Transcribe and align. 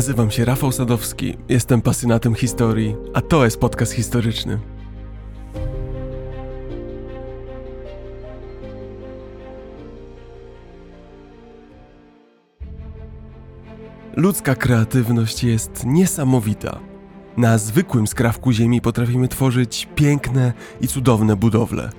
Nazywam 0.00 0.30
się 0.30 0.44
Rafał 0.44 0.72
Sadowski, 0.72 1.36
jestem 1.48 1.82
pasjonatem 1.82 2.34
historii, 2.34 2.96
a 3.14 3.20
to 3.20 3.44
jest 3.44 3.60
podcast 3.60 3.92
historyczny. 3.92 4.58
Ludzka 14.16 14.54
kreatywność 14.54 15.44
jest 15.44 15.86
niesamowita. 15.86 16.80
Na 17.36 17.58
zwykłym 17.58 18.06
skrawku 18.06 18.52
ziemi 18.52 18.80
potrafimy 18.80 19.28
tworzyć 19.28 19.88
piękne 19.94 20.52
i 20.80 20.88
cudowne 20.88 21.36
budowle. 21.36 21.90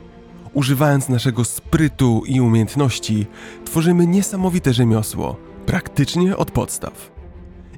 Używając 0.53 1.09
naszego 1.09 1.43
sprytu 1.43 2.23
i 2.25 2.41
umiejętności, 2.41 3.27
tworzymy 3.65 4.07
niesamowite 4.07 4.73
rzemiosło, 4.73 5.37
praktycznie 5.65 6.37
od 6.37 6.51
podstaw. 6.51 7.10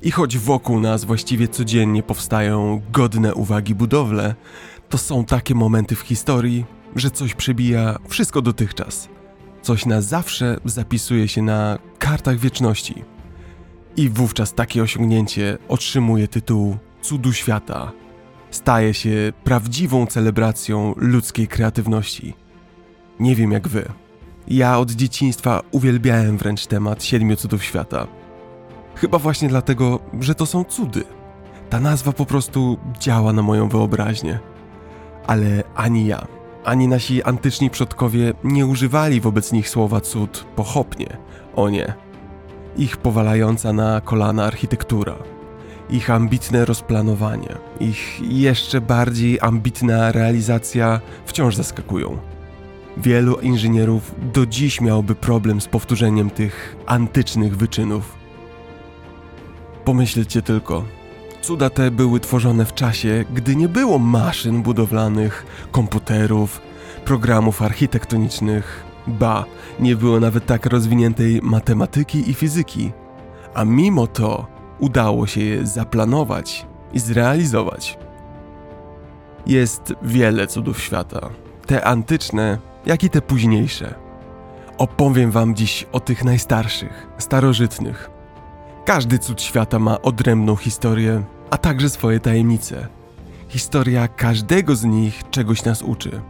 I 0.03 0.12
choć 0.12 0.38
wokół 0.38 0.80
nas 0.80 1.05
właściwie 1.05 1.48
codziennie 1.48 2.03
powstają 2.03 2.81
godne 2.91 3.34
uwagi 3.34 3.75
budowle, 3.75 4.35
to 4.89 4.98
są 4.98 5.25
takie 5.25 5.55
momenty 5.55 5.95
w 5.95 5.99
historii, 5.99 6.66
że 6.95 7.11
coś 7.11 7.34
przebija 7.34 7.98
wszystko 8.08 8.41
dotychczas. 8.41 9.09
Coś 9.61 9.85
na 9.85 10.02
zawsze 10.02 10.58
zapisuje 10.66 11.27
się 11.27 11.41
na 11.41 11.80
kartach 11.99 12.38
wieczności. 12.38 13.03
I 13.97 14.09
wówczas 14.09 14.53
takie 14.53 14.84
osiągnięcie 14.84 15.58
otrzymuje 15.67 16.27
tytuł 16.27 16.77
Cudu 17.02 17.33
Świata. 17.33 17.91
Staje 18.52 18.94
się 18.94 19.33
prawdziwą 19.44 20.05
celebracją 20.05 20.94
ludzkiej 20.97 21.47
kreatywności. 21.47 22.33
Nie 23.20 23.35
wiem 23.35 23.52
jak 23.52 23.67
wy. 23.67 23.91
Ja 24.47 24.80
od 24.80 24.91
dzieciństwa 24.91 25.61
uwielbiałem 25.72 26.38
wręcz 26.38 26.66
temat 26.66 27.03
Siedmiu 27.03 27.36
Cudów 27.36 27.64
Świata. 27.64 28.22
Chyba 28.95 29.19
właśnie 29.19 29.49
dlatego, 29.49 29.99
że 30.19 30.36
to 30.36 30.45
są 30.45 30.63
cudy. 30.63 31.03
Ta 31.69 31.80
nazwa 31.80 32.11
po 32.11 32.25
prostu 32.25 32.77
działa 32.99 33.33
na 33.33 33.41
moją 33.41 33.69
wyobraźnię. 33.69 34.39
Ale 35.27 35.63
ani 35.75 36.05
ja, 36.08 36.27
ani 36.66 36.88
nasi 36.88 37.23
antyczni 37.23 37.69
przodkowie 37.69 38.33
nie 38.44 38.66
używali 38.66 39.21
wobec 39.21 39.52
nich 39.52 39.69
słowa 39.69 40.02
cud 40.02 40.45
pochopnie. 40.55 41.17
O 41.55 41.69
nie. 41.69 41.94
Ich 42.77 42.97
powalająca 42.97 43.73
na 43.73 44.02
kolana 44.02 44.45
architektura, 44.45 45.16
ich 45.89 46.09
ambitne 46.09 46.66
rozplanowanie, 46.66 47.55
ich 47.80 48.21
jeszcze 48.21 48.81
bardziej 48.81 49.39
ambitna 49.41 50.11
realizacja 50.11 51.02
wciąż 51.25 51.55
zaskakują. 51.55 52.17
Wielu 52.97 53.36
inżynierów 53.36 54.16
do 54.33 54.45
dziś 54.45 54.81
miałoby 54.81 55.16
problem 55.16 55.61
z 55.61 55.67
powtórzeniem 55.67 56.30
tych 56.30 56.75
antycznych 56.86 57.58
wyczynów. 57.58 58.22
Pomyślcie 59.86 60.42
tylko, 60.42 60.84
cuda 61.42 61.70
te 61.70 61.92
były 61.92 62.20
tworzone 62.20 62.66
w 62.66 62.73
czasie, 62.73 63.26
gdy 63.34 63.56
nie 63.56 63.70
było 63.70 64.00
maszyn 64.00 64.62
budowlanych, 64.62 65.45
komputerów, 65.72 66.62
programów 67.06 67.62
architektonicznych, 67.62 68.84
ba, 69.08 69.45
nie 69.80 69.95
było 69.95 70.20
nawet 70.20 70.45
tak 70.45 70.66
rozwiniętej 70.66 71.39
matematyki 71.42 72.30
i 72.30 72.34
fizyki. 72.34 72.92
A 73.54 73.66
mimo 73.66 74.08
to 74.08 74.48
udało 74.80 75.28
się 75.28 75.42
je 75.42 75.67
zaplanować 75.67 76.66
i 76.94 77.00
zrealizować. 77.00 77.98
Jest 79.45 79.94
wiele 80.02 80.48
cudów 80.48 80.81
świata, 80.81 81.30
te 81.66 81.86
antyczne, 81.86 82.58
jak 82.86 83.04
i 83.04 83.09
te 83.09 83.22
późniejsze. 83.22 83.95
Opowiem 84.78 85.31
wam 85.31 85.56
dziś 85.56 85.88
o 85.92 86.00
tych 86.00 86.23
najstarszych, 86.23 87.08
starożytnych. 87.17 88.12
Każdy 88.86 89.20
cud 89.20 89.42
świata 89.42 89.80
ma 89.80 90.02
odrębną 90.02 90.55
historię, 90.55 91.23
a 91.49 91.58
także 91.58 91.89
swoje 91.89 92.20
tajemnice. 92.20 92.88
Historia 93.48 94.08
każdego 94.08 94.76
z 94.76 94.83
nich 94.83 95.23
czegoś 95.32 95.64
nas 95.64 95.82
uczy. 95.82 96.21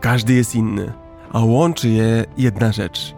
Każdy 0.00 0.34
jest 0.34 0.54
inny, 0.54 0.92
a 1.32 1.40
łączy 1.40 1.88
je 1.88 2.24
jedna 2.38 2.72
rzecz. 2.72 3.14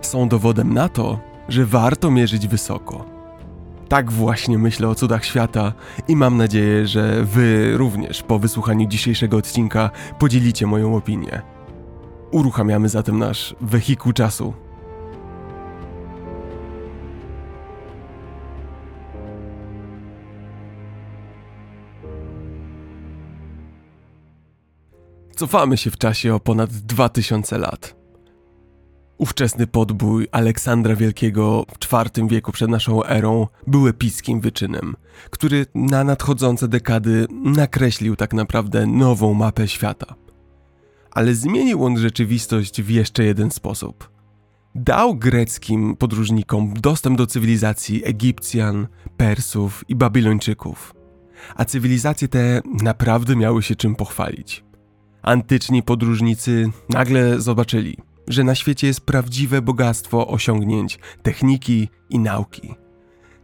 Są 0.00 0.28
dowodem 0.28 0.74
na 0.74 0.88
to, 0.88 1.18
że 1.48 1.66
warto 1.66 2.10
mierzyć 2.10 2.48
wysoko. 2.48 3.04
Tak 3.88 4.12
właśnie 4.12 4.58
myślę 4.58 4.88
o 4.88 4.94
cudach 4.94 5.24
świata 5.24 5.72
i 6.08 6.16
mam 6.16 6.36
nadzieję, 6.36 6.86
że 6.86 7.24
Wy 7.24 7.76
również 7.76 8.22
po 8.22 8.38
wysłuchaniu 8.38 8.88
dzisiejszego 8.88 9.36
odcinka 9.36 9.90
podzielicie 10.18 10.66
moją 10.66 10.96
opinię. 10.96 11.42
Uruchamiamy 12.30 12.88
zatem 12.88 13.18
nasz 13.18 13.54
wehikuł 13.60 14.12
czasu. 14.12 14.54
Cofamy 25.42 25.76
się 25.76 25.90
w 25.90 25.98
czasie 25.98 26.34
o 26.34 26.40
ponad 26.40 26.70
2000 26.70 27.58
lat. 27.58 27.96
Ówczesny 29.18 29.66
podbój 29.66 30.28
Aleksandra 30.32 30.96
Wielkiego 30.96 31.64
w 31.68 31.92
IV 31.92 32.28
wieku 32.28 32.52
przed 32.52 32.70
naszą 32.70 33.04
erą 33.04 33.46
był 33.66 33.88
epickim 33.88 34.40
wyczynem, 34.40 34.96
który 35.30 35.66
na 35.74 36.04
nadchodzące 36.04 36.68
dekady 36.68 37.26
nakreślił 37.30 38.16
tak 38.16 38.34
naprawdę 38.34 38.86
nową 38.86 39.34
mapę 39.34 39.68
świata. 39.68 40.14
Ale 41.10 41.34
zmienił 41.34 41.84
on 41.84 41.98
rzeczywistość 41.98 42.82
w 42.82 42.90
jeszcze 42.90 43.24
jeden 43.24 43.50
sposób. 43.50 44.10
Dał 44.74 45.14
greckim 45.14 45.96
podróżnikom 45.96 46.74
dostęp 46.74 47.18
do 47.18 47.26
cywilizacji 47.26 48.04
Egipcjan, 48.04 48.88
Persów 49.16 49.84
i 49.88 49.94
Babilończyków. 49.94 50.94
A 51.56 51.64
cywilizacje 51.64 52.28
te 52.28 52.60
naprawdę 52.82 53.36
miały 53.36 53.62
się 53.62 53.76
czym 53.76 53.96
pochwalić. 53.96 54.64
Antyczni 55.22 55.82
podróżnicy 55.82 56.70
nagle 56.88 57.40
zobaczyli, 57.40 57.96
że 58.28 58.44
na 58.44 58.54
świecie 58.54 58.86
jest 58.86 59.00
prawdziwe 59.00 59.62
bogactwo 59.62 60.28
osiągnięć, 60.28 60.98
techniki 61.22 61.88
i 62.10 62.18
nauki. 62.18 62.74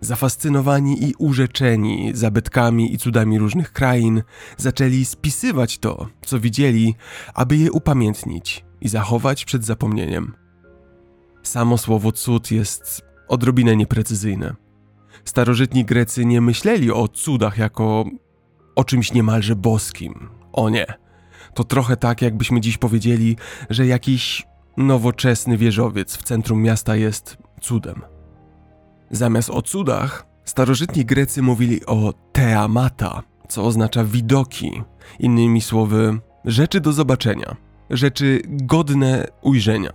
Zafascynowani 0.01 1.05
i 1.05 1.15
urzeczeni 1.19 2.11
zabytkami 2.15 2.95
i 2.95 2.99
cudami 2.99 3.39
różnych 3.39 3.73
krain, 3.73 4.23
zaczęli 4.57 5.05
spisywać 5.05 5.79
to, 5.79 6.09
co 6.27 6.41
widzieli, 6.41 6.95
aby 7.35 7.57
je 7.57 7.73
upamiętnić 7.73 8.65
i 8.81 8.89
zachować 8.89 9.45
przed 9.45 9.65
zapomnieniem. 9.65 10.35
Samo 11.43 11.79
słowo 11.79 12.13
cud 12.13 12.51
jest 12.51 13.03
odrobinę 13.29 13.77
nieprecyzyjne. 13.77 14.55
Starożytni 15.25 15.85
Grecy 15.85 16.25
nie 16.25 16.41
myśleli 16.41 16.93
o 16.93 17.09
cudach 17.09 17.59
jako 17.59 18.05
o 18.77 18.85
czymś 18.85 19.13
niemalże 19.13 19.57
boskim. 19.57 20.29
O 20.53 20.71
nie. 20.71 21.08
To 21.55 21.65
trochę 21.65 21.97
tak, 21.97 22.23
jakbyśmy 22.23 22.61
dziś 22.61 22.79
powiedzieli, 22.79 23.37
że 23.71 23.87
jakiś 23.87 24.47
nowoczesny 24.77 25.57
wieżowiec 25.57 26.17
w 26.17 26.23
centrum 26.23 26.63
miasta 26.63 26.97
jest 26.97 27.37
cudem. 27.61 28.03
Zamiast 29.11 29.51
o 29.51 29.63
cudach, 29.63 30.27
starożytni 30.45 31.05
Grecy 31.05 31.43
mówili 31.43 31.87
o 31.87 32.15
teamata, 32.33 33.23
co 33.49 33.65
oznacza 33.65 34.05
widoki, 34.05 34.83
innymi 35.19 35.61
słowy, 35.61 36.19
rzeczy 36.45 36.81
do 36.81 36.93
zobaczenia, 36.93 37.57
rzeczy 37.91 38.43
godne 38.47 39.27
ujrzenia. 39.43 39.93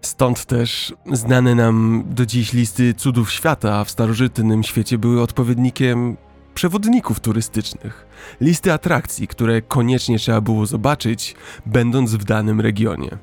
Stąd 0.00 0.44
też 0.44 0.94
znane 1.12 1.54
nam 1.54 2.04
do 2.06 2.26
dziś 2.26 2.52
listy 2.52 2.94
cudów 2.94 3.32
świata 3.32 3.84
w 3.84 3.90
starożytnym 3.90 4.62
świecie 4.62 4.98
były 4.98 5.22
odpowiednikiem 5.22 6.16
przewodników 6.54 7.20
turystycznych, 7.20 8.06
listy 8.40 8.72
atrakcji, 8.72 9.28
które 9.28 9.62
koniecznie 9.62 10.18
trzeba 10.18 10.40
było 10.40 10.66
zobaczyć, 10.66 11.34
będąc 11.66 12.14
w 12.14 12.24
danym 12.24 12.60
regionie. 12.60 13.18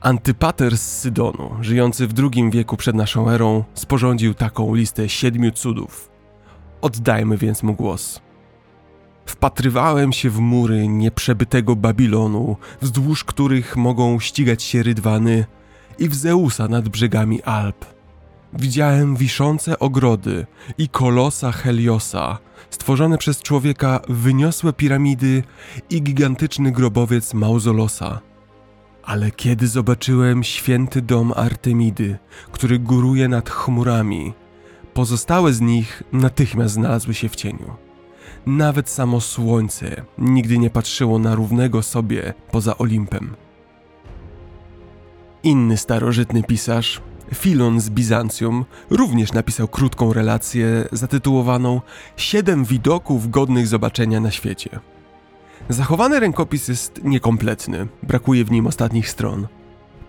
Antypater 0.00 0.78
z 0.78 0.98
Sydonu, 1.00 1.50
żyjący 1.60 2.06
w 2.06 2.12
II 2.18 2.50
wieku 2.50 2.76
przed 2.76 2.96
naszą 2.96 3.30
erą, 3.30 3.64
sporządził 3.74 4.34
taką 4.34 4.74
listę 4.74 5.08
siedmiu 5.08 5.50
cudów. 5.50 6.10
Oddajmy 6.80 7.38
więc 7.38 7.62
mu 7.62 7.74
głos. 7.74 8.20
Wpatrywałem 9.26 10.12
się 10.12 10.30
w 10.30 10.38
mury 10.38 10.88
nieprzebytego 10.88 11.76
Babilonu, 11.76 12.56
wzdłuż 12.80 13.24
których 13.24 13.76
mogą 13.76 14.20
ścigać 14.20 14.62
się 14.62 14.82
rydwany, 14.82 15.44
i 15.98 16.08
w 16.08 16.14
Zeusa 16.14 16.68
nad 16.68 16.88
brzegami 16.88 17.42
Alp. 17.42 17.93
Widziałem 18.58 19.16
wiszące 19.16 19.78
ogrody 19.78 20.46
i 20.78 20.88
kolosa 20.88 21.52
Heliosa, 21.52 22.38
stworzone 22.70 23.18
przez 23.18 23.42
człowieka 23.42 24.00
wyniosłe 24.08 24.72
piramidy 24.72 25.42
i 25.90 26.02
gigantyczny 26.02 26.72
grobowiec 26.72 27.34
Mauzolosa. 27.34 28.20
Ale 29.02 29.30
kiedy 29.30 29.68
zobaczyłem 29.68 30.44
święty 30.44 31.02
dom 31.02 31.32
Artemidy, 31.36 32.18
który 32.52 32.78
góruje 32.78 33.28
nad 33.28 33.50
chmurami, 33.50 34.32
pozostałe 34.94 35.52
z 35.52 35.60
nich 35.60 36.02
natychmiast 36.12 36.74
znalazły 36.74 37.14
się 37.14 37.28
w 37.28 37.36
cieniu. 37.36 37.76
Nawet 38.46 38.90
samo 38.90 39.20
słońce 39.20 40.04
nigdy 40.18 40.58
nie 40.58 40.70
patrzyło 40.70 41.18
na 41.18 41.34
równego 41.34 41.82
sobie 41.82 42.34
poza 42.50 42.78
Olimpem. 42.78 43.36
Inny 45.42 45.76
starożytny 45.76 46.42
pisarz, 46.42 47.02
Filon 47.34 47.80
z 47.80 47.90
Bizancjum 47.90 48.64
również 48.90 49.32
napisał 49.32 49.68
krótką 49.68 50.12
relację 50.12 50.88
zatytułowaną 50.92 51.80
Siedem 52.16 52.64
widoków 52.64 53.30
godnych 53.30 53.66
zobaczenia 53.66 54.20
na 54.20 54.30
świecie. 54.30 54.80
Zachowany 55.68 56.20
rękopis 56.20 56.68
jest 56.68 57.04
niekompletny, 57.04 57.86
brakuje 58.02 58.44
w 58.44 58.50
nim 58.50 58.66
ostatnich 58.66 59.08
stron. 59.08 59.46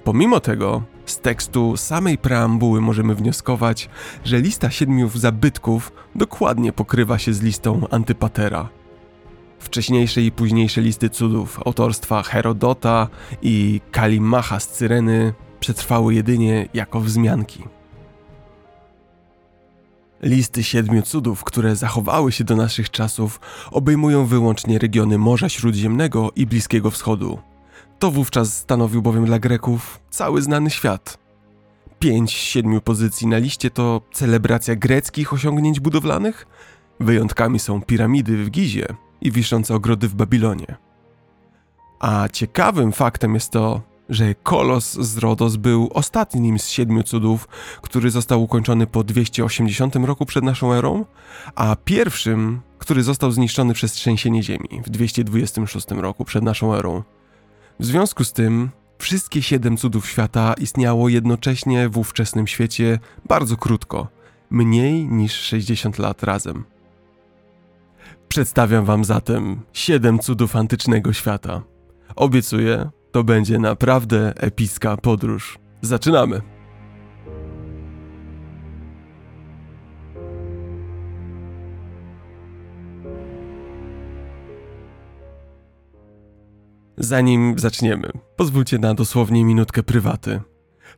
Pomimo 0.04 0.40
tego, 0.40 0.84
z 1.06 1.20
tekstu 1.20 1.78
samej 1.78 2.18
preambuły 2.18 2.82
możemy 2.82 3.16
wnioskować, 3.16 3.90
że 4.24 4.40
lista 4.40 4.70
siedmiu 4.70 5.10
zabytków 5.10 5.92
dokładnie 6.16 6.74
pokrywa 6.74 7.18
się 7.18 7.34
z 7.34 7.42
listą 7.42 7.88
Antypatera. 7.92 8.70
Wcześniejsze 9.60 10.22
i 10.22 10.32
późniejsze 10.32 10.82
listy 10.82 11.10
cudów 11.10 11.60
autorstwa 11.66 12.24
Herodota 12.24 13.08
i 13.42 13.82
Kalimacha 13.92 14.60
z 14.60 14.68
Cyreny 14.68 15.34
przetrwały 15.60 16.14
jedynie 16.14 16.70
jako 16.74 17.00
wzmianki. 17.00 17.64
Listy 20.22 20.64
siedmiu 20.64 21.02
cudów, 21.02 21.44
które 21.44 21.76
zachowały 21.76 22.32
się 22.32 22.44
do 22.44 22.56
naszych 22.56 22.92
czasów, 22.92 23.40
obejmują 23.72 24.26
wyłącznie 24.26 24.80
regiony 24.80 25.18
Morza 25.18 25.50
Śródziemnego 25.50 26.32
i 26.36 26.46
Bliskiego 26.46 26.92
Wschodu. 26.92 27.40
To 28.00 28.12
wówczas 28.12 28.58
stanowił 28.58 29.02
bowiem 29.02 29.26
dla 29.26 29.40
Greków 29.40 30.00
cały 30.10 30.42
znany 30.42 30.70
świat. 30.70 31.18
Pięć 32.00 32.32
z 32.32 32.40
siedmiu 32.40 32.82
pozycji 32.82 33.28
na 33.28 33.38
liście 33.38 33.70
to 33.72 34.02
celebracja 34.14 34.76
greckich 34.76 35.34
osiągnięć 35.34 35.80
budowlanych, 35.80 36.48
wyjątkami 37.00 37.60
są 37.60 37.82
piramidy 37.82 38.44
w 38.44 38.50
Gizie 38.50 38.88
i 39.22 39.32
wiszące 39.32 39.76
ogrody 39.76 40.08
w 40.08 40.16
Babilonie. 40.16 40.76
A 42.00 42.30
ciekawym 42.30 42.92
faktem 42.92 43.34
jest 43.34 43.52
to, 43.52 43.82
że 44.10 44.36
Kolos 44.36 44.94
z 44.94 45.18
Rodos 45.18 45.56
był 45.56 45.90
ostatnim 45.94 46.60
z 46.60 46.70
siedmiu 46.70 47.04
cudów, 47.04 47.48
który 47.82 48.12
został 48.12 48.44
ukończony 48.44 48.88
po 48.88 49.04
280 49.04 49.96
roku 49.96 50.26
przed 50.26 50.44
naszą 50.44 50.74
erą, 50.74 51.06
a 51.56 51.76
pierwszym, 51.76 52.62
który 52.78 53.04
został 53.04 53.32
zniszczony 53.32 53.74
przez 53.74 53.92
trzęsienie 53.92 54.44
ziemi 54.44 54.82
w 54.86 54.90
226 54.90 55.92
roku 55.92 56.26
przed 56.26 56.44
naszą 56.44 56.76
erą. 56.76 57.04
W 57.80 57.86
związku 57.86 58.24
z 58.24 58.34
tym 58.34 58.70
wszystkie 58.98 59.42
siedem 59.42 59.78
cudów 59.78 60.10
świata 60.10 60.54
istniało 60.58 61.10
jednocześnie 61.10 61.90
w 61.90 61.98
ówczesnym 61.98 62.48
świecie 62.48 63.00
bardzo 63.28 63.58
krótko, 63.58 64.08
mniej 64.50 65.08
niż 65.08 65.34
60 65.34 66.00
lat 66.00 66.24
razem. 66.24 66.64
Przedstawiam 68.28 68.86
wam 68.86 69.06
zatem 69.06 69.62
siedem 69.74 70.20
cudów 70.20 70.56
antycznego 70.56 71.14
świata. 71.14 71.62
Obiecuję, 72.16 72.90
to 73.16 73.24
będzie 73.24 73.60
naprawdę 73.60 74.34
epicka 74.38 74.98
podróż. 74.98 75.60
Zaczynamy! 75.82 76.42
Zanim 86.98 87.60
zaczniemy, 87.60 88.12
pozwólcie 88.36 88.80
na 88.80 88.94
dosłownie 88.94 89.46
minutkę 89.46 89.84
prywaty. 89.84 90.42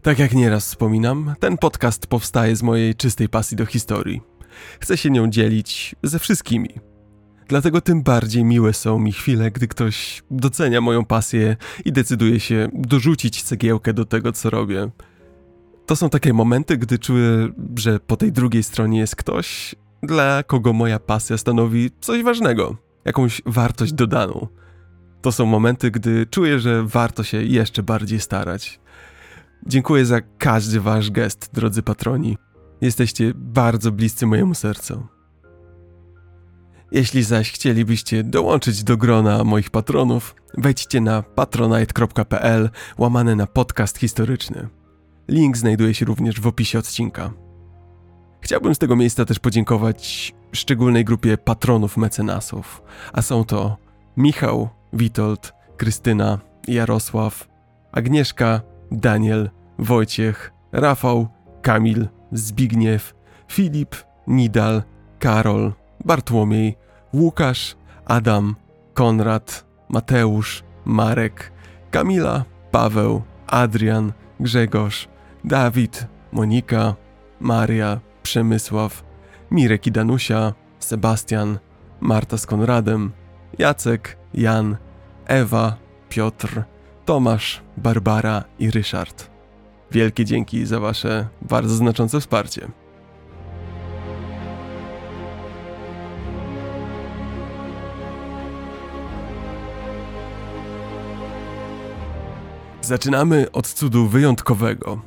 Tak 0.01 0.19
jak 0.19 0.33
nieraz 0.33 0.65
wspominam, 0.65 1.35
ten 1.39 1.57
podcast 1.57 2.07
powstaje 2.07 2.55
z 2.55 2.63
mojej 2.63 2.95
czystej 2.95 3.29
pasji 3.29 3.57
do 3.57 3.65
historii. 3.65 4.21
Chcę 4.79 4.97
się 4.97 5.09
nią 5.09 5.29
dzielić 5.29 5.95
ze 6.03 6.19
wszystkimi, 6.19 6.69
Dlatego 7.47 7.81
tym 7.81 8.03
bardziej 8.03 8.43
miłe 8.43 8.73
są 8.73 8.99
mi 8.99 9.11
chwile, 9.11 9.51
gdy 9.51 9.67
ktoś 9.67 10.23
docenia 10.31 10.81
moją 10.81 11.05
pasję 11.05 11.57
i 11.85 11.91
decyduje 11.91 12.39
się 12.39 12.69
dorzucić 12.73 13.43
cegiełkę 13.43 13.93
do 13.93 14.05
tego, 14.05 14.31
co 14.31 14.49
robię. 14.49 14.89
To 15.85 15.95
są 15.95 16.09
takie 16.09 16.33
momenty, 16.33 16.77
gdy 16.77 16.99
czuję, 16.99 17.49
że 17.75 17.99
po 17.99 18.17
tej 18.17 18.31
drugiej 18.31 18.63
stronie 18.63 18.99
jest 18.99 19.15
ktoś, 19.15 19.75
dla 20.03 20.43
kogo 20.43 20.73
moja 20.73 20.99
pasja 20.99 21.37
stanowi 21.37 21.91
coś 22.01 22.23
ważnego, 22.23 22.77
jakąś 23.05 23.41
wartość 23.45 23.93
dodaną. 23.93 24.47
To 25.21 25.31
są 25.31 25.45
momenty, 25.45 25.91
gdy 25.91 26.25
czuję, 26.25 26.59
że 26.59 26.83
warto 26.83 27.23
się 27.23 27.43
jeszcze 27.43 27.83
bardziej 27.83 28.19
starać. 28.19 28.79
Dziękuję 29.65 30.05
za 30.05 30.21
każdy 30.21 30.79
wasz 30.79 31.11
gest, 31.11 31.49
drodzy 31.53 31.83
patroni. 31.83 32.37
Jesteście 32.81 33.31
bardzo 33.35 33.91
bliscy 33.91 34.25
mojemu 34.25 34.53
sercu. 34.53 35.16
Jeśli 36.91 37.23
zaś 37.23 37.51
chcielibyście 37.51 38.23
dołączyć 38.23 38.83
do 38.83 38.97
grona 38.97 39.43
moich 39.43 39.69
patronów, 39.69 40.35
wejdźcie 40.57 41.01
na 41.01 41.21
patronite.pl 41.21 42.69
łamane 42.97 43.35
na 43.35 43.47
podcast 43.47 43.97
historyczny. 43.97 44.67
Link 45.27 45.57
znajduje 45.57 45.93
się 45.93 46.05
również 46.05 46.41
w 46.41 46.47
opisie 46.47 46.79
odcinka. 46.79 47.33
Chciałbym 48.41 48.75
z 48.75 48.77
tego 48.77 48.95
miejsca 48.95 49.25
też 49.25 49.39
podziękować 49.39 50.33
szczególnej 50.51 51.05
grupie 51.05 51.37
patronów 51.37 51.97
mecenasów, 51.97 52.81
a 53.13 53.21
są 53.21 53.43
to 53.43 53.77
Michał, 54.17 54.69
Witold, 54.93 55.53
Krystyna, 55.77 56.39
Jarosław, 56.67 57.47
Agnieszka, 57.91 58.61
Daniel, 58.91 59.49
Wojciech, 59.79 60.53
Rafał, 60.71 61.27
Kamil, 61.61 62.07
Zbigniew, 62.31 63.13
Filip, 63.51 63.95
Nidal, 64.27 64.83
Karol, 65.19 65.73
Bartłomiej, 66.05 66.77
Łukasz, 67.13 67.75
Adam, 68.05 68.55
Konrad, 68.93 69.65
Mateusz, 69.89 70.63
Marek, 70.85 71.51
Kamila, 71.91 72.45
Paweł, 72.71 73.21
Adrian, 73.47 74.13
Grzegorz, 74.39 75.07
Dawid, 75.43 76.07
Monika, 76.31 76.95
Maria, 77.39 77.99
Przemysław, 78.23 79.03
Mirek 79.51 79.87
i 79.87 79.91
Danusia, 79.91 80.53
Sebastian, 80.79 81.59
Marta 82.01 82.37
z 82.37 82.45
Konradem, 82.45 83.11
Jacek, 83.59 84.17
Jan, 84.33 84.77
Ewa, 85.25 85.77
Piotr, 86.09 86.63
Tomasz, 87.05 87.61
Barbara 87.77 88.43
i 88.59 88.71
Ryszard. 88.71 89.29
Wielkie 89.91 90.25
dzięki 90.25 90.65
za 90.65 90.79
Wasze 90.79 91.27
bardzo 91.41 91.75
znaczące 91.75 92.19
wsparcie. 92.19 92.67
Zaczynamy 102.87 103.51
od 103.51 103.67
cudu 103.67 104.07
wyjątkowego. 104.07 105.01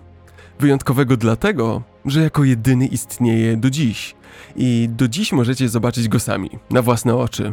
Wyjątkowego 0.59 1.17
dlatego, 1.17 1.83
że 2.05 2.23
jako 2.23 2.45
jedyny 2.45 2.87
istnieje 2.87 3.57
do 3.57 3.71
dziś 3.71 4.15
i 4.57 4.89
do 4.93 5.09
dziś 5.09 5.33
możecie 5.33 5.69
zobaczyć 5.69 6.09
go 6.09 6.21
sami, 6.21 6.51
na 6.71 6.83
własne 6.83 7.17
oczy. 7.17 7.53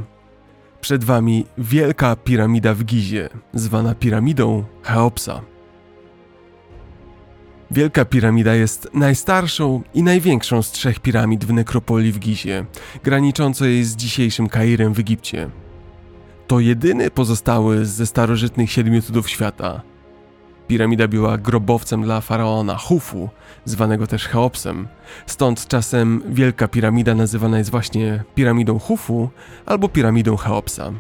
Przed 0.82 1.04
wami 1.04 1.46
wielka 1.58 2.16
piramida 2.16 2.74
w 2.74 2.84
Gizie, 2.84 3.30
zwana 3.54 3.96
piramidą 3.96 4.64
Cheopsa. 4.84 5.42
Wielka 7.72 8.06
piramida 8.06 8.56
jest 8.56 8.90
najstarszą 8.94 9.82
i 9.94 10.04
największą 10.04 10.62
z 10.62 10.72
trzech 10.72 11.00
piramid 11.00 11.46
w 11.46 11.54
nekropolii 11.54 12.12
w 12.12 12.20
Gizie, 12.20 12.66
graniczącej 13.04 13.84
z 13.84 13.96
dzisiejszym 13.96 14.50
Kairem 14.50 14.94
w 14.94 15.00
Egipcie. 15.00 15.50
To 16.48 16.60
jedyny 16.60 17.12
pozostały 17.12 17.86
ze 17.86 18.06
starożytnych 18.06 18.72
siedmiu 18.72 19.02
cudów 19.02 19.30
świata– 19.30 19.82
Piramida 20.68 21.08
była 21.08 21.38
grobowcem 21.38 22.04
dla 22.04 22.22
faraona 22.22 22.78
Hufu, 22.78 23.30
zwanego 23.66 24.08
też 24.08 24.28
Cheopsem. 24.28 24.88
Stąd 25.26 25.68
czasem 25.68 26.22
Wielka 26.30 26.68
Piramida 26.68 27.16
nazywana 27.16 27.58
jest 27.58 27.72
właśnie 27.72 28.24
piramidą 28.36 28.80
Hufu 28.80 29.30
albo 29.66 29.90
piramidą 29.90 30.38
Cheopsa. 30.38 30.92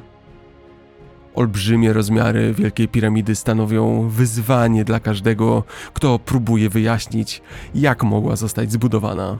Olbrzymie 1.35 1.93
rozmiary 1.93 2.53
Wielkiej 2.53 2.87
Piramidy 2.87 3.35
stanowią 3.35 4.09
wyzwanie 4.09 4.85
dla 4.85 4.99
każdego, 4.99 5.63
kto 5.93 6.19
próbuje 6.19 6.69
wyjaśnić, 6.69 7.41
jak 7.75 8.03
mogła 8.03 8.35
zostać 8.35 8.71
zbudowana. 8.71 9.37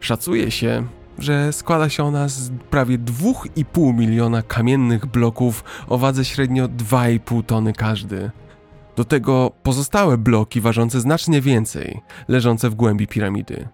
Szacuje 0.00 0.50
się, 0.50 0.86
że 1.18 1.52
składa 1.52 1.88
się 1.88 2.04
ona 2.04 2.28
z 2.28 2.50
prawie 2.70 2.98
2,5 2.98 3.94
miliona 3.94 4.42
kamiennych 4.42 5.06
bloków 5.06 5.64
o 5.88 5.98
wadze 5.98 6.24
średnio 6.24 6.68
2,5 6.68 7.44
tony 7.44 7.72
każdy. 7.72 8.30
Do 8.98 9.04
tego 9.04 9.52
pozostałe 9.62 10.18
bloki 10.18 10.60
ważące 10.60 11.00
znacznie 11.00 11.40
więcej, 11.40 12.00
leżące 12.28 12.70
w 12.70 12.74
głębi 12.74 13.06
piramidy. 13.06 13.68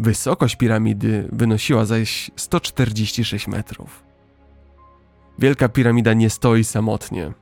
Wysokość 0.00 0.56
piramidy 0.56 1.28
wynosiła 1.32 1.84
zaś 1.84 2.30
146 2.36 3.48
metrów. 3.48 4.04
Wielka 5.38 5.68
piramida 5.68 6.14
nie 6.14 6.30
stoi 6.30 6.64
samotnie. 6.64 7.32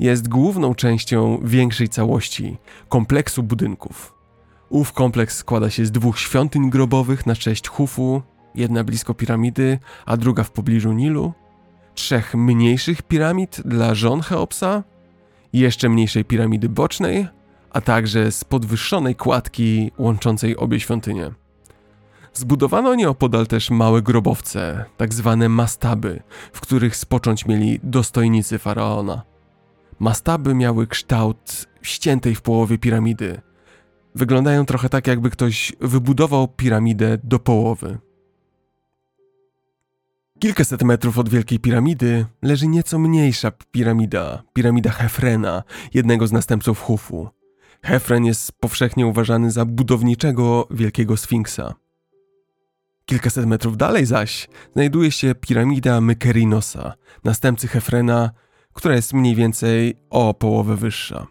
Jest 0.00 0.28
główną 0.28 0.74
częścią 0.74 1.40
większej 1.44 1.88
całości 1.88 2.56
kompleksu 2.88 3.42
budynków. 3.42 4.14
Ów 4.68 4.92
kompleks 4.92 5.36
składa 5.36 5.70
się 5.70 5.86
z 5.86 5.90
dwóch 5.90 6.18
świątyń 6.18 6.70
grobowych 6.70 7.26
na 7.26 7.36
cześć 7.36 7.68
Hufu, 7.68 8.22
jedna 8.54 8.84
blisko 8.84 9.14
piramidy, 9.14 9.78
a 10.06 10.16
druga 10.16 10.42
w 10.42 10.50
pobliżu 10.50 10.92
Nilu, 10.92 11.32
trzech 11.94 12.34
mniejszych 12.34 13.02
piramid 13.02 13.60
dla 13.64 13.94
żon 13.94 14.20
Cheopsa 14.20 14.89
jeszcze 15.52 15.88
mniejszej 15.88 16.24
piramidy 16.24 16.68
bocznej, 16.68 17.26
a 17.70 17.80
także 17.80 18.32
z 18.32 18.44
podwyższonej 18.44 19.14
kładki 19.14 19.90
łączącej 19.98 20.56
obie 20.56 20.80
świątynie. 20.80 21.30
Zbudowano 22.32 22.94
nieopodal 22.94 23.46
też 23.46 23.70
małe 23.70 24.02
grobowce, 24.02 24.84
tak 24.96 25.14
zwane 25.14 25.48
mastaby, 25.48 26.22
w 26.52 26.60
których 26.60 26.96
spocząć 26.96 27.46
mieli 27.46 27.80
dostojnicy 27.82 28.58
faraona. 28.58 29.22
Mastaby 29.98 30.54
miały 30.54 30.86
kształt 30.86 31.68
ściętej 31.82 32.34
w 32.34 32.42
połowie 32.42 32.78
piramidy. 32.78 33.40
Wyglądają 34.14 34.66
trochę 34.66 34.88
tak, 34.88 35.06
jakby 35.06 35.30
ktoś 35.30 35.72
wybudował 35.80 36.48
piramidę 36.48 37.18
do 37.24 37.38
połowy. 37.38 37.98
Kilkaset 40.40 40.82
metrów 40.82 41.18
od 41.18 41.28
Wielkiej 41.28 41.58
Piramidy 41.58 42.26
leży 42.42 42.66
nieco 42.68 42.98
mniejsza 42.98 43.50
piramida, 43.50 44.42
piramida 44.52 44.90
Hefrena, 44.90 45.62
jednego 45.94 46.26
z 46.26 46.32
następców 46.32 46.80
Hufu. 46.80 47.28
Hefren 47.82 48.24
jest 48.24 48.52
powszechnie 48.52 49.06
uważany 49.06 49.50
za 49.50 49.64
budowniczego 49.64 50.68
Wielkiego 50.70 51.16
Sfinksa. 51.16 51.74
Kilkaset 53.04 53.46
metrów 53.46 53.76
dalej 53.76 54.06
zaś 54.06 54.48
znajduje 54.72 55.10
się 55.10 55.34
piramida 55.34 56.00
Mykerinosa, 56.00 56.94
następcy 57.24 57.68
Hefrena, 57.68 58.30
która 58.72 58.94
jest 58.94 59.12
mniej 59.12 59.34
więcej 59.34 59.94
o 60.10 60.34
połowę 60.34 60.76
wyższa. 60.76 61.26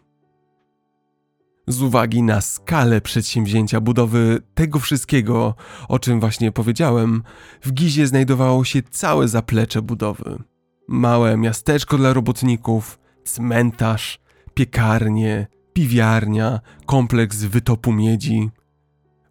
Z 1.69 1.81
uwagi 1.81 2.23
na 2.23 2.41
skalę 2.41 3.01
przedsięwzięcia 3.01 3.81
budowy 3.81 4.41
tego 4.53 4.79
wszystkiego, 4.79 5.55
o 5.87 5.99
czym 5.99 6.19
właśnie 6.19 6.51
powiedziałem, 6.51 7.23
w 7.61 7.73
Gizie 7.73 8.07
znajdowało 8.07 8.63
się 8.63 8.81
całe 8.83 9.27
zaplecze 9.27 9.81
budowy. 9.81 10.43
Małe 10.87 11.37
miasteczko 11.37 11.97
dla 11.97 12.13
robotników, 12.13 12.99
cmentarz, 13.23 14.19
piekarnie, 14.53 15.47
piwiarnia, 15.73 16.59
kompleks 16.85 17.43
wytopu 17.43 17.93
miedzi. 17.93 18.49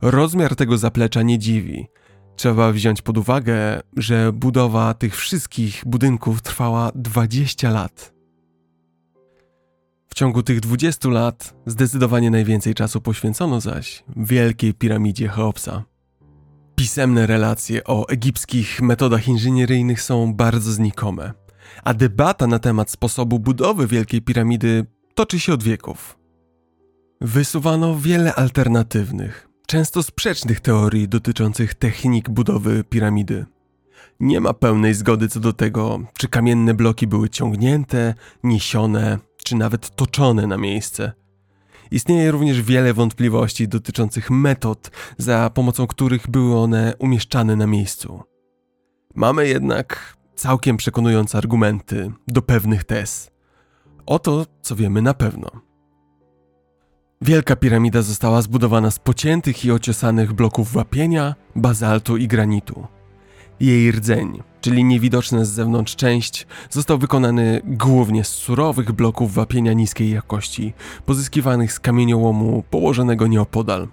Rozmiar 0.02 0.57
tego 0.57 0.78
zaplecza 0.78 1.23
nie 1.23 1.38
dziwi. 1.38 1.87
Trzeba 2.37 2.73
wziąć 2.73 3.02
pod 3.02 3.18
uwagę, 3.18 3.80
że 3.97 4.33
budowa 4.33 4.95
tych 4.95 5.16
wszystkich 5.16 5.83
budynków 5.87 6.42
trwała 6.42 6.92
20 6.95 7.71
lat. 7.71 8.17
Ciągu 10.18 10.42
tych 10.42 10.60
20 10.60 11.08
lat 11.08 11.54
zdecydowanie 11.66 12.30
najwięcej 12.30 12.75
czasu 12.75 13.00
poświęcono 13.00 13.60
zaś 13.60 14.04
Wielkiej 14.16 14.75
Piramidzie 14.75 15.28
Cheopsa. 15.28 15.84
Pisemne 16.76 17.26
relacje 17.26 17.84
o 17.84 18.08
egipskich 18.08 18.82
metodach 18.82 19.28
inżynieryjnych 19.28 20.02
są 20.02 20.34
bardzo 20.34 20.72
znikome, 20.72 21.32
a 21.84 21.94
debata 21.94 22.46
na 22.46 22.58
temat 22.58 22.90
sposobu 22.90 23.38
budowy 23.38 23.87
Wielkiej 23.87 24.22
Piramidy 24.22 24.87
toczy 25.14 25.40
się 25.40 25.52
od 25.52 25.62
wieków. 25.62 26.18
Wysuwano 27.20 27.98
wiele 27.98 28.34
alternatywnych, 28.34 29.48
często 29.66 30.02
sprzecznych 30.02 30.60
teorii 30.60 31.08
dotyczących 31.08 31.75
technik 31.75 32.30
budowy 32.30 32.84
piramidy. 32.84 33.46
Nie 34.20 34.40
ma 34.40 34.54
pełnej 34.54 34.94
zgody 34.94 35.28
co 35.28 35.40
do 35.40 35.52
tego, 35.52 36.00
czy 36.16 36.28
kamienne 36.28 36.75
bloki 36.75 37.06
były 37.06 37.28
ciągnięte, 37.28 38.14
niesione, 38.42 39.27
czy 39.49 39.57
nawet 39.57 39.97
toczone 39.97 40.47
na 40.47 40.57
miejsce. 40.57 41.12
Istnieje 41.90 42.31
również 42.31 42.62
wiele 42.62 42.95
wątpliwości 42.95 43.69
dotyczących 43.69 44.31
metod, 44.31 44.90
za 45.19 45.50
pomocą 45.50 45.87
których 45.87 46.31
były 46.31 46.57
one 46.57 46.95
umieszczane 46.99 47.57
na 47.57 47.67
miejscu. 47.67 48.23
Mamy 49.14 49.49
jednak 49.49 50.17
całkiem 50.35 50.76
przekonujące 50.76 51.38
argumenty 51.38 52.12
do 52.26 52.43
pewnych 52.43 52.85
tez. 52.85 53.31
Oto, 54.07 54.47
co 54.62 54.76
wiemy 54.76 55.02
na 55.02 55.14
pewno. 55.14 55.50
Wielka 57.23 57.57
piramida 57.57 58.02
została 58.02 58.43
zbudowana 58.43 58.90
z 58.90 58.99
pociętych 58.99 59.64
i 59.64 59.73
ociosanych 59.73 60.33
bloków 60.33 60.73
wapienia, 60.73 61.35
bazaltu 61.57 62.17
i 62.17 62.28
granitu. 62.28 62.87
Jej 63.61 63.93
rdzeń, 63.93 64.43
czyli 64.68 64.84
niewidoczna 64.84 65.44
z 65.44 65.50
zewnątrz 65.50 65.96
część, 65.96 66.46
został 66.70 66.98
wykonany 66.98 67.60
głównie 67.64 68.25
z 68.25 68.28
surowych 68.28 68.92
bloków 68.92 69.34
wapienia 69.34 69.72
niskiej 69.72 70.10
jakości, 70.10 70.72
pozyskiwanych 71.06 71.72
z 71.72 71.80
kamieniołomu 71.80 72.64
położonego 72.70 73.26
nieopodal. 73.26 73.88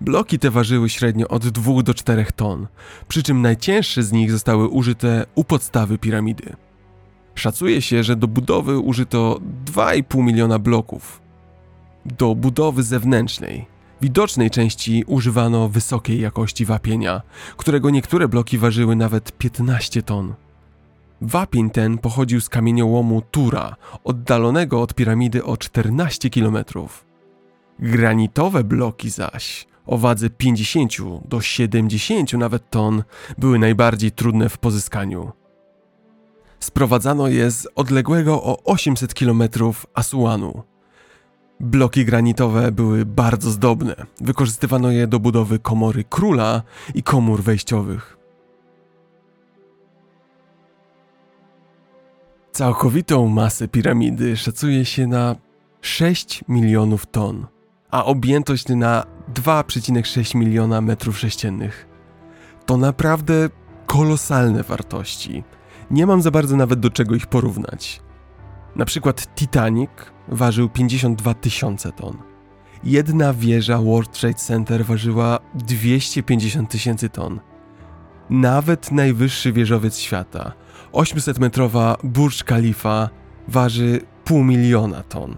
Bloki 0.00 0.38
te 0.38 0.50
ważyły 0.50 0.88
średnio 0.88 1.28
od 1.28 1.48
2 1.48 1.82
do 1.82 1.94
4 1.94 2.26
ton, 2.36 2.66
przy 3.08 3.22
czym 3.22 3.42
najcięższe 3.42 4.02
z 4.02 4.12
nich 4.12 4.30
zostały 4.32 4.68
użyte 4.68 5.26
u 5.34 5.44
podstawy 5.44 5.98
piramidy. 5.98 6.56
Szacuje 7.34 7.82
się, 7.82 8.02
że 8.02 8.16
do 8.16 8.28
budowy 8.28 8.78
użyto 8.78 9.40
2,5 9.64 10.24
miliona 10.24 10.58
bloków. 10.58 11.20
Do 12.04 12.34
budowy 12.34 12.82
zewnętrznej 12.82 13.66
widocznej 14.02 14.50
części 14.50 15.04
używano 15.06 15.68
wysokiej 15.68 16.20
jakości 16.20 16.64
wapienia, 16.64 17.22
którego 17.56 17.90
niektóre 17.90 18.28
bloki 18.28 18.58
ważyły 18.58 18.96
nawet 18.96 19.32
15 19.32 20.02
ton. 20.02 20.34
Wapień 21.20 21.70
ten 21.70 21.98
pochodził 21.98 22.40
z 22.40 22.48
kamieniołomu 22.48 23.22
Tura, 23.30 23.76
oddalonego 24.04 24.82
od 24.82 24.94
piramidy 24.94 25.44
o 25.44 25.56
14 25.56 26.30
km. 26.30 26.58
Granitowe 27.78 28.64
bloki 28.64 29.10
zaś, 29.10 29.66
o 29.86 29.98
wadze 29.98 30.30
50 30.30 30.92
do 31.28 31.40
70 31.40 32.32
nawet 32.32 32.70
ton, 32.70 33.02
były 33.38 33.58
najbardziej 33.58 34.12
trudne 34.12 34.48
w 34.48 34.58
pozyskaniu. 34.58 35.32
Sprowadzano 36.60 37.28
je 37.28 37.50
z 37.50 37.68
odległego 37.74 38.42
o 38.42 38.62
800 38.64 39.14
km 39.14 39.42
Asuanu, 39.94 40.62
Bloki 41.60 42.04
granitowe 42.04 42.72
były 42.72 43.06
bardzo 43.06 43.50
zdobne. 43.50 43.96
Wykorzystywano 44.20 44.90
je 44.90 45.06
do 45.06 45.20
budowy 45.20 45.58
komory 45.58 46.04
króla 46.04 46.62
i 46.94 47.02
komór 47.02 47.42
wejściowych. 47.42 48.16
Całkowitą 52.52 53.28
masę 53.28 53.68
piramidy 53.68 54.36
szacuje 54.36 54.84
się 54.84 55.06
na 55.06 55.36
6 55.80 56.44
milionów 56.48 57.06
ton, 57.06 57.46
a 57.90 58.04
objętość 58.04 58.68
na 58.68 59.04
2,6 59.34 60.34
miliona 60.34 60.80
metrów 60.80 61.18
sześciennych. 61.18 61.86
To 62.66 62.76
naprawdę 62.76 63.48
kolosalne 63.86 64.62
wartości. 64.62 65.44
Nie 65.90 66.06
mam 66.06 66.22
za 66.22 66.30
bardzo 66.30 66.56
nawet 66.56 66.80
do 66.80 66.90
czego 66.90 67.14
ich 67.14 67.26
porównać. 67.26 68.00
Na 68.76 68.84
przykład 68.84 69.34
Titanic 69.34 69.90
ważył 70.28 70.68
52 70.68 71.34
tysiące 71.34 71.92
ton. 71.92 72.16
Jedna 72.84 73.32
wieża 73.34 73.78
World 73.78 74.20
Trade 74.20 74.34
Center 74.34 74.84
ważyła 74.84 75.38
250 75.54 76.70
tysięcy 76.70 77.08
ton. 77.08 77.40
Nawet 78.30 78.92
najwyższy 78.92 79.52
wieżowiec 79.52 79.98
świata, 79.98 80.52
800-metrowa 80.92 81.96
Burj 82.04 82.44
Khalifa, 82.44 83.10
waży 83.48 84.00
pół 84.24 84.44
miliona 84.44 85.02
ton. 85.02 85.36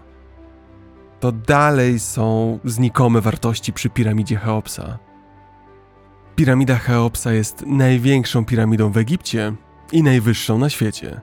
To 1.19 1.31
dalej 1.31 1.99
są 1.99 2.59
znikome 2.65 3.21
wartości 3.21 3.73
przy 3.73 3.89
piramidzie 3.89 4.35
Cheopsa. 4.35 4.99
Piramida 6.35 6.77
Cheopsa 6.77 7.33
jest 7.33 7.63
największą 7.67 8.45
piramidą 8.45 8.91
w 8.91 8.97
Egipcie 8.97 9.53
i 9.91 10.03
najwyższą 10.03 10.57
na 10.57 10.69
świecie. 10.69 11.21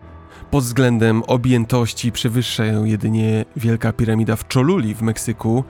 Pod 0.51 0.65
względem 0.65 1.23
objętości 1.27 2.13
przewyższa 2.13 2.65
ją 2.65 2.85
jedynie 2.85 3.45
Wielka 3.57 3.93
Piramida 3.93 4.37
w 4.37 4.53
Choluli 4.55 4.95
w 4.95 5.03
Meksyku, 5.03 5.65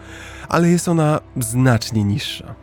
ale 0.48 0.70
jest 0.70 0.88
ona 0.88 1.20
znacznie 1.36 2.04
niższa. 2.04 2.54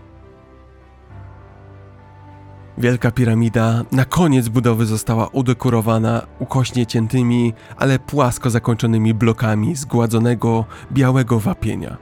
Wielka 2.77 3.11
piramida 3.11 3.83
na 3.91 4.05
koniec 4.05 4.47
budowy 4.47 4.85
została 4.85 5.27
udekorowana 5.27 6.27
ukośnie 6.39 6.85
ciętymi, 6.85 7.53
ale 7.77 7.99
płasko 7.99 8.49
zakończonymi 8.49 9.13
blokami 9.13 9.75
zgładzonego 9.75 10.65
białego 10.91 11.39
wapienia. 11.39 11.97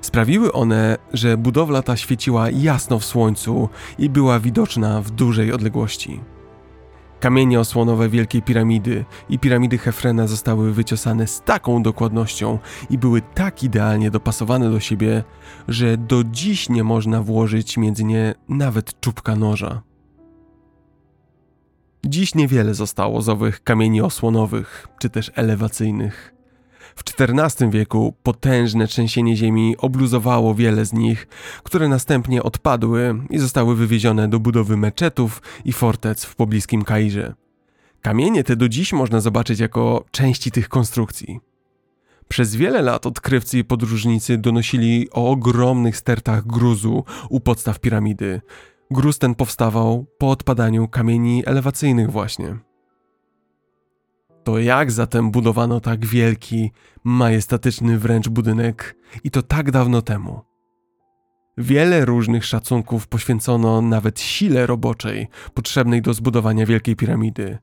Sprawiły 0.00 0.52
one, 0.52 0.96
że 1.12 1.36
budowla 1.36 1.82
ta 1.82 1.96
świeciła 1.96 2.50
jasno 2.50 2.98
w 2.98 3.04
słońcu 3.04 3.68
i 3.98 4.10
była 4.10 4.40
widoczna 4.40 5.02
w 5.02 5.10
dużej 5.10 5.52
odległości. 5.52 6.20
Kamienie 7.20 7.60
osłonowe 7.60 8.08
Wielkiej 8.08 8.42
Piramidy 8.42 9.04
i 9.28 9.38
piramidy 9.38 9.78
Hefrena 9.78 10.26
zostały 10.26 10.72
wyciosane 10.72 11.26
z 11.26 11.40
taką 11.40 11.82
dokładnością 11.82 12.58
i 12.90 12.98
były 12.98 13.22
tak 13.34 13.62
idealnie 13.62 14.10
dopasowane 14.10 14.70
do 14.70 14.80
siebie, 14.80 15.24
że 15.68 15.96
do 15.96 16.24
dziś 16.24 16.68
nie 16.68 16.84
można 16.84 17.22
włożyć 17.22 17.76
między 17.76 18.04
nie 18.04 18.34
nawet 18.48 19.00
czubka 19.00 19.36
noża. 19.36 19.82
Dziś 22.06 22.34
niewiele 22.34 22.74
zostało 22.74 23.22
z 23.22 23.28
owych 23.28 23.64
kamieni 23.64 24.00
osłonowych 24.00 24.86
czy 24.98 25.10
też 25.10 25.30
elewacyjnych. 25.34 26.37
W 26.98 27.02
XIV 27.20 27.70
wieku 27.70 28.14
potężne 28.22 28.86
trzęsienie 28.86 29.36
ziemi 29.36 29.76
obluzowało 29.76 30.54
wiele 30.54 30.84
z 30.84 30.92
nich, 30.92 31.26
które 31.62 31.88
następnie 31.88 32.42
odpadły 32.42 33.14
i 33.30 33.38
zostały 33.38 33.76
wywiezione 33.76 34.28
do 34.28 34.40
budowy 34.40 34.76
meczetów 34.76 35.42
i 35.64 35.72
fortec 35.72 36.24
w 36.24 36.36
pobliskim 36.36 36.84
Kairze. 36.84 37.34
Kamienie 38.00 38.44
te 38.44 38.56
do 38.56 38.68
dziś 38.68 38.92
można 38.92 39.20
zobaczyć 39.20 39.60
jako 39.60 40.04
części 40.10 40.50
tych 40.50 40.68
konstrukcji. 40.68 41.40
Przez 42.28 42.56
wiele 42.56 42.82
lat 42.82 43.06
odkrywcy 43.06 43.58
i 43.58 43.64
podróżnicy 43.64 44.38
donosili 44.38 45.08
o 45.10 45.30
ogromnych 45.30 45.96
stertach 45.96 46.46
gruzu 46.46 47.04
u 47.30 47.40
podstaw 47.40 47.80
piramidy. 47.80 48.40
Gruz 48.90 49.18
ten 49.18 49.34
powstawał 49.34 50.06
po 50.18 50.30
odpadaniu 50.30 50.88
kamieni 50.88 51.42
elewacyjnych 51.46 52.10
właśnie. 52.10 52.67
To 54.48 54.58
jak 54.58 54.92
zatem 54.92 55.30
budowano 55.30 55.80
tak 55.80 56.06
wielki, 56.06 56.70
majestatyczny 57.04 57.98
wręcz 57.98 58.28
budynek 58.28 58.96
i 59.24 59.30
to 59.30 59.42
tak 59.42 59.70
dawno 59.70 60.02
temu? 60.02 60.40
Wiele 61.58 62.04
różnych 62.04 62.44
szacunków 62.44 63.06
poświęcono 63.06 63.82
nawet 63.82 64.20
sile 64.20 64.66
roboczej 64.66 65.28
potrzebnej 65.54 66.02
do 66.02 66.14
zbudowania 66.14 66.66
Wielkiej 66.66 66.96
Piramidy. 66.96 67.58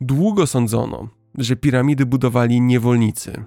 Długo 0.00 0.46
sądzono, 0.46 1.08
że 1.38 1.56
piramidy 1.56 2.06
budowali 2.06 2.60
niewolnicy. 2.60 3.44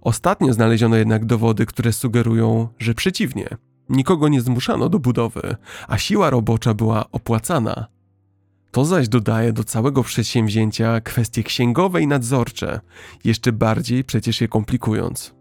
Ostatnio 0.00 0.52
znaleziono 0.52 0.96
jednak 0.96 1.24
dowody, 1.24 1.66
które 1.66 1.92
sugerują, 1.92 2.68
że 2.78 2.94
przeciwnie, 2.94 3.48
nikogo 3.88 4.28
nie 4.28 4.40
zmuszano 4.40 4.88
do 4.88 4.98
budowy, 4.98 5.56
a 5.88 5.98
siła 5.98 6.30
robocza 6.30 6.74
była 6.74 7.10
opłacana. 7.10 7.86
To 8.74 8.84
zaś 8.84 9.08
dodaje 9.08 9.52
do 9.52 9.64
całego 9.64 10.02
przedsięwzięcia 10.02 11.00
kwestie 11.00 11.42
księgowe 11.42 12.02
i 12.02 12.06
nadzorcze, 12.06 12.80
jeszcze 13.24 13.52
bardziej 13.52 14.04
przecież 14.04 14.40
je 14.40 14.48
komplikując. 14.48 15.34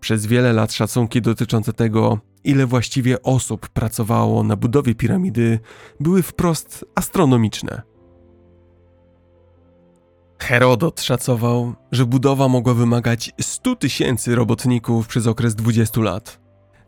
Przez 0.00 0.26
wiele 0.26 0.52
lat 0.52 0.72
szacunki 0.72 1.22
dotyczące 1.22 1.72
tego, 1.72 2.18
ile 2.44 2.66
właściwie 2.66 3.22
osób 3.22 3.68
pracowało 3.68 4.42
na 4.42 4.56
budowie 4.56 4.94
piramidy, 4.94 5.58
były 6.00 6.22
wprost 6.22 6.84
astronomiczne. 6.94 7.82
Herodot 10.38 11.00
szacował, 11.00 11.74
że 11.92 12.06
budowa 12.06 12.48
mogła 12.48 12.74
wymagać 12.74 13.32
100 13.40 13.76
tysięcy 13.76 14.34
robotników 14.34 15.06
przez 15.06 15.26
okres 15.26 15.54
20 15.54 16.00
lat. 16.00 16.43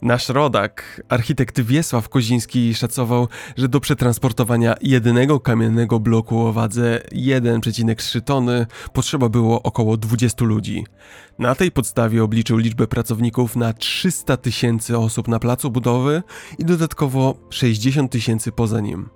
Nasz 0.06 0.28
rodak, 0.28 1.02
architekt 1.08 1.60
Wiesław 1.60 2.08
Koziński, 2.08 2.74
szacował, 2.74 3.28
że 3.56 3.68
do 3.68 3.80
przetransportowania 3.80 4.74
jednego 4.82 5.40
kamiennego 5.40 6.00
bloku 6.00 6.46
o 6.46 6.52
wadze 6.52 7.00
1,3 7.12 8.20
tony 8.22 8.66
potrzeba 8.92 9.28
było 9.28 9.62
około 9.62 9.96
20 9.96 10.44
ludzi. 10.44 10.84
Na 11.38 11.54
tej 11.54 11.70
podstawie 11.70 12.24
obliczył 12.24 12.56
liczbę 12.56 12.86
pracowników 12.86 13.56
na 13.56 13.72
300 13.72 14.36
tysięcy 14.36 14.98
osób 14.98 15.28
na 15.28 15.38
placu 15.38 15.70
budowy 15.70 16.22
i 16.58 16.64
dodatkowo 16.64 17.34
60 17.50 18.12
tysięcy 18.12 18.52
poza 18.52 18.80
nim. 18.80 19.08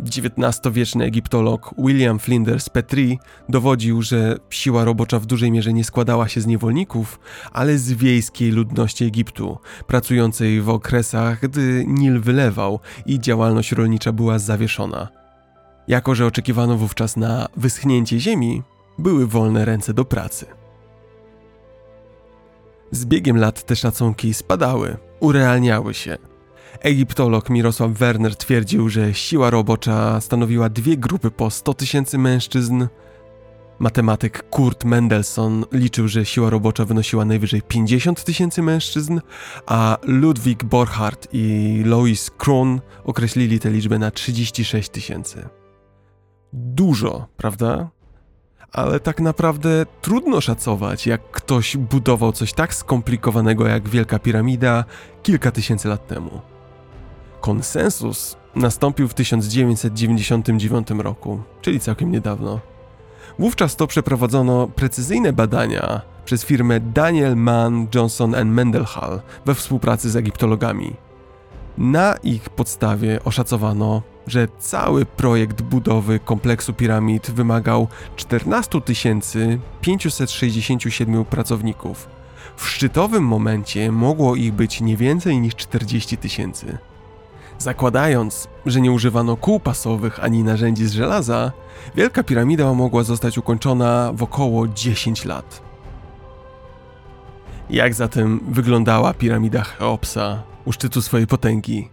XIX-wieczny 0.00 1.04
egiptolog 1.04 1.74
William 1.78 2.18
Flinders 2.18 2.68
Petrie 2.68 3.16
dowodził, 3.48 4.02
że 4.02 4.36
siła 4.50 4.84
robocza 4.84 5.18
w 5.18 5.26
dużej 5.26 5.50
mierze 5.50 5.72
nie 5.72 5.84
składała 5.84 6.28
się 6.28 6.40
z 6.40 6.46
niewolników, 6.46 7.20
ale 7.52 7.78
z 7.78 7.92
wiejskiej 7.92 8.50
ludności 8.50 9.04
Egiptu, 9.04 9.58
pracującej 9.86 10.60
w 10.60 10.68
okresach, 10.68 11.40
gdy 11.40 11.84
Nil 11.86 12.20
wylewał 12.20 12.80
i 13.06 13.20
działalność 13.20 13.72
rolnicza 13.72 14.12
była 14.12 14.38
zawieszona. 14.38 15.08
Jako, 15.88 16.14
że 16.14 16.26
oczekiwano 16.26 16.76
wówczas 16.76 17.16
na 17.16 17.46
wyschnięcie 17.56 18.20
ziemi, 18.20 18.62
były 18.98 19.26
wolne 19.26 19.64
ręce 19.64 19.94
do 19.94 20.04
pracy. 20.04 20.46
Z 22.90 23.04
biegiem 23.04 23.36
lat 23.36 23.62
te 23.62 23.76
szacunki 23.76 24.34
spadały, 24.34 24.96
urealniały 25.20 25.94
się– 25.94 26.18
Egiptolog 26.80 27.50
Mirosław 27.50 27.92
Werner 27.92 28.36
twierdził, 28.36 28.88
że 28.88 29.14
siła 29.14 29.50
robocza 29.50 30.20
stanowiła 30.20 30.68
dwie 30.68 30.96
grupy 30.96 31.30
po 31.30 31.50
100 31.50 31.74
tysięcy 31.74 32.18
mężczyzn. 32.18 32.86
Matematyk 33.78 34.50
Kurt 34.50 34.84
Mendelssohn 34.84 35.64
liczył, 35.72 36.08
że 36.08 36.24
siła 36.24 36.50
robocza 36.50 36.84
wynosiła 36.84 37.24
najwyżej 37.24 37.62
50 37.62 38.24
tysięcy 38.24 38.62
mężczyzn, 38.62 39.20
a 39.66 39.98
Ludwig 40.02 40.64
Borchardt 40.64 41.28
i 41.32 41.82
Louis 41.86 42.30
Krohn 42.30 42.80
określili 43.04 43.60
tę 43.60 43.70
liczbę 43.70 43.98
na 43.98 44.10
36 44.10 44.88
tysięcy. 44.88 45.48
Dużo, 46.52 47.26
prawda? 47.36 47.90
Ale 48.72 49.00
tak 49.00 49.20
naprawdę 49.20 49.86
trudno 50.02 50.40
szacować, 50.40 51.06
jak 51.06 51.30
ktoś 51.30 51.76
budował 51.76 52.32
coś 52.32 52.52
tak 52.52 52.74
skomplikowanego 52.74 53.66
jak 53.66 53.88
Wielka 53.88 54.18
Piramida 54.18 54.84
kilka 55.22 55.50
tysięcy 55.50 55.88
lat 55.88 56.06
temu. 56.06 56.55
Konsensus 57.46 58.36
nastąpił 58.54 59.08
w 59.08 59.14
1999 59.14 60.88
roku, 60.90 61.40
czyli 61.60 61.80
całkiem 61.80 62.12
niedawno. 62.12 62.60
Wówczas 63.38 63.76
to 63.76 63.86
przeprowadzono 63.86 64.66
precyzyjne 64.66 65.32
badania 65.32 66.00
przez 66.24 66.44
firmę 66.44 66.80
Daniel 66.80 67.36
Mann 67.36 67.86
Johnson 67.94 68.44
Mendelhall 68.44 69.20
we 69.44 69.54
współpracy 69.54 70.10
z 70.10 70.16
egiptologami. 70.16 70.96
Na 71.78 72.16
ich 72.22 72.50
podstawie 72.50 73.24
oszacowano, 73.24 74.02
że 74.26 74.48
cały 74.58 75.04
projekt 75.04 75.62
budowy 75.62 76.18
kompleksu 76.18 76.72
piramid 76.72 77.30
wymagał 77.30 77.88
14 78.16 78.80
567 79.80 81.24
pracowników. 81.24 82.08
W 82.56 82.68
szczytowym 82.68 83.24
momencie 83.24 83.92
mogło 83.92 84.36
ich 84.36 84.52
być 84.52 84.80
nie 84.80 84.96
więcej 84.96 85.40
niż 85.40 85.54
40 85.54 86.16
tysięcy. 86.16 86.78
Zakładając, 87.58 88.48
że 88.66 88.80
nie 88.80 88.92
używano 88.92 89.36
kół 89.36 89.60
pasowych 89.60 90.24
ani 90.24 90.44
narzędzi 90.44 90.86
z 90.86 90.92
żelaza, 90.92 91.52
Wielka 91.94 92.22
Piramida 92.22 92.72
mogła 92.72 93.02
zostać 93.02 93.38
ukończona 93.38 94.12
w 94.14 94.22
około 94.22 94.68
10 94.68 95.24
lat. 95.24 95.62
Jak 97.70 97.94
zatem 97.94 98.40
wyglądała 98.48 99.14
piramida 99.14 99.62
Cheopsa 99.62 100.42
u 100.64 100.72
szczytu 100.72 101.02
swojej 101.02 101.26
potęgi? 101.26 101.88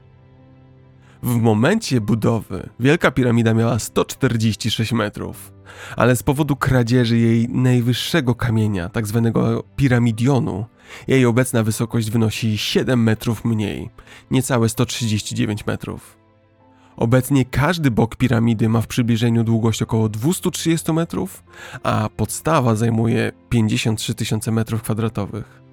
W 1.24 1.36
momencie 1.36 2.02
budowy 2.02 2.70
Wielka 2.80 3.12
Piramida 3.12 3.54
miała 3.54 3.80
146 3.80 4.92
metrów, 4.92 5.54
ale 5.98 6.16
z 6.16 6.24
powodu 6.24 6.56
kradzieży 6.56 7.18
jej 7.18 7.50
najwyższego 7.50 8.36
kamienia, 8.36 8.90
tak 8.90 9.08
zwanego 9.08 9.64
piramidionu, 9.76 10.66
jej 11.08 11.26
obecna 11.26 11.64
wysokość 11.64 12.12
wynosi 12.12 12.58
7 12.58 13.04
metrów 13.04 13.46
mniej, 13.46 13.90
niecałe 14.32 14.70
139 14.70 15.66
metrów. 15.66 16.18
Obecnie 16.98 17.46
każdy 17.46 17.92
bok 17.92 18.16
piramidy 18.16 18.70
ma 18.70 18.82
w 18.82 18.88
przybliżeniu 18.88 19.44
długość 19.44 19.82
około 19.82 20.10
230 20.10 20.94
metrów, 20.94 21.44
a 21.84 22.10
podstawa 22.18 22.76
zajmuje 22.76 23.32
53 23.50 24.16
tysiące 24.16 24.52
metrów 24.52 24.82
kwadratowych. 24.82 25.64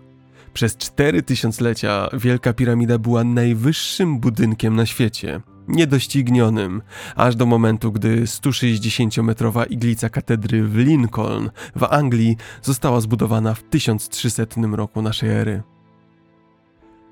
Przez 0.55 0.77
cztery 0.77 1.23
tysiąclecia 1.23 2.09
Wielka 2.13 2.53
Piramida 2.53 2.99
była 2.99 3.25
najwyższym 3.25 4.19
budynkiem 4.19 4.77
na 4.77 4.87
świecie, 4.87 5.41
niedoścignionym, 5.71 6.83
aż 7.17 7.37
do 7.37 7.47
momentu, 7.47 7.93
gdy 7.93 8.25
160-metrowa 8.25 9.67
iglica 9.71 10.09
katedry 10.09 10.65
w 10.65 10.77
Lincoln 10.77 11.51
w 11.77 11.85
Anglii 11.85 12.37
została 12.63 13.01
zbudowana 13.01 13.55
w 13.55 13.63
1300 13.63 14.45
roku 14.73 15.03
naszej 15.03 15.31
ery. 15.31 15.63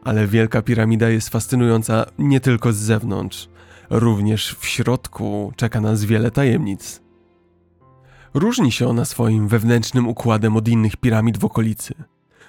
Ale 0.04 0.26
Wielka 0.26 0.62
Piramida 0.62 1.08
jest 1.08 1.28
fascynująca 1.28 2.06
nie 2.18 2.40
tylko 2.40 2.72
z 2.72 2.76
zewnątrz, 2.76 3.48
również 3.90 4.56
w 4.60 4.66
środku 4.66 5.52
czeka 5.56 5.80
nas 5.80 6.04
wiele 6.04 6.30
tajemnic. 6.30 7.02
Różni 8.34 8.72
się 8.72 8.88
ona 8.88 9.04
swoim 9.04 9.48
wewnętrznym 9.48 10.08
układem 10.08 10.56
od 10.56 10.68
innych 10.68 10.96
piramid 10.96 11.38
w 11.38 11.44
okolicy– 11.44 11.94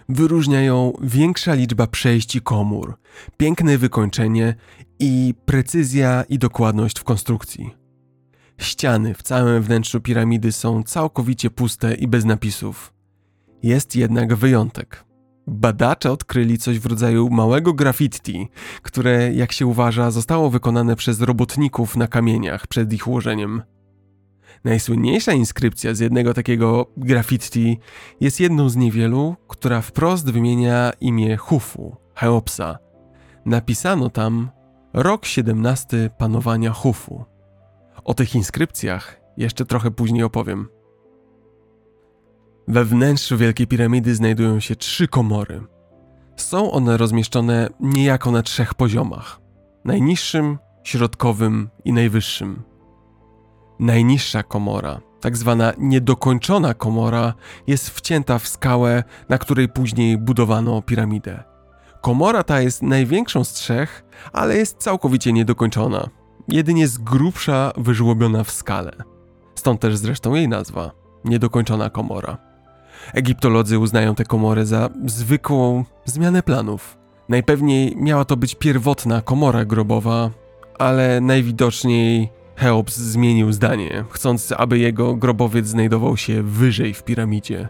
Wyróżnia 0.10 0.62
ją 0.62 0.94
większa 1.02 1.54
liczba 1.54 1.88
przejść 1.88 2.36
i 2.36 2.42
komór, 2.42 2.98
piękne 3.38 3.78
wykończenie 3.78 4.56
i 5.00 5.34
precyzja 5.46 6.24
i 6.30 6.40
dokładność 6.40 7.00
w 7.00 7.04
konstrukcji. 7.04 7.76
Ściany 8.58 9.14
w 9.14 9.24
całym 9.24 9.64
wnętrzu 9.64 10.02
piramidy 10.02 10.52
są 10.52 10.84
całkowicie 10.84 11.50
puste 11.50 11.96
i 11.96 12.08
bez 12.08 12.26
napisów. 12.26 12.94
Jest 13.64 13.96
jednak 13.96 14.36
wyjątek. 14.36 15.06
Badacze 15.48 16.12
odkryli 16.12 16.58
coś 16.58 16.80
w 16.80 16.86
rodzaju 16.86 17.30
małego 17.30 17.74
graffiti, 17.74 18.48
które, 18.82 19.34
jak 19.34 19.52
się 19.52 19.68
uważa, 19.68 20.12
zostało 20.12 20.50
wykonane 20.50 20.96
przez 20.96 21.22
robotników 21.22 21.98
na 21.98 22.08
kamieniach 22.08 22.68
przed 22.68 22.94
ich 22.94 23.08
ułożeniem. 23.08 23.62
Najsłynniejsza 24.64 25.34
inskrypcja 25.34 25.94
z 25.94 26.00
jednego 26.00 26.34
takiego 26.34 26.92
graffiti 26.98 27.80
jest 28.22 28.40
jedną 28.40 28.70
z 28.70 28.76
niewielu, 28.76 29.36
która 29.48 29.82
wprost 29.82 30.32
wymienia 30.32 30.92
imię 31.02 31.38
Hufu, 31.38 31.96
Cheopsa. 32.16 32.78
Napisano 33.46 34.10
tam 34.10 34.50
rok 34.94 35.26
17 35.26 36.10
panowania 36.18 36.72
Hufu. 36.72 37.26
O 38.04 38.14
tych 38.14 38.36
inskrypcjach 38.36 39.22
jeszcze 39.38 39.66
trochę 39.66 39.92
później 39.92 40.24
opowiem. 40.24 40.68
We 42.68 42.86
wnętrzu 42.86 43.38
Wielkiej 43.38 43.68
Piramidy 43.68 44.16
znajdują 44.16 44.60
się 44.60 44.76
trzy 44.76 45.08
komory. 45.08 45.62
Są 46.36 46.72
one 46.72 46.98
rozmieszczone 46.98 47.70
niejako 47.80 48.32
na 48.32 48.44
trzech 48.44 48.74
poziomach: 48.74 49.42
najniższym, 49.86 50.58
środkowym 50.84 51.70
i 51.86 51.94
najwyższym. 51.94 52.64
Najniższa 53.80 54.44
komora 54.44 55.02
tak 55.20 55.38
zwana 55.38 55.74
niedokończona 55.78 56.74
komora, 56.74 57.34
jest 57.68 57.90
wcięta 57.90 58.40
w 58.40 58.48
skałę, 58.48 59.04
na 59.30 59.38
której 59.38 59.70
później 59.70 60.18
budowano 60.18 60.82
piramidę. 60.82 61.44
Komora 62.02 62.44
ta 62.44 62.62
jest 62.62 62.82
największą 62.82 63.44
z 63.44 63.54
trzech, 63.54 64.04
ale 64.34 64.58
jest 64.58 64.78
całkowicie 64.78 65.34
niedokończona. 65.34 66.10
Jedynie 66.48 66.88
z 66.88 66.98
grubsza 66.98 67.72
wyżłobiona 67.78 68.44
w 68.44 68.52
skale. 68.52 68.92
Stąd 69.56 69.82
też 69.82 69.98
zresztą 69.98 70.34
jej 70.34 70.48
nazwa 70.48 70.92
niedokończona 71.26 71.90
komora. 71.90 72.38
Egiptolodzy 73.14 73.80
uznają 73.80 74.16
tę 74.16 74.26
komorę 74.26 74.66
za 74.66 74.90
zwykłą 75.06 75.86
zmianę 76.06 76.44
planów. 76.44 76.98
Najpewniej 77.30 77.96
miała 77.98 78.26
to 78.26 78.38
być 78.38 78.56
pierwotna 78.56 79.22
komora 79.22 79.66
grobowa, 79.66 80.30
ale 80.80 81.22
najwidoczniej 81.22 82.30
Cheops 82.56 82.98
zmienił 82.98 83.52
zdanie, 83.52 84.06
chcąc, 84.10 84.54
aby 84.58 84.80
jego 84.80 85.16
grobowiec 85.16 85.68
znajdował 85.68 86.18
się 86.18 86.44
wyżej 86.44 86.94
w 86.94 87.04
piramidzie. 87.04 87.70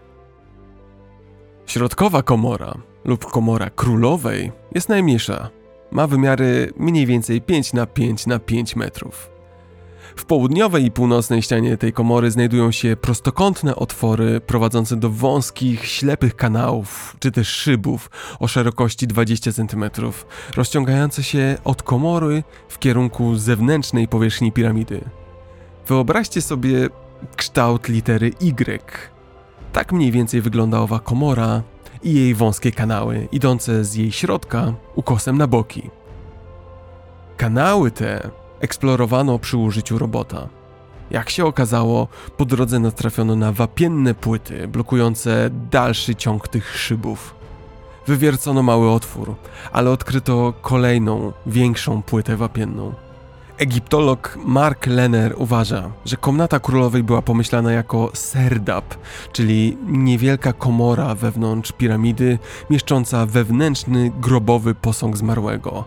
Środkowa 1.66 2.22
komora 2.22 2.74
lub 3.04 3.26
komora 3.26 3.70
królowej 3.70 4.52
jest 4.74 4.88
najmniejsza. 4.88 5.50
Ma 5.90 6.06
wymiary 6.06 6.72
mniej 6.76 7.06
więcej 7.06 7.40
5 7.40 7.72
na 7.72 7.86
5 7.86 8.26
na 8.26 8.38
5 8.38 8.76
metrów. 8.76 9.30
W 10.16 10.24
południowej 10.24 10.84
i 10.84 10.90
północnej 10.90 11.42
ścianie 11.42 11.76
tej 11.76 11.92
komory 11.92 12.30
znajdują 12.30 12.72
się 12.72 12.96
prostokątne 12.96 13.76
otwory 13.76 14.40
prowadzące 14.40 14.96
do 14.96 15.10
wąskich, 15.10 15.86
ślepych 15.86 16.36
kanałów 16.36 17.16
czy 17.20 17.30
też 17.32 17.48
szybów 17.48 18.10
o 18.40 18.48
szerokości 18.48 19.06
20 19.06 19.52
cm, 19.52 19.84
rozciągające 20.56 21.22
się 21.22 21.58
od 21.64 21.82
komory 21.82 22.42
w 22.68 22.78
kierunku 22.78 23.34
zewnętrznej 23.34 24.08
powierzchni 24.08 24.52
piramidy. 24.52 25.00
Wyobraźcie 25.86 26.42
sobie 26.42 26.88
kształt 27.36 27.88
litery 27.88 28.30
Y. 28.40 28.80
Tak 29.72 29.92
mniej 29.92 30.12
więcej 30.12 30.40
wygląda 30.40 30.80
owa 30.80 30.98
komora 30.98 31.62
i 32.02 32.14
jej 32.14 32.34
wąskie 32.34 32.72
kanały, 32.72 33.28
idące 33.32 33.84
z 33.84 33.94
jej 33.94 34.12
środka 34.12 34.72
ukosem 34.94 35.38
na 35.38 35.46
boki. 35.46 35.90
Kanały 37.36 37.90
te 37.90 38.30
eksplorowano 38.60 39.38
przy 39.38 39.56
użyciu 39.56 39.98
robota. 39.98 40.48
Jak 41.10 41.30
się 41.30 41.46
okazało, 41.46 42.08
po 42.36 42.44
drodze 42.44 42.78
natrafiono 42.78 43.36
na 43.36 43.52
wapienne 43.52 44.14
płyty 44.14 44.68
blokujące 44.68 45.50
dalszy 45.70 46.14
ciąg 46.14 46.48
tych 46.48 46.78
szybów. 46.78 47.34
Wywiercono 48.06 48.62
mały 48.62 48.90
otwór, 48.90 49.34
ale 49.72 49.90
odkryto 49.90 50.54
kolejną, 50.60 51.32
większą 51.46 52.02
płytę 52.02 52.36
wapienną. 52.36 52.94
Egiptolog 53.60 54.38
Mark 54.44 54.86
Lenner 54.86 55.34
uważa, 55.36 55.90
że 56.04 56.16
komnata 56.16 56.60
królowej 56.60 57.02
była 57.02 57.22
pomyślana 57.22 57.72
jako 57.72 58.10
serdab, 58.14 58.94
czyli 59.32 59.76
niewielka 59.86 60.52
komora 60.52 61.14
wewnątrz 61.14 61.72
piramidy, 61.72 62.38
mieszcząca 62.70 63.26
wewnętrzny 63.26 64.12
grobowy 64.20 64.74
posąg 64.74 65.16
zmarłego. 65.16 65.84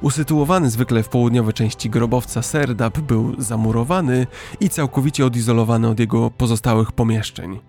Usytuowany 0.00 0.70
zwykle 0.70 1.02
w 1.02 1.08
południowej 1.08 1.54
części 1.54 1.90
grobowca 1.90 2.42
Serdab 2.42 2.98
był 2.98 3.34
zamurowany 3.38 4.26
i 4.60 4.68
całkowicie 4.68 5.26
odizolowany 5.26 5.88
od 5.88 6.00
jego 6.00 6.30
pozostałych 6.30 6.92
pomieszczeń. 6.92 7.60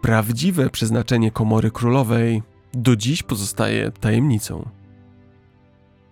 Prawdziwe 0.00 0.70
przeznaczenie 0.70 1.30
komory 1.30 1.70
królowej 1.70 2.42
do 2.74 2.96
dziś 2.96 3.22
pozostaje 3.22 3.90
tajemnicą. 4.00 4.79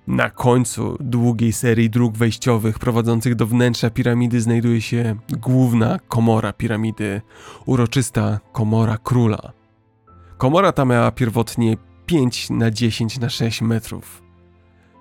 Na 0.08 0.30
końcu 0.30 0.96
długiej 1.00 1.52
serii 1.52 1.90
dróg 1.90 2.16
wejściowych 2.16 2.78
prowadzących 2.78 3.34
do 3.34 3.46
wnętrza 3.46 3.90
piramidy 3.90 4.40
znajduje 4.40 4.80
się 4.80 5.16
główna 5.30 5.98
komora 6.08 6.52
piramidy, 6.52 7.22
uroczysta 7.66 8.40
komora 8.52 8.98
króla. 8.98 9.52
Komora 10.38 10.72
ta 10.72 10.84
miała 10.84 11.10
pierwotnie 11.10 11.76
5 12.06 12.50
na 12.50 12.70
10 12.70 13.18
na 13.18 13.28
6 13.28 13.62
metrów. 13.62 14.22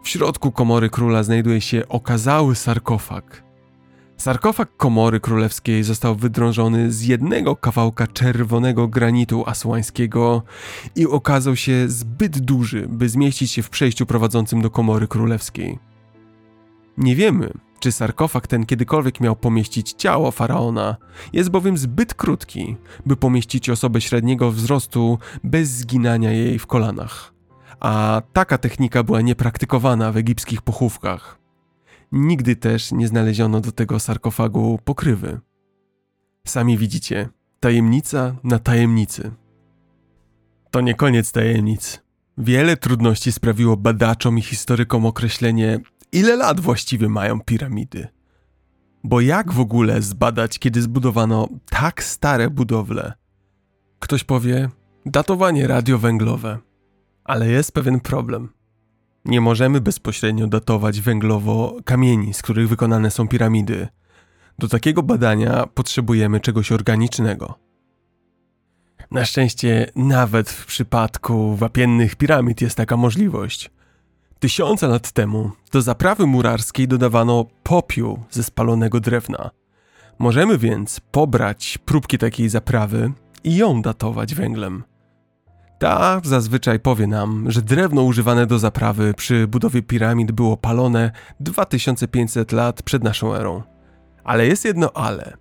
W 0.03 0.09
środku 0.09 0.51
komory 0.51 0.89
króla 0.89 1.23
znajduje 1.23 1.61
się 1.61 1.87
okazały 1.87 2.55
sarkofag. 2.55 3.46
Sarkofag 4.17 4.77
komory 4.77 5.19
królewskiej 5.19 5.83
został 5.83 6.15
wydrążony 6.15 6.91
z 6.91 7.03
jednego 7.03 7.55
kawałka 7.55 8.07
czerwonego 8.07 8.87
granitu 8.87 9.43
asłańskiego 9.45 10.43
i 10.95 11.07
okazał 11.07 11.55
się 11.55 11.89
zbyt 11.89 12.39
duży, 12.39 12.87
by 12.89 13.09
zmieścić 13.09 13.51
się 13.51 13.63
w 13.63 13.69
przejściu 13.69 14.05
prowadzącym 14.05 14.61
do 14.61 14.69
komory 14.69 15.07
królewskiej. 15.07 15.79
Nie 16.97 17.15
wiemy, 17.15 17.51
czy 17.79 17.91
sarkofag 17.91 18.47
ten 18.47 18.65
kiedykolwiek 18.65 19.19
miał 19.19 19.35
pomieścić 19.35 19.93
ciało 19.93 20.31
faraona, 20.31 20.97
jest 21.33 21.49
bowiem 21.49 21.77
zbyt 21.77 22.13
krótki, 22.13 22.75
by 23.05 23.15
pomieścić 23.15 23.69
osobę 23.69 24.01
średniego 24.01 24.51
wzrostu 24.51 25.19
bez 25.43 25.69
zginania 25.69 26.31
jej 26.31 26.59
w 26.59 26.67
kolanach 26.67 27.37
a 27.79 28.21
taka 28.33 28.57
technika 28.57 29.03
była 29.03 29.21
niepraktykowana 29.21 30.11
w 30.11 30.17
egipskich 30.17 30.61
pochówkach. 30.61 31.46
Nigdy 32.11 32.55
też 32.55 32.91
nie 32.91 33.07
znaleziono 33.07 33.61
do 33.61 33.71
tego 33.71 33.99
sarkofagu 33.99 34.79
pokrywy. 34.83 35.39
Sami 36.47 36.77
widzicie, 36.77 37.29
tajemnica 37.59 38.35
na 38.43 38.59
tajemnicy. 38.59 39.31
To 40.71 40.81
nie 40.81 40.95
koniec 40.95 41.31
tajemnic. 41.31 42.03
Wiele 42.37 42.77
trudności 42.77 43.31
sprawiło 43.31 43.77
badaczom 43.77 44.37
i 44.37 44.41
historykom 44.41 45.05
określenie, 45.05 45.79
ile 46.11 46.35
lat 46.35 46.59
właściwie 46.59 47.09
mają 47.09 47.41
piramidy. 47.41 48.07
Bo 49.03 49.21
jak 49.21 49.51
w 49.53 49.59
ogóle 49.59 50.01
zbadać, 50.01 50.59
kiedy 50.59 50.81
zbudowano 50.81 51.47
tak 51.69 52.03
stare 52.03 52.49
budowle? 52.49 53.13
Ktoś 53.99 54.23
powie, 54.23 54.69
datowanie 55.05 55.67
radiowęglowe. 55.67 56.57
Ale 57.23 57.47
jest 57.47 57.71
pewien 57.71 57.99
problem. 57.99 58.49
Nie 59.27 59.41
możemy 59.41 59.81
bezpośrednio 59.81 60.47
datować 60.47 61.01
węglowo 61.01 61.75
kamieni, 61.85 62.33
z 62.33 62.41
których 62.41 62.69
wykonane 62.69 63.11
są 63.11 63.27
piramidy. 63.27 63.87
Do 64.59 64.67
takiego 64.67 65.03
badania 65.03 65.67
potrzebujemy 65.73 66.39
czegoś 66.39 66.71
organicznego. 66.71 67.59
Na 69.11 69.25
szczęście, 69.25 69.91
nawet 69.95 70.49
w 70.49 70.65
przypadku 70.65 71.55
wapiennych 71.55 72.15
piramid 72.15 72.61
jest 72.61 72.77
taka 72.77 72.97
możliwość. 72.97 73.71
Tysiące 74.39 74.87
lat 74.87 75.11
temu 75.11 75.51
do 75.71 75.81
zaprawy 75.81 76.25
murarskiej 76.25 76.87
dodawano 76.87 77.45
popiół 77.63 78.19
ze 78.29 78.43
spalonego 78.43 78.99
drewna. 78.99 79.49
Możemy 80.19 80.57
więc 80.57 80.99
pobrać 80.99 81.77
próbki 81.85 82.17
takiej 82.17 82.49
zaprawy 82.49 83.11
i 83.43 83.55
ją 83.55 83.81
datować 83.81 84.35
węglem. 84.35 84.83
Ta 85.79 86.21
zazwyczaj 86.23 86.79
powie 86.79 87.07
nam, 87.07 87.51
że 87.51 87.61
drewno 87.61 88.01
używane 88.01 88.45
do 88.45 88.59
zaprawy 88.59 89.13
przy 89.13 89.47
budowie 89.47 89.81
piramid 89.81 90.31
było 90.31 90.57
palone 90.57 91.11
2500 91.39 92.51
lat 92.51 92.83
przed 92.83 93.03
naszą 93.03 93.35
erą. 93.35 93.63
Ale 94.23 94.47
jest 94.47 94.65
jedno 94.65 94.91
ale. 94.93 95.37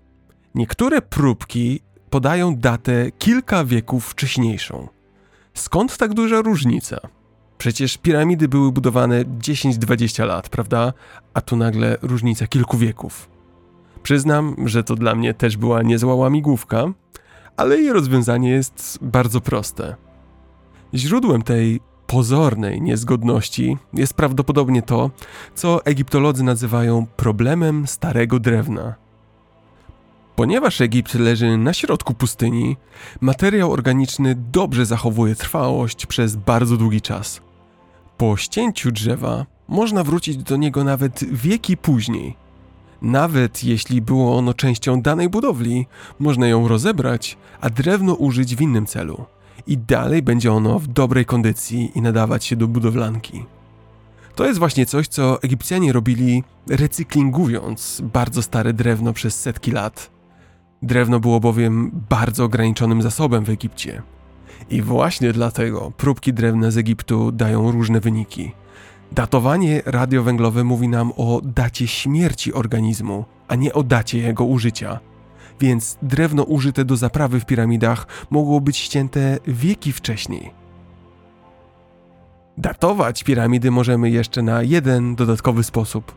Niektóre 0.54 1.02
próbki 1.02 1.80
podają 2.10 2.56
datę 2.56 3.10
kilka 3.10 3.64
wieków 3.64 4.06
wcześniejszą. 4.08 4.88
Skąd 5.54 5.96
tak 5.96 6.14
duża 6.14 6.40
różnica? 6.42 6.96
Przecież 7.58 7.98
piramidy 7.98 8.48
były 8.48 8.72
budowane 8.72 9.24
10-20 9.24 10.26
lat, 10.26 10.48
prawda? 10.48 10.92
A 11.34 11.40
tu 11.40 11.56
nagle 11.56 11.96
różnica 12.02 12.46
kilku 12.46 12.78
wieków. 12.78 13.28
Przyznam, 14.02 14.56
że 14.64 14.84
to 14.84 14.94
dla 14.94 15.14
mnie 15.14 15.34
też 15.34 15.56
była 15.56 15.82
niezła 15.82 16.14
łamigłówka, 16.14 16.84
ale 17.56 17.76
jej 17.76 17.92
rozwiązanie 17.92 18.50
jest 18.50 18.98
bardzo 19.02 19.40
proste. 19.40 20.05
Źródłem 20.96 21.42
tej 21.42 21.80
pozornej 22.06 22.82
niezgodności 22.82 23.76
jest 23.92 24.14
prawdopodobnie 24.14 24.82
to, 24.82 25.10
co 25.54 25.84
egiptolodzy 25.84 26.44
nazywają 26.44 27.06
problemem 27.16 27.86
starego 27.86 28.40
drewna. 28.40 28.94
Ponieważ 30.36 30.80
Egipt 30.80 31.14
leży 31.14 31.56
na 31.56 31.74
środku 31.74 32.14
pustyni, 32.14 32.76
materiał 33.20 33.72
organiczny 33.72 34.34
dobrze 34.52 34.86
zachowuje 34.86 35.34
trwałość 35.34 36.06
przez 36.06 36.36
bardzo 36.36 36.76
długi 36.76 37.00
czas. 37.00 37.40
Po 38.16 38.36
ścięciu 38.36 38.92
drzewa 38.92 39.46
można 39.68 40.04
wrócić 40.04 40.36
do 40.36 40.56
niego 40.56 40.84
nawet 40.84 41.24
wieki 41.32 41.76
później. 41.76 42.36
Nawet 43.02 43.64
jeśli 43.64 44.02
było 44.02 44.38
ono 44.38 44.54
częścią 44.54 45.02
danej 45.02 45.28
budowli, 45.28 45.86
można 46.18 46.48
ją 46.48 46.68
rozebrać, 46.68 47.38
a 47.60 47.70
drewno 47.70 48.14
użyć 48.14 48.56
w 48.56 48.60
innym 48.60 48.86
celu 48.86 49.26
i 49.66 49.78
dalej 49.78 50.22
będzie 50.22 50.52
ono 50.52 50.78
w 50.78 50.86
dobrej 50.86 51.24
kondycji 51.24 51.92
i 51.94 52.02
nadawać 52.02 52.44
się 52.44 52.56
do 52.56 52.68
budowlanki. 52.68 53.44
To 54.34 54.46
jest 54.46 54.58
właśnie 54.58 54.86
coś, 54.86 55.08
co 55.08 55.42
Egipcjanie 55.42 55.92
robili 55.92 56.44
recyklingując 56.68 58.02
bardzo 58.12 58.42
stare 58.42 58.72
drewno 58.72 59.12
przez 59.12 59.40
setki 59.40 59.70
lat. 59.70 60.10
Drewno 60.82 61.20
było 61.20 61.40
bowiem 61.40 61.90
bardzo 62.10 62.44
ograniczonym 62.44 63.02
zasobem 63.02 63.44
w 63.44 63.50
Egipcie. 63.50 64.02
I 64.70 64.82
właśnie 64.82 65.32
dlatego 65.32 65.92
próbki 65.96 66.32
drewna 66.32 66.70
z 66.70 66.76
Egiptu 66.76 67.32
dają 67.32 67.70
różne 67.70 68.00
wyniki. 68.00 68.52
Datowanie 69.12 69.82
radiowęglowe 69.86 70.64
mówi 70.64 70.88
nam 70.88 71.12
o 71.16 71.40
dacie 71.44 71.88
śmierci 71.88 72.52
organizmu, 72.52 73.24
a 73.48 73.54
nie 73.54 73.72
o 73.72 73.82
dacie 73.82 74.18
jego 74.18 74.44
użycia. 74.44 75.00
Więc 75.60 75.98
drewno 76.02 76.42
użyte 76.42 76.84
do 76.84 76.96
zaprawy 76.96 77.40
w 77.40 77.46
piramidach 77.46 78.06
mogło 78.30 78.60
być 78.60 78.76
ścięte 78.76 79.38
wieki 79.46 79.92
wcześniej. 79.92 80.50
Datować 82.58 83.24
piramidy 83.24 83.70
możemy 83.70 84.10
jeszcze 84.10 84.42
na 84.42 84.62
jeden 84.62 85.14
dodatkowy 85.14 85.64
sposób. 85.64 86.14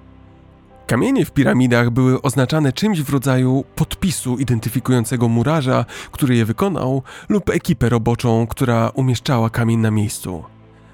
Kamienie 0.87 1.25
w 1.25 1.31
piramidach 1.31 1.89
były 1.89 2.21
oznaczane 2.21 2.73
czymś 2.73 3.01
w 3.01 3.09
rodzaju 3.09 3.63
podpisu 3.75 4.37
identyfikującego 4.37 5.27
murarza, 5.27 5.85
który 6.11 6.35
je 6.35 6.45
wykonał, 6.45 7.03
lub 7.29 7.49
ekipę 7.49 7.89
roboczą, 7.89 8.47
która 8.47 8.89
umieszczała 8.89 9.49
kamień 9.49 9.79
na 9.79 9.91
miejscu. 9.91 10.43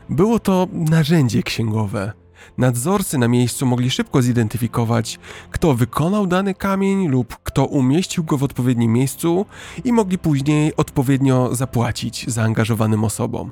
Było 0.10 0.40
to 0.40 0.68
narzędzie 0.72 1.44
księgowe. 1.44 2.25
Nadzorcy 2.58 3.18
na 3.18 3.28
miejscu 3.28 3.66
mogli 3.66 3.90
szybko 3.90 4.22
zidentyfikować, 4.22 5.20
kto 5.52 5.74
wykonał 5.74 6.28
dany 6.28 6.54
kamień 6.54 7.08
lub 7.08 7.38
kto 7.44 7.66
umieścił 7.66 8.24
go 8.24 8.38
w 8.38 8.44
odpowiednim 8.44 8.94
miejscu 8.94 9.46
i 9.84 9.94
mogli 9.94 10.18
później 10.18 10.76
odpowiednio 10.76 11.56
zapłacić 11.56 12.26
zaangażowanym 12.28 13.04
osobom. 13.04 13.52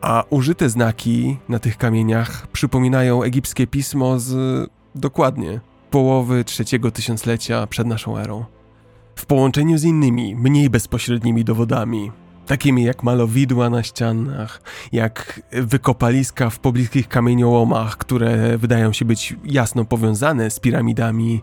A 0.00 0.24
użyte 0.30 0.68
znaki 0.68 1.36
na 1.48 1.58
tych 1.58 1.76
kamieniach 1.76 2.46
przypominają 2.46 3.22
egipskie 3.22 3.66
pismo 3.66 4.18
z 4.18 4.70
dokładnie 4.94 5.60
połowy 5.90 6.44
trzeciego 6.44 6.90
tysiąclecia 6.90 7.66
przed 7.66 7.86
naszą 7.86 8.18
erą. 8.18 8.44
W 9.16 9.26
połączeniu 9.26 9.78
z 9.78 9.84
innymi, 9.84 10.36
mniej 10.36 10.70
bezpośrednimi 10.70 11.44
dowodami, 11.44 12.12
takimi 12.46 12.84
jak 12.84 13.02
malowidła 13.02 13.70
na 13.70 13.82
ścianach, 13.82 14.62
jak 14.92 15.42
wykopaliska 15.52 16.50
w 16.50 16.58
pobliskich 16.58 17.08
kamieniołomach, 17.08 17.98
które 17.98 18.58
wydają 18.58 18.92
się 18.92 19.04
być 19.04 19.36
jasno 19.44 19.84
powiązane 19.84 20.50
z 20.50 20.60
piramidami, 20.60 21.40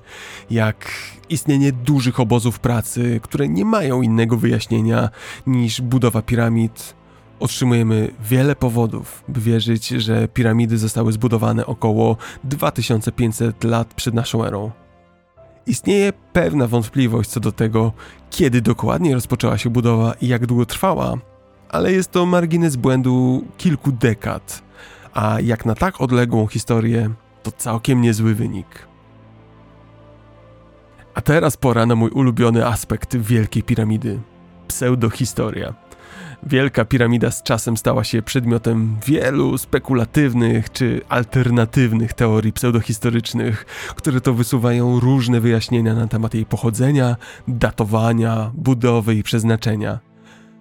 jak 0.49 0.91
istnienie 1.29 1.71
dużych 1.71 2.19
obozów 2.19 2.59
pracy, 2.59 3.19
które 3.23 3.47
nie 3.47 3.65
mają 3.65 4.01
innego 4.01 4.38
wyjaśnienia 4.38 5.09
niż 5.47 5.81
budowa 5.81 6.21
piramid, 6.21 6.93
otrzymujemy 7.39 8.12
wiele 8.23 8.55
powodów, 8.55 9.23
by 9.27 9.41
wierzyć, 9.41 9.88
że 9.88 10.27
piramidy 10.27 10.77
zostały 10.77 11.12
zbudowane 11.12 11.65
około 11.65 12.17
2500 12.43 13.63
lat 13.63 13.93
przed 13.93 14.13
naszą 14.13 14.45
erą. 14.45 14.71
Istnieje 15.69 16.13
pewna 16.34 16.67
wątpliwość 16.67 17.29
co 17.29 17.39
do 17.39 17.51
tego, 17.51 17.91
kiedy 18.29 18.62
dokładnie 18.62 19.13
rozpoczęła 19.13 19.58
się 19.58 19.69
budowa 19.69 20.13
i 20.21 20.27
jak 20.27 20.45
długo 20.45 20.65
trwała, 20.65 21.17
ale 21.69 21.91
jest 21.91 22.12
to 22.12 22.25
margines 22.25 22.75
błędu 22.75 23.45
kilku 23.58 23.91
dekad, 23.91 24.63
a 25.13 25.39
jak 25.39 25.65
na 25.65 25.75
tak 25.75 26.01
odległą 26.01 26.47
historię, 26.47 27.10
to 27.43 27.51
całkiem 27.51 28.01
niezły 28.01 28.36
wynik. 28.36 28.88
A 31.13 31.21
teraz 31.21 31.58
pora 31.58 31.86
na 31.86 31.95
mój 31.95 32.10
ulubiony 32.10 32.65
aspekt 32.65 33.17
Wielkiej 33.17 33.63
Piramidy 33.63 34.19
pseudohistoria. 34.67 35.73
Wielka 36.43 36.86
piramida 36.86 37.32
z 37.32 37.43
czasem 37.43 37.78
stała 37.78 38.04
się 38.04 38.21
przedmiotem 38.21 38.97
wielu 39.06 39.58
spekulatywnych 39.58 40.71
czy 40.71 41.02
alternatywnych 41.10 42.13
teorii 42.13 42.54
pseudohistorycznych, 42.54 43.65
które 43.95 44.21
to 44.21 44.34
wysuwają 44.34 44.99
różne 44.99 45.41
wyjaśnienia 45.41 45.93
na 45.95 46.08
temat 46.08 46.34
jej 46.34 46.45
pochodzenia, 46.45 47.15
datowania, 47.47 48.52
budowy 48.54 49.15
i 49.15 49.23
przeznaczenia. 49.23 50.09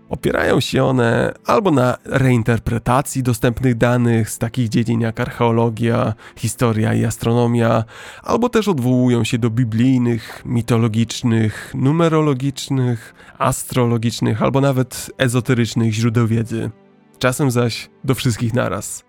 Opierają 0.09 0.61
się 0.61 0.85
one 0.85 1.35
albo 1.47 1.71
na 1.71 1.97
reinterpretacji 2.05 3.23
dostępnych 3.23 3.75
danych 3.75 4.31
z 4.31 4.39
takich 4.39 4.69
dziedzin 4.69 5.01
jak 5.01 5.21
archeologia, 5.21 6.15
historia 6.37 6.95
i 6.95 7.05
astronomia, 7.05 7.85
albo 8.23 8.49
też 8.49 8.69
odwołują 8.69 9.25
się 9.25 9.39
do 9.39 9.51
biblijnych, 9.51 10.43
mitologicznych, 10.47 11.73
numerologicznych, 11.75 13.15
astrologicznych 13.39 14.43
albo 14.43 14.61
nawet 14.61 15.11
ezoterycznych 15.19 15.93
źródeł 15.93 16.27
wiedzy. 16.27 16.71
Czasem 17.19 17.51
zaś 17.51 17.91
do 18.05 18.15
wszystkich 18.15 18.55
naraz. 18.55 19.05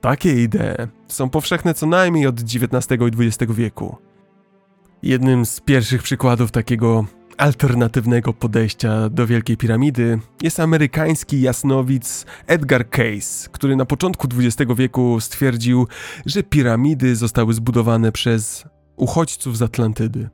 Takie 0.00 0.42
idee 0.42 0.88
są 1.08 1.30
powszechne 1.30 1.74
co 1.74 1.86
najmniej 1.86 2.26
od 2.26 2.40
XIX 2.40 3.00
i 3.00 3.24
XX 3.24 3.52
wieku. 3.52 3.96
Jednym 5.02 5.46
z 5.46 5.60
pierwszych 5.60 6.02
przykładów 6.02 6.50
takiego 6.50 7.04
alternatywnego 7.38 8.32
podejścia 8.32 9.08
do 9.08 9.26
Wielkiej 9.26 9.56
Piramidy 9.56 10.18
jest 10.42 10.60
amerykański 10.60 11.40
jasnowic 11.40 12.26
Edgar 12.46 12.90
Case, 12.90 13.48
który 13.52 13.76
na 13.76 13.84
początku 13.84 14.28
XX 14.38 14.72
wieku 14.76 15.20
stwierdził, 15.20 15.86
że 16.26 16.42
piramidy 16.42 17.16
zostały 17.16 17.54
zbudowane 17.54 18.12
przez 18.12 18.64
uchodźców 18.96 19.56
z 19.56 19.62
Atlantydy. 19.62 20.28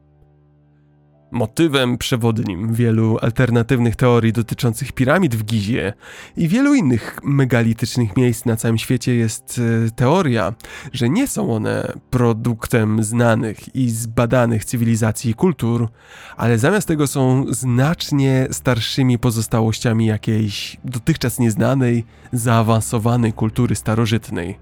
Motywem 1.30 1.98
przewodnim 1.98 2.74
wielu 2.74 3.18
alternatywnych 3.22 3.96
teorii 3.96 4.32
dotyczących 4.32 4.92
piramid 4.92 5.36
w 5.36 5.44
Gizie 5.44 5.92
i 6.36 6.48
wielu 6.48 6.74
innych 6.74 7.20
megalitycznych 7.24 8.16
miejsc 8.16 8.44
na 8.44 8.56
całym 8.56 8.78
świecie 8.78 9.14
jest 9.14 9.60
e, 9.86 9.90
teoria, 9.90 10.54
że 10.92 11.08
nie 11.08 11.26
są 11.26 11.54
one 11.54 11.92
produktem 12.10 13.04
znanych 13.04 13.74
i 13.76 13.90
zbadanych 13.90 14.64
cywilizacji 14.64 15.30
i 15.30 15.34
kultur, 15.34 15.88
ale 16.36 16.58
zamiast 16.58 16.88
tego 16.88 17.06
są 17.06 17.44
znacznie 17.50 18.48
starszymi 18.50 19.18
pozostałościami 19.18 20.06
jakiejś 20.06 20.76
dotychczas 20.84 21.38
nieznanej, 21.38 22.04
zaawansowanej 22.32 23.32
kultury 23.32 23.74
starożytnej. 23.74 24.58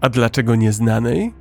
A 0.00 0.08
dlaczego 0.08 0.54
nieznanej? 0.54 1.39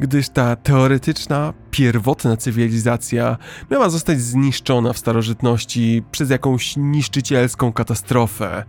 Gdyż 0.00 0.28
ta 0.28 0.56
teoretyczna, 0.56 1.54
pierwotna 1.70 2.36
cywilizacja 2.36 3.36
miała 3.70 3.88
zostać 3.88 4.20
zniszczona 4.20 4.92
w 4.92 4.98
starożytności 4.98 6.02
przez 6.10 6.30
jakąś 6.30 6.76
niszczycielską 6.76 7.72
katastrofę, 7.72 8.64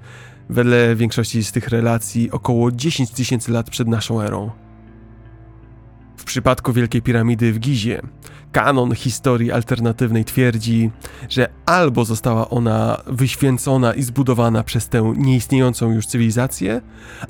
wedle 0.49 0.95
większości 0.95 1.43
z 1.43 1.51
tych 1.51 1.67
relacji 1.67 2.31
około 2.31 2.71
10 2.71 3.11
tysięcy 3.11 3.51
lat 3.51 3.69
przed 3.69 3.87
naszą 3.87 4.21
erą. 4.21 4.51
W 6.17 6.23
przypadku 6.23 6.73
Wielkiej 6.73 7.01
Piramidy 7.01 7.53
w 7.53 7.59
Gizie, 7.59 8.01
kanon 8.57 8.95
historii 8.95 9.51
alternatywnej 9.51 10.25
twierdzi, 10.25 10.91
że 11.29 11.49
albo 11.65 12.05
została 12.05 12.49
ona 12.49 13.01
wyświęcona 13.07 13.93
i 13.93 14.03
zbudowana 14.03 14.63
przez 14.63 14.89
tę 14.89 15.13
nieistniejącą 15.17 15.91
już 15.91 16.07
cywilizację, 16.07 16.81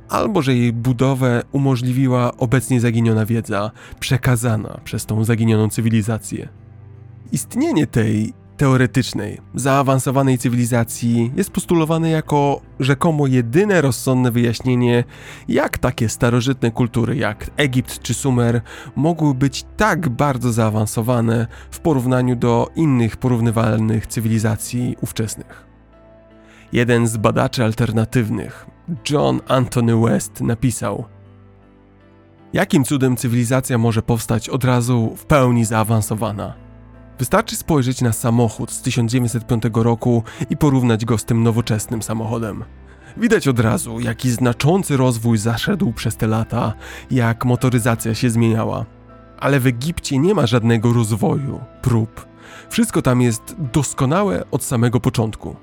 albo 0.09 0.41
że 0.41 0.55
jej 0.55 0.73
budowę 0.73 1.43
umożliwiła 1.51 2.37
obecnie 2.37 2.81
zaginiona 2.81 3.25
wiedza, 3.25 3.71
przekazana 3.99 4.79
przez 4.83 5.05
tą 5.05 5.23
zaginioną 5.23 5.69
cywilizację. 5.69 6.47
Istnienie 7.31 7.87
tej 7.87 8.33
teoretycznej, 8.57 9.41
zaawansowanej 9.55 10.37
cywilizacji 10.37 11.31
jest 11.35 11.51
postulowane 11.51 12.09
jako 12.09 12.61
rzekomo 12.79 13.27
jedyne 13.27 13.81
rozsądne 13.81 14.31
wyjaśnienie, 14.31 15.03
jak 15.47 15.77
takie 15.77 16.09
starożytne 16.09 16.71
kultury 16.71 17.15
jak 17.15 17.51
Egipt 17.57 18.01
czy 18.01 18.13
Sumer 18.13 18.61
mogły 18.95 19.33
być 19.33 19.65
tak 19.77 20.09
bardzo 20.09 20.51
zaawansowane 20.51 21.47
w 21.71 21.79
porównaniu 21.79 22.35
do 22.35 22.69
innych 22.75 23.17
porównywalnych 23.17 24.07
cywilizacji 24.07 24.95
ówczesnych. 25.01 25.67
Jeden 26.71 27.07
z 27.07 27.17
badaczy 27.17 27.63
alternatywnych, 27.63 28.65
John 29.09 29.41
Anthony 29.47 30.01
West, 30.01 30.41
napisał: 30.41 31.05
Jakim 32.53 32.83
cudem 32.83 33.17
cywilizacja 33.17 33.77
może 33.77 34.01
powstać 34.01 34.49
od 34.49 34.63
razu 34.63 35.15
w 35.17 35.25
pełni 35.25 35.65
zaawansowana? 35.65 36.66
Wystarczy 37.19 37.55
spojrzeć 37.55 38.01
na 38.01 38.13
samochód 38.13 38.71
z 38.71 38.81
1905 38.81 39.63
roku 39.73 40.23
i 40.49 40.57
porównać 40.57 41.05
go 41.05 41.17
z 41.17 41.25
tym 41.25 41.43
nowoczesnym 41.43 42.01
samochodem. 42.01 42.63
Widać 43.17 43.47
od 43.47 43.59
razu, 43.59 43.99
jaki 43.99 44.31
znaczący 44.31 44.97
rozwój 44.97 45.37
zaszedł 45.37 45.93
przez 45.93 46.17
te 46.17 46.27
lata, 46.27 46.73
jak 47.11 47.45
motoryzacja 47.45 48.15
się 48.15 48.29
zmieniała. 48.29 48.85
Ale 49.39 49.59
w 49.59 49.67
Egipcie 49.67 50.19
nie 50.19 50.33
ma 50.33 50.45
żadnego 50.45 50.93
rozwoju, 50.93 51.59
prób. 51.81 52.27
Wszystko 52.69 53.01
tam 53.01 53.21
jest 53.21 53.55
doskonałe 53.73 54.43
od 54.51 54.63
samego 54.63 54.99
początku. 54.99 55.55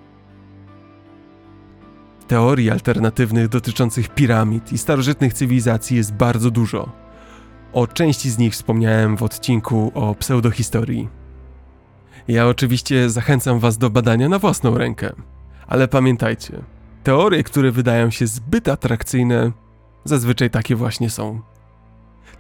Teorii 2.29 2.71
alternatywnych 2.71 3.49
dotyczących 3.49 4.09
piramid 4.09 4.73
i 4.73 4.79
starożytnych 4.79 5.35
cywilizacji 5.35 5.97
jest 5.97 6.13
bardzo 6.13 6.51
dużo. 6.51 6.93
O 7.73 7.87
części 7.87 8.31
z 8.31 8.39
nich 8.39 8.53
wspomniałem 8.53 9.17
w 9.17 9.23
odcinku 9.23 9.93
o 9.95 10.15
pseudohistorii. 10.15 11.24
Ja 12.29 12.47
oczywiście 12.47 13.11
zachęcam 13.11 13.59
Was 13.59 13.79
do 13.79 13.91
badania 13.91 14.29
na 14.29 14.39
własną 14.39 14.79
rękę. 14.79 15.13
Ale 15.67 15.89
pamiętajcie, 15.89 16.63
teorie, 17.03 17.45
które 17.45 17.73
wydają 17.73 18.11
się 18.11 18.27
zbyt 18.27 18.69
atrakcyjne, 18.69 19.53
zazwyczaj 20.05 20.51
takie 20.51 20.77
właśnie 20.77 21.11
są. 21.11 21.41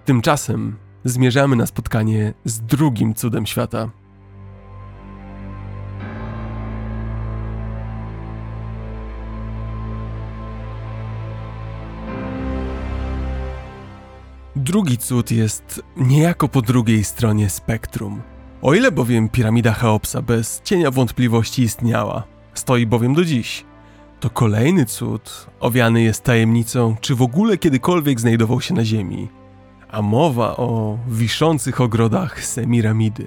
Tymczasem 0.04 0.76
zmierzamy 1.04 1.56
na 1.56 1.66
spotkanie 1.66 2.34
z 2.44 2.60
drugim 2.60 3.14
cudem 3.14 3.46
świata. 3.46 3.90
Drugi 14.56 14.98
cud 14.98 15.30
jest 15.30 15.82
niejako 15.96 16.48
po 16.48 16.62
drugiej 16.62 17.04
stronie 17.04 17.50
spektrum– 17.50 18.22
O 18.64 18.74
ile 18.74 18.92
bowiem 18.92 19.28
piramida 19.28 19.72
Cheopsa 19.72 20.22
bez 20.22 20.60
cienia 20.62 20.90
wątpliwości 20.90 21.62
istniała, 21.62 22.22
stoi 22.54 22.86
bowiem 22.86 23.14
do 23.14 23.24
dziś, 23.24 23.64
to 24.20 24.30
kolejny 24.30 24.86
cud. 24.86 25.46
Owiany 25.60 26.02
jest 26.02 26.22
tajemnicą, 26.22 26.96
czy 27.00 27.14
w 27.14 27.22
ogóle 27.22 27.58
kiedykolwiek 27.58 28.20
znajdował 28.20 28.60
się 28.60 28.74
na 28.74 28.84
ziemi, 28.84 29.28
a 29.90 30.02
mowa 30.02 30.56
o 30.56 30.98
wiszących 31.08 31.80
ogrodach 31.80 32.44
Semiramidy. 32.44 33.26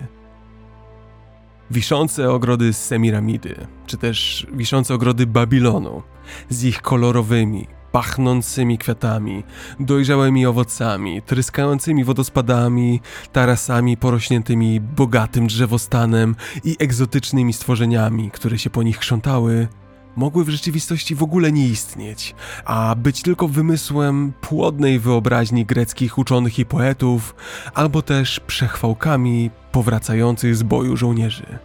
Wiszące 1.72 2.32
ogrody 2.32 2.74
Semiramidy, 2.74 3.68
czy 3.86 3.98
też 3.98 4.48
wiszące 4.54 4.94
ogrody 4.94 5.28
Babilonu, 5.28 6.04
z 6.50 6.64
ich 6.64 6.82
kolorowymi, 6.82 7.68
pachnącymi 7.98 8.78
kwiatami, 8.78 9.44
dojrzałymi 9.80 10.46
owocami, 10.46 11.22
tryskającymi 11.22 12.04
wodospadami, 12.04 13.02
tarasami 13.32 13.98
porośniętymi 13.98 14.80
bogatym 14.82 15.48
drzewostanem 15.48 16.36
i 16.64 16.76
egzotycznymi 16.80 17.54
stworzeniami, 17.54 18.32
które 18.32 18.60
się 18.60 18.70
po 18.70 18.84
nich 18.84 18.98
krzątały, 18.98 19.68
mogły 20.16 20.46
w 20.46 20.50
rzeczywistości 20.50 21.16
w 21.16 21.24
ogóle 21.24 21.52
nie 21.52 21.68
istnieć, 21.68 22.36
a 22.66 22.96
być 22.96 23.22
tylko 23.22 23.48
wymysłem 23.48 24.34
płodnej 24.42 25.00
wyobraźni 25.00 25.66
greckich 25.66 26.18
uczonych 26.18 26.60
i 26.60 26.66
poetów, 26.66 27.36
albo 27.74 28.02
też 28.02 28.40
przechwałkami 28.40 29.52
powracających 29.72 30.56
z 30.56 30.64
boju 30.64 30.98
żołnierzy. 30.98 31.60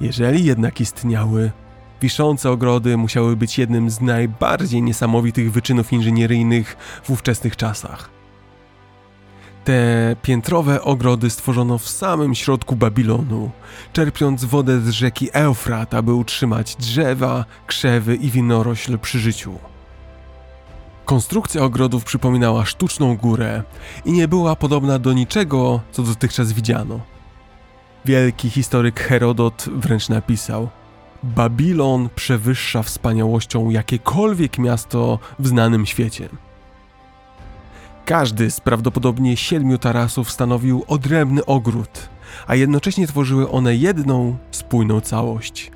Jeżeli 0.00 0.44
jednak 0.44 0.80
istniały, 0.80 1.52
wiszące 2.02 2.50
ogrody 2.50 2.96
musiały 2.96 3.36
być 3.36 3.58
jednym 3.58 3.90
z 3.90 4.00
najbardziej 4.00 4.82
niesamowitych 4.82 5.52
wyczynów 5.52 5.92
inżynieryjnych 5.92 6.76
w 7.02 7.10
ówczesnych 7.10 7.56
czasach. 7.56 8.10
Te 9.64 10.16
piętrowe 10.22 10.82
ogrody 10.82 11.30
stworzono 11.30 11.78
w 11.78 11.88
samym 11.88 12.34
środku 12.34 12.76
Babilonu, 12.76 13.50
czerpiąc 13.92 14.44
wodę 14.44 14.80
z 14.80 14.88
rzeki 14.88 15.28
Eufrat, 15.32 15.94
aby 15.94 16.14
utrzymać 16.14 16.76
drzewa, 16.76 17.44
krzewy 17.66 18.16
i 18.16 18.30
winorośl 18.30 18.98
przy 18.98 19.18
życiu. 19.18 19.58
Konstrukcja 21.04 21.62
ogrodów 21.62 22.04
przypominała 22.04 22.64
sztuczną 22.64 23.16
górę 23.16 23.62
i 24.04 24.12
nie 24.12 24.28
była 24.28 24.56
podobna 24.56 24.98
do 24.98 25.12
niczego, 25.12 25.80
co 25.92 26.02
dotychczas 26.02 26.52
widziano. 26.52 27.00
Wielki 28.04 28.50
historyk 28.50 29.00
Herodot 29.00 29.66
wręcz 29.72 30.08
napisał: 30.08 30.68
Babilon 31.22 32.08
przewyższa 32.14 32.82
wspaniałością 32.82 33.70
jakiekolwiek 33.70 34.58
miasto 34.58 35.18
w 35.38 35.46
znanym 35.46 35.86
świecie. 35.86 36.28
Każdy 38.04 38.50
z 38.50 38.60
prawdopodobnie 38.60 39.36
siedmiu 39.36 39.78
tarasów 39.78 40.30
stanowił 40.30 40.84
odrębny 40.88 41.44
ogród, 41.44 42.08
a 42.46 42.54
jednocześnie 42.54 43.06
tworzyły 43.06 43.50
one 43.50 43.76
jedną, 43.76 44.36
spójną 44.50 45.00
całość. 45.00 45.70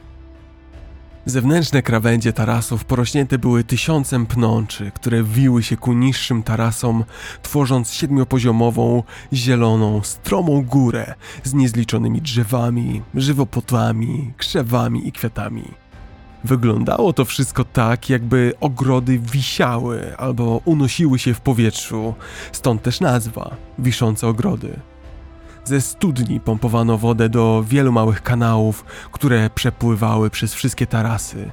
Zewnętrzne 1.26 1.82
krawędzie 1.82 2.32
tarasów 2.32 2.84
porośnięte 2.84 3.38
były 3.38 3.64
tysiącem 3.64 4.26
pnączy, 4.26 4.90
które 4.94 5.22
wiły 5.22 5.62
się 5.62 5.76
ku 5.76 5.92
niższym 5.92 6.42
tarasom, 6.42 7.04
tworząc 7.42 7.92
siedmiopoziomową, 7.92 9.02
zieloną, 9.32 10.02
stromą 10.02 10.62
górę 10.62 11.14
z 11.44 11.54
niezliczonymi 11.54 12.22
drzewami, 12.22 13.02
żywopłotami, 13.14 14.32
krzewami 14.36 15.08
i 15.08 15.12
kwiatami. 15.12 15.64
Wyglądało 16.44 17.12
to 17.12 17.24
wszystko 17.24 17.64
tak, 17.64 18.10
jakby 18.10 18.52
ogrody 18.60 19.18
wisiały 19.18 20.16
albo 20.16 20.60
unosiły 20.64 21.18
się 21.18 21.34
w 21.34 21.40
powietrzu, 21.40 22.14
stąd 22.52 22.82
też 22.82 23.00
nazwa 23.00 23.56
wiszące 23.78 24.28
ogrody. 24.28 24.80
Ze 25.64 25.80
studni 25.80 26.40
pompowano 26.40 26.98
wodę 26.98 27.28
do 27.28 27.64
wielu 27.68 27.92
małych 27.92 28.22
kanałów, 28.22 28.84
które 29.12 29.50
przepływały 29.50 30.30
przez 30.30 30.54
wszystkie 30.54 30.86
tarasy. 30.86 31.50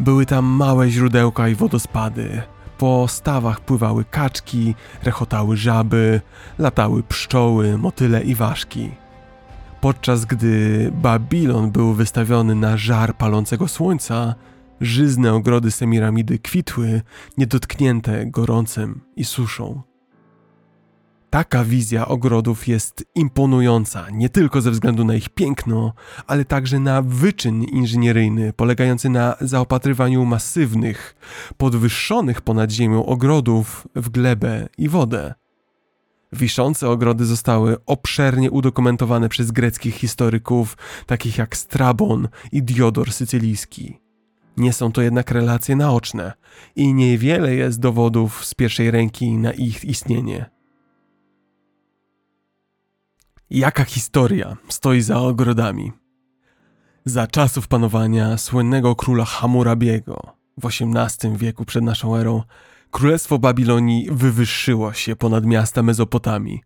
Były 0.00 0.26
tam 0.26 0.44
małe 0.44 0.90
źródełka 0.90 1.48
i 1.48 1.54
wodospady. 1.54 2.42
Po 2.78 3.08
stawach 3.08 3.60
pływały 3.60 4.04
kaczki, 4.04 4.74
rechotały 5.02 5.56
żaby, 5.56 6.20
latały 6.58 7.02
pszczoły, 7.02 7.78
motyle 7.78 8.22
i 8.22 8.34
ważki 8.34 8.90
podczas 9.80 10.24
gdy 10.24 10.90
Babilon 10.94 11.70
był 11.70 11.94
wystawiony 11.94 12.54
na 12.54 12.76
żar 12.76 13.16
palącego 13.16 13.68
słońca, 13.68 14.34
żyzne 14.80 15.34
ogrody 15.34 15.70
Semiramidy 15.70 16.38
kwitły, 16.38 17.02
niedotknięte 17.38 18.26
gorącem 18.26 19.00
i 19.16 19.24
suszą. 19.24 19.87
Taka 21.30 21.64
wizja 21.64 22.08
ogrodów 22.08 22.68
jest 22.68 23.04
imponująca 23.14 24.06
nie 24.10 24.28
tylko 24.28 24.60
ze 24.60 24.70
względu 24.70 25.04
na 25.04 25.14
ich 25.14 25.28
piękno, 25.28 25.92
ale 26.26 26.44
także 26.44 26.78
na 26.78 27.02
wyczyn 27.02 27.64
inżynieryjny 27.64 28.52
polegający 28.52 29.08
na 29.08 29.36
zaopatrywaniu 29.40 30.24
masywnych, 30.24 31.14
podwyższonych 31.56 32.40
ponad 32.40 32.70
ziemią 32.70 33.06
ogrodów 33.06 33.88
w 33.94 34.08
glebę 34.10 34.68
i 34.78 34.88
wodę. 34.88 35.34
Wiszące 36.32 36.88
ogrody 36.88 37.26
zostały 37.26 37.76
obszernie 37.86 38.50
udokumentowane 38.50 39.28
przez 39.28 39.50
greckich 39.50 39.94
historyków, 39.94 40.76
takich 41.06 41.38
jak 41.38 41.56
Strabon 41.56 42.28
i 42.52 42.62
Diodor 42.62 43.12
Sycylijski. 43.12 44.00
Nie 44.56 44.72
są 44.72 44.92
to 44.92 45.02
jednak 45.02 45.30
relacje 45.30 45.76
naoczne 45.76 46.32
i 46.76 46.94
niewiele 46.94 47.54
jest 47.54 47.80
dowodów 47.80 48.44
z 48.44 48.54
pierwszej 48.54 48.90
ręki 48.90 49.32
na 49.32 49.52
ich 49.52 49.84
istnienie. 49.84 50.57
Jaka 53.50 53.84
historia 53.84 54.56
stoi 54.68 55.00
za 55.00 55.18
ogrodami? 55.18 55.92
Za 57.04 57.26
czasów 57.26 57.68
panowania 57.68 58.38
słynnego 58.38 58.96
króla 58.96 59.24
Hammurabiego 59.24 60.20
w 60.58 60.66
XVIII 60.66 61.36
wieku 61.36 61.64
przed 61.64 61.84
naszą 61.84 62.16
erą 62.16 62.42
Królestwo 62.90 63.38
Babilonii 63.38 64.08
wywyższyło 64.10 64.92
się 64.92 65.16
ponad 65.16 65.46
miasta 65.46 65.82
Mezopotamii. 65.82 66.60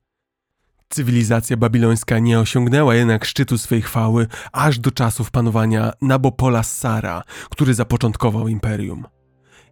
Cywilizacja 0.88 1.56
babilońska 1.56 2.18
nie 2.18 2.40
osiągnęła 2.40 2.94
jednak 2.94 3.24
szczytu 3.24 3.58
swej 3.58 3.82
chwały 3.82 4.26
aż 4.52 4.78
do 4.78 4.90
czasów 4.90 5.30
panowania 5.30 5.92
Nabopola 6.00 6.62
Sara, 6.62 7.22
który 7.50 7.74
zapoczątkował 7.74 8.48
imperium. 8.48 9.04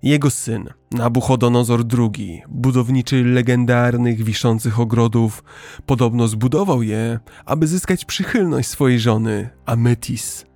Jego 0.03 0.31
syn, 0.31 0.69
Nabuchodonozor 0.91 1.85
II, 1.99 2.43
budowniczy 2.49 3.25
legendarnych 3.25 4.25
wiszących 4.25 4.81
ogrodów, 4.81 5.45
podobno 5.87 6.29
zbudował 6.29 6.83
je, 6.83 7.19
aby 7.45 7.67
zyskać 7.67 8.05
przychylność 8.05 8.69
swojej 8.69 9.01
żony, 9.01 9.51
Ametis. 9.67 10.47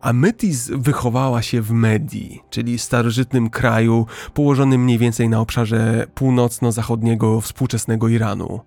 Ametis 0.00 0.70
wychowała 0.74 1.42
się 1.42 1.62
w 1.62 1.70
Medii, 1.70 2.40
czyli 2.50 2.78
starożytnym 2.78 3.50
kraju 3.50 4.06
położonym 4.34 4.84
mniej 4.84 4.98
więcej 4.98 5.28
na 5.28 5.40
obszarze 5.40 6.06
północno-zachodniego 6.14 7.40
współczesnego 7.40 8.08
Iranu. 8.08 8.60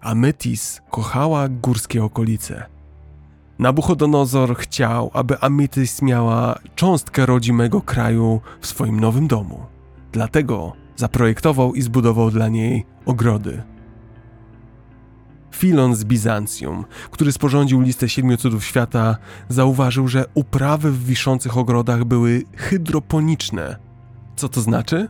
Ametis 0.00 0.80
kochała 0.90 1.48
górskie 1.48 2.04
okolice. 2.04 2.75
Nabuchodonozor 3.58 4.56
chciał, 4.56 5.10
aby 5.12 5.40
Ametis 5.40 6.02
miała 6.02 6.58
cząstkę 6.74 7.26
rodzimego 7.26 7.80
kraju 7.80 8.40
w 8.60 8.66
swoim 8.66 9.00
nowym 9.00 9.26
domu. 9.26 9.66
Dlatego 10.12 10.72
zaprojektował 10.96 11.74
i 11.74 11.82
zbudował 11.82 12.30
dla 12.30 12.48
niej 12.48 12.86
ogrody. 13.06 13.62
Filon 15.50 15.94
z 15.94 16.04
Bizancjum, 16.04 16.84
który 17.10 17.32
sporządził 17.32 17.80
listę 17.80 18.08
siedmiu 18.08 18.36
cudów 18.36 18.64
świata, 18.64 19.16
zauważył, 19.48 20.08
że 20.08 20.24
uprawy 20.34 20.92
w 20.92 21.04
wiszących 21.04 21.56
ogrodach 21.58 22.04
były 22.04 22.42
hydroponiczne. 22.56 23.76
Co 24.36 24.48
to 24.48 24.60
znaczy? 24.60 25.08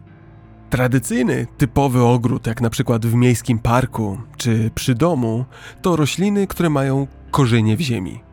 Tradycyjny, 0.70 1.46
typowy 1.58 2.02
ogród, 2.02 2.46
jak 2.46 2.60
na 2.60 2.70
przykład 2.70 3.06
w 3.06 3.14
miejskim 3.14 3.58
parku 3.58 4.18
czy 4.36 4.70
przy 4.74 4.94
domu, 4.94 5.44
to 5.82 5.96
rośliny, 5.96 6.46
które 6.46 6.70
mają 6.70 7.06
korzenie 7.30 7.76
w 7.76 7.80
ziemi. 7.80 8.25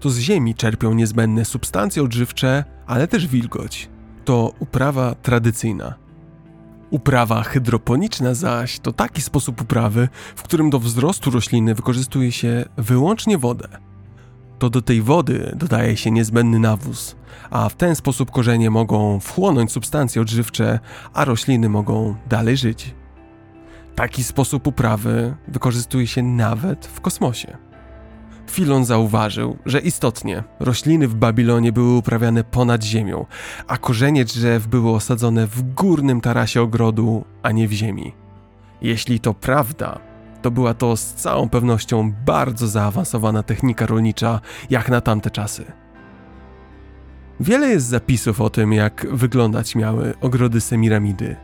To 0.00 0.10
z 0.10 0.18
ziemi 0.18 0.54
czerpią 0.54 0.94
niezbędne 0.94 1.44
substancje 1.44 2.02
odżywcze, 2.02 2.64
ale 2.86 3.08
też 3.08 3.26
wilgoć. 3.26 3.88
To 4.24 4.52
uprawa 4.58 5.14
tradycyjna. 5.14 5.94
Uprawa 6.90 7.42
hydroponiczna 7.42 8.34
zaś 8.34 8.78
to 8.78 8.92
taki 8.92 9.22
sposób 9.22 9.62
uprawy, 9.62 10.08
w 10.36 10.42
którym 10.42 10.70
do 10.70 10.78
wzrostu 10.78 11.30
rośliny 11.30 11.74
wykorzystuje 11.74 12.32
się 12.32 12.64
wyłącznie 12.76 13.38
wodę. 13.38 13.68
To 14.58 14.70
do 14.70 14.82
tej 14.82 15.02
wody 15.02 15.52
dodaje 15.56 15.96
się 15.96 16.10
niezbędny 16.10 16.58
nawóz, 16.58 17.16
a 17.50 17.68
w 17.68 17.74
ten 17.74 17.96
sposób 17.96 18.30
korzenie 18.30 18.70
mogą 18.70 19.20
wchłonąć 19.20 19.72
substancje 19.72 20.22
odżywcze, 20.22 20.80
a 21.12 21.24
rośliny 21.24 21.68
mogą 21.68 22.14
dalej 22.28 22.56
żyć. 22.56 22.94
Taki 23.94 24.24
sposób 24.24 24.66
uprawy 24.66 25.36
wykorzystuje 25.48 26.06
się 26.06 26.22
nawet 26.22 26.86
w 26.86 27.00
kosmosie. 27.00 27.65
Filon 28.50 28.84
zauważył, 28.84 29.56
że 29.66 29.80
istotnie 29.80 30.44
rośliny 30.60 31.08
w 31.08 31.14
Babilonie 31.14 31.72
były 31.72 31.96
uprawiane 31.96 32.44
ponad 32.44 32.84
ziemią, 32.84 33.26
a 33.66 33.78
korzenie 33.78 34.24
drzew 34.24 34.66
były 34.66 34.90
osadzone 34.90 35.46
w 35.46 35.74
górnym 35.74 36.20
tarasie 36.20 36.62
ogrodu, 36.62 37.24
a 37.42 37.52
nie 37.52 37.68
w 37.68 37.72
ziemi. 37.72 38.12
Jeśli 38.82 39.20
to 39.20 39.34
prawda, 39.34 39.98
to 40.42 40.50
była 40.50 40.74
to 40.74 40.96
z 40.96 41.14
całą 41.14 41.48
pewnością 41.48 42.12
bardzo 42.26 42.68
zaawansowana 42.68 43.42
technika 43.42 43.86
rolnicza, 43.86 44.40
jak 44.70 44.88
na 44.88 45.00
tamte 45.00 45.30
czasy. 45.30 45.64
Wiele 47.40 47.68
jest 47.68 47.86
zapisów 47.86 48.40
o 48.40 48.50
tym, 48.50 48.72
jak 48.72 49.06
wyglądać 49.10 49.74
miały 49.74 50.14
ogrody 50.20 50.60
Semiramidy. 50.60 51.36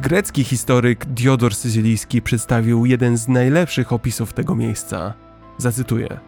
Grecki 0.00 0.44
historyk 0.44 1.06
Diodor 1.06 1.54
Syzylijski 1.54 2.22
przedstawił 2.22 2.86
jeden 2.86 3.16
z 3.16 3.28
najlepszych 3.28 3.92
opisów 3.92 4.32
tego 4.32 4.54
miejsca. 4.54 5.25
Zacytuję. 5.58 6.20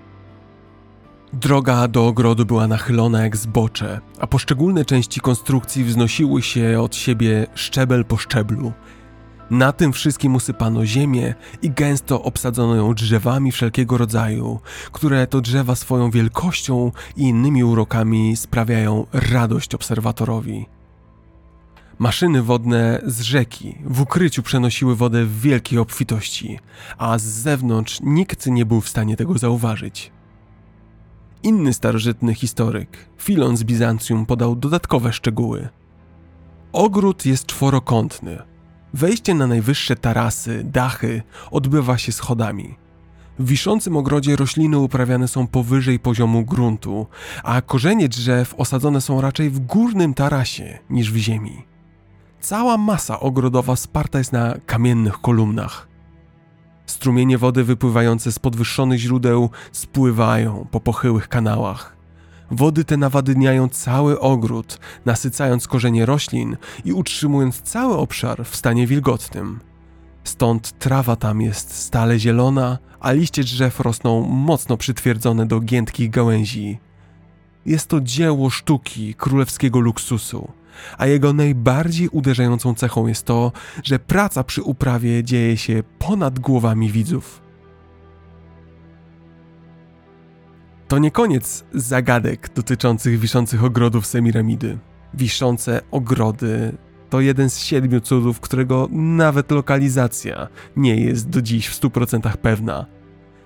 Droga 1.32 1.88
do 1.88 2.06
ogrodu 2.06 2.46
była 2.46 2.66
nachylona 2.66 3.22
jak 3.22 3.36
zbocze, 3.36 4.00
a 4.20 4.26
poszczególne 4.26 4.84
części 4.84 5.20
konstrukcji 5.20 5.84
wznosiły 5.84 6.42
się 6.42 6.80
od 6.80 6.96
siebie 6.96 7.46
szczebel 7.54 8.04
po 8.04 8.16
szczeblu. 8.16 8.72
Na 9.50 9.72
tym 9.72 9.92
wszystkim 9.92 10.34
usypano 10.34 10.86
ziemię 10.86 11.34
i 11.62 11.70
gęsto 11.70 12.22
obsadzono 12.22 12.74
ją 12.74 12.94
drzewami 12.94 13.52
wszelkiego 13.52 13.98
rodzaju, 13.98 14.60
które 14.92 15.26
to 15.26 15.40
drzewa 15.40 15.74
swoją 15.74 16.10
wielkością 16.10 16.92
i 17.16 17.22
innymi 17.22 17.64
urokami 17.64 18.36
sprawiają 18.36 19.06
radość 19.12 19.74
obserwatorowi. 19.74 20.77
Maszyny 21.98 22.42
wodne 22.42 23.00
z 23.06 23.20
rzeki 23.20 23.78
w 23.84 24.00
ukryciu 24.00 24.42
przenosiły 24.42 24.96
wodę 24.96 25.24
w 25.24 25.40
wielkiej 25.40 25.78
obfitości, 25.78 26.58
a 26.98 27.18
z 27.18 27.22
zewnątrz 27.22 28.00
nikt 28.02 28.46
nie 28.46 28.66
był 28.66 28.80
w 28.80 28.88
stanie 28.88 29.16
tego 29.16 29.38
zauważyć. 29.38 30.12
Inny 31.42 31.72
starożytny 31.72 32.34
historyk, 32.34 33.08
Filon 33.18 33.56
z 33.56 33.64
Bizancjum, 33.64 34.26
podał 34.26 34.56
dodatkowe 34.56 35.12
szczegóły. 35.12 35.68
Ogród 36.72 37.26
jest 37.26 37.46
czworokątny. 37.46 38.38
Wejście 38.94 39.34
na 39.34 39.46
najwyższe 39.46 39.96
tarasy, 39.96 40.64
dachy 40.64 41.22
odbywa 41.50 41.98
się 41.98 42.12
schodami. 42.12 42.74
W 43.38 43.46
wiszącym 43.46 43.96
ogrodzie 43.96 44.36
rośliny 44.36 44.78
uprawiane 44.78 45.28
są 45.28 45.46
powyżej 45.46 45.98
poziomu 45.98 46.44
gruntu, 46.44 47.06
a 47.42 47.62
korzenie 47.62 48.08
drzew 48.08 48.54
osadzone 48.54 49.00
są 49.00 49.20
raczej 49.20 49.50
w 49.50 49.58
górnym 49.58 50.14
tarasie 50.14 50.78
niż 50.90 51.12
w 51.12 51.16
ziemi. 51.16 51.68
Cała 52.40 52.76
masa 52.76 53.20
ogrodowa 53.20 53.76
sparta 53.76 54.18
jest 54.18 54.32
na 54.32 54.54
kamiennych 54.66 55.20
kolumnach. 55.20 55.88
Strumienie 56.86 57.38
wody 57.38 57.64
wypływające 57.64 58.32
z 58.32 58.38
podwyższonych 58.38 58.98
źródeł 58.98 59.50
spływają 59.72 60.66
po 60.70 60.80
pochyłych 60.80 61.28
kanałach. 61.28 61.96
Wody 62.50 62.84
te 62.84 62.96
nawadniają 62.96 63.68
cały 63.68 64.20
ogród, 64.20 64.78
nasycając 65.04 65.68
korzenie 65.68 66.06
roślin 66.06 66.56
i 66.84 66.92
utrzymując 66.92 67.62
cały 67.62 67.96
obszar 67.96 68.44
w 68.44 68.56
stanie 68.56 68.86
wilgotnym. 68.86 69.60
Stąd 70.24 70.78
trawa 70.78 71.16
tam 71.16 71.40
jest 71.40 71.74
stale 71.74 72.18
zielona, 72.18 72.78
a 73.00 73.12
liście 73.12 73.42
drzew 73.42 73.80
rosną 73.80 74.20
mocno 74.20 74.76
przytwierdzone 74.76 75.46
do 75.46 75.60
giętkich 75.60 76.10
gałęzi. 76.10 76.78
Jest 77.66 77.88
to 77.88 78.00
dzieło 78.00 78.50
sztuki 78.50 79.14
królewskiego 79.14 79.80
luksusu, 79.80 80.52
a 80.98 81.06
jego 81.06 81.32
najbardziej 81.32 82.08
uderzającą 82.08 82.74
cechą 82.74 83.06
jest 83.06 83.26
to, 83.26 83.52
że 83.84 83.98
praca 83.98 84.44
przy 84.44 84.62
uprawie 84.62 85.24
dzieje 85.24 85.56
się 85.56 85.82
ponad 85.98 86.38
głowami 86.38 86.92
widzów. 86.92 87.42
To 90.88 90.98
nie 90.98 91.10
koniec 91.10 91.64
zagadek 91.74 92.50
dotyczących 92.54 93.18
wiszących 93.18 93.64
ogrodów 93.64 94.06
Semiramidy. 94.06 94.78
Wiszące 95.14 95.80
ogrody 95.90 96.76
to 97.10 97.20
jeden 97.20 97.50
z 97.50 97.58
siedmiu 97.58 98.00
cudów, 98.00 98.40
którego 98.40 98.88
nawet 98.90 99.50
lokalizacja 99.50 100.48
nie 100.76 100.96
jest 100.96 101.28
do 101.28 101.42
dziś 101.42 101.68
w 101.68 101.80
100% 101.80 102.36
pewna. 102.36 102.86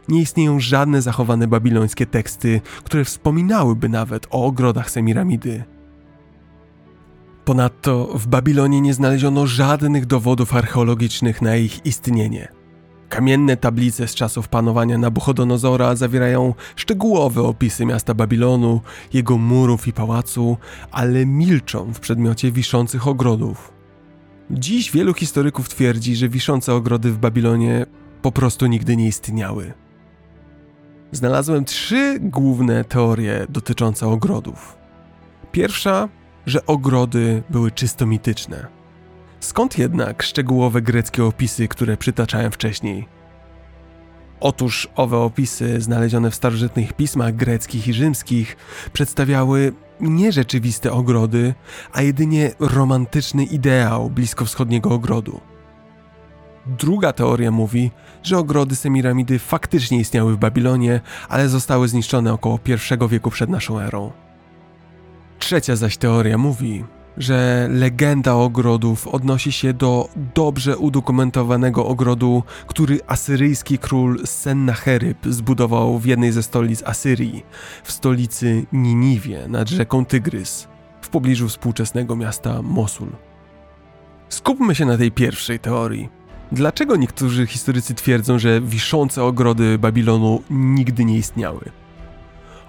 Nie 0.09 0.21
istnieją 0.21 0.61
żadne 0.61 1.03
zachowane 1.03 1.49
babilońskie 1.49 2.07
teksty, 2.07 2.61
które 2.85 3.05
wspominałyby 3.05 3.89
nawet 3.89 4.27
o 4.31 4.47
ogrodach 4.47 4.91
Semiramidy. 4.91 5.65
Ponadto 7.45 8.07
w 8.15 8.27
Babilonie 8.27 8.81
nie 8.81 8.95
znaleziono 8.95 9.47
żadnych 9.47 10.07
dowodów 10.07 10.55
archeologicznych 10.55 11.43
na 11.43 11.57
ich 11.57 11.87
istnienie. 11.87 12.49
Kamienne 13.09 13.57
tablice 13.57 14.09
z 14.09 14.15
czasów 14.15 14.49
panowania 14.49 14.99
Nabuchodonozora 14.99 15.97
zawierają 15.97 16.55
szczegółowe 16.77 17.43
opisy 17.43 17.87
miasta 17.87 18.15
Babilonu, 18.15 18.81
jego 19.13 19.39
murów 19.39 19.89
i 19.89 19.93
pałacu, 19.93 20.57
ale 20.91 21.27
milczą 21.27 21.93
w 21.93 22.01
przedmiocie 22.01 22.53
wiszących 22.53 23.09
ogrodów. 23.09 23.73
Dziś 24.51 24.91
wielu 24.91 25.15
historyków 25.15 25.69
twierdzi, 25.69 26.17
że 26.17 26.29
wiszące 26.29 26.75
ogrody 26.75 27.11
w 27.11 27.19
Babilonie 27.19 27.87
po 28.23 28.33
prostu 28.33 28.67
nigdy 28.67 28.97
nie 28.97 29.07
istniały. 29.07 29.73
Znalazłem 31.13 31.65
trzy 31.65 32.19
główne 32.21 32.85
teorie 32.85 33.47
dotyczące 33.49 34.09
ogrodów. 34.09 34.77
Pierwsza 35.53 36.09
że 36.47 36.67
ogrody 36.67 37.43
były 37.51 37.71
czysto 37.71 38.07
mityczne. 38.07 38.67
Skąd 39.41 39.79
jednak 39.79 40.23
szczegółowe 40.23 40.83
greckie 40.83 41.25
opisy, 41.25 41.69
które 41.69 41.97
przytaczałem 41.97 42.53
wcześniej? 42.53 43.09
Otóż 44.41 44.89
owe 44.97 45.19
opisy, 45.19 45.81
znalezione 45.81 46.31
w 46.31 46.35
starożytnych 46.35 46.93
pismach 46.93 47.37
greckich 47.37 47.89
i 47.89 47.93
rzymskich, 47.93 48.57
przedstawiały 48.93 49.73
nie 50.01 50.33
rzeczywiste 50.33 50.93
ogrody, 50.93 51.55
a 51.93 52.03
jedynie 52.03 52.51
romantyczny 52.61 53.45
ideał 53.45 54.11
bliskowschodniego 54.11 54.91
ogrodu. 54.91 55.41
Druga 56.67 57.13
teoria 57.13 57.51
mówi, 57.51 57.91
że 58.23 58.39
ogrody 58.39 58.77
Semiramidy 58.77 59.39
faktycznie 59.39 59.99
istniały 59.99 60.35
w 60.35 60.39
Babilonie, 60.39 61.01
ale 61.29 61.49
zostały 61.49 61.89
zniszczone 61.89 62.33
około 62.33 62.59
I 63.01 63.09
wieku 63.09 63.31
przed 63.31 63.51
naszą 63.51 63.81
erą. 63.81 64.13
Trzecia 65.43 65.77
zaś 65.77 65.97
teoria 65.97 66.39
mówi, 66.39 66.85
że 67.17 67.69
legenda 67.71 68.35
ogrodów 68.35 69.09
odnosi 69.09 69.53
się 69.53 69.73
do 69.73 70.09
dobrze 70.35 70.79
udokumentowanego 70.79 71.87
ogrodu, 71.87 72.43
który 72.67 73.01
asyryjski 73.07 73.79
król 73.79 74.27
Sennacheryb 74.27 75.19
zbudował 75.27 75.99
w 75.99 76.07
jednej 76.07 76.33
ze 76.33 76.43
stolic 76.43 76.83
Asyrii, 76.83 77.43
w 77.85 77.93
stolicy 77.93 78.67
Niniwie 78.73 79.49
nad 79.49 79.69
rzeką 79.69 80.05
Tygrys, 80.05 80.69
w 81.01 81.09
pobliżu 81.09 81.49
współczesnego 81.49 82.17
miasta 82.17 82.63
Mosul. 82.63 83.09
Skupmy 84.29 84.75
się 84.75 84.85
na 84.87 84.99
tej 84.99 85.13
pierwszej 85.13 85.59
teorii. 85.59 86.09
Dlaczego 86.53 86.97
niektórzy 86.97 87.47
historycy 87.47 87.95
twierdzą, 87.95 88.39
że 88.39 88.61
wiszące 88.61 89.25
ogrody 89.25 89.79
Babilonu 89.79 90.43
nigdy 90.51 91.05
nie 91.05 91.17
istniały? 91.17 91.82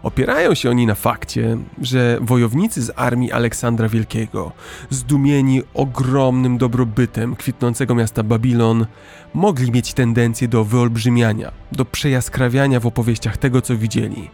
Opierają 0.03 0.53
się 0.53 0.69
oni 0.69 0.85
na 0.85 0.95
fakcie, 0.95 1.57
że 1.81 2.17
wojownicy 2.21 2.81
z 2.81 2.91
armii 2.95 3.31
Aleksandra 3.31 3.89
Wielkiego, 3.89 4.51
zdumieni 4.89 5.61
ogromnym 5.73 6.57
dobrobytem 6.57 7.35
kwitnącego 7.35 7.95
miasta 7.95 8.23
Babilon, 8.23 8.85
mogli 9.33 9.71
mieć 9.71 9.93
tendencję 9.93 10.47
do 10.47 10.63
wyolbrzymiania, 10.63 11.51
do 11.71 11.85
przejaskrawiania 11.85 12.79
w 12.79 12.87
opowieściach 12.87 13.37
tego, 13.37 13.61
co 13.61 13.77
widzieli. 13.77 14.29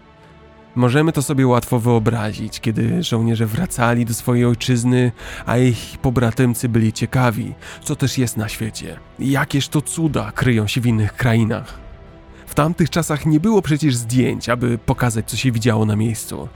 Możemy 0.76 1.12
to 1.12 1.22
sobie 1.22 1.48
łatwo 1.48 1.80
wyobrazić, 1.80 2.60
kiedy 2.60 3.04
żołnierze 3.04 3.46
wracali 3.46 4.06
do 4.06 4.14
swojej 4.14 4.46
ojczyzny, 4.46 5.12
a 5.46 5.58
ich 5.58 5.98
pobratymcy 6.02 6.70
byli 6.70 6.94
ciekawi, 6.94 7.54
co 7.84 7.96
też 7.96 8.18
jest 8.18 8.38
na 8.38 8.50
świecie, 8.50 9.00
jakież 9.20 9.68
to 9.68 9.82
cuda 9.82 10.32
kryją 10.32 10.68
się 10.68 10.82
w 10.82 10.86
innych 10.86 11.14
krainach. 11.14 11.89
W 12.50 12.56
tamtych 12.56 12.90
czasach 12.90 13.26
nie 13.26 13.40
było 13.40 13.62
przecież 13.62 13.96
zdjęć, 13.96 14.50
aby 14.50 14.78
pokazać, 14.78 15.30
co 15.30 15.38
się 15.38 15.52
widziało 15.52 15.86
na 15.86 15.96
miejscu. 15.96 16.48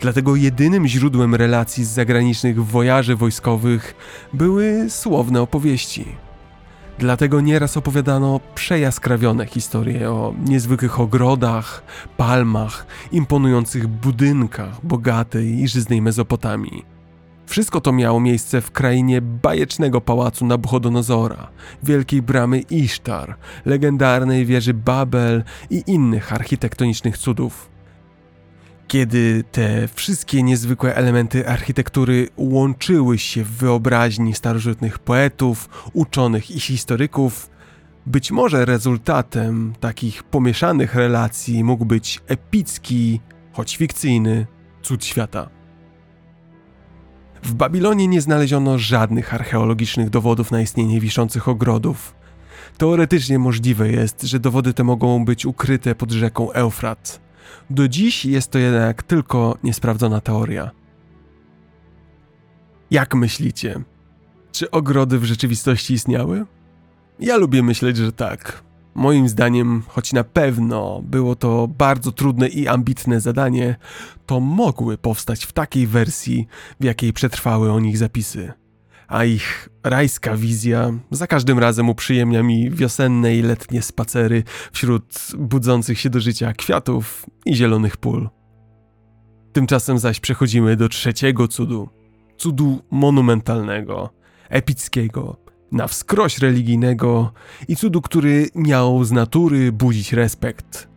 Dlatego 0.00 0.36
jedynym 0.36 0.86
źródłem 0.86 1.34
relacji 1.34 1.84
z 1.84 1.88
zagranicznych 1.88 2.64
wojaży 2.64 3.16
wojskowych 3.16 3.94
były 4.32 4.90
słowne 4.90 5.40
opowieści. 5.40 6.04
Dlatego 6.98 7.40
nieraz 7.40 7.76
opowiadano 7.76 8.40
przejaskrawione 8.54 9.46
historie 9.46 10.10
o 10.10 10.34
niezwykłych 10.44 11.00
ogrodach, 11.00 11.82
palmach, 12.16 12.86
imponujących 13.12 13.86
budynkach 13.86 14.86
bogatej 14.86 15.62
i 15.62 15.68
żyznej 15.68 16.02
Mezopotamii. 16.02 16.97
Wszystko 17.48 17.80
to 17.80 17.92
miało 17.92 18.20
miejsce 18.20 18.60
w 18.60 18.70
krainie 18.70 19.20
bajecznego 19.20 20.00
pałacu 20.00 20.46
Nabuchodonozora, 20.46 21.50
wielkiej 21.82 22.22
bramy 22.22 22.60
Isztar, 22.60 23.36
legendarnej 23.64 24.46
wieży 24.46 24.74
Babel 24.74 25.44
i 25.70 25.82
innych 25.86 26.32
architektonicznych 26.32 27.18
cudów. 27.18 27.70
Kiedy 28.88 29.44
te 29.52 29.88
wszystkie 29.94 30.42
niezwykłe 30.42 30.94
elementy 30.94 31.48
architektury 31.48 32.28
łączyły 32.36 33.18
się 33.18 33.44
w 33.44 33.50
wyobraźni 33.50 34.34
starożytnych 34.34 34.98
poetów, 34.98 35.90
uczonych 35.92 36.50
i 36.50 36.60
historyków, 36.60 37.50
być 38.06 38.30
może 38.30 38.64
rezultatem 38.64 39.72
takich 39.80 40.22
pomieszanych 40.22 40.94
relacji 40.94 41.64
mógł 41.64 41.84
być 41.84 42.20
epicki, 42.26 43.20
choć 43.52 43.76
fikcyjny, 43.76 44.46
cud 44.82 45.04
świata. 45.04 45.57
W 47.42 47.54
Babilonie 47.54 48.08
nie 48.08 48.20
znaleziono 48.20 48.78
żadnych 48.78 49.34
archeologicznych 49.34 50.10
dowodów 50.10 50.50
na 50.50 50.60
istnienie 50.60 51.00
wiszących 51.00 51.48
ogrodów. 51.48 52.14
Teoretycznie 52.78 53.38
możliwe 53.38 53.92
jest, 53.92 54.22
że 54.22 54.40
dowody 54.40 54.74
te 54.74 54.84
mogą 54.84 55.24
być 55.24 55.46
ukryte 55.46 55.94
pod 55.94 56.10
rzeką 56.10 56.52
Eufrat. 56.52 57.20
Do 57.70 57.88
dziś 57.88 58.24
jest 58.24 58.50
to 58.50 58.58
jednak 58.58 59.02
tylko 59.02 59.58
niesprawdzona 59.62 60.20
teoria. 60.20 60.70
Jak 62.90 63.14
myślicie? 63.14 63.80
Czy 64.52 64.70
ogrody 64.70 65.18
w 65.18 65.24
rzeczywistości 65.24 65.94
istniały? 65.94 66.46
Ja 67.20 67.36
lubię 67.36 67.62
myśleć, 67.62 67.96
że 67.96 68.12
tak. 68.12 68.62
Moim 68.94 69.28
zdaniem, 69.28 69.82
choć 69.88 70.12
na 70.12 70.24
pewno 70.24 71.00
było 71.02 71.36
to 71.36 71.68
bardzo 71.68 72.12
trudne 72.12 72.48
i 72.48 72.68
ambitne 72.68 73.20
zadanie, 73.20 73.76
to 74.26 74.40
mogły 74.40 74.98
powstać 74.98 75.44
w 75.44 75.52
takiej 75.52 75.86
wersji, 75.86 76.46
w 76.80 76.84
jakiej 76.84 77.12
przetrwały 77.12 77.72
o 77.72 77.80
nich 77.80 77.98
zapisy. 77.98 78.52
A 79.08 79.24
ich 79.24 79.68
rajska 79.84 80.36
wizja 80.36 80.92
za 81.10 81.26
każdym 81.26 81.58
razem 81.58 81.88
uprzyjemnia 81.88 82.42
mi 82.42 82.70
wiosenne 82.70 83.36
i 83.36 83.42
letnie 83.42 83.82
spacery 83.82 84.42
wśród 84.72 85.04
budzących 85.38 86.00
się 86.00 86.10
do 86.10 86.20
życia 86.20 86.52
kwiatów 86.52 87.26
i 87.46 87.56
zielonych 87.56 87.96
pól. 87.96 88.28
Tymczasem 89.52 89.98
zaś 89.98 90.20
przechodzimy 90.20 90.76
do 90.76 90.88
trzeciego 90.88 91.48
cudu. 91.48 91.88
Cudu 92.36 92.82
monumentalnego, 92.90 94.10
epickiego, 94.48 95.36
na 95.72 95.86
wskroś 95.86 96.38
religijnego 96.38 97.32
i 97.68 97.76
cudu, 97.76 98.02
który 98.02 98.48
miał 98.54 99.04
z 99.04 99.12
natury 99.12 99.72
budzić 99.72 100.12
respekt. 100.12 100.88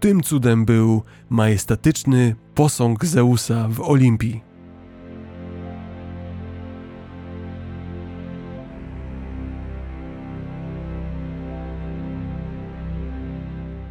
Tym 0.00 0.22
cudem 0.22 0.64
był 0.64 1.02
majestatyczny 1.30 2.36
posąg 2.54 3.04
Zeusa 3.04 3.68
w 3.68 3.80
Olimpii. 3.80 4.50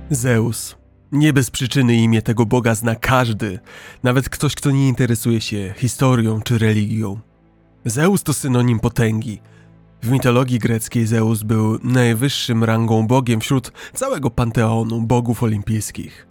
Zeus. 0.09 0.75
Nie 1.11 1.33
bez 1.33 1.51
przyczyny 1.51 1.95
imię 1.95 2.21
tego 2.21 2.45
boga 2.45 2.75
zna 2.75 2.95
każdy, 2.95 3.59
nawet 4.03 4.29
ktoś, 4.29 4.55
kto 4.55 4.71
nie 4.71 4.87
interesuje 4.87 5.41
się 5.41 5.73
historią 5.77 6.41
czy 6.41 6.57
religią. 6.57 7.19
Zeus 7.85 8.23
to 8.23 8.33
synonim 8.33 8.79
potęgi, 8.79 9.41
w 10.02 10.12
mitologii 10.12 10.60
greckiej 10.60 11.08
Zeus 11.08 11.43
był 11.43 11.80
najwyższym 11.84 12.64
rangą 12.64 13.08
bogiem 13.08 13.39
wśród 13.39 13.72
całego 13.93 14.30
panteonu 14.30 15.02
bogów 15.02 15.43
olimpijskich. 15.43 16.28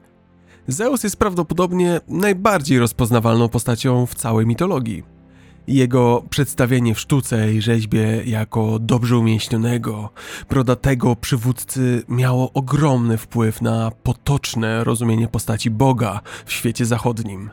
Zeus 0.69 1.05
jest 1.05 1.17
prawdopodobnie 1.17 2.01
najbardziej 2.09 2.79
rozpoznawalną 2.79 3.49
postacią 3.49 4.07
w 4.07 4.15
całej 4.15 4.47
mitologii. 4.47 5.03
Jego 5.67 6.23
przedstawienie 6.31 6.95
w 6.95 7.01
sztuce 7.01 7.53
i 7.55 7.63
rzeźbie 7.63 8.23
jako 8.25 8.79
dobrze 8.79 9.19
umięśnionego, 9.19 10.11
brodatego 10.49 11.17
przywódcy 11.17 12.03
miało 12.09 12.53
ogromny 12.53 13.19
wpływ 13.19 13.63
na 13.63 13.91
potoczne 14.03 14.85
rozumienie 14.85 15.29
postaci 15.29 15.71
Boga 15.71 16.21
w 16.47 16.53
świecie 16.53 16.87
zachodnim. 16.87 17.51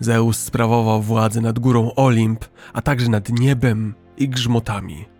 Zeus 0.00 0.38
sprawował 0.38 1.02
władzę 1.02 1.40
nad 1.40 1.58
górą 1.58 1.94
Olimp, 1.94 2.44
a 2.72 2.82
także 2.82 3.08
nad 3.08 3.28
niebem 3.28 3.94
i 4.16 4.28
grzmotami 4.28 5.17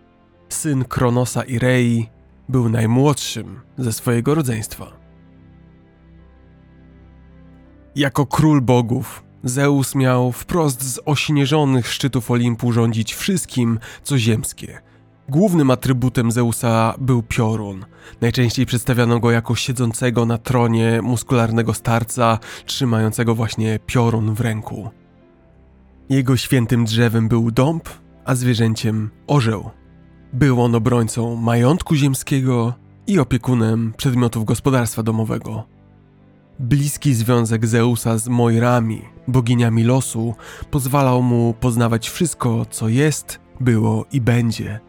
syn 0.53 0.85
Kronosa 0.85 1.43
i 1.43 1.59
Rei, 1.59 2.09
był 2.49 2.69
najmłodszym 2.69 3.59
ze 3.77 3.93
swojego 3.93 4.35
rodzeństwa. 4.35 4.99
Jako 7.95 8.25
król 8.25 8.61
bogów, 8.61 9.23
Zeus 9.43 9.95
miał 9.95 10.31
wprost 10.31 10.83
z 10.83 10.99
ośnieżonych 11.05 11.87
szczytów 11.87 12.31
Olimpu 12.31 12.71
rządzić 12.71 13.15
wszystkim, 13.15 13.79
co 14.03 14.17
ziemskie. 14.17 14.81
Głównym 15.29 15.71
atrybutem 15.71 16.31
Zeusa 16.31 16.93
był 16.97 17.23
piorun. 17.23 17.85
Najczęściej 18.21 18.65
przedstawiano 18.65 19.19
go 19.19 19.31
jako 19.31 19.55
siedzącego 19.55 20.25
na 20.25 20.37
tronie 20.37 21.01
muskularnego 21.01 21.73
starca, 21.73 22.39
trzymającego 22.65 23.35
właśnie 23.35 23.79
piorun 23.85 24.33
w 24.33 24.41
ręku. 24.41 24.89
Jego 26.09 26.37
świętym 26.37 26.85
drzewem 26.85 27.27
był 27.27 27.51
dąb, 27.51 27.89
a 28.25 28.35
zwierzęciem 28.35 29.09
orzeł. 29.27 29.69
Był 30.33 30.61
on 30.61 30.75
obrońcą 30.75 31.35
majątku 31.35 31.95
ziemskiego 31.95 32.73
i 33.07 33.19
opiekunem 33.19 33.93
przedmiotów 33.97 34.45
gospodarstwa 34.45 35.03
domowego. 35.03 35.63
Bliski 36.59 37.13
związek 37.13 37.67
Zeusa 37.67 38.17
z 38.17 38.27
Moirami, 38.27 39.01
boginiami 39.27 39.83
losu, 39.83 40.35
pozwalał 40.71 41.21
mu 41.21 41.53
poznawać 41.59 42.09
wszystko, 42.09 42.65
co 42.69 42.89
jest, 42.89 43.39
było 43.59 44.05
i 44.11 44.21
będzie. 44.21 44.79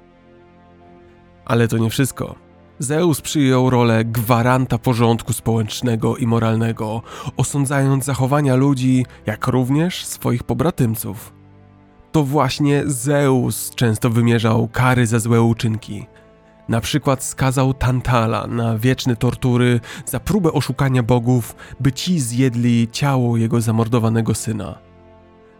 Ale 1.44 1.68
to 1.68 1.78
nie 1.78 1.90
wszystko. 1.90 2.34
Zeus 2.78 3.20
przyjął 3.20 3.70
rolę 3.70 4.04
gwaranta 4.04 4.78
porządku 4.78 5.32
społecznego 5.32 6.16
i 6.16 6.26
moralnego, 6.26 7.02
osądzając 7.36 8.04
zachowania 8.04 8.56
ludzi, 8.56 9.06
jak 9.26 9.46
również 9.46 10.04
swoich 10.06 10.44
pobratymców 10.44 11.39
to 12.12 12.24
właśnie 12.24 12.82
Zeus 12.86 13.70
często 13.74 14.10
wymierzał 14.10 14.68
kary 14.68 15.06
za 15.06 15.18
złe 15.18 15.42
uczynki. 15.42 16.06
Na 16.68 16.80
przykład 16.80 17.24
skazał 17.24 17.74
Tantala 17.74 18.46
na 18.46 18.78
wieczne 18.78 19.16
tortury 19.16 19.80
za 20.06 20.20
próbę 20.20 20.52
oszukania 20.52 21.02
bogów, 21.02 21.56
by 21.80 21.92
ci 21.92 22.20
zjedli 22.20 22.88
ciało 22.92 23.36
jego 23.36 23.60
zamordowanego 23.60 24.34
syna. 24.34 24.78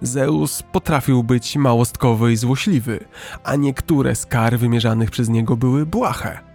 Zeus 0.03 0.63
potrafił 0.73 1.23
być 1.23 1.57
małostkowy 1.57 2.33
i 2.33 2.37
złośliwy, 2.37 3.05
a 3.45 3.57
niektóre 3.57 4.15
z 4.15 4.27
kar 4.27 4.59
wymierzanych 4.59 5.11
przez 5.11 5.29
niego 5.29 5.57
były 5.57 5.87
błahe. 5.87 6.50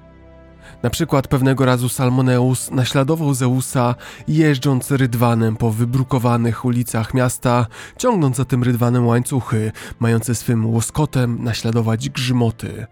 Na 0.83 0.89
przykład 0.89 1.27
pewnego 1.27 1.65
razu 1.65 1.89
Salmoneus 1.89 2.71
naśladował 2.71 3.33
Zeusa 3.33 3.95
jeżdżąc 4.27 4.91
rydwanem 4.91 5.55
po 5.55 5.71
wybrukowanych 5.71 6.65
ulicach 6.65 7.13
miasta, 7.13 7.65
ciągnąc 7.97 8.37
za 8.37 8.45
tym 8.45 8.63
rydwanem 8.63 9.07
łańcuchy, 9.07 9.71
mające 9.99 10.35
swym 10.35 10.65
łoskotem 10.65 11.43
naśladować 11.43 12.09
grzmoty. 12.09 12.85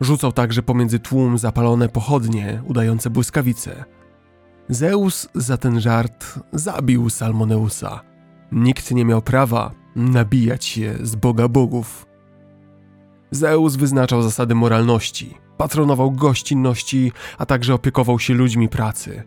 Rzucał 0.00 0.32
także 0.32 0.62
pomiędzy 0.62 0.98
tłum 0.98 1.38
zapalone 1.38 1.88
pochodnie, 1.88 2.62
udające 2.66 3.10
błyskawice. 3.10 3.84
Zeus 4.68 5.28
za 5.34 5.56
ten 5.56 5.80
żart 5.80 6.38
zabił 6.52 7.10
Salmoneusa. 7.10 8.00
Nikt 8.52 8.90
nie 8.90 9.04
miał 9.04 9.22
prawa 9.22 9.80
nabijać 9.96 10.64
się 10.64 10.94
z 11.02 11.14
Boga 11.16 11.48
Bogów. 11.48 12.06
Zeus 13.30 13.76
wyznaczał 13.76 14.22
zasady 14.22 14.54
moralności, 14.54 15.34
patronował 15.60 16.12
gościnności, 16.12 17.12
a 17.38 17.46
także 17.46 17.74
opiekował 17.74 18.18
się 18.18 18.34
ludźmi 18.34 18.68
pracy. 18.68 19.22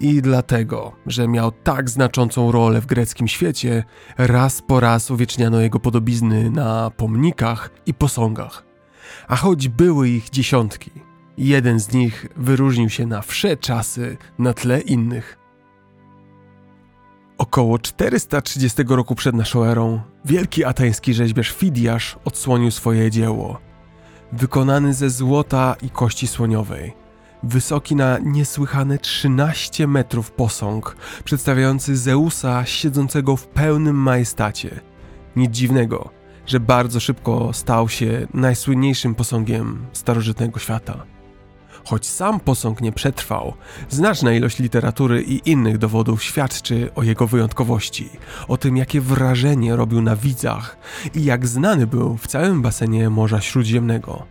I 0.00 0.22
dlatego, 0.22 0.92
że 1.06 1.28
miał 1.28 1.52
tak 1.52 1.90
znaczącą 1.90 2.52
rolę 2.52 2.80
w 2.80 2.86
greckim 2.86 3.28
świecie, 3.28 3.84
raz 4.18 4.62
po 4.62 4.80
raz 4.80 5.10
uwieczniano 5.10 5.60
jego 5.60 5.80
podobizny 5.80 6.50
na 6.50 6.90
pomnikach 6.90 7.70
i 7.86 7.94
posągach. 7.94 8.66
A 9.28 9.36
choć 9.36 9.68
były 9.68 10.08
ich 10.08 10.30
dziesiątki, 10.30 10.90
jeden 11.38 11.80
z 11.80 11.92
nich 11.92 12.26
wyróżnił 12.36 12.90
się 12.90 13.06
na 13.06 13.22
wsze 13.22 13.56
czasy 13.56 14.16
na 14.38 14.52
tle 14.52 14.80
innych. 14.80 15.38
Około 17.38 17.78
430 17.78 18.82
roku 18.88 19.14
przed 19.14 19.34
naszą 19.34 19.64
erą 19.64 20.00
wielki 20.24 20.64
atański 20.64 21.14
rzeźbiarz 21.14 21.50
Fidiasz 21.50 22.16
odsłonił 22.24 22.70
swoje 22.70 23.10
dzieło– 23.10 23.58
wykonany 24.36 24.94
ze 24.94 25.10
złota 25.10 25.76
i 25.82 25.90
kości 25.90 26.26
słoniowej. 26.26 26.92
Wysoki 27.42 27.96
na 27.96 28.18
niesłychane 28.18 28.98
13 28.98 29.86
metrów 29.86 30.30
posąg, 30.30 30.96
przedstawiający 31.24 31.96
Zeusa 31.96 32.64
siedzącego 32.64 33.36
w 33.36 33.46
pełnym 33.46 33.96
majestacie. 33.96 34.80
Nic 35.36 35.50
dziwnego, 35.50 36.10
że 36.46 36.60
bardzo 36.60 37.00
szybko 37.00 37.52
stał 37.52 37.88
się 37.88 38.26
najsłynniejszym 38.34 39.14
posągiem 39.14 39.86
starożytnego 39.92 40.58
świata. 40.58 41.15
Choć 41.86 42.06
sam 42.06 42.40
posąg 42.40 42.80
nie 42.80 42.92
przetrwał, 42.92 43.54
znaczna 43.88 44.32
ilość 44.32 44.58
literatury 44.58 45.22
i 45.22 45.50
innych 45.50 45.78
dowodów 45.78 46.22
świadczy 46.22 46.90
o 46.94 47.02
jego 47.02 47.26
wyjątkowości, 47.26 48.08
o 48.48 48.56
tym 48.56 48.76
jakie 48.76 49.00
wrażenie 49.00 49.76
robił 49.76 50.02
na 50.02 50.16
widzach 50.16 50.78
i 51.14 51.24
jak 51.24 51.46
znany 51.46 51.86
był 51.86 52.16
w 52.16 52.26
całym 52.26 52.62
basenie 52.62 53.10
Morza 53.10 53.40
Śródziemnego. 53.40 54.22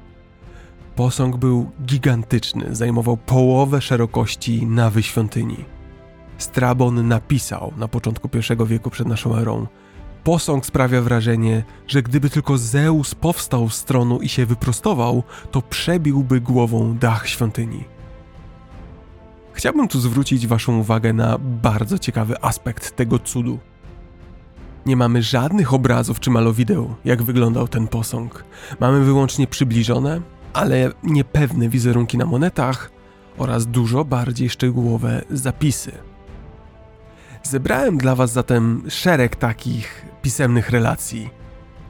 Posąg 0.95 1.37
był 1.37 1.71
gigantyczny, 1.85 2.75
zajmował 2.75 3.17
połowę 3.17 3.81
szerokości 3.81 4.65
nawy 4.65 5.03
świątyni. 5.03 5.65
Strabon 6.37 7.07
napisał 7.07 7.73
na 7.77 7.87
początku 7.87 8.29
I 8.37 8.67
wieku 8.67 8.89
przed 8.89 9.07
naszą 9.07 9.35
erą– 9.35 9.67
Posąg 10.25 10.65
sprawia 10.65 11.01
wrażenie, 11.01 11.63
że 11.87 12.01
gdyby 12.01 12.29
tylko 12.29 12.57
Zeus 12.57 13.15
powstał 13.15 13.69
z 13.69 13.83
tronu 13.83 14.19
i 14.19 14.29
się 14.29 14.45
wyprostował, 14.45 15.23
to 15.51 15.61
przebiłby 15.61 16.41
głową 16.41 16.97
dach 16.97 17.27
świątyni. 17.27 17.83
Chciałbym 19.53 19.87
tu 19.87 19.99
zwrócić 19.99 20.47
Waszą 20.47 20.77
uwagę 20.77 21.13
na 21.13 21.37
bardzo 21.39 21.99
ciekawy 21.99 22.41
aspekt 22.41 22.95
tego 22.95 23.19
cudu. 23.19 23.59
Nie 24.85 24.95
mamy 24.95 25.21
żadnych 25.23 25.73
obrazów 25.73 26.19
czy 26.19 26.29
malowideł, 26.29 26.95
jak 27.05 27.23
wyglądał 27.23 27.67
ten 27.67 27.87
posąg. 27.87 28.43
Mamy 28.79 29.03
wyłącznie 29.03 29.47
przybliżone, 29.47 30.21
ale 30.53 30.91
niepewne 31.03 31.69
wizerunki 31.69 32.17
na 32.17 32.25
monetach 32.25 32.91
oraz 33.37 33.67
dużo 33.67 34.05
bardziej 34.05 34.49
szczegółowe 34.49 35.21
zapisy. 35.29 36.14
Zebrałem 37.45 37.97
dla 37.97 38.15
Was 38.15 38.31
zatem 38.31 38.83
szereg 38.89 39.35
takich 39.35 40.05
pisemnych 40.21 40.69
relacji. 40.69 41.29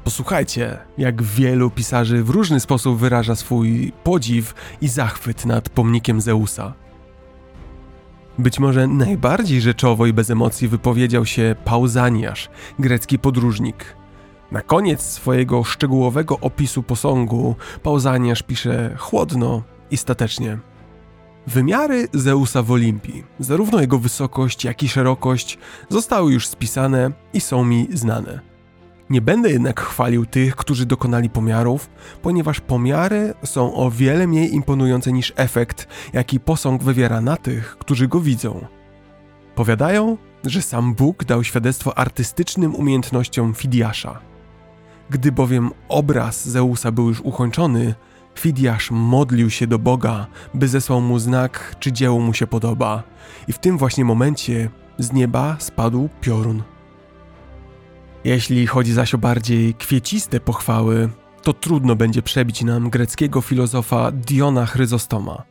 Posłuchajcie, 0.03 0.77
jak 0.97 1.23
wielu 1.23 1.69
pisarzy 1.69 2.23
w 2.23 2.29
różny 2.29 2.59
sposób 2.59 2.99
wyraża 2.99 3.35
swój 3.35 3.93
podziw 4.03 4.53
i 4.81 4.87
zachwyt 4.87 5.45
nad 5.45 5.69
pomnikiem 5.69 6.21
Zeusa. 6.21 6.73
Być 8.37 8.59
może 8.59 8.87
najbardziej 8.87 9.61
rzeczowo 9.61 10.05
i 10.05 10.13
bez 10.13 10.29
emocji 10.29 10.67
wypowiedział 10.67 11.25
się 11.25 11.55
Pauzaniasz, 11.65 12.49
grecki 12.79 13.19
podróżnik. 13.19 13.95
Na 14.51 14.61
koniec 14.61 15.01
swojego 15.01 15.63
szczegółowego 15.63 16.39
opisu 16.39 16.83
posągu 16.83 17.55
Pauzaniasz 17.83 18.43
pisze 18.43 18.95
chłodno 18.97 19.63
i 19.91 19.97
statecznie. 19.97 20.57
Wymiary 21.47 22.07
Zeusa 22.13 22.63
w 22.63 22.71
Olimpii, 22.71 23.23
zarówno 23.39 23.81
jego 23.81 23.99
wysokość, 23.99 24.63
jak 24.63 24.83
i 24.83 24.89
szerokość, 24.89 25.57
zostały 25.89 26.33
już 26.33 26.47
spisane 26.47 27.11
i 27.33 27.41
są 27.41 27.65
mi 27.65 27.87
znane. 27.93 28.39
Nie 29.09 29.21
będę 29.21 29.51
jednak 29.51 29.81
chwalił 29.81 30.25
tych, 30.25 30.55
którzy 30.55 30.85
dokonali 30.85 31.29
pomiarów, 31.29 31.89
ponieważ 32.21 32.59
pomiary 32.59 33.33
są 33.43 33.75
o 33.75 33.91
wiele 33.91 34.27
mniej 34.27 34.53
imponujące 34.53 35.11
niż 35.11 35.33
efekt, 35.35 35.87
jaki 36.13 36.39
posąg 36.39 36.83
wywiera 36.83 37.21
na 37.21 37.37
tych, 37.37 37.77
którzy 37.77 38.07
go 38.07 38.19
widzą. 38.19 38.65
Powiadają, 39.55 40.17
że 40.43 40.61
sam 40.61 40.93
Bóg 40.93 41.23
dał 41.23 41.43
świadectwo 41.43 41.97
artystycznym 41.97 42.75
umiejętnościom 42.75 43.53
Fidiasza. 43.53 44.19
Gdy 45.09 45.31
bowiem 45.31 45.71
obraz 45.89 46.49
Zeusa 46.49 46.91
był 46.91 47.07
już 47.07 47.21
ukończony, 47.21 47.95
Fidiasz 48.35 48.91
modlił 48.91 49.49
się 49.49 49.67
do 49.67 49.79
Boga, 49.79 50.27
by 50.53 50.67
zesłał 50.67 51.01
mu 51.01 51.19
znak, 51.19 51.75
czy 51.79 51.91
dzieło 51.91 52.19
mu 52.19 52.33
się 52.33 52.47
podoba, 52.47 53.03
i 53.47 53.53
w 53.53 53.59
tym 53.59 53.77
właśnie 53.77 54.05
momencie 54.05 54.69
z 54.97 55.13
nieba 55.13 55.55
spadł 55.59 56.09
piorun. 56.21 56.63
Jeśli 58.23 58.67
chodzi 58.67 58.93
zaś 58.93 59.13
o 59.13 59.17
bardziej 59.17 59.73
kwieciste 59.73 60.39
pochwały, 60.39 61.09
to 61.43 61.53
trudno 61.53 61.95
będzie 61.95 62.21
przebić 62.21 62.63
nam 62.63 62.89
greckiego 62.89 63.41
filozofa 63.41 64.11
Diona 64.11 64.65
Chryzostoma. 64.65 65.43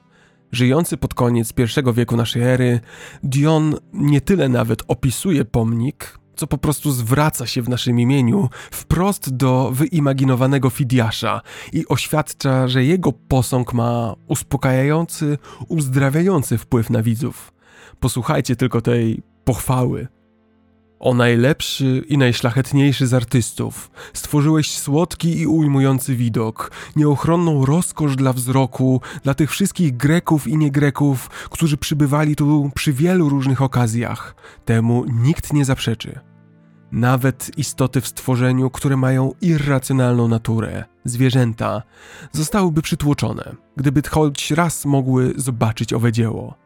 Żyjący 0.52 0.96
pod 0.96 1.14
koniec 1.14 1.52
I 1.58 1.94
wieku 1.94 2.16
naszej 2.16 2.42
ery, 2.42 2.80
Dion 3.22 3.74
nie 3.92 4.20
tyle 4.20 4.48
nawet 4.48 4.82
opisuje 4.88 5.44
pomnik, 5.44 6.18
co 6.36 6.46
po 6.46 6.58
prostu 6.58 6.92
zwraca 6.92 7.46
się 7.46 7.62
w 7.62 7.68
naszym 7.68 8.00
imieniu 8.00 8.48
wprost 8.70 9.36
do 9.36 9.70
wyimaginowanego 9.72 10.70
Fidiasza 10.70 11.40
i 11.72 11.86
oświadcza, 11.88 12.68
że 12.68 12.84
jego 12.84 13.12
posąg 13.12 13.72
ma 13.72 14.14
uspokajający, 14.28 15.38
uzdrawiający 15.68 16.58
wpływ 16.58 16.90
na 16.90 17.02
widzów. 17.02 17.52
Posłuchajcie 18.00 18.56
tylko 18.56 18.80
tej 18.80 19.22
pochwały. 19.44 20.08
O 21.04 21.14
najlepszy 21.14 22.04
i 22.08 22.18
najszlachetniejszy 22.18 23.06
z 23.06 23.14
artystów, 23.14 23.90
stworzyłeś 24.12 24.78
słodki 24.78 25.38
i 25.40 25.46
ujmujący 25.46 26.16
widok, 26.16 26.70
nieochronną 26.96 27.66
rozkosz 27.66 28.16
dla 28.16 28.32
wzroku, 28.32 29.00
dla 29.22 29.34
tych 29.34 29.50
wszystkich 29.50 29.96
Greków 29.96 30.48
i 30.48 30.56
niegreków, 30.56 31.28
którzy 31.28 31.76
przybywali 31.76 32.36
tu 32.36 32.70
przy 32.74 32.92
wielu 32.92 33.28
różnych 33.28 33.62
okazjach. 33.62 34.34
Temu 34.64 35.04
nikt 35.22 35.52
nie 35.52 35.64
zaprzeczy. 35.64 36.20
Nawet 36.92 37.58
istoty 37.58 38.00
w 38.00 38.08
stworzeniu, 38.08 38.70
które 38.70 38.96
mają 38.96 39.32
irracjonalną 39.40 40.28
naturę, 40.28 40.84
zwierzęta, 41.04 41.82
zostałyby 42.32 42.82
przytłoczone, 42.82 43.54
gdyby 43.76 44.02
choć 44.10 44.50
raz 44.50 44.84
mogły 44.84 45.32
zobaczyć 45.36 45.92
owe 45.92 46.12
dzieło. 46.12 46.63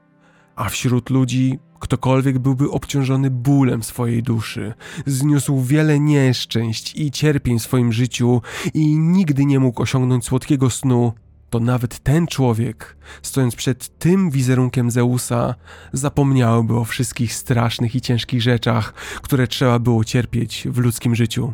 A 0.58 0.68
wśród 0.68 1.10
ludzi 1.10 1.58
Ktokolwiek 1.78 2.38
byłby 2.38 2.70
obciążony 2.70 3.30
bólem 3.30 3.82
swojej 3.82 4.22
duszy, 4.22 4.74
zniósł 5.06 5.62
wiele 5.62 6.00
nieszczęść 6.00 6.96
i 6.96 7.10
cierpień 7.10 7.58
w 7.58 7.62
swoim 7.62 7.92
życiu 7.92 8.42
i 8.74 8.98
nigdy 8.98 9.44
nie 9.44 9.60
mógł 9.60 9.82
osiągnąć 9.82 10.24
słodkiego 10.24 10.70
snu, 10.70 11.12
to 11.50 11.60
nawet 11.60 11.98
ten 11.98 12.26
człowiek, 12.26 12.96
stojąc 13.22 13.56
przed 13.56 13.98
tym 13.98 14.30
wizerunkiem 14.30 14.90
Zeusa, 14.90 15.54
zapomniałby 15.92 16.76
o 16.76 16.84
wszystkich 16.84 17.34
strasznych 17.34 17.94
i 17.94 18.00
ciężkich 18.00 18.42
rzeczach, 18.42 18.94
które 19.22 19.46
trzeba 19.46 19.78
było 19.78 20.04
cierpieć 20.04 20.68
w 20.70 20.78
ludzkim 20.78 21.14
życiu. 21.14 21.52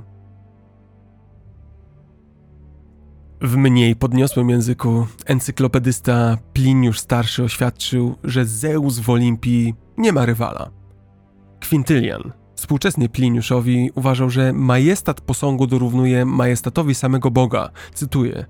W 3.41 3.57
mniej 3.57 3.97
podniosłym 3.97 4.51
języku 4.51 5.07
encyklopedysta 5.27 6.39
Pliniusz 6.53 6.99
Starszy 6.99 7.43
oświadczył, 7.43 8.15
że 8.25 8.45
Zeus 8.45 8.99
w 8.99 9.11
Olimpii 9.11 9.75
nie 9.99 10.13
ma 10.13 10.27
rywala. 10.27 10.71
Quintylian, 11.69 12.33
współczesny 12.57 13.09
Pliniuszowi, 13.09 13.91
uważał, 13.95 14.31
że 14.31 14.53
majestat 14.53 15.21
posągu 15.21 15.67
dorównuje 15.67 16.25
majestatowi 16.25 16.95
samego 16.95 17.31
Boga. 17.31 17.71
Cytuję. 17.95 18.47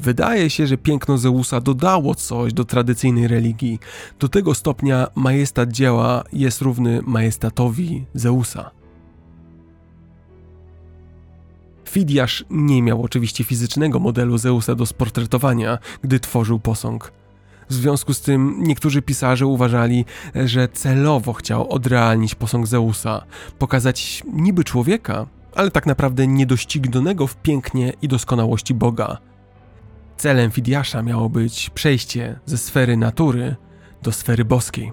Wydaje 0.00 0.50
się, 0.50 0.66
że 0.66 0.78
piękno 0.78 1.18
Zeusa 1.18 1.60
dodało 1.60 2.14
coś 2.14 2.52
do 2.52 2.64
tradycyjnej 2.64 3.28
religii. 3.28 3.78
Do 4.18 4.28
tego 4.28 4.54
stopnia 4.54 5.06
majestat 5.14 5.72
dzieła 5.72 6.24
jest 6.32 6.60
równy 6.60 7.02
majestatowi 7.02 8.06
Zeusa. 8.14 8.70
Fidiasz 11.90 12.44
nie 12.50 12.82
miał 12.82 13.02
oczywiście 13.02 13.44
fizycznego 13.44 14.00
modelu 14.00 14.38
Zeusa 14.38 14.74
do 14.74 14.86
sportretowania, 14.86 15.78
gdy 16.02 16.20
tworzył 16.20 16.58
posąg. 16.58 17.12
W 17.68 17.74
związku 17.74 18.14
z 18.14 18.20
tym 18.20 18.62
niektórzy 18.62 19.02
pisarze 19.02 19.46
uważali, 19.46 20.04
że 20.34 20.68
celowo 20.68 21.32
chciał 21.32 21.70
odrealnić 21.72 22.34
posąg 22.34 22.66
Zeusa, 22.66 23.24
pokazać 23.58 24.22
niby 24.32 24.64
człowieka, 24.64 25.26
ale 25.54 25.70
tak 25.70 25.86
naprawdę 25.86 26.26
niedoścignionego 26.26 27.26
w 27.26 27.36
pięknie 27.36 27.92
i 28.02 28.08
doskonałości 28.08 28.74
Boga. 28.74 29.18
Celem 30.16 30.50
Fidiasza 30.50 31.02
miało 31.02 31.28
być 31.28 31.70
przejście 31.70 32.40
ze 32.46 32.58
sfery 32.58 32.96
natury 32.96 33.56
do 34.02 34.12
sfery 34.12 34.44
boskiej. 34.44 34.92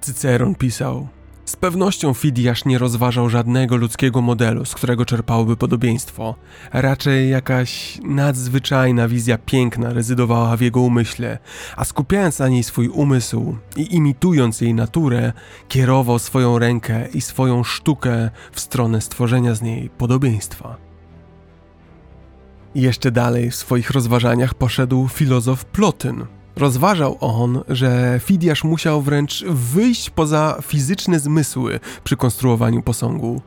Cyceron 0.00 0.54
pisał: 0.54 1.08
z 1.52 1.56
pewnością 1.56 2.14
Fidiasz 2.14 2.64
nie 2.64 2.78
rozważał 2.78 3.28
żadnego 3.28 3.76
ludzkiego 3.76 4.22
modelu, 4.22 4.64
z 4.64 4.74
którego 4.74 5.04
czerpałoby 5.04 5.56
podobieństwo. 5.56 6.34
Raczej 6.72 7.30
jakaś 7.30 7.98
nadzwyczajna 8.04 9.08
wizja 9.08 9.38
piękna 9.38 9.92
rezydowała 9.92 10.56
w 10.56 10.60
jego 10.60 10.80
umyśle, 10.80 11.38
a 11.76 11.84
skupiając 11.84 12.38
na 12.38 12.48
niej 12.48 12.62
swój 12.62 12.88
umysł 12.88 13.56
i 13.76 13.94
imitując 13.94 14.60
jej 14.60 14.74
naturę, 14.74 15.32
kierował 15.68 16.18
swoją 16.18 16.58
rękę 16.58 17.08
i 17.14 17.20
swoją 17.20 17.64
sztukę 17.64 18.30
w 18.52 18.60
stronę 18.60 19.00
stworzenia 19.00 19.54
z 19.54 19.62
niej 19.62 19.90
podobieństwa. 19.90 20.76
Jeszcze 22.74 23.10
dalej 23.10 23.50
w 23.50 23.56
swoich 23.56 23.90
rozważaniach 23.90 24.54
poszedł 24.54 25.08
filozof 25.08 25.64
Plotyn, 25.64 26.26
Rozważał 26.56 27.16
on, 27.20 27.60
że 27.68 28.20
Fidiasz 28.24 28.64
musiał 28.64 29.02
wręcz 29.02 29.44
wyjść 29.44 30.10
poza 30.10 30.58
fizyczne 30.62 31.20
zmysły 31.20 31.80
przy 32.04 32.16
konstruowaniu 32.16 32.82
posągu. 32.82 33.42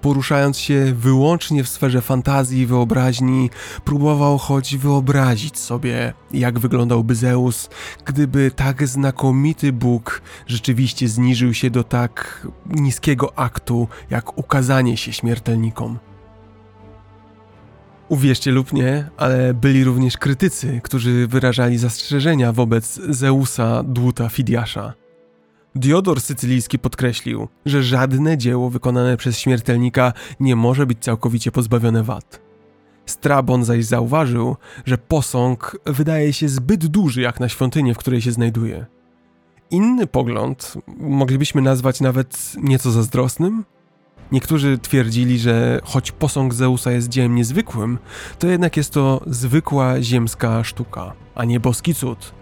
Poruszając 0.00 0.58
się 0.58 0.94
wyłącznie 0.96 1.64
w 1.64 1.68
sferze 1.68 2.00
fantazji 2.00 2.60
i 2.60 2.66
wyobraźni, 2.66 3.50
próbował 3.84 4.38
choć 4.38 4.76
wyobrazić 4.76 5.58
sobie, 5.58 6.12
jak 6.30 6.58
wyglądałby 6.58 7.14
Zeus, 7.14 7.70
gdyby 8.04 8.50
tak 8.56 8.88
znakomity 8.88 9.72
Bóg 9.72 10.22
rzeczywiście 10.46 11.08
zniżył 11.08 11.54
się 11.54 11.70
do 11.70 11.84
tak 11.84 12.46
niskiego 12.66 13.38
aktu, 13.38 13.88
jak 14.10 14.38
ukazanie 14.38 14.96
się 14.96 15.12
śmiertelnikom. 15.12 15.98
Uwierzcie 18.10 18.50
lub 18.50 18.72
nie, 18.72 19.10
ale 19.16 19.54
byli 19.54 19.84
również 19.84 20.16
krytycy, 20.16 20.80
którzy 20.84 21.26
wyrażali 21.26 21.78
zastrzeżenia 21.78 22.52
wobec 22.52 23.00
Zeusa 23.08 23.82
Dłuta 23.82 24.28
Fidiasza. 24.28 24.92
Diodor 25.74 26.20
Sycylijski 26.20 26.78
podkreślił, 26.78 27.48
że 27.66 27.82
żadne 27.82 28.38
dzieło 28.38 28.70
wykonane 28.70 29.16
przez 29.16 29.38
śmiertelnika 29.38 30.12
nie 30.40 30.56
może 30.56 30.86
być 30.86 30.98
całkowicie 30.98 31.52
pozbawione 31.52 32.02
wad. 32.02 32.40
Strabon 33.06 33.64
zaś 33.64 33.84
zauważył, 33.84 34.56
że 34.84 34.98
posąg 34.98 35.76
wydaje 35.86 36.32
się 36.32 36.48
zbyt 36.48 36.86
duży 36.86 37.20
jak 37.20 37.40
na 37.40 37.48
świątynię, 37.48 37.94
w 37.94 37.98
której 37.98 38.22
się 38.22 38.32
znajduje. 38.32 38.86
Inny 39.70 40.06
pogląd 40.06 40.74
moglibyśmy 40.98 41.62
nazwać 41.62 42.00
nawet 42.00 42.52
nieco 42.62 42.90
zazdrosnym, 42.90 43.64
Niektórzy 44.32 44.78
twierdzili, 44.78 45.38
że 45.38 45.80
choć 45.84 46.12
posąg 46.12 46.54
Zeusa 46.54 46.92
jest 46.92 47.08
dziełem 47.08 47.34
niezwykłym, 47.34 47.98
to 48.38 48.46
jednak 48.46 48.76
jest 48.76 48.92
to 48.92 49.20
zwykła 49.26 50.02
ziemska 50.02 50.64
sztuka, 50.64 51.12
a 51.34 51.44
nie 51.44 51.60
boski 51.60 51.94
cud. 51.94 52.34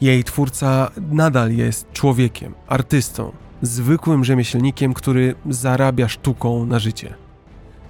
Jej 0.00 0.24
twórca 0.24 0.90
nadal 1.10 1.52
jest 1.52 1.92
człowiekiem, 1.92 2.54
artystą, 2.66 3.32
zwykłym 3.62 4.24
rzemieślnikiem, 4.24 4.94
który 4.94 5.34
zarabia 5.50 6.08
sztuką 6.08 6.66
na 6.66 6.78
życie. 6.78 7.14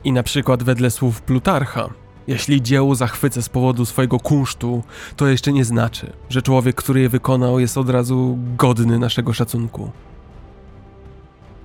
I 0.04 0.12
na 0.12 0.22
przykład 0.22 0.62
wedle 0.62 0.90
słów 0.90 1.22
Plutarcha, 1.22 1.90
Jeśli 2.26 2.62
dzieło 2.62 2.94
zachwyca 2.94 3.42
z 3.42 3.48
powodu 3.48 3.84
swojego 3.84 4.18
kunsztu, 4.18 4.82
to 5.16 5.28
jeszcze 5.28 5.52
nie 5.52 5.64
znaczy, 5.64 6.12
że 6.28 6.42
człowiek, 6.42 6.76
który 6.76 7.00
je 7.00 7.08
wykonał, 7.08 7.60
jest 7.60 7.78
od 7.78 7.90
razu 7.90 8.38
godny 8.56 8.98
naszego 8.98 9.32
szacunku. 9.32 9.90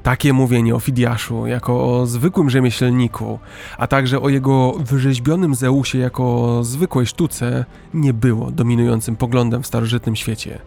Takie 0.06 0.34
mówienie 0.34 0.76
o 0.76 0.80
Fidiaszu 0.80 1.47
jako 1.47 1.99
o 1.99 2.06
zwykłym 2.06 2.49
rzemieślniku, 2.49 3.39
a 3.78 3.88
także 3.88 4.22
o 4.22 4.30
jego 4.30 4.74
wyrzeźbionym 4.74 5.56
Zeusie 5.56 5.97
jako 5.97 6.24
o 6.58 6.64
zwykłej 6.64 7.06
sztuce, 7.06 7.66
nie 7.93 8.14
było 8.14 8.51
dominującym 8.51 9.16
poglądem 9.16 9.64
w 9.64 9.68
starożytnym 9.68 10.16
świecie. 10.16 10.60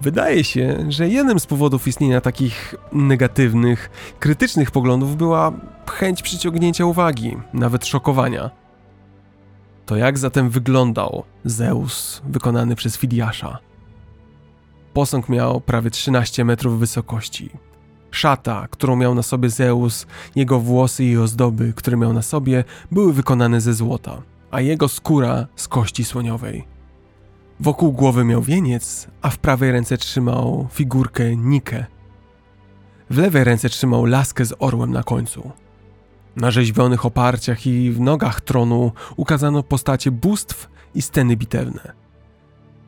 Wydaje 0.00 0.44
się, 0.44 0.86
że 0.88 1.08
jednym 1.08 1.40
z 1.40 1.46
powodów 1.46 1.88
istnienia 1.88 2.20
takich 2.20 2.74
negatywnych, 2.92 3.90
krytycznych 4.18 4.70
poglądów 4.70 5.16
była 5.16 5.52
chęć 5.90 6.22
przyciągnięcia 6.22 6.84
uwagi, 6.84 7.36
nawet 7.54 7.86
szokowania. 7.86 8.50
To 9.86 9.96
jak 9.96 10.18
zatem 10.18 10.50
wyglądał 10.50 11.24
Zeus 11.44 12.22
wykonany 12.24 12.76
przez 12.76 12.96
Fidiasza? 12.96 13.58
Posąg 14.92 15.28
miał 15.28 15.60
prawie 15.60 15.90
13 15.90 16.44
metrów 16.44 16.78
wysokości. 16.78 17.50
Szata, 18.10 18.68
którą 18.70 18.96
miał 18.96 19.14
na 19.14 19.22
sobie 19.22 19.50
Zeus, 19.50 20.06
jego 20.36 20.60
włosy 20.60 21.04
i 21.04 21.16
ozdoby, 21.16 21.72
które 21.76 21.96
miał 21.96 22.12
na 22.12 22.22
sobie, 22.22 22.64
były 22.90 23.12
wykonane 23.12 23.60
ze 23.60 23.74
złota, 23.74 24.22
a 24.50 24.60
jego 24.60 24.88
skóra 24.88 25.46
z 25.56 25.68
kości 25.68 26.04
słoniowej. 26.04 26.64
Wokół 27.60 27.92
głowy 27.92 28.24
miał 28.24 28.42
wieniec, 28.42 29.08
a 29.22 29.30
w 29.30 29.38
prawej 29.38 29.72
ręce 29.72 29.96
trzymał 29.96 30.68
figurkę 30.72 31.36
Nikę. 31.36 31.86
W 33.10 33.18
lewej 33.18 33.44
ręce 33.44 33.68
trzymał 33.68 34.04
laskę 34.04 34.44
z 34.44 34.54
orłem 34.58 34.92
na 34.92 35.02
końcu. 35.02 35.50
Na 36.36 36.50
rzeźbionych 36.50 37.06
oparciach 37.06 37.66
i 37.66 37.90
w 37.90 38.00
nogach 38.00 38.40
tronu 38.40 38.92
ukazano 39.16 39.62
postacie 39.62 40.10
bóstw 40.10 40.68
i 40.94 41.02
sceny 41.02 41.36
bitewne. 41.36 41.99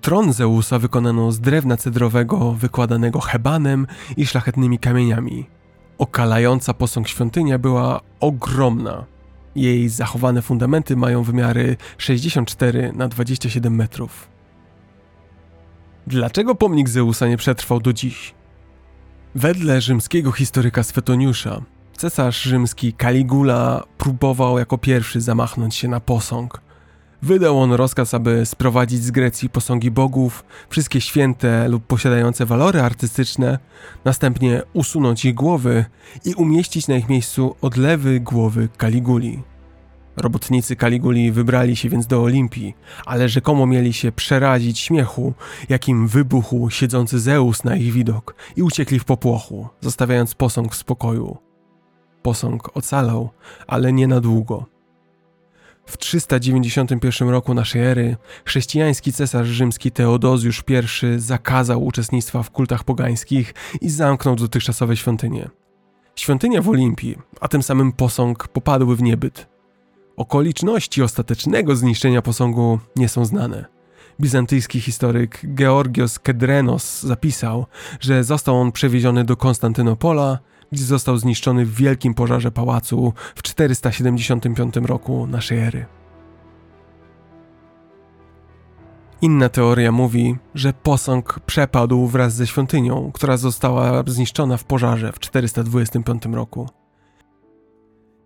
Tron 0.03 0.33
Zeusa 0.33 0.79
wykonano 0.79 1.33
z 1.33 1.41
drewna 1.41 1.77
cedrowego 1.77 2.53
wykładanego 2.53 3.21
hebanem 3.21 3.87
i 4.17 4.27
szlachetnymi 4.27 4.79
kamieniami. 4.79 5.47
Okalająca 5.99 6.75
posąg 6.75 7.09
świątynia 7.09 7.59
była 7.59 8.01
ogromna. 8.21 9.05
Jej 9.55 9.89
zachowane 9.89 10.43
fundamenty 10.43 10.97
mają 10.97 11.23
wymiary 11.23 11.77
64 11.99 12.93
na 12.93 13.09
27 13.09 13.75
metrów. 13.75 14.29
Dlaczego 16.07 16.55
pomnik 16.55 16.89
Zeusa 16.89 17.29
nie 17.29 17.37
przetrwał 17.37 17.81
do 17.81 17.93
dziś? 17.93 18.35
Wedle 19.35 19.81
rzymskiego 19.81 20.33
historyka 20.33 20.83
Swetoniusza, 20.83 21.63
cesarz 21.97 22.43
rzymski 22.43 22.93
Caligula 22.93 23.83
próbował 23.99 24.59
jako 24.59 24.79
pierwszy 24.79 25.21
zamachnąć 25.21 25.75
się 25.75 25.89
na 25.89 26.01
posąg. 26.01 26.61
Wydał 27.23 27.61
on 27.61 27.73
rozkaz, 27.73 28.15
aby 28.15 28.47
sprowadzić 28.47 29.03
z 29.03 29.11
Grecji 29.11 29.49
posągi 29.49 29.91
bogów, 29.91 30.45
wszystkie 30.69 31.01
święte 31.01 31.69
lub 31.69 31.87
posiadające 31.87 32.47
walory 32.47 32.81
artystyczne, 32.81 33.59
następnie 34.05 34.63
usunąć 34.73 35.25
ich 35.25 35.35
głowy 35.35 35.85
i 36.25 36.35
umieścić 36.35 36.89
na 36.89 36.97
ich 36.97 37.09
miejscu 37.09 37.57
odlewy 37.61 38.21
głowy 38.21 38.69
Caliguli. 38.81 39.43
Robotnicy 40.17 40.77
Kaliguli 40.77 41.33
wybrali 41.33 41.77
się 41.77 41.89
więc 41.89 42.07
do 42.07 42.23
Olimpii, 42.23 42.75
ale 43.07 43.29
rzekomo 43.29 43.67
mieli 43.67 43.93
się 43.93 44.13
przerazić 44.13 44.79
śmiechu, 44.79 45.35
jakim 45.69 46.09
wybuchł 46.09 46.71
siedzący 46.71 47.21
Zeus 47.21 47.65
na 47.65 47.77
ich 47.77 47.93
widok 47.93 48.35
i 48.57 48.63
uciekli 48.63 48.99
w 48.99 49.05
popłochu, 49.05 49.69
zostawiając 49.81 50.35
posąg 50.35 50.73
w 50.73 50.77
spokoju. 50.77 51.37
Posąg 52.23 52.77
ocalał, 52.77 53.31
ale 53.67 53.93
nie 53.93 54.07
na 54.07 54.21
długo. 54.21 54.73
W 55.87 55.99
391 55.99 57.29
roku 57.29 57.55
naszej 57.55 57.83
ery 57.83 58.17
chrześcijański 58.45 59.13
cesarz 59.13 59.49
rzymski 59.49 59.91
Teodozjusz 59.91 60.65
I 60.69 61.21
zakazał 61.21 61.85
uczestnictwa 61.85 62.43
w 62.43 62.51
kultach 62.51 62.85
pogańskich 62.85 63.55
i 63.81 63.91
zamknął 63.91 64.37
dotychczasowe 64.37 64.97
świątynie. 64.97 65.51
Świątynia 66.17 66.63
w 66.63 66.69
Olimpii, 66.69 67.19
a 67.41 67.49
tym 67.49 67.63
samym 67.63 67.93
posąg 67.93 68.49
popadły 68.49 68.97
w 68.97 69.03
niebyt. 69.03 69.49
Okoliczności 70.17 71.03
ostatecznego 71.03 71.77
zniszczenia 71.77 72.23
posągu 72.23 72.79
nie 72.97 73.09
są 73.09 73.25
znane. 73.25 73.65
Bizantyjski 74.21 74.81
historyk 74.81 75.41
Georgios 75.55 76.19
Kedrenos 76.19 77.03
zapisał, 77.03 77.67
że 78.01 78.25
został 78.25 78.57
on 78.57 78.73
przewieziony 78.73 79.25
do 79.25 79.37
Konstantynopola, 79.37 80.39
gdzie 80.73 80.85
został 80.85 81.17
zniszczony 81.17 81.67
w 81.67 81.75
wielkim 81.75 82.15
pożarze 82.15 82.51
pałacu 82.51 83.13
w 83.35 83.43
475 83.43 84.77
roku 84.77 85.27
naszej 85.27 85.59
ery. 85.59 85.87
Inna 89.23 89.49
teoria 89.49 89.93
mówi, 89.93 90.37
że 90.55 90.73
posąg 90.73 91.41
przepadł 91.47 92.07
wraz 92.07 92.35
ze 92.35 92.47
świątynią, 92.47 93.11
która 93.15 93.37
została 93.37 94.03
zniszczona 94.07 94.57
w 94.57 94.65
pożarze 94.65 95.13
w 95.13 95.19
425 95.19 96.25
roku. 96.33 96.69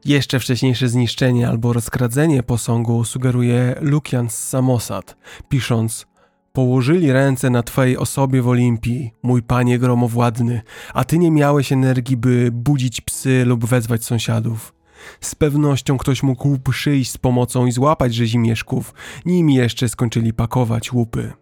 Jeszcze 0.05 0.40
wcześniejsze 0.40 0.88
zniszczenie 0.88 1.49
albo 1.49 1.72
rozkradzenie 1.72 2.42
posągu 2.42 3.05
sugeruje 3.05 3.74
Lukian 3.80 4.30
z 4.30 4.34
Samosad, 4.34 5.16
pisząc 5.49 6.07
Położyli 6.57 7.12
ręce 7.12 7.50
na 7.50 7.62
twojej 7.62 7.96
osobie 7.96 8.42
w 8.42 8.48
Olimpii, 8.48 9.12
mój 9.22 9.42
panie 9.42 9.78
gromowładny, 9.78 10.61
a 10.94 11.04
ty 11.04 11.18
nie 11.18 11.30
miałeś 11.30 11.72
energii, 11.72 12.16
by 12.16 12.50
budzić 12.52 13.00
psy 13.00 13.44
lub 13.44 13.64
wezwać 13.64 14.04
sąsiadów. 14.04 14.74
Z 15.20 15.34
pewnością 15.34 15.98
ktoś 15.98 16.22
mógł 16.22 16.59
przyjść 16.59 17.11
z 17.11 17.18
pomocą 17.18 17.66
i 17.66 17.72
złapać 17.72 18.14
rzezimieszków, 18.14 18.94
nim 19.26 19.50
jeszcze 19.50 19.88
skończyli 19.88 20.32
pakować 20.32 20.92
łupy. 20.92 21.32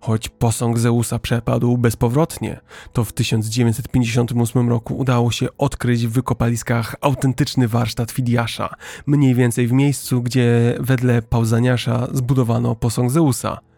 Choć 0.00 0.28
posąg 0.28 0.78
Zeusa 0.78 1.18
przepadł 1.18 1.78
bezpowrotnie, 1.78 2.60
to 2.92 3.04
w 3.04 3.12
1958 3.12 4.68
roku 4.68 4.96
udało 4.96 5.30
się 5.30 5.46
odkryć 5.58 6.06
w 6.06 6.12
wykopaliskach 6.12 6.96
autentyczny 7.00 7.68
warsztat 7.68 8.10
Fidiasza, 8.10 8.74
mniej 9.06 9.34
więcej 9.34 9.66
w 9.66 9.72
miejscu, 9.72 10.22
gdzie 10.22 10.76
wedle 10.80 11.22
Pauzaniasza 11.22 12.08
zbudowano 12.12 12.74
posąg 12.74 13.10
Zeusa. 13.10 13.73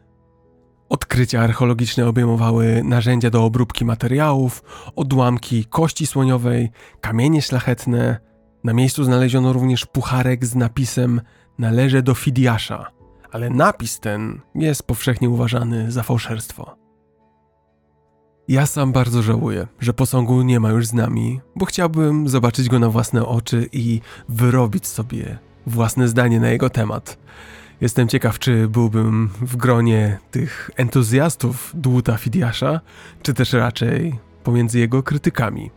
Odkrycia 0.89 1.41
archeologiczne 1.41 2.07
obejmowały 2.07 2.83
narzędzia 2.85 3.31
do 3.31 3.45
obróbki 3.45 3.85
materiałów, 3.85 4.63
odłamki 4.97 5.65
kości 5.65 6.07
słoniowej, 6.07 6.71
kamienie 7.01 7.43
szlachetne. 7.43 8.21
Na 8.65 8.73
miejscu 8.73 9.05
znaleziono 9.05 9.53
również 9.53 9.87
pucharek 9.87 10.47
z 10.47 10.55
napisem 10.55 11.21
Należy 11.59 12.03
do 12.03 12.15
Fidiasza– 12.15 12.87
ale 13.37 13.51
napis 13.51 14.01
ten 14.01 14.41
jest 14.55 14.83
powszechnie 14.83 15.31
uważany 15.31 15.93
za 15.93 16.03
fałszerstwo. 16.03 16.77
Ja 18.49 18.67
sam 18.67 18.93
bardzo 18.93 19.23
żałuję, 19.23 19.67
że 19.81 19.93
posągu 19.93 20.43
nie 20.43 20.61
ma 20.61 20.71
już 20.71 20.87
z 20.87 20.93
nami, 20.93 21.41
bo 21.57 21.67
chciałbym 21.67 22.29
zobaczyć 22.29 22.69
go 22.69 22.79
na 22.79 22.91
własne 22.91 23.27
oczy 23.27 23.69
i 23.73 24.01
wyrobić 24.29 24.87
sobie 24.87 25.39
własne 25.67 26.09
zdanie 26.09 26.41
na 26.41 26.49
jego 26.49 26.71
temat. 26.71 27.19
Jestem 27.81 28.09
ciekaw, 28.09 28.39
czy 28.39 28.69
byłbym 28.69 29.31
w 29.41 29.57
gronie 29.57 30.19
tych 30.31 30.71
entuzjastów 30.77 31.73
dłuta 31.75 32.17
Fidiasza, 32.17 32.81
czy 33.23 33.35
też 33.35 33.53
raczej 33.53 34.19
pomiędzy 34.45 34.79
jego 34.79 35.03
krytykami. 35.03 35.71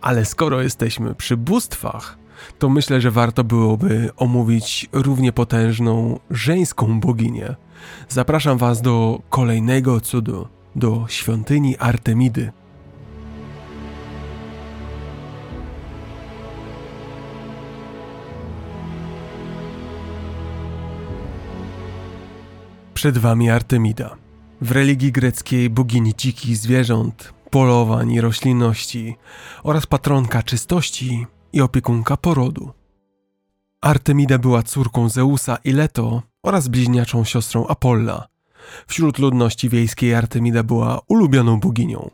Ale 0.00 0.24
skoro 0.24 0.62
jesteśmy 0.62 1.14
przy 1.14 1.36
bóstwach, 1.36 2.18
to 2.58 2.68
myślę, 2.68 3.00
że 3.00 3.10
warto 3.10 3.44
byłoby 3.44 4.10
omówić 4.16 4.88
równie 4.92 5.32
potężną 5.32 6.18
żeńską 6.30 7.00
boginię. 7.00 7.56
Zapraszam 8.08 8.58
Was 8.58 8.82
do 8.82 9.22
kolejnego 9.30 10.00
cudu, 10.00 10.48
do 10.76 11.04
świątyni 11.08 11.76
Artemidy. 11.78 12.52
Przed 23.00 23.18
Wami 23.18 23.50
Artemida. 23.50 24.16
W 24.60 24.72
religii 24.72 25.12
greckiej 25.12 25.70
bogini 25.70 26.14
dzikich 26.14 26.56
zwierząt, 26.56 27.34
polowań 27.50 28.12
i 28.12 28.20
roślinności 28.20 29.16
oraz 29.62 29.86
patronka 29.86 30.42
czystości 30.42 31.26
i 31.52 31.60
opiekunka 31.60 32.16
porodu. 32.16 32.70
Artemida 33.80 34.38
była 34.38 34.62
córką 34.62 35.08
Zeusa 35.08 35.58
i 35.64 35.72
Leto 35.72 36.22
oraz 36.42 36.68
bliźniaczą 36.68 37.24
siostrą 37.24 37.66
Apolla. 37.66 38.28
Wśród 38.86 39.18
ludności 39.18 39.68
wiejskiej 39.68 40.14
Artemida 40.14 40.62
była 40.62 41.00
ulubioną 41.08 41.60
boginią. 41.60 42.10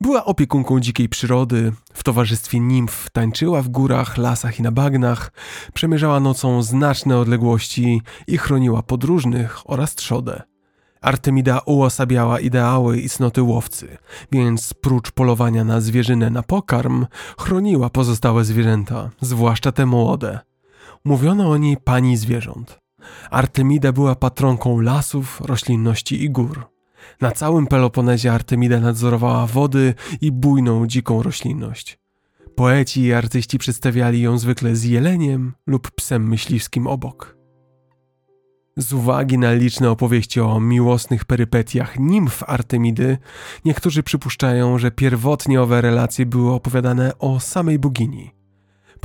Była 0.00 0.24
opiekunką 0.24 0.80
dzikiej 0.80 1.08
przyrody, 1.08 1.72
w 1.92 2.02
towarzystwie 2.02 2.60
nimf 2.60 3.10
tańczyła 3.12 3.62
w 3.62 3.68
górach, 3.68 4.18
lasach 4.18 4.58
i 4.58 4.62
na 4.62 4.72
bagnach, 4.72 5.32
przemierzała 5.74 6.20
nocą 6.20 6.62
znaczne 6.62 7.18
odległości 7.18 8.02
i 8.26 8.38
chroniła 8.38 8.82
podróżnych 8.82 9.70
oraz 9.70 9.94
trzodę. 9.94 10.42
Artemida 11.00 11.60
uosabiała 11.66 12.40
ideały 12.40 12.98
i 12.98 13.08
cnoty 13.08 13.42
łowcy, 13.42 13.98
więc 14.32 14.74
prócz 14.74 15.10
polowania 15.10 15.64
na 15.64 15.80
zwierzynę 15.80 16.30
na 16.30 16.42
pokarm, 16.42 17.06
chroniła 17.38 17.90
pozostałe 17.90 18.44
zwierzęta, 18.44 19.10
zwłaszcza 19.20 19.72
te 19.72 19.86
młode. 19.86 20.38
Mówiono 21.04 21.50
o 21.50 21.56
niej 21.56 21.76
pani 21.76 22.16
zwierząt. 22.16 22.78
Artemida 23.30 23.92
była 23.92 24.14
patronką 24.14 24.80
lasów, 24.80 25.40
roślinności 25.40 26.22
i 26.24 26.30
gór. 26.30 26.75
Na 27.20 27.32
całym 27.32 27.66
Peloponezie 27.66 28.32
Artemida 28.32 28.80
nadzorowała 28.80 29.46
wody 29.46 29.94
i 30.20 30.32
bujną, 30.32 30.86
dziką 30.86 31.22
roślinność. 31.22 31.98
Poeci 32.54 33.00
i 33.00 33.12
artyści 33.12 33.58
przedstawiali 33.58 34.20
ją 34.20 34.38
zwykle 34.38 34.76
z 34.76 34.84
jeleniem 34.84 35.52
lub 35.66 35.90
psem 35.90 36.28
myśliwskim 36.28 36.86
obok. 36.86 37.36
Z 38.76 38.92
uwagi 38.92 39.38
na 39.38 39.52
liczne 39.52 39.90
opowieści 39.90 40.40
o 40.40 40.60
miłosnych 40.60 41.24
perypetiach 41.24 41.98
nimf 41.98 42.42
Artemidy, 42.46 43.18
niektórzy 43.64 44.02
przypuszczają, 44.02 44.78
że 44.78 44.90
pierwotnie 44.90 45.62
owe 45.62 45.80
relacje 45.80 46.26
były 46.26 46.52
opowiadane 46.52 47.18
o 47.18 47.40
samej 47.40 47.78
bogini. 47.78 48.35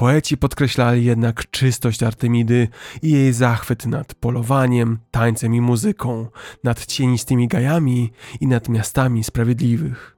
Poeci 0.01 0.37
podkreślali 0.37 1.05
jednak 1.05 1.51
czystość 1.51 2.03
Artemidy 2.03 2.67
i 3.01 3.11
jej 3.11 3.33
zachwyt 3.33 3.85
nad 3.85 4.15
polowaniem, 4.15 4.99
tańcem 5.11 5.55
i 5.55 5.61
muzyką, 5.61 6.27
nad 6.63 6.85
cienistymi 6.85 7.47
gajami 7.47 8.11
i 8.39 8.47
nad 8.47 8.69
miastami 8.69 9.23
sprawiedliwych. 9.23 10.17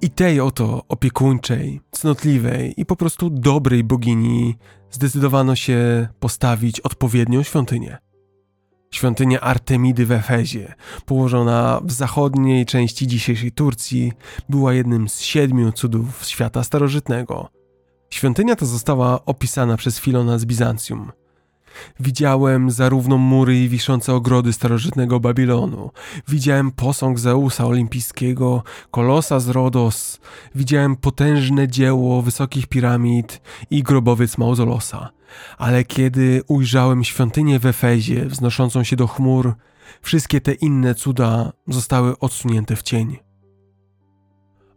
I 0.00 0.10
tej 0.10 0.40
oto 0.40 0.84
opiekuńczej, 0.88 1.80
cnotliwej 1.90 2.74
i 2.76 2.86
po 2.86 2.96
prostu 2.96 3.30
dobrej 3.30 3.84
bogini 3.84 4.56
zdecydowano 4.90 5.56
się 5.56 6.08
postawić 6.20 6.80
odpowiednią 6.80 7.42
świątynię. 7.42 7.98
Świątynia 8.90 9.40
Artemidy 9.40 10.06
w 10.06 10.12
Efezie, 10.12 10.74
położona 11.06 11.80
w 11.84 11.92
zachodniej 11.92 12.66
części 12.66 13.06
dzisiejszej 13.06 13.52
Turcji, 13.52 14.12
była 14.48 14.74
jednym 14.74 15.08
z 15.08 15.20
siedmiu 15.20 15.72
cudów 15.72 16.24
świata 16.24 16.64
starożytnego. 16.64 17.61
Świątynia 18.12 18.56
ta 18.56 18.66
została 18.66 19.24
opisana 19.24 19.76
przez 19.76 19.98
Filona 20.00 20.38
z 20.38 20.44
Bizancjum– 20.44 21.12
Widziałem 22.00 22.70
zarówno 22.70 23.18
mury 23.18 23.58
i 23.64 23.68
wiszące 23.68 24.14
ogrody 24.14 24.52
starożytnego 24.52 25.20
Babilonu. 25.20 25.90
Widziałem 26.28 26.70
posąg 26.70 27.18
Zeusa 27.18 27.66
olimpijskiego, 27.66 28.62
kolosa 28.90 29.40
z 29.40 29.48
Rodos. 29.48 30.20
Widziałem 30.54 30.96
potężne 30.96 31.68
dzieło 31.68 32.22
wysokich 32.22 32.66
piramid 32.66 33.40
i 33.70 33.82
grobowiec 33.82 34.38
Mauzolosa. 34.38 35.10
Ale 35.58 35.84
kiedy 35.84 36.42
ujrzałem 36.48 37.04
świątynię 37.04 37.58
w 37.58 37.66
Efezie 37.66 38.26
wznoszącą 38.26 38.84
się 38.84 38.96
do 38.96 39.06
chmur, 39.06 39.54
wszystkie 40.02 40.40
te 40.40 40.52
inne 40.52 40.94
cuda 40.94 41.52
zostały 41.68 42.18
odsunięte 42.18 42.76
w 42.76 42.82
cień. 42.82 43.31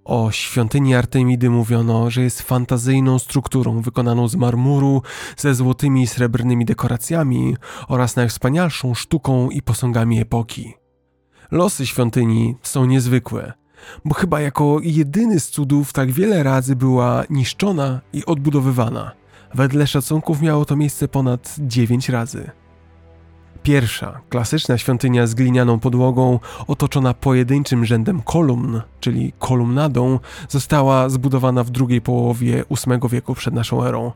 O 0.06 0.32
świątyni 0.32 0.96
Artemidy 0.96 1.50
mówiono, 1.50 2.10
że 2.10 2.22
jest 2.22 2.42
fantazyjną 2.42 3.20
strukturą 3.20 3.82
wykonaną 3.82 4.28
z 4.28 4.36
marmuru, 4.36 5.02
ze 5.38 5.56
złotymi 5.56 6.04
i 6.04 6.08
srebrnymi 6.08 6.66
dekoracjami 6.66 7.56
oraz 7.88 8.16
najwspanialszą 8.16 8.94
sztuką 8.94 9.50
i 9.50 9.62
posągami 9.62 10.20
epoki. 10.22 10.74
Losy 11.52 11.86
świątyni 11.86 12.56
są 12.62 12.86
niezwykłe, 12.86 13.54
bo 14.06 14.14
chyba 14.14 14.42
jako 14.42 14.78
jedyny 14.82 15.40
z 15.40 15.50
cudów 15.50 15.94
tak 15.94 16.12
wiele 16.12 16.44
razy 16.44 16.76
była 16.76 17.24
niszczona 17.30 18.02
i 18.14 18.26
odbudowywana. 18.26 19.12
Wedle 19.54 19.88
szacunków 19.88 20.42
miało 20.42 20.66
to 20.66 20.76
miejsce 20.76 21.08
ponad 21.08 21.56
9 21.60 22.10
razy. 22.10 22.52
Pierwsza, 23.66 24.22
klasyczna 24.30 24.78
świątynia 24.78 25.28
z 25.28 25.34
glinianą 25.34 25.80
podłogą, 25.80 26.40
otoczona 26.68 27.14
pojedynczym 27.14 27.86
rzędem 27.86 28.22
kolumn, 28.22 28.82
czyli 29.00 29.34
kolumnadą, 29.40 30.20
została 30.50 31.10
zbudowana 31.10 31.64
w 31.64 31.70
drugiej 31.70 32.02
połowie 32.02 32.64
VIII 32.70 33.10
wieku 33.10 33.36
przed 33.36 33.54
naszą 33.54 33.84
erą. 33.84 34.12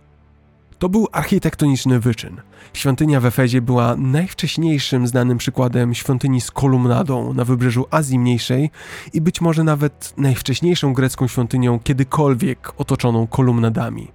To 0.80 0.90
był 0.90 1.08
architektoniczny 1.12 2.00
wyczyn. 2.00 2.42
Świątynia 2.74 3.20
w 3.20 3.26
Efezie 3.26 3.62
była 3.62 3.96
najwcześniejszym 3.96 5.08
znanym 5.08 5.38
przykładem 5.38 5.94
świątyni 5.94 6.42
z 6.42 6.52
kolumnadą 6.52 7.34
na 7.34 7.46
wybrzeżu 7.46 7.86
Azji 7.92 8.20
Mniejszej 8.20 8.70
i 9.14 9.22
być 9.22 9.42
może 9.42 9.64
nawet 9.64 10.14
najwcześniejszą 10.18 10.94
grecką 10.94 11.28
świątynią 11.28 11.80
kiedykolwiek 11.80 12.74
otoczoną 12.78 13.28
kolumnadami. 13.28 14.08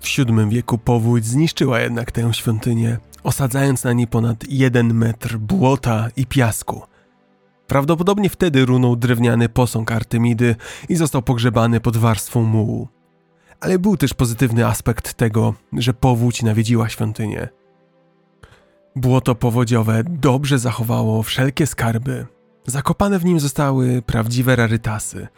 W 0.00 0.16
VII 0.16 0.48
wieku 0.48 0.78
powódź 0.78 1.26
zniszczyła 1.26 1.80
jednak 1.80 2.12
tę 2.12 2.34
świątynię, 2.34 2.98
osadzając 3.22 3.84
na 3.84 3.92
niej 3.92 4.06
ponad 4.06 4.44
jeden 4.48 4.94
metr 4.94 5.38
błota 5.38 6.08
i 6.16 6.26
piasku. 6.26 6.82
Prawdopodobnie 7.66 8.30
wtedy 8.30 8.64
runął 8.64 8.96
drewniany 8.96 9.48
posąg 9.48 9.92
Artemidy 9.92 10.56
i 10.88 10.96
został 10.96 11.22
pogrzebany 11.22 11.80
pod 11.80 11.96
warstwą 11.96 12.42
mułu. 12.42 12.88
Ale 13.60 13.78
był 13.78 13.96
też 13.96 14.14
pozytywny 14.14 14.66
aspekt 14.66 15.14
tego, 15.14 15.54
że 15.72 15.94
powódź 15.94 16.42
nawiedziła 16.42 16.88
świątynię. 16.88 17.48
Błoto 18.96 19.34
powodziowe 19.34 20.02
dobrze 20.04 20.58
zachowało 20.58 21.22
wszelkie 21.22 21.66
skarby. 21.66 22.26
Zakopane 22.66 23.18
w 23.18 23.24
nim 23.24 23.40
zostały 23.40 24.02
prawdziwe 24.02 24.56
rarytasy, 24.56 25.28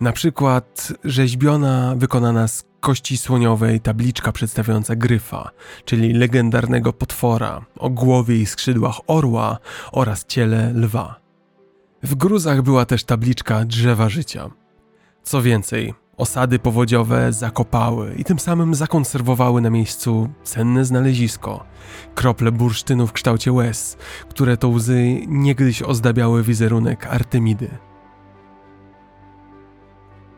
na 0.00 0.12
przykład 0.12 0.92
rzeźbiona, 1.04 1.94
wykonana 1.96 2.48
z 2.48 2.64
kości 2.84 3.16
słoniowej 3.16 3.80
tabliczka 3.80 4.32
przedstawiająca 4.32 4.96
gryfa, 4.96 5.50
czyli 5.84 6.12
legendarnego 6.12 6.92
potwora 6.92 7.64
o 7.78 7.90
głowie 7.90 8.36
i 8.36 8.46
skrzydłach 8.46 8.96
orła 9.06 9.58
oraz 9.92 10.24
ciele 10.24 10.72
lwa. 10.74 11.20
W 12.02 12.14
gruzach 12.14 12.62
była 12.62 12.84
też 12.84 13.04
tabliczka 13.04 13.64
drzewa 13.64 14.08
życia. 14.08 14.50
Co 15.22 15.42
więcej, 15.42 15.94
osady 16.16 16.58
powodziowe 16.58 17.32
zakopały 17.32 18.14
i 18.18 18.24
tym 18.24 18.38
samym 18.38 18.74
zakonserwowały 18.74 19.60
na 19.60 19.70
miejscu 19.70 20.28
cenne 20.42 20.84
znalezisko 20.84 21.64
krople 22.14 22.52
bursztynu 22.52 23.06
w 23.06 23.12
kształcie 23.12 23.52
łez, 23.52 23.96
które 24.28 24.56
to 24.56 24.68
łzy 24.68 25.20
niegdyś 25.26 25.82
ozdabiały 25.82 26.42
wizerunek 26.42 27.06
Artemidy. 27.06 27.68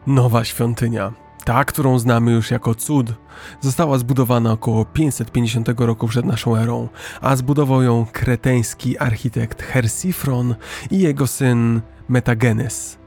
Nowa 0.07 0.45
świątynia, 0.45 1.26
ta, 1.47 1.65
którą 1.65 1.99
znamy 1.99 2.33
już 2.33 2.51
jako 2.51 2.75
cud, 2.75 3.13
została 3.61 3.99
zbudowana 3.99 4.53
około 4.53 4.85
550 4.85 5.69
roku 5.77 6.09
przed 6.09 6.27
naszą 6.27 6.57
erą, 6.57 6.89
a 7.21 7.37
zbudował 7.37 7.83
ją 7.83 8.07
kreteński 8.13 8.99
architekt 8.99 9.63
Hersifron 9.63 10.55
i 10.91 10.99
jego 10.99 11.27
syn 11.27 11.81
Metagenes. 12.09 12.99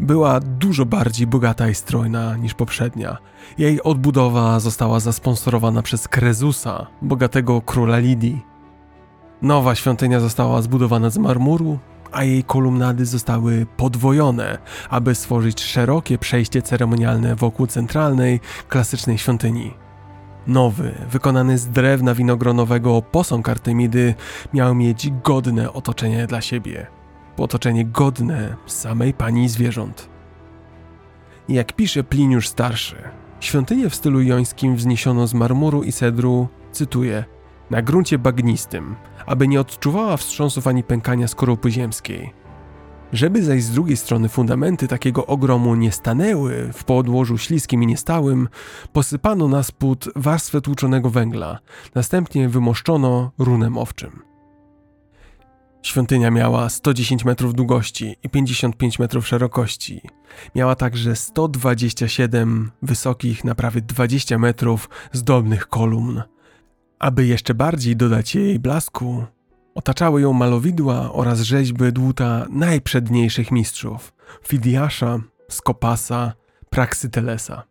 Była 0.00 0.40
dużo 0.40 0.86
bardziej 0.86 1.26
bogata 1.26 1.68
i 1.68 1.74
strojna 1.74 2.36
niż 2.36 2.54
poprzednia. 2.54 3.18
Jej 3.58 3.82
odbudowa 3.82 4.60
została 4.60 5.00
zasponsorowana 5.00 5.82
przez 5.82 6.08
Krezusa, 6.08 6.86
bogatego 7.02 7.60
króla 7.60 7.98
Lidii. 7.98 8.42
Nowa 9.42 9.74
świątynia 9.74 10.20
została 10.20 10.62
zbudowana 10.62 11.10
z 11.10 11.18
marmuru, 11.18 11.78
a 12.12 12.24
jej 12.24 12.44
kolumnady 12.44 13.06
zostały 13.06 13.66
podwojone, 13.76 14.58
aby 14.90 15.14
stworzyć 15.14 15.60
szerokie 15.60 16.18
przejście 16.18 16.62
ceremonialne 16.62 17.36
wokół 17.36 17.66
centralnej, 17.66 18.40
klasycznej 18.68 19.18
świątyni. 19.18 19.74
Nowy, 20.46 20.94
wykonany 21.10 21.58
z 21.58 21.68
drewna 21.68 22.14
winogronowego 22.14 23.02
posąg 23.02 23.48
Artemidy 23.48 24.14
miał 24.54 24.74
mieć 24.74 25.10
godne 25.24 25.72
otoczenie 25.72 26.26
dla 26.26 26.40
siebie. 26.40 26.86
Otoczenie 27.36 27.84
godne 27.84 28.56
samej 28.66 29.14
pani 29.14 29.48
zwierząt. 29.48 30.08
Jak 31.48 31.72
pisze 31.72 32.04
Pliniusz 32.04 32.48
Starszy, 32.48 32.96
świątynię 33.40 33.90
w 33.90 33.94
stylu 33.94 34.20
jońskim 34.20 34.76
wzniesiono 34.76 35.26
z 35.26 35.34
marmuru 35.34 35.82
i 35.82 35.92
cedru, 35.92 36.48
cytuję, 36.72 37.24
na 37.72 37.82
gruncie 37.82 38.18
bagnistym, 38.18 38.96
aby 39.26 39.48
nie 39.48 39.60
odczuwała 39.60 40.16
wstrząsów 40.16 40.66
ani 40.66 40.82
pękania 40.82 41.28
skorupy 41.28 41.70
ziemskiej. 41.70 42.32
Żeby 43.12 43.42
zaś 43.42 43.62
z 43.62 43.70
drugiej 43.70 43.96
strony 43.96 44.28
fundamenty 44.28 44.88
takiego 44.88 45.26
ogromu 45.26 45.74
nie 45.74 45.92
stanęły 45.92 46.70
w 46.72 46.84
podłożu 46.84 47.38
śliskim 47.38 47.82
i 47.82 47.86
niestałym, 47.86 48.48
posypano 48.92 49.48
na 49.48 49.62
spód 49.62 50.08
warstwę 50.16 50.60
tłuczonego 50.60 51.10
węgla, 51.10 51.58
następnie 51.94 52.48
wymoszczono 52.48 53.30
runem 53.38 53.78
owczym. 53.78 54.22
Świątynia 55.82 56.30
miała 56.30 56.68
110 56.68 57.24
metrów 57.24 57.54
długości 57.54 58.16
i 58.22 58.28
55 58.28 58.98
metrów 58.98 59.28
szerokości. 59.28 60.00
Miała 60.54 60.74
także 60.74 61.16
127 61.16 62.70
wysokich 62.82 63.44
na 63.44 63.54
prawie 63.54 63.80
20 63.80 64.38
metrów 64.38 64.88
zdobnych 65.12 65.68
kolumn, 65.68 66.22
aby 67.02 67.26
jeszcze 67.26 67.54
bardziej 67.54 67.96
dodać 67.96 68.34
jej 68.34 68.58
blasku, 68.58 69.24
otaczały 69.74 70.20
ją 70.20 70.32
malowidła 70.32 71.12
oraz 71.12 71.40
rzeźby 71.40 71.92
dłuta 71.92 72.46
najprzedniejszych 72.50 73.50
mistrzów 73.50 74.12
Fidiasza, 74.46 75.18
Skopasa, 75.50 76.32
Praxytelesa. 76.70 77.62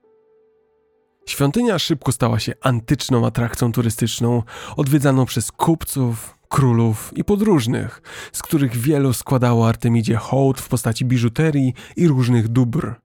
Świątynia 1.26 1.80
szybko 1.80 2.12
stała 2.12 2.40
się 2.40 2.54
antyczną 2.62 3.26
atrakcją 3.26 3.72
turystyczną, 3.72 4.44
odwiedzaną 4.78 5.26
przez 5.26 5.52
kupców, 5.52 6.38
królów 6.50 7.12
i 7.16 7.24
podróżnych, 7.24 8.02
z 8.32 8.42
których 8.42 8.78
wielu 8.78 9.14
składało 9.14 9.68
Artemidzie 9.68 10.16
hołd 10.16 10.62
w 10.62 10.68
postaci 10.68 11.06
biżuterii 11.06 11.74
i 11.96 12.08
różnych 12.08 12.48
dóbr. 12.48 12.96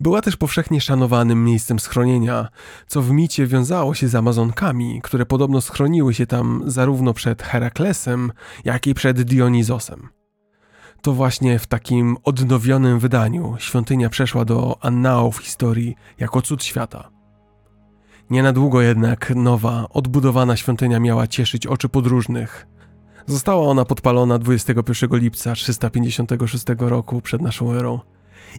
Była 0.00 0.22
też 0.22 0.36
powszechnie 0.36 0.80
szanowanym 0.80 1.44
miejscem 1.44 1.78
schronienia, 1.78 2.48
co 2.86 3.02
w 3.02 3.10
micie 3.10 3.46
wiązało 3.46 3.94
się 3.94 4.08
z 4.08 4.14
Amazonkami, 4.14 5.00
które 5.02 5.26
podobno 5.26 5.60
schroniły 5.60 6.14
się 6.14 6.26
tam 6.26 6.62
zarówno 6.66 7.14
przed 7.14 7.42
Heraklesem, 7.42 8.32
jak 8.64 8.86
i 8.86 8.94
przed 8.94 9.22
Dionizosem. 9.22 10.08
To 11.02 11.12
właśnie 11.12 11.58
w 11.58 11.66
takim 11.66 12.16
odnowionym 12.24 12.98
wydaniu 12.98 13.54
świątynia 13.58 14.08
przeszła 14.08 14.44
do 14.44 14.78
annałów 14.80 15.38
historii 15.38 15.94
jako 16.18 16.42
cud 16.42 16.64
świata. 16.64 17.10
Nie 18.30 18.42
na 18.42 18.52
długo 18.52 18.82
jednak 18.82 19.32
nowa, 19.36 19.86
odbudowana 19.90 20.56
świątynia 20.56 21.00
miała 21.00 21.26
cieszyć 21.26 21.66
oczy 21.66 21.88
podróżnych. 21.88 22.66
Została 23.26 23.66
ona 23.66 23.84
podpalona 23.84 24.38
21 24.38 25.10
lipca 25.18 25.54
356 25.54 26.64
roku 26.78 27.20
przed 27.20 27.42
naszą 27.42 27.72
erą. 27.72 28.00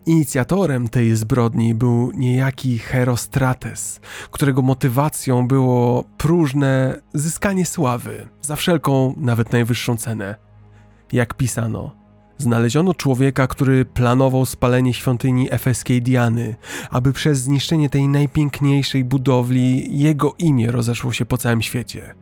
Inicjatorem 0.05 0.87
tej 0.87 1.15
zbrodni 1.15 1.73
był 1.73 2.11
niejaki 2.11 2.77
Herostrates, 2.79 3.99
którego 4.31 4.61
motywacją 4.61 5.47
było 5.47 6.03
próżne 6.17 7.01
zyskanie 7.13 7.65
sławy 7.65 8.27
za 8.41 8.55
wszelką, 8.55 9.13
nawet 9.17 9.51
najwyższą 9.51 9.97
cenę. 9.97 10.35
Jak 11.11 11.33
pisano, 11.33 12.05
Znaleziono 12.37 12.93
człowieka, 12.93 13.47
który 13.47 13.85
planował 13.85 14.45
spalenie 14.45 14.93
świątyni 14.93 15.51
efeskiej 15.51 16.01
Diany, 16.01 16.55
aby 16.89 17.13
przez 17.13 17.39
zniszczenie 17.39 17.89
tej 17.89 18.07
najpiękniejszej 18.07 19.03
budowli 19.03 19.99
jego 19.99 20.33
imię 20.39 20.71
rozeszło 20.71 21.11
się 21.11 21.25
po 21.25 21.37
całym 21.37 21.61
świecie. 21.61 22.15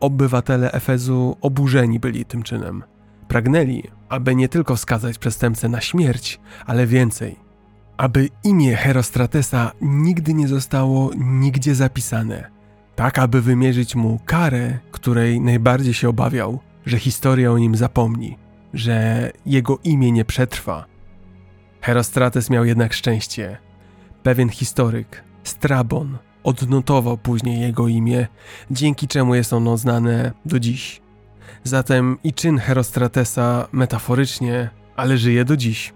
Obywatele 0.00 0.72
Efezu 0.72 1.36
oburzeni 1.40 2.00
byli 2.00 2.24
tym 2.24 2.42
czynem. 2.42 2.84
Pragnęli, 3.28 3.82
aby 4.08 4.34
nie 4.34 4.48
tylko 4.48 4.76
skazać 4.76 5.18
przestępcę 5.18 5.68
na 5.68 5.80
śmierć, 5.80 6.40
ale 6.66 6.86
więcej. 6.86 7.36
Aby 7.96 8.28
imię 8.44 8.76
Herostratesa 8.76 9.72
nigdy 9.80 10.34
nie 10.34 10.48
zostało 10.48 11.10
nigdzie 11.16 11.74
zapisane, 11.74 12.50
tak 12.96 13.18
aby 13.18 13.42
wymierzyć 13.42 13.94
mu 13.94 14.20
karę, 14.26 14.78
której 14.90 15.40
najbardziej 15.40 15.94
się 15.94 16.08
obawiał, 16.08 16.58
że 16.86 16.98
historia 16.98 17.52
o 17.52 17.58
nim 17.58 17.76
zapomni 17.76 18.36
że 18.74 19.30
jego 19.46 19.78
imię 19.84 20.12
nie 20.12 20.24
przetrwa. 20.24 20.84
Herostrates 21.80 22.50
miał 22.50 22.64
jednak 22.64 22.92
szczęście. 22.92 23.58
Pewien 24.22 24.48
historyk, 24.48 25.24
Strabon, 25.44 26.18
odnotował 26.44 27.18
później 27.18 27.60
jego 27.60 27.88
imię, 27.88 28.26
dzięki 28.70 29.08
czemu 29.08 29.34
jest 29.34 29.52
ono 29.52 29.76
znane 29.76 30.32
do 30.44 30.60
dziś. 30.60 31.00
Zatem 31.64 32.18
i 32.24 32.32
czyn 32.32 32.58
Herostratesa 32.58 33.68
metaforycznie, 33.72 34.70
ale 34.96 35.18
żyje 35.18 35.44
do 35.44 35.56
dziś. 35.56 35.92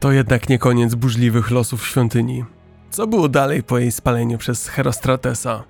To 0.00 0.12
jednak 0.12 0.48
nie 0.48 0.58
koniec 0.58 0.94
burzliwych 0.94 1.50
losów 1.50 1.86
świątyni. 1.86 2.44
Co 2.90 3.06
było 3.06 3.28
dalej 3.28 3.62
po 3.62 3.78
jej 3.78 3.92
spaleniu 3.92 4.38
przez 4.38 4.68
Herostratesa? 4.68 5.64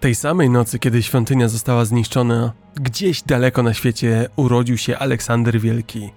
Tej 0.00 0.14
samej 0.14 0.50
nocy, 0.50 0.78
kiedy 0.78 1.02
świątynia 1.02 1.48
została 1.48 1.84
zniszczona, 1.84 2.52
gdzieś 2.74 3.22
daleko 3.22 3.62
na 3.62 3.74
świecie 3.74 4.28
urodził 4.36 4.78
się 4.78 4.98
Aleksander 4.98 5.60
Wielki. 5.60 6.10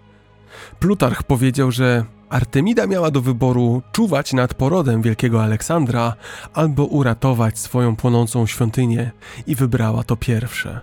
Plutarch 0.79 1.23
powiedział, 1.23 1.71
że 1.71 2.05
Artemida 2.29 2.87
miała 2.87 3.11
do 3.11 3.21
wyboru 3.21 3.81
czuwać 3.91 4.33
nad 4.33 4.53
porodem 4.53 5.01
wielkiego 5.01 5.43
Aleksandra 5.43 6.13
albo 6.53 6.85
uratować 6.85 7.59
swoją 7.59 7.95
płonącą 7.95 8.45
świątynię 8.45 9.11
i 9.47 9.55
wybrała 9.55 10.03
to 10.03 10.15
pierwsze. 10.15 10.79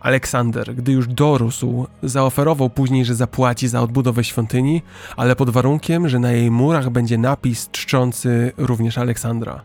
Aleksander, 0.00 0.74
gdy 0.74 0.92
już 0.92 1.08
dorósł, 1.08 1.86
zaoferował 2.02 2.70
później, 2.70 3.04
że 3.04 3.14
zapłaci 3.14 3.68
za 3.68 3.82
odbudowę 3.82 4.24
świątyni, 4.24 4.82
ale 5.16 5.36
pod 5.36 5.50
warunkiem, 5.50 6.08
że 6.08 6.18
na 6.18 6.32
jej 6.32 6.50
murach 6.50 6.90
będzie 6.90 7.18
napis 7.18 7.70
czczący 7.70 8.52
również 8.56 8.98
Aleksandra. 8.98 9.62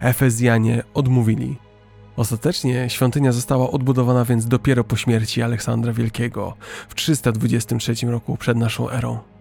Efezjanie 0.00 0.82
odmówili. 0.94 1.56
Ostatecznie 2.16 2.90
świątynia 2.90 3.32
została 3.32 3.70
odbudowana 3.70 4.24
więc 4.24 4.46
dopiero 4.46 4.84
po 4.84 4.96
śmierci 4.96 5.42
Aleksandra 5.42 5.92
Wielkiego 5.92 6.56
w 6.88 6.94
323 6.94 7.94
roku 8.06 8.36
przed 8.36 8.56
naszą 8.56 8.90
erą. 8.90 9.35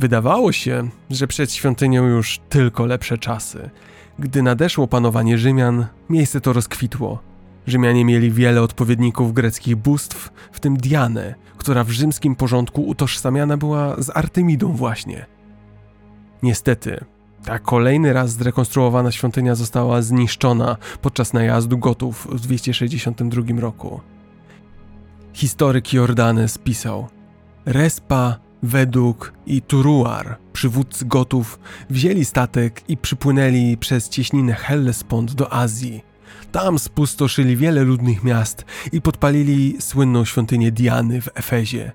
Wydawało 0.00 0.52
się, 0.52 0.88
że 1.10 1.26
przed 1.26 1.52
świątynią 1.52 2.06
już 2.06 2.40
tylko 2.48 2.86
lepsze 2.86 3.18
czasy. 3.18 3.70
Gdy 4.18 4.42
nadeszło 4.42 4.88
panowanie 4.88 5.38
Rzymian, 5.38 5.86
miejsce 6.10 6.40
to 6.40 6.52
rozkwitło. 6.52 7.18
Rzymianie 7.66 8.04
mieli 8.04 8.30
wiele 8.30 8.62
odpowiedników 8.62 9.32
greckich 9.32 9.76
bóstw, 9.76 10.30
w 10.52 10.60
tym 10.60 10.76
Dianę, 10.76 11.34
która 11.56 11.84
w 11.84 11.90
rzymskim 11.90 12.36
porządku 12.36 12.82
utożsamiana 12.86 13.56
była 13.56 14.02
z 14.02 14.16
Artemidą 14.16 14.72
właśnie. 14.72 15.26
Niestety, 16.42 17.04
ta 17.44 17.58
kolejny 17.58 18.12
raz 18.12 18.30
zrekonstruowana 18.30 19.12
świątynia 19.12 19.54
została 19.54 20.02
zniszczona 20.02 20.76
podczas 21.00 21.32
najazdu 21.32 21.78
Gotów 21.78 22.26
w 22.30 22.40
262 22.40 23.60
roku. 23.60 24.00
Historyk 25.32 25.92
Jordanes 25.92 26.58
pisał: 26.58 27.08
Respa, 27.66 28.49
Weduk 28.62 29.32
i 29.46 29.62
Turuar, 29.62 30.38
przywódcy 30.52 31.04
Gotów, 31.04 31.58
wzięli 31.90 32.24
statek 32.24 32.82
i 32.88 32.96
przypłynęli 32.96 33.76
przez 33.76 34.08
cieśninę 34.08 34.54
Hellespont 34.54 35.32
do 35.34 35.52
Azji. 35.52 36.04
Tam 36.52 36.78
spustoszyli 36.78 37.56
wiele 37.56 37.84
ludnych 37.84 38.24
miast 38.24 38.64
i 38.92 39.00
podpalili 39.00 39.76
słynną 39.80 40.24
świątynię 40.24 40.72
Diany 40.72 41.20
w 41.20 41.28
Efezie. 41.34 41.92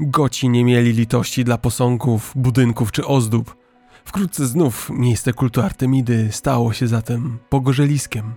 Goci 0.00 0.48
nie 0.48 0.64
mieli 0.64 0.92
litości 0.92 1.44
dla 1.44 1.58
posągów, 1.58 2.32
budynków 2.36 2.92
czy 2.92 3.06
ozdób, 3.06 3.60
Wkrótce 4.04 4.46
znów 4.46 4.90
miejsce 4.90 5.32
kultu 5.32 5.60
Artemidy 5.60 6.28
stało 6.32 6.72
się 6.72 6.88
zatem 6.88 7.38
pogorzeliskiem. 7.48 8.34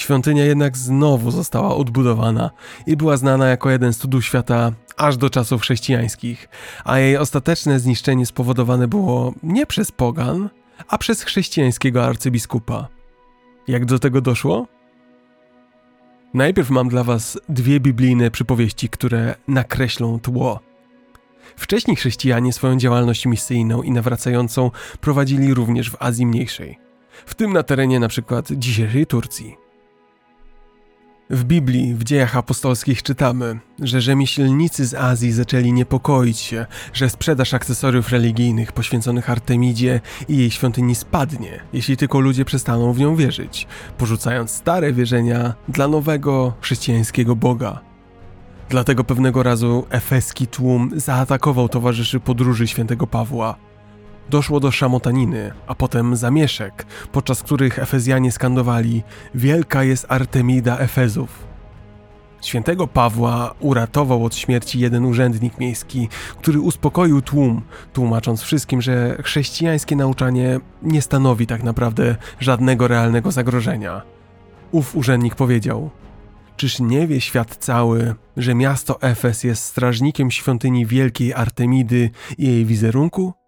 Świątynia 0.00 0.44
jednak 0.44 0.76
znowu 0.76 1.30
została 1.30 1.76
odbudowana 1.76 2.50
i 2.86 2.96
była 2.96 3.16
znana 3.16 3.48
jako 3.48 3.70
jeden 3.70 3.92
z 3.92 3.98
cudów 3.98 4.24
świata 4.24 4.72
aż 4.96 5.16
do 5.16 5.30
czasów 5.30 5.62
chrześcijańskich, 5.62 6.48
a 6.84 6.98
jej 6.98 7.16
ostateczne 7.16 7.80
zniszczenie 7.80 8.26
spowodowane 8.26 8.88
było 8.88 9.34
nie 9.42 9.66
przez 9.66 9.92
pogan, 9.92 10.48
a 10.88 10.98
przez 10.98 11.22
chrześcijańskiego 11.22 12.04
arcybiskupa. 12.04 12.88
Jak 13.68 13.84
do 13.84 13.98
tego 13.98 14.20
doszło? 14.20 14.66
Najpierw 16.34 16.70
mam 16.70 16.88
dla 16.88 17.04
Was 17.04 17.38
dwie 17.48 17.80
biblijne 17.80 18.30
przypowieści, 18.30 18.88
które 18.88 19.34
nakreślą 19.48 20.20
tło. 20.20 20.60
Wcześniej 21.56 21.96
chrześcijanie 21.96 22.52
swoją 22.52 22.76
działalność 22.76 23.26
misyjną 23.26 23.82
i 23.82 23.90
nawracającą 23.90 24.70
prowadzili 25.00 25.54
również 25.54 25.90
w 25.90 25.96
Azji 26.02 26.26
Mniejszej, 26.26 26.78
w 27.26 27.34
tym 27.34 27.52
na 27.52 27.62
terenie 27.62 27.96
np. 27.96 28.42
dzisiejszej 28.50 29.06
Turcji. 29.06 29.69
W 31.30 31.44
Biblii, 31.44 31.94
w 31.94 32.04
dziejach 32.04 32.36
apostolskich 32.36 33.02
czytamy, 33.02 33.58
że 33.78 34.00
rzemieślnicy 34.00 34.86
z 34.86 34.94
Azji 34.94 35.32
zaczęli 35.32 35.72
niepokoić 35.72 36.38
się, 36.38 36.66
że 36.92 37.10
sprzedaż 37.10 37.54
akcesoriów 37.54 38.08
religijnych 38.08 38.72
poświęconych 38.72 39.30
Artemidzie 39.30 40.00
i 40.28 40.36
jej 40.36 40.50
świątyni 40.50 40.94
spadnie, 40.94 41.60
jeśli 41.72 41.96
tylko 41.96 42.20
ludzie 42.20 42.44
przestaną 42.44 42.92
w 42.92 42.98
nią 42.98 43.16
wierzyć, 43.16 43.66
porzucając 43.98 44.50
stare 44.50 44.92
wierzenia 44.92 45.54
dla 45.68 45.88
nowego 45.88 46.52
chrześcijańskiego 46.60 47.36
Boga. 47.36 47.80
Dlatego 48.68 49.04
pewnego 49.04 49.42
razu 49.42 49.86
efeski 49.90 50.46
tłum 50.46 50.90
zaatakował 50.96 51.68
towarzyszy 51.68 52.20
podróży 52.20 52.68
świętego 52.68 53.06
Pawła. 53.06 53.69
Doszło 54.30 54.60
do 54.60 54.70
szamotaniny, 54.70 55.52
a 55.66 55.74
potem 55.74 56.16
zamieszek, 56.16 56.86
podczas 57.12 57.42
których 57.42 57.78
Efezjanie 57.78 58.32
skandowali 58.32 59.02
Wielka 59.34 59.84
jest 59.84 60.06
Artemida 60.08 60.78
Efezów. 60.78 61.46
Świętego 62.42 62.86
Pawła 62.86 63.54
uratował 63.60 64.24
od 64.24 64.34
śmierci 64.34 64.80
jeden 64.80 65.04
urzędnik 65.04 65.58
miejski, 65.58 66.08
który 66.38 66.60
uspokoił 66.60 67.22
tłum, 67.22 67.62
tłumacząc 67.92 68.42
wszystkim, 68.42 68.82
że 68.82 69.16
chrześcijańskie 69.22 69.96
nauczanie 69.96 70.60
nie 70.82 71.02
stanowi 71.02 71.46
tak 71.46 71.62
naprawdę 71.62 72.16
żadnego 72.40 72.88
realnego 72.88 73.30
zagrożenia. 73.30 74.02
Ów 74.72 74.96
urzędnik 74.96 75.34
powiedział: 75.34 75.90
Czyż 76.56 76.80
nie 76.80 77.06
wie 77.06 77.20
świat 77.20 77.56
cały, 77.56 78.14
że 78.36 78.54
miasto 78.54 79.02
Efes 79.02 79.44
jest 79.44 79.64
strażnikiem 79.64 80.30
świątyni 80.30 80.86
wielkiej 80.86 81.34
Artemidy 81.34 82.10
i 82.38 82.46
jej 82.46 82.66
wizerunku? 82.66 83.39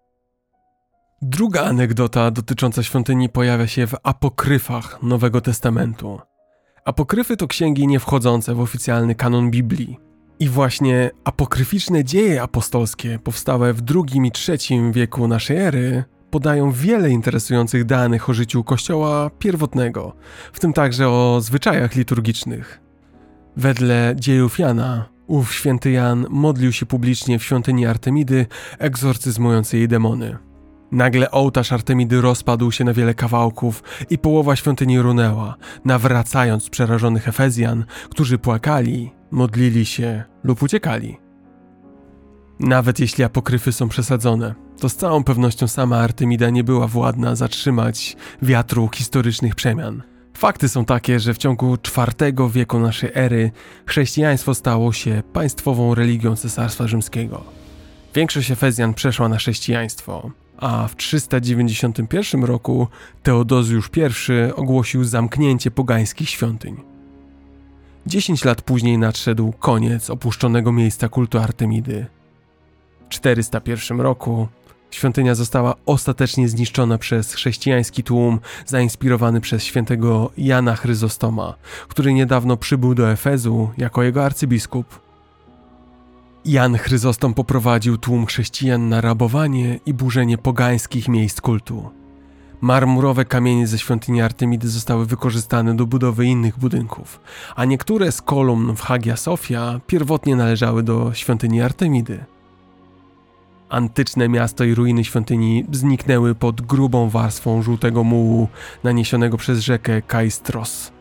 Druga 1.25 1.61
anegdota 1.61 2.31
dotycząca 2.31 2.83
świątyni 2.83 3.29
pojawia 3.29 3.67
się 3.67 3.87
w 3.87 3.95
apokryfach 4.03 5.03
Nowego 5.03 5.41
Testamentu. 5.41 6.19
Apokryfy 6.85 7.37
to 7.37 7.47
księgi 7.47 7.87
nie 7.87 7.99
wchodzące 7.99 8.55
w 8.55 8.59
oficjalny 8.59 9.15
kanon 9.15 9.51
Biblii. 9.51 9.99
I 10.39 10.49
właśnie 10.49 11.11
apokryficzne 11.23 12.03
dzieje 12.03 12.41
apostolskie, 12.41 13.19
powstałe 13.19 13.73
w 13.73 13.81
II 13.95 14.27
i 14.27 14.31
III 14.49 14.91
wieku 14.91 15.27
naszej 15.27 15.57
ery, 15.57 16.03
podają 16.31 16.71
wiele 16.71 17.09
interesujących 17.09 17.85
danych 17.85 18.29
o 18.29 18.33
życiu 18.33 18.63
Kościoła 18.63 19.31
pierwotnego, 19.39 20.13
w 20.53 20.59
tym 20.59 20.73
także 20.73 21.09
o 21.09 21.41
zwyczajach 21.41 21.95
liturgicznych. 21.95 22.81
Wedle 23.57 24.13
dziejów 24.19 24.59
Jana, 24.59 25.09
Ów 25.27 25.53
święty 25.53 25.91
Jan 25.91 26.25
modlił 26.29 26.71
się 26.71 26.85
publicznie 26.85 27.39
w 27.39 27.43
świątyni 27.43 27.85
Artemidy, 27.85 28.45
egzorcyzmując 28.79 29.73
jej 29.73 29.87
demony. 29.87 30.37
Nagle 30.93 31.31
ołtarz 31.31 31.71
Artemidy 31.71 32.21
rozpadł 32.21 32.71
się 32.71 32.83
na 32.83 32.93
wiele 32.93 33.13
kawałków 33.13 33.83
i 34.09 34.17
połowa 34.17 34.55
świątyni 34.55 34.99
runęła, 34.99 35.55
nawracając 35.85 36.69
przerażonych 36.69 37.27
Efezjan, 37.27 37.85
którzy 38.09 38.37
płakali, 38.37 39.11
modlili 39.31 39.85
się 39.85 40.23
lub 40.43 40.63
uciekali. 40.63 41.17
Nawet 42.59 42.99
jeśli 42.99 43.23
apokryfy 43.23 43.71
są 43.71 43.89
przesadzone, 43.89 44.55
to 44.79 44.89
z 44.89 44.95
całą 44.95 45.23
pewnością 45.23 45.67
sama 45.67 45.97
Artemida 45.97 46.49
nie 46.49 46.63
była 46.63 46.87
władna 46.87 47.35
zatrzymać 47.35 48.15
wiatru 48.41 48.89
historycznych 48.95 49.55
przemian. 49.55 50.03
Fakty 50.37 50.69
są 50.69 50.85
takie, 50.85 51.19
że 51.19 51.33
w 51.33 51.37
ciągu 51.37 51.75
IV 51.75 52.33
wieku 52.49 52.79
naszej 52.79 53.11
ery 53.13 53.51
chrześcijaństwo 53.85 54.55
stało 54.55 54.93
się 54.93 55.23
państwową 55.33 55.95
religią 55.95 56.35
Cesarstwa 56.35 56.87
Rzymskiego. 56.87 57.43
Większość 58.15 58.51
Efezjan 58.51 58.93
przeszła 58.93 59.29
na 59.29 59.37
chrześcijaństwo, 59.37 60.31
a 60.63 60.87
w 60.87 60.95
391 60.95 62.43
roku 62.43 62.87
Teodozjusz 63.23 63.89
I 63.97 64.53
ogłosił 64.55 65.03
zamknięcie 65.03 65.71
pogańskich 65.71 66.29
świątyń. 66.29 66.77
Dziesięć 68.07 68.45
lat 68.45 68.61
później 68.61 68.97
nadszedł 68.97 69.53
koniec 69.59 70.09
opuszczonego 70.09 70.71
miejsca 70.71 71.09
kultu 71.09 71.39
Artemidy. 71.39 72.05
W 73.05 73.09
401 73.09 74.01
roku 74.01 74.47
świątynia 74.91 75.35
została 75.35 75.75
ostatecznie 75.85 76.49
zniszczona 76.49 76.97
przez 76.97 77.33
chrześcijański 77.33 78.03
tłum 78.03 78.39
zainspirowany 78.65 79.41
przez 79.41 79.63
świętego 79.63 80.31
Jana 80.37 80.75
Chryzostoma, 80.75 81.55
który 81.87 82.13
niedawno 82.13 82.57
przybył 82.57 82.95
do 82.95 83.11
Efezu 83.11 83.69
jako 83.77 84.03
jego 84.03 84.25
arcybiskup. 84.25 85.02
Jan 86.45 86.77
Chryzostom 86.77 87.33
poprowadził 87.33 87.97
tłum 87.97 88.25
chrześcijan 88.25 88.89
na 88.89 89.01
rabowanie 89.01 89.79
i 89.85 89.93
burzenie 89.93 90.37
pogańskich 90.37 91.07
miejsc 91.07 91.41
kultu. 91.41 91.89
Marmurowe 92.61 93.25
kamienie 93.25 93.67
ze 93.67 93.79
świątyni 93.79 94.21
Artemidy 94.21 94.69
zostały 94.69 95.05
wykorzystane 95.05 95.75
do 95.75 95.85
budowy 95.85 96.25
innych 96.25 96.59
budynków, 96.59 97.19
a 97.55 97.65
niektóre 97.65 98.11
z 98.11 98.21
kolumn 98.21 98.75
w 98.75 98.81
Hagia 98.81 99.17
Sofia 99.17 99.79
pierwotnie 99.87 100.35
należały 100.35 100.83
do 100.83 101.13
świątyni 101.13 101.61
Artemidy. 101.61 102.25
Antyczne 103.69 104.29
miasto 104.29 104.63
i 104.63 104.75
ruiny 104.75 105.03
świątyni 105.03 105.65
zniknęły 105.71 106.35
pod 106.35 106.61
grubą 106.61 107.09
warstwą 107.09 107.61
żółtego 107.61 108.03
mułu 108.03 108.47
naniesionego 108.83 109.37
przez 109.37 109.59
rzekę 109.59 110.01
Kaistros. 110.01 110.91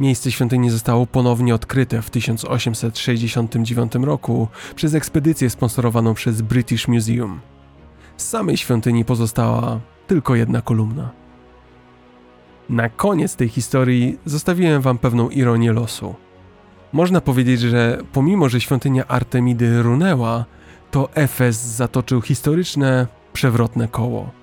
Miejsce 0.00 0.32
świątyni 0.32 0.70
zostało 0.70 1.06
ponownie 1.06 1.54
odkryte 1.54 2.02
w 2.02 2.10
1869 2.10 3.94
roku 3.94 4.48
przez 4.76 4.94
ekspedycję 4.94 5.50
sponsorowaną 5.50 6.14
przez 6.14 6.42
British 6.42 6.88
Museum. 6.88 7.40
Z 8.16 8.28
samej 8.28 8.56
świątyni 8.56 9.04
pozostała 9.04 9.80
tylko 10.06 10.34
jedna 10.34 10.62
kolumna. 10.62 11.10
Na 12.68 12.88
koniec 12.88 13.36
tej 13.36 13.48
historii 13.48 14.18
zostawiłem 14.24 14.82
wam 14.82 14.98
pewną 14.98 15.30
ironię 15.30 15.72
losu. 15.72 16.14
Można 16.92 17.20
powiedzieć, 17.20 17.60
że 17.60 17.98
pomimo, 18.12 18.48
że 18.48 18.60
świątynia 18.60 19.06
Artemidy 19.08 19.82
runęła, 19.82 20.44
to 20.90 21.08
Efes 21.14 21.56
zatoczył 21.56 22.20
historyczne, 22.20 23.06
przewrotne 23.32 23.88
koło. 23.88 24.41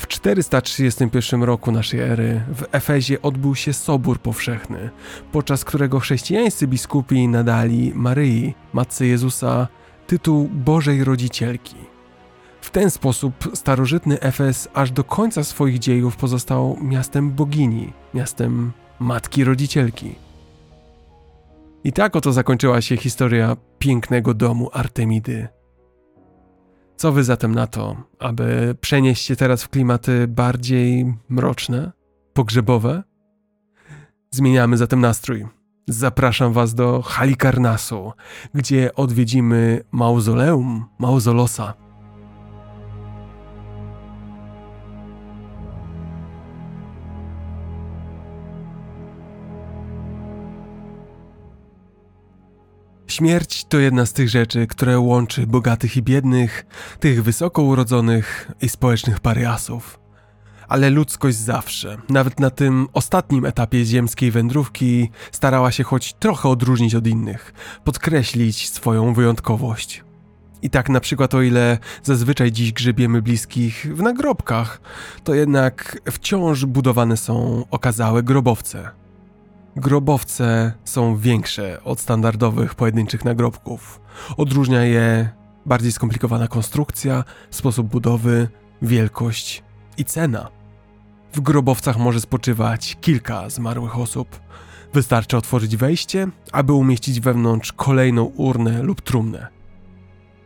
W 0.00 0.06
431 0.06 1.42
roku 1.42 1.72
naszej 1.72 2.00
ery 2.00 2.40
w 2.54 2.64
Efezie 2.72 3.22
odbył 3.22 3.54
się 3.54 3.72
Sobór 3.72 4.18
Powszechny, 4.18 4.90
podczas 5.32 5.64
którego 5.64 6.00
chrześcijańscy 6.00 6.66
biskupi 6.66 7.28
nadali 7.28 7.92
Maryi, 7.94 8.54
Matce 8.72 9.06
Jezusa, 9.06 9.68
tytuł 10.06 10.48
Bożej 10.48 11.04
Rodzicielki. 11.04 11.76
W 12.60 12.70
ten 12.70 12.90
sposób 12.90 13.34
starożytny 13.54 14.20
Efes 14.20 14.68
aż 14.74 14.90
do 14.90 15.04
końca 15.04 15.44
swoich 15.44 15.78
dziejów 15.78 16.16
pozostał 16.16 16.76
miastem 16.82 17.30
bogini, 17.30 17.92
miastem 18.14 18.72
Matki 19.00 19.44
Rodzicielki. 19.44 20.14
I 21.84 21.92
tak 21.92 22.16
oto 22.16 22.32
zakończyła 22.32 22.80
się 22.80 22.96
historia 22.96 23.56
pięknego 23.78 24.34
domu 24.34 24.70
Artemidy. 24.72 25.59
Co 27.00 27.12
wy 27.12 27.24
zatem 27.24 27.54
na 27.54 27.66
to, 27.66 27.96
aby 28.18 28.74
przenieść 28.80 29.24
się 29.24 29.36
teraz 29.36 29.62
w 29.62 29.68
klimaty 29.68 30.28
bardziej 30.28 31.14
mroczne, 31.28 31.92
pogrzebowe? 32.32 33.02
Zmieniamy 34.30 34.76
zatem 34.76 35.00
nastrój. 35.00 35.46
Zapraszam 35.88 36.52
was 36.52 36.74
do 36.74 37.02
Halikarnasu, 37.02 38.12
gdzie 38.54 38.94
odwiedzimy 38.94 39.84
mauzoleum 39.92 40.84
Mauzolosa. 40.98 41.74
Śmierć 53.20 53.64
to 53.64 53.78
jedna 53.78 54.06
z 54.06 54.12
tych 54.12 54.28
rzeczy, 54.28 54.66
które 54.66 54.98
łączy 54.98 55.46
bogatych 55.46 55.96
i 55.96 56.02
biednych, 56.02 56.66
tych 57.00 57.22
wysoko 57.22 57.62
urodzonych 57.62 58.50
i 58.62 58.68
społecznych 58.68 59.20
pariasów. 59.20 60.00
Ale 60.68 60.90
ludzkość 60.90 61.36
zawsze, 61.36 61.96
nawet 62.08 62.40
na 62.40 62.50
tym 62.50 62.88
ostatnim 62.92 63.44
etapie 63.44 63.84
ziemskiej 63.84 64.30
wędrówki, 64.30 65.10
starała 65.32 65.72
się 65.72 65.84
choć 65.84 66.12
trochę 66.12 66.48
odróżnić 66.48 66.94
od 66.94 67.06
innych, 67.06 67.52
podkreślić 67.84 68.70
swoją 68.70 69.14
wyjątkowość. 69.14 70.04
I 70.62 70.70
tak 70.70 70.88
na 70.88 71.00
przykład 71.00 71.34
o 71.34 71.42
ile 71.42 71.78
zazwyczaj 72.02 72.52
dziś 72.52 72.72
grzebiemy 72.72 73.22
bliskich 73.22 73.86
w 73.96 74.02
nagrobkach, 74.02 74.80
to 75.24 75.34
jednak 75.34 76.00
wciąż 76.10 76.64
budowane 76.64 77.16
są 77.16 77.64
okazałe 77.70 78.22
grobowce– 78.22 78.90
Grobowce 79.76 80.72
są 80.84 81.16
większe 81.16 81.84
od 81.84 82.00
standardowych 82.00 82.74
pojedynczych 82.74 83.24
nagrobków. 83.24 84.00
Odróżnia 84.36 84.84
je 84.84 85.30
bardziej 85.66 85.92
skomplikowana 85.92 86.48
konstrukcja, 86.48 87.24
sposób 87.50 87.86
budowy, 87.86 88.48
wielkość 88.82 89.62
i 89.98 90.04
cena. 90.04 90.48
W 91.32 91.40
grobowcach 91.40 91.98
może 91.98 92.20
spoczywać 92.20 92.96
kilka 93.00 93.50
zmarłych 93.50 93.98
osób. 93.98 94.40
Wystarczy 94.94 95.36
otworzyć 95.36 95.76
wejście, 95.76 96.28
aby 96.52 96.72
umieścić 96.72 97.20
wewnątrz 97.20 97.72
kolejną 97.72 98.24
urnę 98.24 98.82
lub 98.82 99.00
trumnę. 99.00 99.46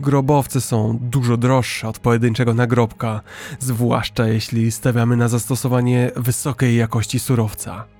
Grobowce 0.00 0.60
są 0.60 0.98
dużo 1.00 1.36
droższe 1.36 1.88
od 1.88 1.98
pojedynczego 1.98 2.54
nagrobka, 2.54 3.20
zwłaszcza 3.58 4.26
jeśli 4.26 4.72
stawiamy 4.72 5.16
na 5.16 5.28
zastosowanie 5.28 6.10
wysokiej 6.16 6.76
jakości 6.76 7.18
surowca. 7.18 7.93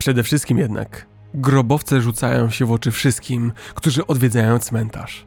Przede 0.00 0.22
wszystkim 0.22 0.58
jednak 0.58 1.06
grobowce 1.34 2.00
rzucają 2.00 2.50
się 2.50 2.66
w 2.66 2.72
oczy 2.72 2.90
wszystkim, 2.90 3.52
którzy 3.74 4.06
odwiedzają 4.06 4.58
cmentarz. 4.58 5.26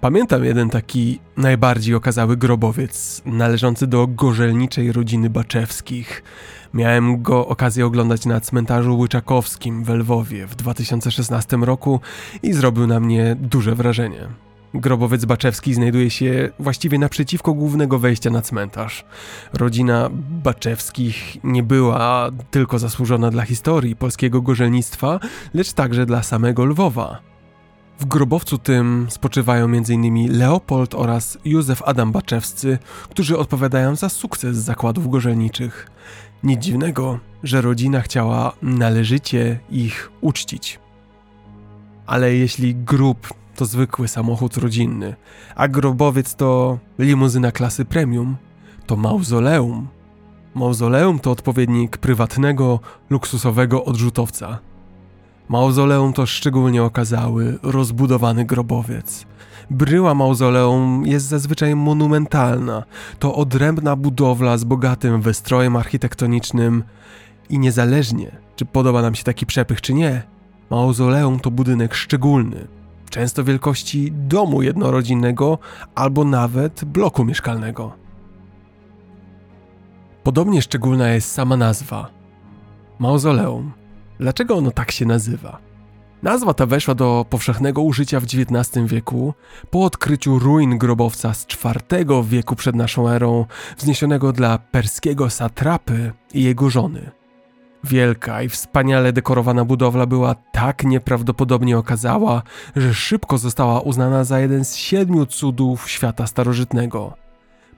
Pamiętam 0.00 0.44
jeden 0.44 0.70
taki 0.70 1.20
najbardziej 1.36 1.94
okazały 1.94 2.36
grobowiec, 2.36 3.22
należący 3.26 3.86
do 3.86 4.06
gorzelniczej 4.06 4.92
rodziny 4.92 5.30
Baczewskich. 5.30 6.22
Miałem 6.74 7.22
go 7.22 7.48
okazję 7.48 7.86
oglądać 7.86 8.26
na 8.26 8.40
cmentarzu 8.40 8.98
Łyczakowskim 8.98 9.84
w 9.84 9.88
Lwowie 9.88 10.46
w 10.46 10.54
2016 10.54 11.56
roku 11.56 12.00
i 12.42 12.52
zrobił 12.52 12.86
na 12.86 13.00
mnie 13.00 13.36
duże 13.40 13.74
wrażenie. 13.74 14.47
Grobowiec 14.74 15.24
Baczewski 15.24 15.74
znajduje 15.74 16.10
się 16.10 16.50
właściwie 16.58 16.98
naprzeciwko 16.98 17.54
głównego 17.54 17.98
wejścia 17.98 18.30
na 18.30 18.42
cmentarz. 18.42 19.04
Rodzina 19.52 20.08
Baczewskich 20.42 21.36
nie 21.44 21.62
była 21.62 22.30
tylko 22.50 22.78
zasłużona 22.78 23.30
dla 23.30 23.42
historii 23.42 23.96
polskiego 23.96 24.42
gorzelnictwa, 24.42 25.20
lecz 25.54 25.72
także 25.72 26.06
dla 26.06 26.22
samego 26.22 26.64
Lwowa. 26.64 27.18
W 27.98 28.04
grobowcu 28.04 28.58
tym 28.58 29.06
spoczywają 29.10 29.64
m.in. 29.64 30.38
Leopold 30.38 30.94
oraz 30.94 31.38
Józef 31.44 31.82
Adam 31.82 32.12
Baczewscy, 32.12 32.78
którzy 33.10 33.38
odpowiadają 33.38 33.96
za 33.96 34.08
sukces 34.08 34.56
zakładów 34.56 35.10
gorzelniczych. 35.10 35.90
Nic 36.42 36.60
dziwnego, 36.60 37.18
że 37.42 37.60
rodzina 37.60 38.00
chciała 38.00 38.52
należycie 38.62 39.58
ich 39.70 40.10
uczcić. 40.20 40.78
Ale 42.06 42.34
jeśli 42.34 42.74
grób 42.74 43.34
to 43.58 43.64
zwykły 43.64 44.08
samochód 44.08 44.56
rodzinny, 44.56 45.16
a 45.56 45.68
grobowiec 45.68 46.34
to 46.34 46.78
limuzyna 46.98 47.52
klasy 47.52 47.84
premium, 47.84 48.36
to 48.86 48.96
mauzoleum. 48.96 49.88
Mauzoleum 50.54 51.18
to 51.18 51.30
odpowiednik 51.30 51.96
prywatnego, 51.96 52.80
luksusowego 53.10 53.84
odrzutowca. 53.84 54.58
Mauzoleum 55.48 56.12
to 56.12 56.26
szczególnie 56.26 56.82
okazały, 56.82 57.58
rozbudowany 57.62 58.44
grobowiec. 58.44 59.26
Bryła 59.70 60.14
mauzoleum 60.14 61.06
jest 61.06 61.26
zazwyczaj 61.26 61.76
monumentalna. 61.76 62.84
To 63.18 63.34
odrębna 63.34 63.96
budowla 63.96 64.58
z 64.58 64.64
bogatym 64.64 65.20
wystrojem 65.20 65.76
architektonicznym 65.76 66.84
i 67.50 67.58
niezależnie, 67.58 68.36
czy 68.56 68.64
podoba 68.64 69.02
nam 69.02 69.14
się 69.14 69.24
taki 69.24 69.46
przepych, 69.46 69.80
czy 69.80 69.94
nie, 69.94 70.22
Mauzoleum 70.70 71.40
to 71.40 71.50
budynek 71.50 71.94
szczególny, 71.94 72.66
często 73.10 73.44
wielkości 73.44 74.12
domu 74.12 74.62
jednorodzinnego 74.62 75.58
albo 75.94 76.24
nawet 76.24 76.84
bloku 76.84 77.24
mieszkalnego. 77.24 77.92
Podobnie 80.22 80.62
szczególna 80.62 81.08
jest 81.08 81.32
sama 81.32 81.56
nazwa 81.56 82.18
mauzoleum. 82.98 83.72
Dlaczego 84.20 84.56
ono 84.56 84.70
tak 84.70 84.90
się 84.90 85.06
nazywa? 85.06 85.58
Nazwa 86.22 86.54
ta 86.54 86.66
weszła 86.66 86.94
do 86.94 87.26
powszechnego 87.30 87.82
użycia 87.82 88.20
w 88.20 88.24
XIX 88.24 88.86
wieku 88.86 89.34
po 89.70 89.84
odkryciu 89.84 90.38
ruin 90.38 90.78
grobowca 90.78 91.34
z 91.34 91.46
IV 91.90 92.22
wieku 92.24 92.56
przed 92.56 92.76
naszą 92.76 93.08
erą, 93.08 93.46
wzniesionego 93.76 94.32
dla 94.32 94.58
perskiego 94.58 95.30
satrapy 95.30 96.12
i 96.34 96.42
jego 96.42 96.70
żony. 96.70 97.17
Wielka 97.84 98.42
i 98.42 98.48
wspaniale 98.48 99.12
dekorowana 99.12 99.64
budowla 99.64 100.06
była 100.06 100.34
tak 100.34 100.84
nieprawdopodobnie 100.84 101.78
okazała, 101.78 102.42
że 102.76 102.94
szybko 102.94 103.38
została 103.38 103.80
uznana 103.80 104.24
za 104.24 104.40
jeden 104.40 104.64
z 104.64 104.76
siedmiu 104.76 105.26
cudów 105.26 105.90
świata 105.90 106.26
starożytnego. 106.26 107.14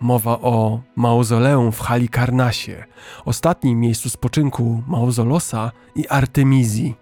Mowa 0.01 0.39
o 0.39 0.81
mauzoleum 0.97 1.73
w 1.73 1.81
Halikarnasie, 1.81 2.85
ostatnim 3.25 3.81
miejscu 3.81 4.11
spoczynku 4.11 4.83
Mauzolosa 4.87 5.73
i 5.97 6.09
Artemizji. 6.09 6.95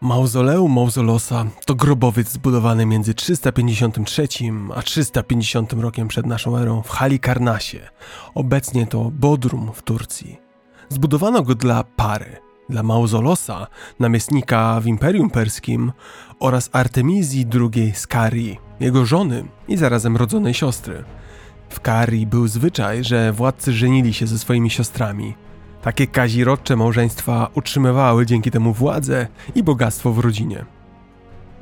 Mauzoleum 0.00 0.72
Mauzolosa 0.72 1.46
to 1.66 1.74
grobowiec 1.74 2.28
zbudowany 2.28 2.86
między 2.86 3.14
353 3.14 4.28
a 4.74 4.82
350 4.82 5.72
rokiem 5.72 6.08
przed 6.08 6.26
naszą 6.26 6.56
erą 6.56 6.82
w 6.82 6.88
Halikarnasie. 6.88 7.88
Obecnie 8.34 8.86
to 8.86 9.10
Bodrum 9.10 9.70
w 9.74 9.82
Turcji. 9.82 10.49
Zbudowano 10.92 11.42
go 11.42 11.54
dla 11.54 11.84
pary, 11.84 12.36
dla 12.68 12.82
Mauzolosa, 12.82 13.66
namiestnika 13.98 14.80
w 14.80 14.86
Imperium 14.86 15.30
Perskim 15.30 15.92
oraz 16.40 16.70
Artemizji 16.72 17.46
II 17.74 17.92
z 17.94 18.06
Karii, 18.06 18.58
jego 18.80 19.06
żony 19.06 19.44
i 19.68 19.76
zarazem 19.76 20.16
rodzonej 20.16 20.54
siostry. 20.54 21.04
W 21.68 21.80
Karii 21.80 22.26
był 22.26 22.48
zwyczaj, 22.48 23.04
że 23.04 23.32
władcy 23.32 23.72
żenili 23.72 24.14
się 24.14 24.26
ze 24.26 24.38
swoimi 24.38 24.70
siostrami. 24.70 25.34
Takie 25.82 26.06
kazirodcze 26.06 26.76
małżeństwa 26.76 27.48
utrzymywały 27.54 28.26
dzięki 28.26 28.50
temu 28.50 28.72
władzę 28.72 29.26
i 29.54 29.62
bogactwo 29.62 30.12
w 30.12 30.18
rodzinie. 30.18 30.64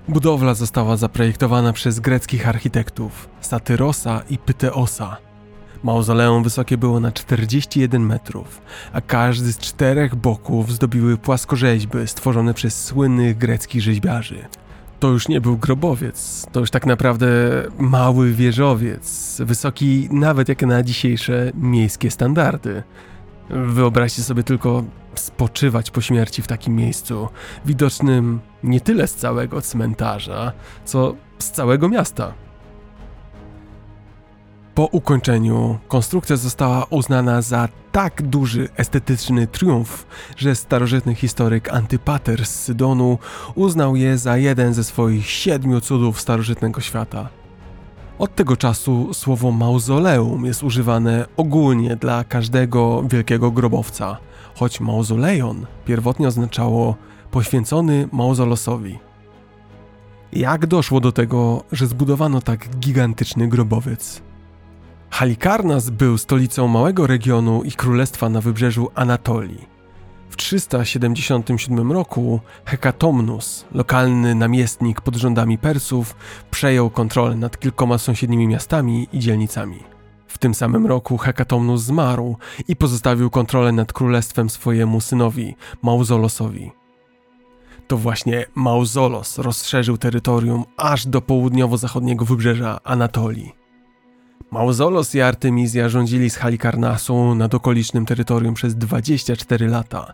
Budowla 0.09 0.55
została 0.55 0.97
zaprojektowana 0.97 1.73
przez 1.73 2.01
greckich 2.01 2.49
architektów 2.49 3.29
Satyrosa 3.41 4.23
i 4.31 4.39
Pyteosa– 4.39 5.17
Mauzoleum 5.83 6.43
wysokie 6.43 6.79
było 6.79 7.01
na 7.01 7.13
41 7.13 8.07
metrów, 8.07 8.63
a 8.93 9.01
każdy 9.01 9.53
z 9.53 9.59
czterech 9.59 10.15
boków 10.15 10.73
zdobiły 10.73 11.17
płaskorzeźby 11.17 11.99
stworzone 12.07 12.55
przez 12.55 12.85
słynnych 12.85 13.39
greckich 13.39 13.83
rzeźbiarzy. 13.83 14.45
To 15.01 15.09
już 15.09 15.29
nie 15.29 15.41
był 15.41 15.59
grobowiec, 15.59 16.47
to 16.53 16.61
już 16.61 16.71
tak 16.71 16.87
naprawdę 16.87 17.27
mały 17.79 18.33
wieżowiec, 18.33 19.37
wysoki 19.45 20.09
nawet 20.11 20.49
jak 20.49 20.63
na 20.63 20.83
dzisiejsze 20.83 21.53
miejskie 21.55 22.11
standardy. 22.11 22.83
Wyobraźcie 23.51 24.23
sobie 24.23 24.43
tylko 24.43 24.85
spoczywać 25.15 25.91
po 25.91 26.01
śmierci 26.01 26.43
w 26.43 26.47
takim 26.47 26.77
miejscu, 26.77 27.29
widocznym 27.67 28.41
nie 28.63 28.81
tyle 28.81 29.07
z 29.07 29.15
całego 29.15 29.63
cmentarza, 29.63 30.53
co 30.85 31.15
z 31.39 31.51
całego 31.51 31.89
miasta. 31.89 32.33
Po 34.79 34.87
ukończeniu 34.87 35.79
konstrukcja 35.89 36.37
została 36.37 36.85
uznana 36.91 37.43
za 37.43 37.69
tak 37.93 38.23
duży 38.23 38.69
estetyczny 38.77 39.47
triumf, 39.47 40.07
że 40.37 40.55
starożytny 40.55 41.15
historyk 41.15 41.69
Antypater 41.69 42.47
z 42.47 42.55
Sydonu 42.55 43.19
uznał 43.55 43.97
je 43.97 44.19
za 44.19 44.37
jeden 44.37 44.75
ze 44.75 44.85
swoich 44.85 45.31
siedmiu 45.31 45.81
cudów 45.81 46.21
starożytnego 46.21 46.81
świata. 46.81 47.29
Od 48.19 48.35
tego 48.35 48.57
czasu 48.57 49.15
słowo 49.15 49.51
mauzoleum 49.51 50.45
jest 50.45 50.63
używane 50.63 51.27
ogólnie 51.37 51.97
dla 51.97 52.25
każdego 52.25 53.03
wielkiego 53.03 53.51
grobowca, 53.51 54.17
choć 54.55 54.81
mauzoleon 54.81 55.67
pierwotnie 55.85 56.29
oznaczało 56.29 56.97
poświęcony 57.31 58.09
mauzolosowi. 58.13 58.99
Jak 60.33 60.67
doszło 60.67 61.01
do 61.01 61.13
tego, 61.13 61.65
że 61.73 61.87
zbudowano 61.87 62.41
tak 62.41 62.69
gigantyczny 62.69 63.49
grobowiec? 63.49 64.28
Halikarnas 65.11 65.91
był 65.91 66.19
stolicą 66.19 66.69
małego 66.69 67.07
regionu 67.07 67.63
i 67.63 67.73
królestwa 67.73 68.29
na 68.29 68.41
wybrzeżu 68.41 68.91
Anatolii. 68.95 69.69
W 70.31 70.37
377 70.37 71.93
roku 71.93 72.41
Hekatomnus, 72.65 73.65
lokalny 73.73 74.35
namiestnik 74.35 75.01
pod 75.01 75.17
rządami 75.17 75.59
Persów, 75.59 76.17
przejął 76.51 76.91
kontrolę 76.91 77.37
nad 77.37 77.59
kilkoma 77.59 77.99
sąsiednimi 77.99 78.49
miastami 78.49 79.09
i 79.13 79.19
dzielnicami. 79.19 79.83
W 80.27 80.39
tym 80.39 80.55
samym 80.55 80.87
roku 80.87 81.19
Hekatomnus 81.19 81.83
zmarł 81.83 82.37
i 82.69 82.77
pozostawił 82.77 83.31
kontrolę 83.31 83.73
nad 83.73 83.93
królestwem 83.93 84.51
swojemu 84.51 85.01
synowi, 85.01 85.57
Mauzolosowi. 85.83 86.71
To 87.89 87.97
właśnie 87.97 88.47
Mauzolos 88.55 89.39
rozszerzył 89.39 89.99
terytorium 89.99 90.65
aż 90.77 91.07
do 91.07 91.21
południowo-zachodniego 91.21 92.25
wybrzeża 92.25 92.81
Anatolii. 92.85 93.58
Mauzolos 94.51 95.15
i 95.15 95.21
Artemizja 95.21 95.89
rządzili 95.89 96.31
z 96.31 96.37
Halikarnasu 96.37 97.35
nad 97.35 97.55
okolicznym 97.55 98.07
terytorium 98.07 98.55
przez 98.55 98.77
24 98.77 99.69
lata. 99.69 100.13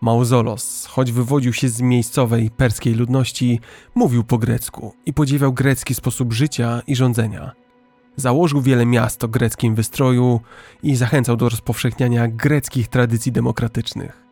Mauzolos, 0.00 0.86
choć 0.86 1.12
wywodził 1.12 1.52
się 1.52 1.68
z 1.68 1.80
miejscowej 1.80 2.50
perskiej 2.50 2.94
ludności, 2.94 3.60
mówił 3.94 4.24
po 4.24 4.38
grecku 4.38 4.94
i 5.06 5.12
podziwiał 5.12 5.52
grecki 5.52 5.94
sposób 5.94 6.32
życia 6.32 6.82
i 6.86 6.96
rządzenia. 6.96 7.52
Założył 8.16 8.62
wiele 8.62 8.86
miast 8.86 9.24
o 9.24 9.28
greckim 9.28 9.74
wystroju 9.74 10.40
i 10.82 10.96
zachęcał 10.96 11.36
do 11.36 11.48
rozpowszechniania 11.48 12.28
greckich 12.28 12.88
tradycji 12.88 13.32
demokratycznych. 13.32 14.27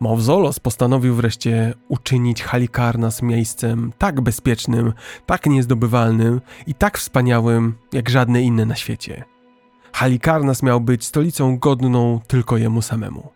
Mauzolos 0.00 0.60
postanowił 0.60 1.14
wreszcie 1.14 1.74
uczynić 1.88 2.42
Halikarnas 2.42 3.22
miejscem 3.22 3.92
tak 3.98 4.20
bezpiecznym, 4.20 4.92
tak 5.26 5.46
niezdobywalnym 5.46 6.40
i 6.66 6.74
tak 6.74 6.98
wspaniałym 6.98 7.74
jak 7.92 8.10
żadne 8.10 8.42
inne 8.42 8.66
na 8.66 8.76
świecie. 8.76 9.24
Halikarnas 9.92 10.62
miał 10.62 10.80
być 10.80 11.04
stolicą 11.04 11.58
godną 11.58 12.20
tylko 12.26 12.56
jemu 12.56 12.82
samemu. 12.82 13.28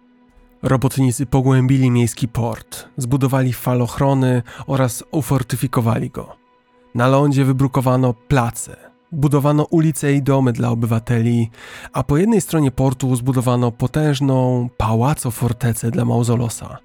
Robotnicy 0.63 1.27
pogłębili 1.27 1.91
miejski 1.91 2.29
port, 2.29 2.89
zbudowali 2.97 3.53
falochrony 3.53 4.43
oraz 4.67 5.05
ufortyfikowali 5.11 6.11
go. 6.11 6.37
Na 6.95 7.09
lądzie 7.09 7.45
wybrukowano 7.45 8.15
place, 8.15 8.90
budowano 9.13 9.65
ulice 9.65 10.15
i 10.15 10.23
domy 10.23 10.53
dla 10.53 10.71
obywateli, 10.71 11.51
a 11.93 12.03
po 12.03 12.17
jednej 12.17 12.41
stronie 12.41 12.71
portu 12.71 13.17
zbudowano 13.17 13.73
potężną 13.73 14.69
pałaco-fortecę 14.77 15.91
dla 15.91 16.05
Mauzolosa. 16.05 16.79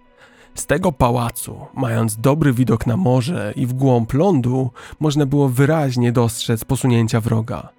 Z 0.56 0.66
tego 0.66 0.92
pałacu, 0.92 1.58
mając 1.74 2.18
dobry 2.18 2.54
widok 2.54 2.88
na 2.88 2.98
morze 2.98 3.54
i 3.56 3.66
w 3.66 3.74
głąb 3.74 4.14
lądu, 4.14 4.72
można 5.00 5.26
było 5.26 5.50
wyraźnie 5.50 6.12
dostrzec 6.12 6.66
posunięcia 6.66 7.22
wroga. 7.22 7.70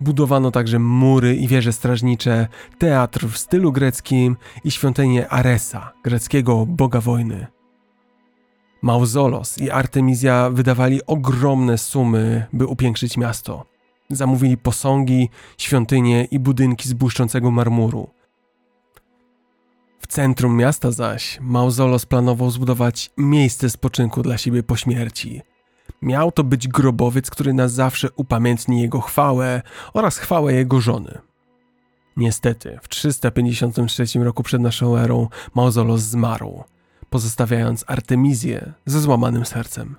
Budowano 0.00 0.50
także 0.50 0.78
mury 0.78 1.36
i 1.36 1.48
wieże 1.48 1.72
strażnicze, 1.72 2.48
teatr 2.78 3.26
w 3.26 3.38
stylu 3.38 3.72
greckim 3.72 4.36
i 4.64 4.70
świątynię 4.70 5.28
Aresa, 5.28 5.92
greckiego 6.04 6.66
boga 6.66 7.00
wojny. 7.00 7.55
Mauzolos 8.82 9.58
i 9.58 9.70
Artemizja 9.70 10.50
wydawali 10.50 11.00
ogromne 11.06 11.78
sumy, 11.78 12.46
by 12.52 12.66
upiększyć 12.66 13.16
miasto. 13.16 13.64
Zamówili 14.10 14.56
posągi, 14.56 15.28
świątynie 15.58 16.24
i 16.24 16.38
budynki 16.38 16.88
z 16.88 16.92
błyszczącego 16.92 17.50
marmuru. 17.50 18.10
W 20.00 20.06
centrum 20.06 20.56
miasta 20.56 20.90
zaś 20.90 21.38
Mauzolos 21.40 22.06
planował 22.06 22.50
zbudować 22.50 23.10
miejsce 23.16 23.70
spoczynku 23.70 24.22
dla 24.22 24.38
siebie 24.38 24.62
po 24.62 24.76
śmierci. 24.76 25.42
Miał 26.02 26.32
to 26.32 26.44
być 26.44 26.68
grobowiec, 26.68 27.30
który 27.30 27.54
na 27.54 27.68
zawsze 27.68 28.08
upamiętni 28.16 28.82
jego 28.82 29.00
chwałę 29.00 29.62
oraz 29.94 30.18
chwałę 30.18 30.54
jego 30.54 30.80
żony. 30.80 31.18
Niestety, 32.16 32.78
w 32.82 32.88
353 32.88 34.04
roku 34.24 34.42
przed 34.42 34.62
naszą 34.62 34.96
erą 34.96 35.28
Mauzolos 35.54 36.00
zmarł– 36.00 36.64
pozostawiając 37.16 37.84
Artemizję 37.86 38.72
ze 38.86 39.00
złamanym 39.00 39.46
sercem. 39.46 39.96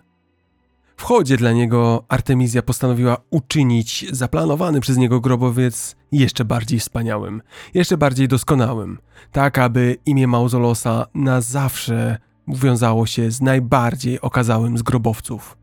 W 0.97 1.03
chodzie 1.03 1.37
dla 1.37 1.51
niego 1.51 2.03
Artemizja 2.07 2.61
postanowiła 2.61 3.17
uczynić 3.29 4.05
zaplanowany 4.11 4.79
przez 4.79 4.97
niego 4.97 5.19
grobowiec 5.19 5.95
jeszcze 6.11 6.45
bardziej 6.45 6.79
wspaniałym, 6.79 7.41
jeszcze 7.73 7.97
bardziej 7.97 8.27
doskonałym, 8.27 8.97
tak 9.31 9.57
aby 9.57 9.97
imię 10.05 10.27
Mauzolosa 10.27 11.05
na 11.13 11.41
zawsze 11.41 12.17
wiązało 12.47 13.05
się 13.05 13.31
z 13.31 13.41
najbardziej 13.41 14.21
okazałym 14.21 14.77
z 14.77 14.81
grobowców. 14.81 15.57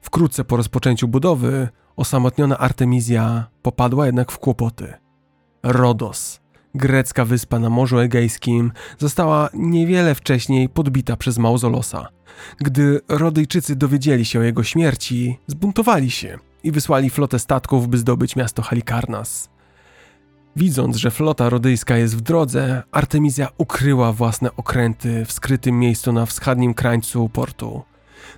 Wkrótce 0.00 0.44
po 0.44 0.56
rozpoczęciu 0.56 1.08
budowy 1.08 1.68
osamotniona 1.96 2.58
Artemizja 2.58 3.46
popadła 3.62 4.06
jednak 4.06 4.32
w 4.32 4.38
kłopoty. 4.38 4.94
Rodos, 5.62 6.40
Grecka 6.74 7.24
wyspa 7.24 7.58
na 7.58 7.70
Morzu 7.70 7.98
Egejskim 7.98 8.72
została 8.98 9.48
niewiele 9.54 10.14
wcześniej 10.14 10.68
podbita 10.68 11.16
przez 11.16 11.38
Mauzolosa. 11.38 12.08
Gdy 12.58 13.00
Rodyjczycy 13.08 13.76
dowiedzieli 13.76 14.24
się 14.24 14.40
o 14.40 14.42
jego 14.42 14.62
śmierci, 14.62 15.38
zbuntowali 15.46 16.10
się 16.10 16.38
i 16.64 16.72
wysłali 16.72 17.10
flotę 17.10 17.38
statków, 17.38 17.88
by 17.88 17.98
zdobyć 17.98 18.36
miasto 18.36 18.62
Halikarnas. 18.62 19.48
Widząc, 20.56 20.96
że 20.96 21.10
flota 21.10 21.48
rodyjska 21.48 21.96
jest 21.96 22.16
w 22.16 22.20
drodze, 22.20 22.82
Artemizja 22.92 23.48
ukryła 23.58 24.12
własne 24.12 24.56
okręty 24.56 25.24
w 25.24 25.32
skrytym 25.32 25.78
miejscu 25.78 26.12
na 26.12 26.26
wschodnim 26.26 26.74
krańcu 26.74 27.28
portu. 27.28 27.82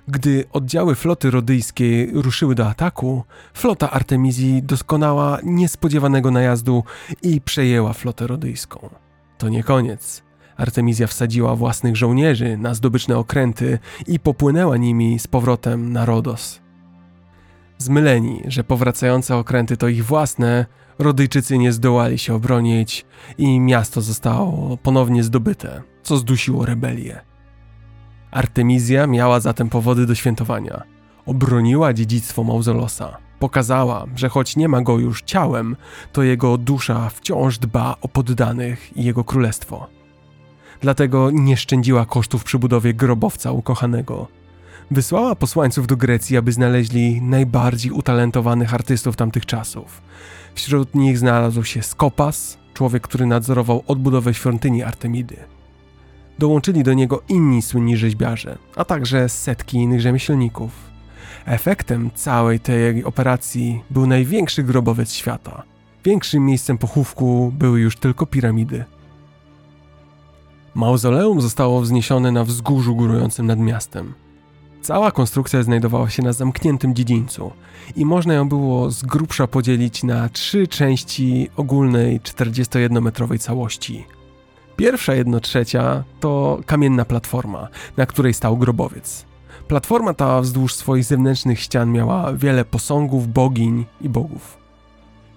Gdy 0.07 0.45
oddziały 0.51 0.95
floty 0.95 1.31
rodyjskiej 1.31 2.11
ruszyły 2.13 2.55
do 2.55 2.67
ataku, 2.67 3.23
flota 3.53 3.91
Artemizji 3.91 4.63
doskonała 4.63 5.39
niespodziewanego 5.43 6.31
najazdu 6.31 6.83
i 7.21 7.41
przejęła 7.41 7.93
flotę 7.93 8.27
rodyjską. 8.27 8.89
To 9.37 9.49
nie 9.49 9.63
koniec. 9.63 10.23
Artemizja 10.57 11.07
wsadziła 11.07 11.55
własnych 11.55 11.95
żołnierzy 11.95 12.57
na 12.57 12.73
zdobyczne 12.73 13.17
okręty 13.17 13.79
i 14.07 14.19
popłynęła 14.19 14.77
nimi 14.77 15.19
z 15.19 15.27
powrotem 15.27 15.93
na 15.93 16.05
Rodos. 16.05 16.61
Zmyleni, 17.77 18.41
że 18.47 18.63
powracające 18.63 19.35
okręty 19.35 19.77
to 19.77 19.87
ich 19.87 20.05
własne, 20.05 20.65
Rodyjczycy 20.99 21.57
nie 21.57 21.71
zdołali 21.71 22.17
się 22.17 22.35
obronić 22.35 23.05
i 23.37 23.59
miasto 23.59 24.01
zostało 24.01 24.77
ponownie 24.77 25.23
zdobyte, 25.23 25.81
co 26.03 26.17
zdusiło 26.17 26.65
rebelię. 26.65 27.32
Artemizja 28.33 29.07
miała 29.07 29.39
zatem 29.39 29.69
powody 29.69 30.05
do 30.05 30.15
świętowania. 30.15 30.83
Obroniła 31.25 31.93
dziedzictwo 31.93 32.43
Mauzolosa. 32.43 33.17
Pokazała, 33.39 34.05
że 34.15 34.29
choć 34.29 34.55
nie 34.55 34.67
ma 34.67 34.81
go 34.81 34.99
już 34.99 35.21
ciałem, 35.21 35.75
to 36.11 36.23
jego 36.23 36.57
dusza 36.57 37.09
wciąż 37.09 37.57
dba 37.57 37.95
o 38.01 38.07
poddanych 38.07 38.97
i 38.97 39.03
jego 39.03 39.23
królestwo. 39.23 39.87
Dlatego 40.81 41.31
nie 41.31 41.57
szczędziła 41.57 42.05
kosztów 42.05 42.43
przy 42.43 42.59
budowie 42.59 42.93
grobowca 42.93 43.51
ukochanego. 43.51 44.27
Wysłała 44.91 45.35
posłańców 45.35 45.87
do 45.87 45.97
Grecji, 45.97 46.37
aby 46.37 46.51
znaleźli 46.51 47.21
najbardziej 47.21 47.91
utalentowanych 47.91 48.73
artystów 48.73 49.15
tamtych 49.15 49.45
czasów. 49.45 50.01
Wśród 50.55 50.95
nich 50.95 51.17
znalazł 51.17 51.63
się 51.63 51.83
Skopas, 51.83 52.57
człowiek, 52.73 53.03
który 53.03 53.25
nadzorował 53.25 53.83
odbudowę 53.87 54.33
świątyni 54.33 54.83
Artemidy. 54.83 55.52
Dołączyli 56.39 56.83
do 56.83 56.93
niego 56.93 57.21
inni 57.29 57.61
słynni 57.61 57.97
rzeźbiarze, 57.97 58.57
a 58.75 58.85
także 58.85 59.29
setki 59.29 59.77
innych 59.77 60.01
rzemieślników. 60.01 60.71
Efektem 61.45 62.11
całej 62.15 62.59
tej 62.59 63.03
operacji 63.03 63.83
był 63.89 64.07
największy 64.07 64.63
grobowiec 64.63 65.13
świata. 65.13 65.63
Większym 66.05 66.45
miejscem 66.45 66.77
pochówku 66.77 67.53
były 67.57 67.79
już 67.79 67.97
tylko 67.97 68.25
piramidy. 68.25 68.85
Mauzoleum 70.75 71.41
zostało 71.41 71.81
wzniesione 71.81 72.31
na 72.31 72.43
wzgórzu 72.43 72.95
górującym 72.95 73.45
nad 73.45 73.59
miastem. 73.59 74.13
Cała 74.81 75.11
konstrukcja 75.11 75.63
znajdowała 75.63 76.09
się 76.09 76.23
na 76.23 76.33
zamkniętym 76.33 76.95
dziedzińcu 76.95 77.51
i 77.95 78.05
można 78.05 78.33
ją 78.33 78.49
było 78.49 78.91
z 78.91 79.03
grubsza 79.03 79.47
podzielić 79.47 80.03
na 80.03 80.29
trzy 80.29 80.67
części 80.67 81.49
ogólnej 81.55 82.19
41-metrowej 82.19 83.39
całości– 83.39 84.05
Pierwsza 84.75 85.13
jednotrzecia 85.13 86.03
to 86.19 86.59
kamienna 86.65 87.05
platforma, 87.05 87.67
na 87.97 88.05
której 88.05 88.33
stał 88.33 88.57
grobowiec. 88.57 89.25
Platforma 89.67 90.13
ta 90.13 90.41
wzdłuż 90.41 90.75
swoich 90.75 91.03
zewnętrznych 91.03 91.59
ścian 91.59 91.91
miała 91.91 92.33
wiele 92.33 92.65
posągów, 92.65 93.27
bogiń 93.27 93.85
i 94.01 94.09
bogów. 94.09 94.57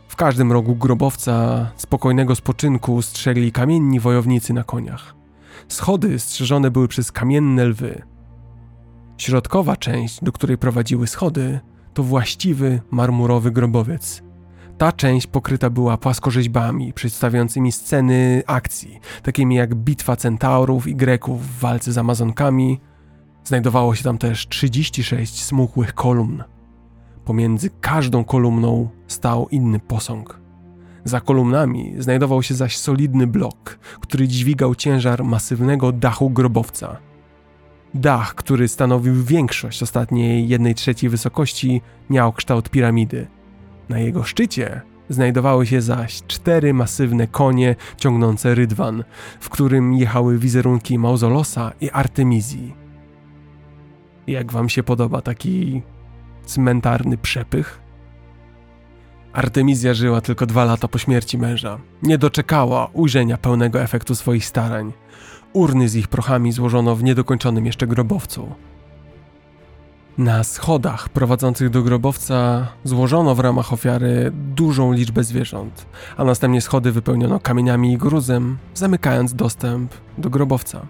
W 0.09 0.17
każdym 0.17 0.53
rogu 0.53 0.77
grobowca 0.77 1.67
spokojnego 1.77 2.35
spoczynku 2.35 3.03
strzegli 3.03 3.53
kamienni 3.53 4.01
wojownicy 4.01 4.53
na 4.53 4.65
koniach. 4.65 5.15
Schody 5.69 6.19
strzeżone 6.19 6.71
były 6.71 6.89
przez 6.89 7.13
kamienne 7.13 7.65
lwy. 7.65 8.03
Środkowa 9.19 9.77
część, 9.77 10.25
do 10.25 10.33
której 10.33 10.59
prowadziły 10.59 11.07
schody, 11.07 11.61
to 11.95 12.03
właściwy 12.03 12.81
marmurowy 12.91 13.51
grobowiec, 13.51 14.23
ta 14.79 14.93
część 14.93 15.27
pokryta 15.27 15.71
była 15.71 15.97
płaskorzeźbami 15.97 16.93
przedstawiającymi 16.93 17.73
sceny 17.73 18.43
akcji, 18.47 19.01
takimi 19.23 19.55
jak 19.55 19.75
bitwa 19.75 20.17
centaurów 20.17 20.87
i 20.87 20.97
Greków 20.97 21.47
w 21.47 21.61
walce 21.61 21.93
z 21.93 21.99
Amazonkami. 21.99 22.81
Znajdowało 23.45 23.95
się 23.95 24.05
tam 24.05 24.19
też 24.19 24.49
36 24.49 25.45
smukłych 25.45 25.95
kolumn. 25.95 26.45
Pomiędzy 27.25 27.71
każdą 27.81 28.25
kolumną 28.25 28.89
stał 29.07 29.49
inny 29.49 29.81
posąg. 29.81 30.41
Za 31.05 31.21
kolumnami 31.21 31.95
znajdował 31.99 32.43
się 32.43 32.55
zaś 32.55 32.77
solidny 32.77 33.27
blok, 33.27 33.79
który 34.01 34.29
dźwigał 34.29 34.75
ciężar 34.75 35.25
masywnego 35.25 35.93
dachu 35.93 36.31
grobowca. 36.31 36.97
Dach, 37.95 38.35
który 38.35 38.69
stanowił 38.69 39.25
większość 39.25 39.83
ostatniej 39.83 40.49
jednej 40.49 40.75
trzeciej 40.75 41.11
wysokości, 41.11 41.81
miał 42.11 42.33
kształt 42.33 42.71
piramidy– 42.71 43.27
na 43.89 43.99
jego 43.99 44.23
szczycie 44.23 44.81
znajdowały 45.09 45.67
się 45.67 45.81
zaś 45.81 46.23
cztery 46.27 46.75
masywne 46.75 47.27
konie 47.27 47.77
ciągnące 47.97 48.55
rydwan, 48.55 49.05
w 49.41 49.49
którym 49.49 49.95
jechały 49.95 50.39
wizerunki 50.39 50.99
Mauzolosa 50.99 51.73
i 51.81 51.91
Artemizji. 51.91 52.75
Jak 54.27 54.53
wam 54.53 54.69
się 54.69 54.83
podoba 54.83 55.23
taki 55.23 55.83
cmentarny 56.47 57.19
przepych? 57.19 57.81
Artemizja 59.33 59.95
żyła 59.95 60.21
tylko 60.21 60.47
dwa 60.47 60.65
lata 60.65 60.89
po 60.89 60.99
śmierci 60.99 61.39
męża. 61.39 61.79
Nie 62.03 62.19
doczekała 62.19 62.91
ujrzenia 62.93 63.37
pełnego 63.37 63.81
efektu 63.81 64.15
swoich 64.15 64.47
starań. 64.47 64.93
Urny 65.53 65.89
z 65.89 65.95
ich 65.95 66.09
prochami 66.09 66.53
złożono 66.53 66.97
w 66.97 67.03
niedokończonym 67.03 67.67
jeszcze 67.67 67.87
grobowcu. 67.87 68.53
Na 70.19 70.45
schodach 70.45 71.09
prowadzących 71.09 71.71
do 71.71 71.83
grobowca 71.83 72.67
złożono 72.85 73.35
w 73.35 73.41
ramach 73.41 73.73
ofiary 73.73 74.33
dużą 74.55 74.93
liczbę 74.93 75.25
zwierząt, 75.25 75.87
a 76.17 76.25
następnie 76.25 76.61
schody 76.61 76.93
wypełniono 76.93 77.41
kamieniami 77.41 77.93
i 77.93 77.99
gruzem, 77.99 78.59
zamykając 78.75 79.35
dostęp 79.35 79.95
do 80.19 80.31
grobowca. 80.31 80.87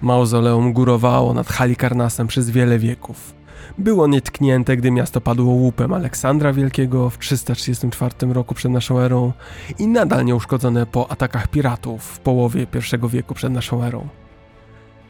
Mauzoleum 0.00 0.72
górowało 0.72 1.34
nad 1.34 1.48
Halikarnasem 1.48 2.26
przez 2.26 2.50
wiele 2.50 2.78
wieków. 2.78 3.34
Było 3.78 4.06
nietknięte, 4.06 4.76
gdy 4.76 4.90
miasto 4.90 5.20
padło 5.20 5.52
łupem 5.52 5.92
Aleksandra 5.92 6.52
Wielkiego 6.52 7.10
w 7.10 7.18
334 7.18 8.14
roku 8.32 8.54
przed 8.54 8.72
naszą 8.72 8.98
erą 8.98 9.32
i 9.78 9.86
nadal 9.86 10.24
nieuszkodzone 10.24 10.86
po 10.86 11.10
atakach 11.10 11.48
piratów 11.48 12.02
w 12.02 12.18
połowie 12.18 12.62
I 12.62 13.08
wieku 13.08 13.34
przed 13.34 13.52
naszą 13.52 13.82
erą. 13.84 14.08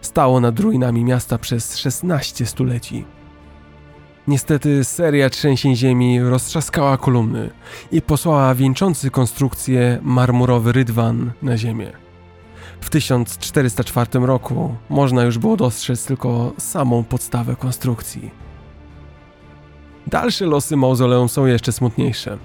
Stało 0.01 0.41
nad 0.41 0.61
ruinami 0.61 1.05
miasta 1.05 1.39
przez 1.39 1.77
16 1.77 2.47
stuleci. 2.47 3.05
Niestety 4.29 4.85
seria 4.85 5.31
trzęsień 5.31 5.77
ziemi 5.77 6.21
roztrzaskała 6.21 6.97
kolumny 6.97 7.51
i 7.93 8.03
posłała 8.03 8.55
wieńczący 8.55 9.11
konstrukcję 9.11 9.99
marmurowy 10.03 10.73
rydwan 10.73 11.33
na 11.43 11.57
ziemię. 11.57 11.93
W 12.81 12.91
1404 12.91 14.11
roku 14.27 14.75
można 14.89 15.25
już 15.25 15.39
było 15.39 15.57
dostrzec 15.57 16.07
tylko 16.07 16.53
samą 16.59 17.05
podstawę 17.05 17.57
konstrukcji. 17.57 18.31
Dalsze 20.07 20.47
losy 20.47 20.77
mauzoleum 20.77 21.29
są 21.29 21.47
jeszcze 21.47 21.73
smutniejsze. 21.73 22.39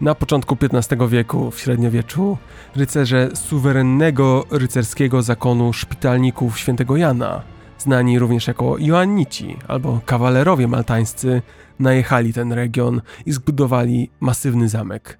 Na 0.00 0.14
początku 0.14 0.56
XV 0.60 1.08
wieku, 1.08 1.50
w 1.50 1.60
średniowieczu, 1.60 2.38
rycerze 2.76 3.28
suwerennego 3.34 4.44
rycerskiego 4.50 5.22
zakonu 5.22 5.72
szpitalników 5.72 6.58
świętego 6.58 6.96
Jana, 6.96 7.42
znani 7.78 8.18
również 8.18 8.46
jako 8.46 8.78
Joannici 8.78 9.56
albo 9.68 10.00
kawalerowie 10.06 10.68
maltańscy, 10.68 11.42
najechali 11.78 12.32
ten 12.32 12.52
region 12.52 13.00
i 13.26 13.32
zbudowali 13.32 14.10
masywny 14.20 14.68
zamek. 14.68 15.18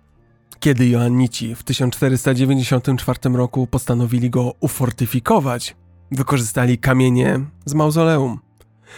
Kiedy 0.61 0.89
Joannici 0.89 1.55
w 1.55 1.63
1494 1.63 3.19
roku 3.33 3.67
postanowili 3.67 4.31
go 4.31 4.55
ufortyfikować, 4.61 5.77
wykorzystali 6.11 6.79
kamienie 6.79 7.41
z 7.65 7.75
mauzoleum. 7.75 8.44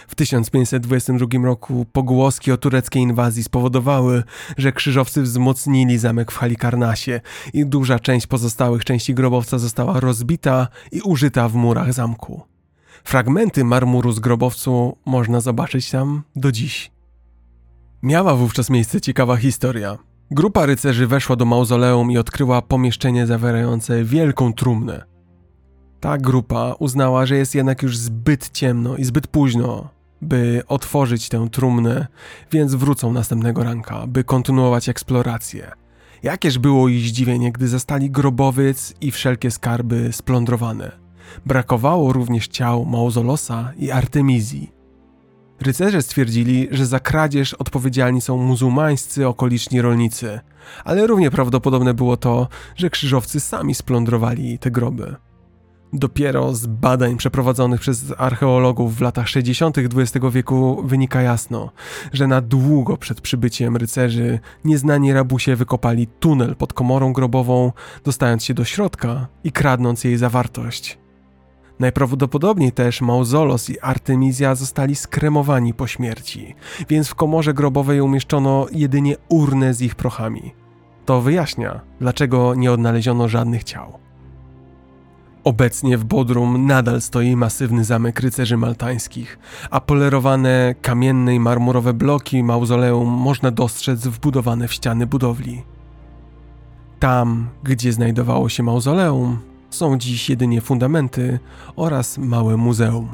W 0.07 0.15
1522 0.15 1.45
roku 1.45 1.85
pogłoski 1.91 2.51
o 2.51 2.57
tureckiej 2.57 3.03
inwazji 3.03 3.43
spowodowały, 3.43 4.23
że 4.57 4.71
krzyżowcy 4.71 5.21
wzmocnili 5.21 5.97
zamek 5.97 6.31
w 6.31 6.37
Halikarnasie 6.37 7.21
i 7.53 7.65
duża 7.65 7.99
część 7.99 8.27
pozostałych 8.27 8.85
części 8.85 9.13
grobowca 9.13 9.57
została 9.57 9.99
rozbita 9.99 10.67
i 10.91 11.01
użyta 11.01 11.49
w 11.49 11.55
murach 11.55 11.93
zamku. 11.93 12.41
Fragmenty 13.03 13.63
marmuru 13.63 14.11
z 14.11 14.19
grobowcu 14.19 14.97
można 15.05 15.41
zobaczyć 15.41 15.91
tam 15.91 16.23
do 16.35 16.51
dziś. 16.51 16.91
Miała 18.03 18.35
wówczas 18.35 18.69
miejsce 18.69 19.01
ciekawa 19.01 19.37
historia. 19.37 19.97
Grupa 20.31 20.65
rycerzy 20.65 21.07
weszła 21.07 21.35
do 21.35 21.45
mauzoleum 21.45 22.11
i 22.11 22.17
odkryła 22.17 22.61
pomieszczenie 22.61 23.27
zawierające 23.27 24.03
wielką 24.03 24.53
trumnę. 24.53 25.16
Ta 25.99 26.17
grupa 26.17 26.75
uznała, 26.79 27.25
że 27.25 27.35
jest 27.35 27.55
jednak 27.55 27.83
już 27.83 27.97
zbyt 27.97 28.49
ciemno 28.49 28.97
i 28.97 29.03
zbyt 29.03 29.27
późno, 29.27 29.89
by 30.21 30.63
otworzyć 30.67 31.29
tę 31.29 31.47
trumnę, 31.51 32.07
więc 32.51 32.75
wrócą 32.75 33.13
następnego 33.13 33.63
ranka, 33.63 34.07
by 34.07 34.23
kontynuować 34.23 34.89
eksplorację. 34.89 35.71
Jakież 36.23 36.59
było 36.59 36.87
ich 36.87 37.07
zdziwienie, 37.07 37.51
gdy 37.51 37.67
zastali 37.67 38.11
grobowiec 38.11 38.93
i 39.01 39.11
wszelkie 39.11 39.51
skarby 39.51 40.09
splądrowane. 40.13 40.91
Brakowało 41.45 42.13
również 42.13 42.47
ciał 42.47 42.85
Mauzolosa 42.85 43.73
i 43.77 43.91
Artemizji. 43.91 44.71
Rycerze 45.61 46.01
stwierdzili, 46.01 46.67
że 46.71 46.85
za 46.85 46.99
kradzież 46.99 47.53
odpowiedzialni 47.53 48.21
są 48.21 48.37
muzułmańscy 48.37 49.27
okoliczni 49.27 49.81
rolnicy, 49.81 50.39
ale 50.85 51.07
równie 51.07 51.31
prawdopodobne 51.31 51.93
było 51.93 52.17
to, 52.17 52.47
że 52.75 52.89
krzyżowcy 52.89 53.39
sami 53.39 53.75
splądrowali 53.75 54.59
te 54.59 54.71
groby. 54.71 55.15
Dopiero 55.93 56.55
z 56.55 56.65
badań 56.65 57.17
przeprowadzonych 57.17 57.81
przez 57.81 58.13
archeologów 58.17 58.95
w 58.95 59.01
latach 59.01 59.29
60. 59.29 59.77
XX 59.77 60.25
wieku 60.31 60.83
wynika 60.85 61.21
jasno, 61.21 61.71
że 62.13 62.27
na 62.27 62.41
długo 62.41 62.97
przed 62.97 63.21
przybyciem 63.21 63.77
rycerzy 63.77 64.39
nieznani 64.65 65.13
rabusie 65.13 65.55
wykopali 65.55 66.07
tunel 66.07 66.55
pod 66.55 66.73
komorą 66.73 67.13
grobową, 67.13 67.71
dostając 68.03 68.43
się 68.43 68.53
do 68.53 68.65
środka 68.65 69.27
i 69.43 69.51
kradnąc 69.51 70.03
jej 70.03 70.17
zawartość. 70.17 70.97
Najprawdopodobniej 71.79 72.71
też 72.71 73.01
Mauzolos 73.01 73.69
i 73.69 73.79
Artemizja 73.79 74.55
zostali 74.55 74.95
skremowani 74.95 75.73
po 75.73 75.87
śmierci, 75.87 76.55
więc 76.89 77.07
w 77.07 77.15
komorze 77.15 77.53
grobowej 77.53 78.01
umieszczono 78.01 78.65
jedynie 78.71 79.15
urnę 79.29 79.73
z 79.73 79.81
ich 79.81 79.95
prochami. 79.95 80.53
To 81.05 81.21
wyjaśnia, 81.21 81.81
dlaczego 81.99 82.55
nie 82.55 82.71
odnaleziono 82.71 83.27
żadnych 83.27 83.63
ciał. 83.63 84.06
Obecnie 85.47 85.97
w 85.97 86.05
Bodrum 86.05 86.65
nadal 86.65 87.01
stoi 87.01 87.35
masywny 87.35 87.83
zamek 87.83 88.19
rycerzy 88.19 88.57
maltańskich, 88.57 89.39
a 89.71 89.81
polerowane 89.81 90.75
kamienne 90.81 91.35
i 91.35 91.39
marmurowe 91.39 91.93
bloki 91.93 92.43
mauzoleum 92.43 93.09
można 93.09 93.51
dostrzec 93.51 94.07
wbudowane 94.07 94.67
w 94.67 94.73
ściany 94.73 95.07
budowli. 95.07 95.63
Tam, 96.99 97.49
gdzie 97.63 97.93
znajdowało 97.93 98.49
się 98.49 98.63
mauzoleum, 98.63 99.39
są 99.69 99.97
dziś 99.97 100.29
jedynie 100.29 100.61
fundamenty 100.61 101.39
oraz 101.75 102.17
małe 102.17 102.57
muzeum. 102.57 103.09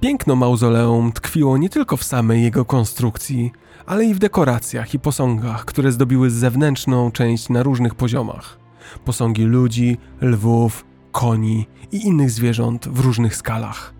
Piękno 0.00 0.36
mauzoleum 0.36 1.12
tkwiło 1.12 1.58
nie 1.58 1.68
tylko 1.68 1.96
w 1.96 2.04
samej 2.04 2.42
jego 2.42 2.64
konstrukcji, 2.64 3.52
ale 3.86 4.04
i 4.04 4.14
w 4.14 4.18
dekoracjach 4.18 4.94
i 4.94 4.98
posągach, 4.98 5.64
które 5.64 5.92
zdobiły 5.92 6.30
zewnętrzną 6.30 7.10
część 7.10 7.48
na 7.48 7.62
różnych 7.62 7.94
poziomach. 7.94 8.67
Posągi 9.04 9.44
ludzi, 9.44 9.96
lwów, 10.20 10.84
koni 11.12 11.66
i 11.92 12.06
innych 12.06 12.30
zwierząt 12.30 12.88
w 12.88 13.00
różnych 13.00 13.36
skalach. 13.36 13.94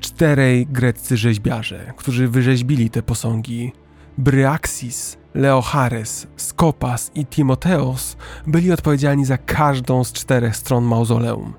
Czterej 0.00 0.66
greccy 0.66 1.16
rzeźbiarze, 1.16 1.92
którzy 1.96 2.28
wyrzeźbili 2.28 2.90
te 2.90 3.02
posągi, 3.02 3.72
Bryaxis, 4.18 5.18
Leochares, 5.34 6.26
Skopas 6.36 7.10
i 7.14 7.26
Timoteos 7.26 8.16
byli 8.46 8.72
odpowiedzialni 8.72 9.24
za 9.24 9.38
każdą 9.38 10.04
z 10.04 10.12
czterech 10.12 10.56
stron 10.56 10.84
mauzoleum. 10.84 11.54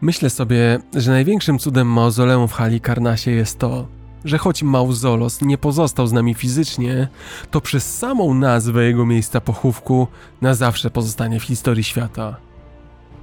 Myślę 0.00 0.30
sobie, 0.30 0.78
że 0.94 1.10
największym 1.10 1.58
cudem 1.58 1.86
mauzoleum 1.86 2.48
w 2.48 2.52
Halikarnasie 2.52 3.30
jest 3.30 3.58
to, 3.58 3.88
że 4.24 4.38
choć 4.38 4.62
Mauzolos 4.62 5.42
nie 5.42 5.58
pozostał 5.58 6.06
z 6.06 6.12
nami 6.12 6.34
fizycznie, 6.34 7.08
to 7.50 7.60
przez 7.60 7.98
samą 7.98 8.34
nazwę 8.34 8.84
jego 8.84 9.06
miejsca 9.06 9.40
pochówku 9.40 10.06
na 10.40 10.54
zawsze 10.54 10.90
pozostanie 10.90 11.40
w 11.40 11.42
historii 11.44 11.84
świata. 11.84 12.36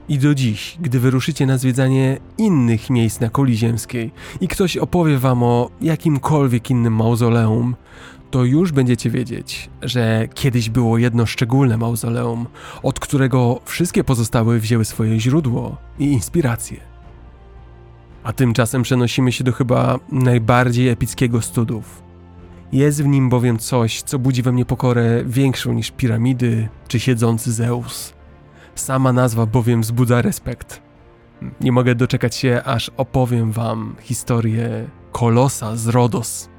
I 0.09 0.19
do 0.19 0.35
dziś, 0.35 0.77
gdy 0.81 0.99
wyruszycie 0.99 1.45
na 1.45 1.57
zwiedzanie 1.57 2.17
innych 2.37 2.89
miejsc 2.89 3.19
na 3.19 3.29
kuli 3.29 3.57
ziemskiej 3.57 4.11
i 4.41 4.47
ktoś 4.47 4.77
opowie 4.77 5.17
wam 5.17 5.43
o 5.43 5.69
jakimkolwiek 5.81 6.69
innym 6.69 6.95
mauzoleum, 6.95 7.75
to 8.31 8.43
już 8.43 8.71
będziecie 8.71 9.09
wiedzieć, 9.09 9.69
że 9.81 10.27
kiedyś 10.33 10.69
było 10.69 10.97
jedno 10.97 11.25
szczególne 11.25 11.77
mauzoleum, 11.77 12.45
od 12.83 12.99
którego 12.99 13.61
wszystkie 13.65 14.03
pozostałe 14.03 14.59
wzięły 14.59 14.85
swoje 14.85 15.19
źródło 15.19 15.77
i 15.99 16.05
inspiracje. 16.05 16.94
A 18.25 18.33
tymczasem 18.33 18.81
przenosimy 18.81 19.31
się 19.31 19.43
do 19.43 19.51
chyba 19.51 19.99
najbardziej 20.11 20.89
epickiego 20.89 21.41
studów. 21.41 22.03
Jest 22.71 23.03
w 23.03 23.07
nim 23.07 23.29
bowiem 23.29 23.57
coś, 23.57 24.01
co 24.01 24.19
budzi 24.19 24.41
we 24.41 24.51
mnie 24.51 24.65
pokorę 24.65 25.23
większą 25.25 25.73
niż 25.73 25.91
piramidy 25.91 26.69
czy 26.87 26.99
siedzący 26.99 27.51
Zeus. 27.51 28.13
Sama 28.75 29.13
nazwa 29.13 29.45
bowiem 29.45 29.81
wzbudza 29.81 30.21
respekt. 30.21 30.81
Nie 31.61 31.71
mogę 31.71 31.95
doczekać 31.95 32.35
się, 32.35 32.61
aż 32.65 32.91
opowiem 32.97 33.51
wam 33.51 33.95
historię 34.01 34.87
Kolosa 35.11 35.75
z 35.75 35.87
Rodos. 35.87 36.49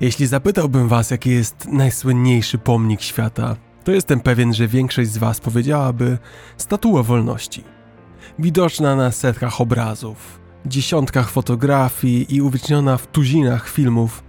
Jeśli 0.00 0.26
zapytałbym 0.26 0.88
was, 0.88 1.10
jaki 1.10 1.30
jest 1.30 1.68
najsłynniejszy 1.68 2.58
pomnik 2.58 3.00
świata, 3.00 3.56
to 3.84 3.92
jestem 3.92 4.20
pewien, 4.20 4.54
że 4.54 4.68
większość 4.68 5.10
z 5.10 5.18
was 5.18 5.40
powiedziałaby 5.40 6.18
Statua 6.56 7.02
Wolności. 7.02 7.64
Widoczna 8.38 8.96
na 8.96 9.12
setkach 9.12 9.60
obrazów, 9.60 10.40
dziesiątkach 10.66 11.30
fotografii 11.30 12.34
i 12.34 12.42
uwieczniona 12.42 12.96
w 12.96 13.06
tuzinach 13.06 13.68
filmów, 13.68 14.24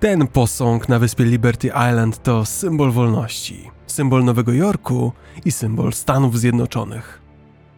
ten 0.00 0.26
posąg 0.26 0.88
na 0.88 0.98
wyspie 0.98 1.24
Liberty 1.24 1.68
Island 1.68 2.22
to 2.22 2.44
symbol 2.44 2.90
wolności, 2.90 3.70
symbol 3.86 4.24
Nowego 4.24 4.52
Jorku 4.52 5.12
i 5.44 5.52
symbol 5.52 5.92
Stanów 5.92 6.38
Zjednoczonych. 6.38 7.22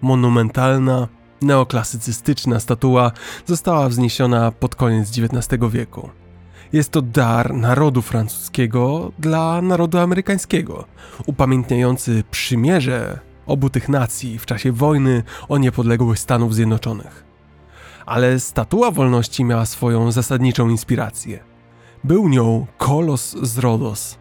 Monumentalna, 0.01 1.09
neoklasycystyczna 1.43 2.61
statua 2.61 3.13
została 3.47 3.89
wzniesiona 3.89 4.53
pod 4.53 4.75
koniec 4.75 5.11
XIX 5.11 5.63
wieku. 5.71 6.11
Jest 6.73 6.91
to 6.91 7.03
dar 7.03 7.55
narodu 7.55 8.03
francuskiego 8.03 9.13
dla 9.19 9.63
narodu 9.63 9.99
amerykańskiego, 9.99 10.85
upamiętniający 11.27 12.25
przymierze 12.31 13.19
obu 13.47 13.71
tych 13.71 13.89
nacji 13.89 14.39
w 14.39 14.47
czasie 14.47 14.73
wojny 14.73 15.23
o 15.49 15.59
niepodległość 15.59 16.23
Stanów 16.23 16.55
Zjednoczonych. 16.55 17.25
Ale 18.07 18.41
statua 18.41 18.91
wolności 18.91 19.45
miała 19.45 19.67
swoją 19.67 20.13
zasadniczą 20.13 20.69
inspirację. 20.69 21.39
Był 22.05 22.29
nią 22.29 22.67
kolos 22.79 23.37
z 23.43 23.59
Rodos. 23.59 24.19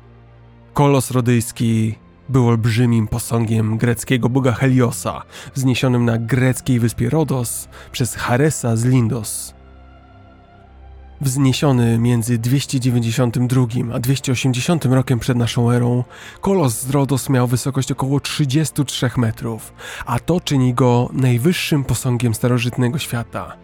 Kolos 0.74 1.12
rodyjski 1.12 1.96
był 2.30 2.48
olbrzymim 2.48 3.08
posągiem 3.08 3.78
greckiego 3.78 4.30
boga 4.30 4.52
Heliosa, 4.52 5.24
wzniesionym 5.56 6.06
na 6.06 6.18
greckiej 6.18 6.80
wyspie 6.80 7.10
Rodos 7.10 7.68
przez 7.92 8.16
Haresa 8.16 8.76
z 8.76 8.86
Lindos, 8.86 9.54
Wzniesiony 11.22 11.98
między 11.98 12.38
292 12.38 13.66
a 13.94 14.00
280 14.00 14.86
rokiem 14.86 15.20
przed 15.20 15.38
naszą 15.38 15.72
erą, 15.72 16.04
kolos 16.42 16.82
z 16.82 16.90
Rodos 16.90 17.30
miał 17.30 17.48
wysokość 17.48 17.92
około 17.92 18.20
33 18.20 19.10
metrów, 19.18 19.74
a 20.06 20.20
to 20.20 20.42
czyni 20.42 20.74
go 20.74 21.10
najwyższym 21.14 21.84
posągiem 21.84 22.34
starożytnego 22.34 23.00
świata. 23.00 23.58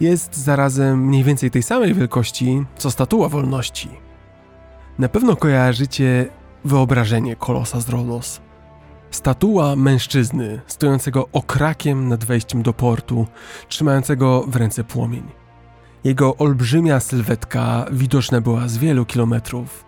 Jest 0.00 0.36
zarazem 0.36 1.06
mniej 1.06 1.24
więcej 1.24 1.50
tej 1.50 1.62
samej 1.62 1.94
wielkości 1.94 2.64
co 2.76 2.90
Statua 2.90 3.28
Wolności. 3.28 3.88
Na 4.98 5.08
pewno 5.08 5.36
kojarzycie 5.36 6.28
wyobrażenie 6.64 7.36
kolosa 7.36 7.80
z 7.80 7.88
Rodos. 7.88 8.40
Statua 9.10 9.76
mężczyzny 9.76 10.60
stojącego 10.66 11.28
okrakiem 11.32 12.08
nad 12.08 12.24
wejściem 12.24 12.62
do 12.62 12.72
portu, 12.72 13.26
trzymającego 13.68 14.44
w 14.48 14.56
ręce 14.56 14.84
płomień. 14.84 15.37
Jego 16.04 16.36
olbrzymia 16.36 17.00
sylwetka 17.00 17.86
widoczna 17.92 18.40
była 18.40 18.68
z 18.68 18.78
wielu 18.78 19.06
kilometrów. 19.06 19.84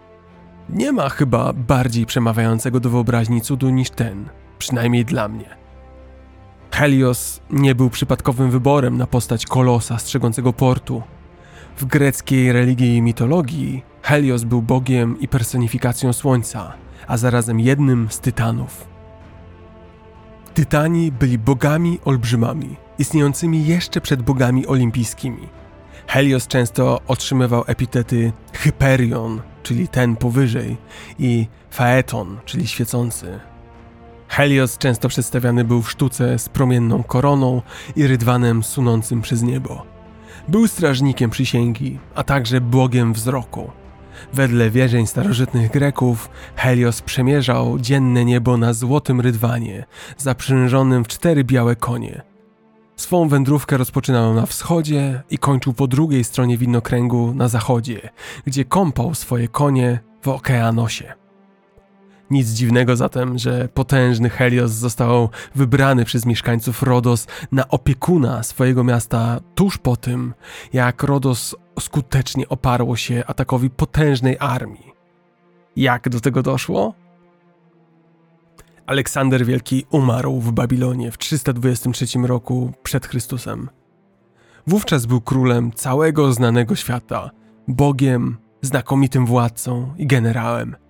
Nie 0.69 0.93
ma 0.93 1.09
chyba 1.09 1.53
bardziej 1.53 2.07
przemawiającego 2.07 2.81
do 2.81 2.91
wyobraźni 2.91 3.41
cudu 3.41 3.70
niż 3.70 3.91
ten, 3.91 4.28
przynajmniej 4.59 5.05
dla 5.05 5.28
mnie. 5.28 5.57
Helios 6.73 7.41
nie 7.51 7.74
był 7.74 7.91
przypadkowym 7.91 8.51
wyborem 8.51 8.99
na 8.99 9.07
postać 9.07 9.47
kolosa 9.47 9.99
strzegącego 9.99 10.53
portu. 10.53 11.03
W 11.77 11.85
greckiej 11.85 12.53
religii 12.53 12.97
i 12.97 13.03
mitologii 13.03 13.82
Helios 14.03 14.45
był 14.45 14.62
bogiem 14.62 15.20
i 15.20 15.28
personifikacją 15.28 16.12
słońca, 16.12 16.73
a 17.07 17.16
zarazem 17.16 17.61
jednym 17.61 18.07
z 18.11 18.20
tytanów. 18.20 18.89
Tytani 20.55 21.12
byli 21.12 21.39
bogami 21.39 21.99
olbrzymami, 22.05 22.77
istniejącymi 22.99 23.66
jeszcze 23.66 24.01
przed 24.01 24.23
bogami 24.23 24.66
olimpijskimi– 24.66 25.49
Helios 26.11 26.47
często 26.47 27.01
otrzymywał 27.07 27.65
epitety 27.66 28.32
Hyperion, 28.53 29.41
czyli 29.62 29.89
ten 29.89 30.16
powyżej, 30.16 30.77
i 31.19 31.47
Phaeton, 31.70 32.39
czyli 32.45 32.66
świecący. 32.66 33.41
Helios 34.28 34.78
często 34.78 35.09
przedstawiany 35.09 35.65
był 35.65 35.82
w 35.82 35.91
sztuce 35.91 36.39
z 36.39 36.49
promienną 36.49 37.03
koroną 37.03 37.62
i 37.97 38.07
rydwanem 38.07 38.62
sunącym 38.62 39.23
przez 39.23 39.43
niebo. 39.43 39.87
Był 40.49 40.69
strażnikiem 40.69 41.31
przysięgi, 41.31 41.99
a 42.15 42.23
także 42.23 42.61
bogiem 42.61 43.12
wzroku. 43.12 43.70
Wedle 44.32 44.70
wierzeń 44.70 45.07
starożytnych 45.07 45.70
Greków, 45.70 46.31
Helios 46.57 47.03
przemierzał 47.03 47.78
dzienne 47.78 48.24
niebo 48.24 48.57
na 48.57 48.73
złotym 48.73 49.20
rydwanie, 49.20 49.85
zaprzężonym 50.16 51.05
w 51.05 51.09
cztery 51.09 51.45
białe 51.45 51.77
konie. 51.77 52.30
Swą 53.01 53.29
wędrówkę 53.29 53.77
rozpoczynał 53.77 54.35
na 54.35 54.47
wschodzie 54.47 55.23
i 55.31 55.39
kończył 55.39 55.73
po 55.73 55.87
drugiej 55.87 56.25
stronie 56.25 56.59
widnokręgu 56.59 57.35
na 57.35 57.49
zachodzie, 57.49 58.11
gdzie 58.47 58.65
kąpał 58.65 59.15
swoje 59.15 59.49
konie 59.49 60.01
w 60.23 60.29
okeanosie. 60.29 61.13
Nic 62.31 62.49
dziwnego 62.49 62.97
zatem, 62.97 63.39
że 63.39 63.69
potężny 63.69 64.31
Helios 64.31 64.71
został 64.71 65.29
wybrany 65.55 66.05
przez 66.05 66.27
mieszkańców 66.27 66.83
Rodos 66.83 67.27
na 67.53 67.69
opiekuna 67.69 68.43
swojego 68.43 68.85
miasta 68.85 69.41
tuż 69.55 69.79
po 69.79 69.97
tym, 69.97 70.35
jak 70.73 71.03
Rodos 71.03 71.57
skutecznie 71.81 72.49
oparło 72.49 72.97
się 72.97 73.23
atakowi 73.27 73.71
potężnej 73.71 74.37
armii. 74.41 74.93
Jak 75.77 76.09
do 76.09 76.21
tego 76.21 76.43
doszło? 76.43 76.95
Aleksander 78.91 79.47
Wielki 79.47 79.85
umarł 79.91 80.41
w 80.41 80.53
Babilonie 80.53 81.11
w 81.11 81.19
323 81.19 82.07
roku 82.19 82.73
przed 82.83 83.07
Chrystusem. 83.07 83.69
Wówczas 84.67 85.07
był 85.07 85.21
królem 85.21 85.73
całego 85.73 86.33
znanego 86.33 86.77
świata, 86.77 87.31
bogiem, 87.69 88.37
znakomitym 88.62 89.27
władcą 89.27 89.95
i 89.99 90.07
generałem– 90.07 90.77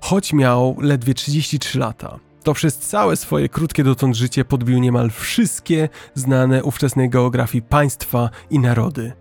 Choć 0.00 0.32
miał 0.32 0.76
ledwie 0.80 1.14
33 1.14 1.78
lata, 1.78 2.18
to 2.42 2.54
przez 2.54 2.78
całe 2.78 3.16
swoje 3.16 3.48
krótkie 3.48 3.84
dotąd 3.84 4.16
życie 4.16 4.44
podbił 4.44 4.78
niemal 4.78 5.10
wszystkie 5.10 5.88
znane 6.14 6.64
ówczesnej 6.64 7.10
geografii 7.10 7.62
państwa 7.62 8.30
i 8.50 8.58
narody. 8.58 9.12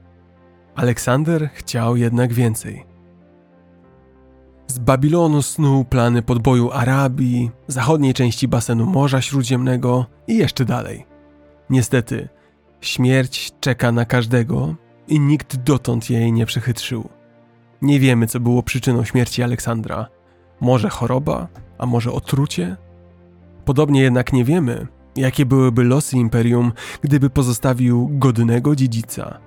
Aleksander 0.76 1.49
chciał 1.54 1.98
jednak 1.98 2.34
więcej. 2.34 2.86
Z 4.68 4.80
Babilonu 4.80 5.41
snuł 5.41 5.85
plany 5.85 6.22
podboju 6.22 6.72
Arabii, 6.72 7.52
zachodniej 7.68 8.14
części 8.14 8.48
basenu 8.48 8.85
Morza 8.85 9.22
Śródziemnego 9.22 10.06
i 10.27 10.38
jeszcze 10.38 10.65
dalej. 10.65 11.06
Niestety, 11.69 12.30
śmierć 12.81 13.52
czeka 13.60 13.91
na 13.91 14.06
każdego 14.06 14.76
i 15.07 15.19
nikt 15.19 15.56
dotąd 15.56 16.10
jej 16.10 16.31
nie 16.31 16.45
przechytrzył. 16.45 17.10
Nie 17.81 17.99
wiemy, 17.99 18.27
co 18.27 18.39
było 18.39 18.64
przyczyną 18.64 19.03
śmierci 19.03 19.44
Aleksandra– 19.44 20.07
może 20.60 20.89
choroba, 20.89 21.48
a 21.77 21.85
może 21.85 22.11
otrucie? 22.11 22.77
Podobnie 23.65 24.02
jednak 24.02 24.34
nie 24.34 24.44
wiemy, 24.44 24.88
jakie 25.15 25.45
byłyby 25.45 25.84
losy 25.84 26.18
imperium, 26.18 26.72
gdyby 27.02 27.30
pozostawił 27.30 28.10
godnego 28.11 28.76
dziedzica. 28.76 29.39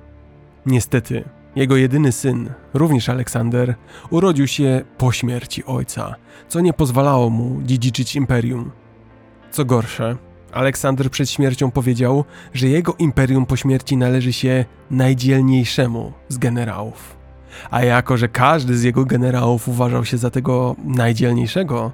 Niestety, 0.67 1.25
jego 1.57 1.77
jedyny 1.77 2.13
syn, 2.13 2.51
również 2.75 3.09
Aleksander, 3.09 3.75
urodził 4.11 4.47
się 4.47 4.83
po 4.99 5.13
śmierci 5.13 5.65
ojca, 5.65 6.15
co 6.49 6.61
nie 6.61 6.73
pozwalało 6.73 7.31
mu 7.31 7.63
dziedziczyć 7.63 8.17
imperium. 8.17 8.71
Co 9.51 9.65
gorsze, 9.65 10.17
Aleksander 10.53 11.11
przed 11.11 11.31
śmiercią 11.31 11.71
powiedział, 11.71 12.25
że 12.55 12.69
jego 12.69 12.95
imperium 12.99 13.47
po 13.47 13.57
śmierci 13.57 13.97
należy 13.97 14.33
się 14.33 14.65
najdzielniejszemu 14.91 16.13
z 16.29 16.39
generałów. 16.39 17.17
A 17.71 17.85
jako, 17.85 18.17
że 18.17 18.29
każdy 18.29 18.77
z 18.77 18.83
jego 18.83 19.05
generałów 19.05 19.69
uważał 19.69 20.05
się 20.05 20.19
za 20.19 20.31
tego 20.31 20.77
najdzielniejszego, 20.85 21.93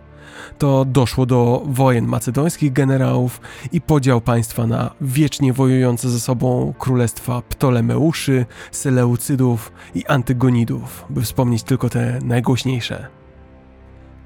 to 0.58 0.84
doszło 0.84 1.26
do 1.26 1.62
wojen 1.66 2.06
macedońskich 2.06 2.72
generałów 2.72 3.40
i 3.72 3.80
podział 3.80 4.20
państwa 4.20 4.66
na 4.66 4.90
wiecznie 5.00 5.52
wojujące 5.52 6.10
ze 6.10 6.20
sobą 6.20 6.74
królestwa 6.78 7.42
Ptolemeuszy, 7.42 8.46
Seleucydów 8.70 9.72
i 9.94 10.06
Antygonidów, 10.06 11.04
by 11.10 11.22
wspomnieć 11.22 11.62
tylko 11.62 11.88
te 11.88 12.18
najgłośniejsze. 12.24 13.06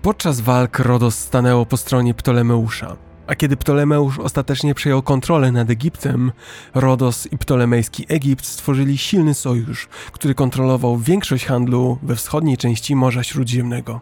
Podczas 0.02 0.40
walk 0.40 0.78
Rodos 0.78 1.18
stanęło 1.18 1.66
po 1.66 1.76
stronie 1.76 2.14
Ptolemeusza, 2.14 2.96
a 3.26 3.34
kiedy 3.34 3.56
Ptolemeusz 3.56 4.18
ostatecznie 4.18 4.74
przejął 4.74 5.02
kontrolę 5.02 5.52
nad 5.52 5.70
Egiptem, 5.70 6.32
Rodos 6.74 7.32
i 7.32 7.38
ptolemejski 7.38 8.06
Egipt 8.08 8.46
stworzyli 8.46 8.98
silny 8.98 9.34
sojusz, 9.34 9.88
który 10.12 10.34
kontrolował 10.34 10.98
większość 10.98 11.44
handlu 11.44 11.98
we 12.02 12.16
wschodniej 12.16 12.56
części 12.56 12.96
Morza 12.96 13.22
Śródziemnego. 13.22 14.00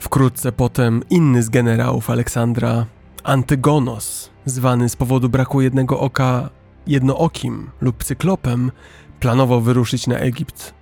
Wkrótce 0.00 0.52
potem 0.52 1.02
inny 1.10 1.42
z 1.42 1.48
generałów 1.48 2.10
Aleksandra, 2.10 2.86
Antygonos, 3.24 4.30
zwany 4.44 4.88
z 4.88 4.96
powodu 4.96 5.28
braku 5.28 5.60
jednego 5.60 6.00
oka 6.00 6.50
jednookim 6.86 7.70
lub 7.80 8.04
cyklopem, 8.04 8.72
planował 9.20 9.60
wyruszyć 9.60 10.06
na 10.06 10.16
Egipt. 10.16 10.74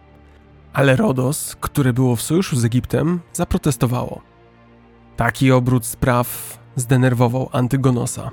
Ale 0.73 0.97
Rodos, 0.97 1.57
które 1.61 1.93
było 1.93 2.17
w 2.17 2.23
sojuszu 2.23 2.57
z 2.57 2.65
Egiptem, 2.65 3.21
zaprotestowało. 3.33 4.23
Taki 5.17 5.53
obrót 5.53 5.87
spraw 5.87 6.59
zdenerwował 6.77 7.49
Antygonosa. 7.53 8.31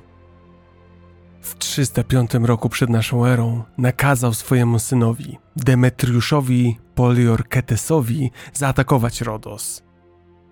W 1.42 1.58
305 1.58 2.34
roku 2.34 2.70
przed 2.70 2.90
naszą 2.90 3.26
erą 3.26 3.64
nakazał 3.78 4.34
swojemu 4.34 4.80
synowi, 4.80 5.38
Demetriuszowi 5.56 6.80
Poliorketesowi, 6.96 8.32
zaatakować 8.54 9.22
Rodos. 9.22 9.85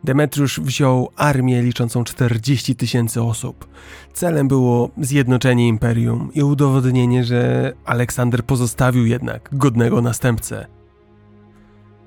Demetriusz 0.03 0.59
wziął 0.59 1.09
armię 1.15 1.61
liczącą 1.61 2.03
40 2.03 2.75
tysięcy 2.75 3.21
osób. 3.21 3.67
Celem 4.13 4.47
było 4.47 4.89
zjednoczenie 4.97 5.67
imperium 5.67 6.29
i 6.33 6.43
udowodnienie, 6.43 7.23
że 7.23 7.73
Aleksander 7.85 8.43
pozostawił 8.45 9.05
jednak 9.05 9.49
godnego 9.51 10.01
następcę. 10.01 10.65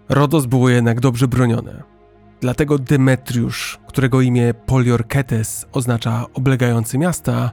Rodos 0.08 0.46
było 0.46 0.68
jednak 0.68 1.00
dobrze 1.00 1.28
bronione 1.28 1.96
Dlatego 2.40 2.78
Demetriusz, 2.78 3.78
którego 3.86 4.20
imię 4.20 4.54
Poliorketes 4.66 5.66
oznacza 5.72 6.24
oblegający 6.34 6.98
miasta, 6.98 7.50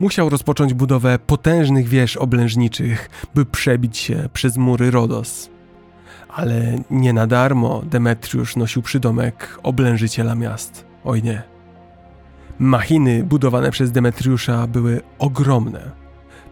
musiał 0.00 0.28
rozpocząć 0.28 0.74
budowę 0.74 1.18
potężnych 1.18 1.88
wież 1.88 2.16
oblężniczych, 2.16 3.10
by 3.34 3.46
przebić 3.46 3.98
się 3.98 4.28
przez 4.32 4.56
mury 4.56 4.90
Rodos. 4.90 5.50
Ale 6.28 6.78
nie 6.90 7.12
na 7.12 7.26
darmo 7.26 7.82
Demetriusz 7.84 8.56
nosił 8.56 8.82
przydomek 8.82 9.58
oblężyciela 9.62 10.34
miast. 10.34 10.86
Oj 11.04 11.22
nie. 11.22 11.42
Machiny 12.58 13.24
budowane 13.24 13.70
przez 13.70 13.92
Demetriusza 13.92 14.66
były 14.66 15.00
ogromne. 15.18 15.90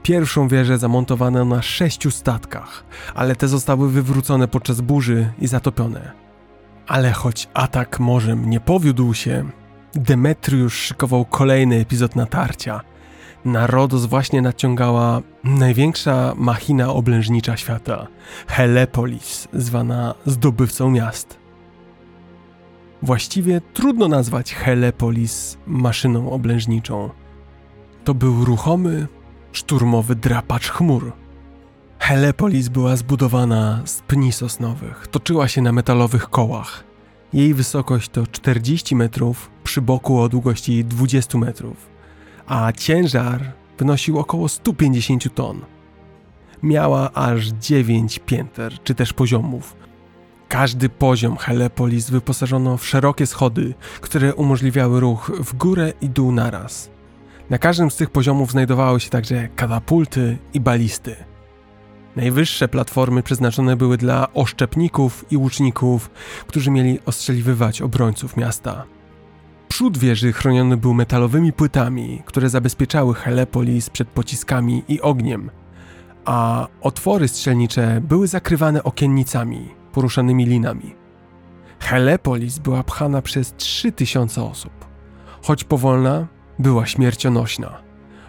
Pierwszą 0.03 0.49
wieżę 0.49 0.79
zamontowano 0.79 1.45
na 1.45 1.63
sześciu 1.63 2.11
statkach, 2.11 2.85
ale 3.15 3.37
te 3.37 3.49
zostały 3.49 3.91
wywrócone 3.91 4.49
podczas 4.49 4.81
burzy 4.81 5.33
i 5.39 5.47
zatopione. 5.47 6.13
Ale 6.87 7.13
choć 7.13 7.49
atak 7.55 8.01
morzem 8.01 8.51
nie 8.51 8.61
powiódł 8.61 9.15
się, 9.15 9.45
Demetriusz 9.95 10.75
szykował 10.75 11.25
kolejny 11.25 11.77
epizod 11.77 12.17
natarcia. 12.17 12.81
Na 13.47 13.67
Rodos 13.67 14.05
właśnie 14.07 14.43
naciągała 14.43 15.23
największa 15.45 16.35
machina 16.37 16.89
oblężnicza 16.89 17.57
świata 17.57 18.07
Helepolis, 18.47 19.49
zwana 19.53 20.15
zdobywcą 20.27 20.91
miast. 20.91 21.39
Właściwie 23.03 23.61
trudno 23.75 24.09
nazwać 24.09 24.55
Helepolis 24.55 25.59
maszyną 25.67 26.31
oblężniczą. 26.31 27.11
To 28.05 28.15
był 28.15 28.45
ruchomy, 28.45 29.07
szturmowy 29.53 30.15
drapacz 30.15 30.69
chmur 30.71 31.13
Helepolis 31.99 32.69
była 32.69 32.97
zbudowana 32.97 33.83
z 33.85 34.01
pni 34.03 34.33
sosnowych, 34.33 35.07
toczyła 35.07 35.49
się 35.49 35.63
na 35.63 35.73
metalowych 35.73 36.31
kołach. 36.31 36.85
Jej 37.33 37.55
wysokość 37.55 38.09
to 38.09 38.27
40 38.27 38.97
metrów 38.97 39.51
przy 39.65 39.83
boku 39.83 40.21
o 40.21 40.29
długości 40.29 40.85
20 40.85 41.39
metrów, 41.39 41.96
a 42.47 42.73
ciężar 42.73 43.53
wynosił 43.79 44.19
około 44.19 44.49
150 44.49 45.35
ton. 45.35 45.65
Miała 46.63 47.13
aż 47.13 47.47
9 47.47 48.19
pięter 48.19 48.83
czy 48.85 48.95
też 48.95 49.13
poziomów. 49.13 49.77
Każdy 50.49 50.89
poziom 50.89 51.37
Helepolis 51.37 52.11
wyposażono 52.11 52.77
w 52.77 52.87
szerokie 52.87 53.27
schody, 53.27 53.75
które 54.01 54.35
umożliwiały 54.35 55.01
ruch 55.01 55.31
w 55.45 55.57
górę 55.57 55.93
i 56.01 56.09
dół 56.09 56.33
naraz. 56.33 56.91
Na 57.51 57.59
każdym 57.59 57.91
z 57.91 57.97
tych 57.97 58.11
poziomów 58.11 58.51
znajdowały 58.51 59.01
się 59.01 59.11
także 59.11 59.49
katapulty 59.49 60.39
i 60.55 60.61
balisty. 60.61 61.17
Najwyższe 62.17 62.69
platformy 62.69 63.23
przeznaczone 63.23 63.77
były 63.77 63.97
dla 63.97 64.33
oszczepników 64.33 65.25
i 65.31 65.37
łuczników, 65.37 66.11
którzy 66.47 66.71
mieli 66.71 66.99
ostrzeliwywać 67.07 67.83
obrońców 67.83 68.37
miasta. 68.37 68.85
Przód 69.77 69.99
wieży 69.99 70.33
chroniony 70.33 70.77
był 70.77 70.95
metalowymi 70.95 71.53
płytami, 71.53 72.23
które 72.27 72.49
zabezpieczały 72.49 73.15
Helepolis 73.15 73.91
przed 73.91 74.09
pociskami 74.09 74.85
i 74.89 75.01
ogniem, 75.01 75.51
a 76.25 76.67
otwory 76.81 77.29
strzelnicze 77.29 78.01
były 78.01 78.27
zakrywane 78.27 78.83
okiennicami 78.83 79.69
poruszanymi 79.93 80.47
linami. 80.47 80.95
Helepolis 81.81 82.59
była 82.59 82.83
pchana 82.83 83.23
przez 83.23 83.55
3000 83.57 84.43
osób. 84.43 84.73
Choć 85.43 85.65
powolna, 85.65 86.27
była 86.59 86.87
śmiercionośna. 86.87 87.79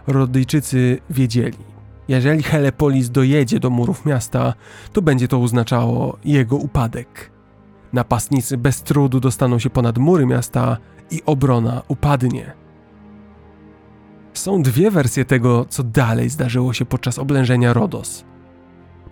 Rodyjczycy 0.07 0.99
wiedzieli, 1.09 1.57
Jeżeli 2.07 2.43
Helepolis 2.43 3.09
dojedzie 3.09 3.59
do 3.59 3.69
murów 3.69 4.05
miasta, 4.05 4.53
to 4.93 5.01
będzie 5.01 5.27
to 5.27 5.41
oznaczało 5.41 6.17
jego 6.25 6.55
upadek. 6.55 7.31
Napastnicy 7.93 8.57
bez 8.57 8.83
trudu 8.83 9.19
dostaną 9.19 9.59
się 9.59 9.69
ponad 9.69 9.97
mury 9.97 10.25
miasta 10.25 10.77
i 11.11 11.21
obrona 11.25 11.81
upadnie. 11.87 12.53
Są 14.33 14.61
dwie 14.61 14.91
wersje 14.91 15.25
tego, 15.25 15.65
co 15.69 15.83
dalej 15.83 16.29
zdarzyło 16.29 16.73
się 16.73 16.85
podczas 16.85 17.19
oblężenia 17.19 17.73
Rodos. 17.73 18.25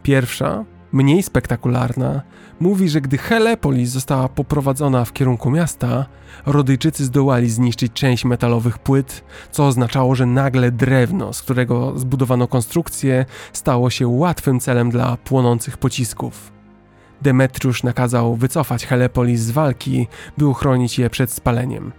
Pierwsza, 0.03 0.65
mniej 0.91 1.23
spektakularna, 1.23 2.21
mówi, 2.59 2.89
że 2.89 3.01
gdy 3.01 3.17
Helepolis 3.17 3.89
została 3.89 4.29
poprowadzona 4.29 5.05
w 5.05 5.13
kierunku 5.13 5.51
miasta, 5.51 6.05
Rodyjczycy 6.45 7.05
zdołali 7.05 7.49
zniszczyć 7.49 7.93
część 7.93 8.25
metalowych 8.25 8.79
płyt, 8.79 9.23
co 9.51 9.67
oznaczało, 9.67 10.15
że 10.15 10.25
nagle 10.25 10.71
drewno, 10.71 11.33
z 11.33 11.41
którego 11.41 11.99
zbudowano 11.99 12.47
konstrukcję, 12.47 13.25
stało 13.53 13.89
się 13.89 14.07
łatwym 14.07 14.59
celem 14.59 14.89
dla 14.89 15.17
płonących 15.17 15.77
pocisków. 15.77 16.54
Demetriusz 17.21 17.83
nakazał 17.83 18.35
wycofać 18.35 18.85
Helepolis 18.85 19.41
z 19.41 19.51
walki, 19.51 20.07
by 20.37 20.47
uchronić 20.47 20.99
je 20.99 21.09
przed 21.09 21.31
spaleniem. 21.31 21.91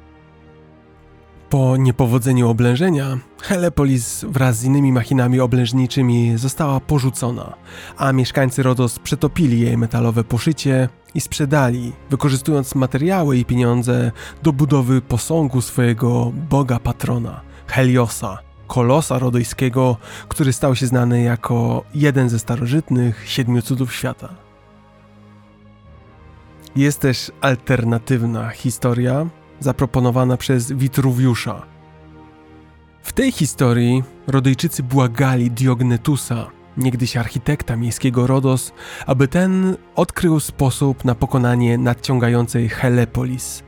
Po 1.51 1.77
niepowodzeniu 1.77 2.49
oblężenia, 2.49 3.19
Helepolis 3.43 4.25
wraz 4.29 4.59
z 4.59 4.65
innymi 4.65 4.93
machinami 4.93 5.41
oblężniczymi 5.41 6.39
została 6.39 6.81
porzucona, 6.81 7.55
a 7.97 8.13
mieszkańcy 8.13 8.63
Rodos 8.63 8.99
przetopili 8.99 9.61
jej 9.61 9.79
metalowe 9.79 10.25
poszycie 10.25 10.89
i 11.15 11.21
sprzedali, 11.21 11.93
wykorzystując 12.11 12.75
materiały 12.75 13.37
i 13.39 13.45
pieniądze 13.45 14.13
do 14.43 14.53
budowy 14.53 15.03
posągu 15.03 15.61
swojego 15.61 16.33
boga 16.51 16.79
patrona, 16.79 17.41
Heliosa, 17.67 18.39
kolosa 18.67 19.19
rodyjskiego, 19.19 19.97
który 20.29 20.53
stał 20.53 20.77
się 20.77 20.87
znany 20.87 21.23
jako 21.23 21.85
jeden 21.95 22.29
ze 22.29 22.39
starożytnych 22.39 23.29
siedmiu 23.29 23.63
cudów 23.63 23.95
świata. 23.95 24.46
Jest 26.77 27.01
też 27.01 27.33
alternatywna 27.41 28.51
historia, 28.51 29.27
zaproponowana 29.61 30.37
przez 30.37 30.73
Witruwiusza. 30.73 31.63
W 33.03 33.13
tej 33.13 33.33
historii 33.33 34.03
Rodyjczycy 34.27 34.83
błagali 34.83 35.51
Diognetusa, 35.51 36.47
niegdyś 36.77 37.17
architekta 37.17 37.77
miejskiego 37.77 38.27
Rodos, 38.27 38.73
aby 39.07 39.29
ten 39.29 39.77
odkrył 39.95 40.41
sposób 40.41 41.05
na 41.05 41.15
pokonanie 41.15 41.79
nadciągającej 41.79 42.69
Helepolis. 42.69 43.66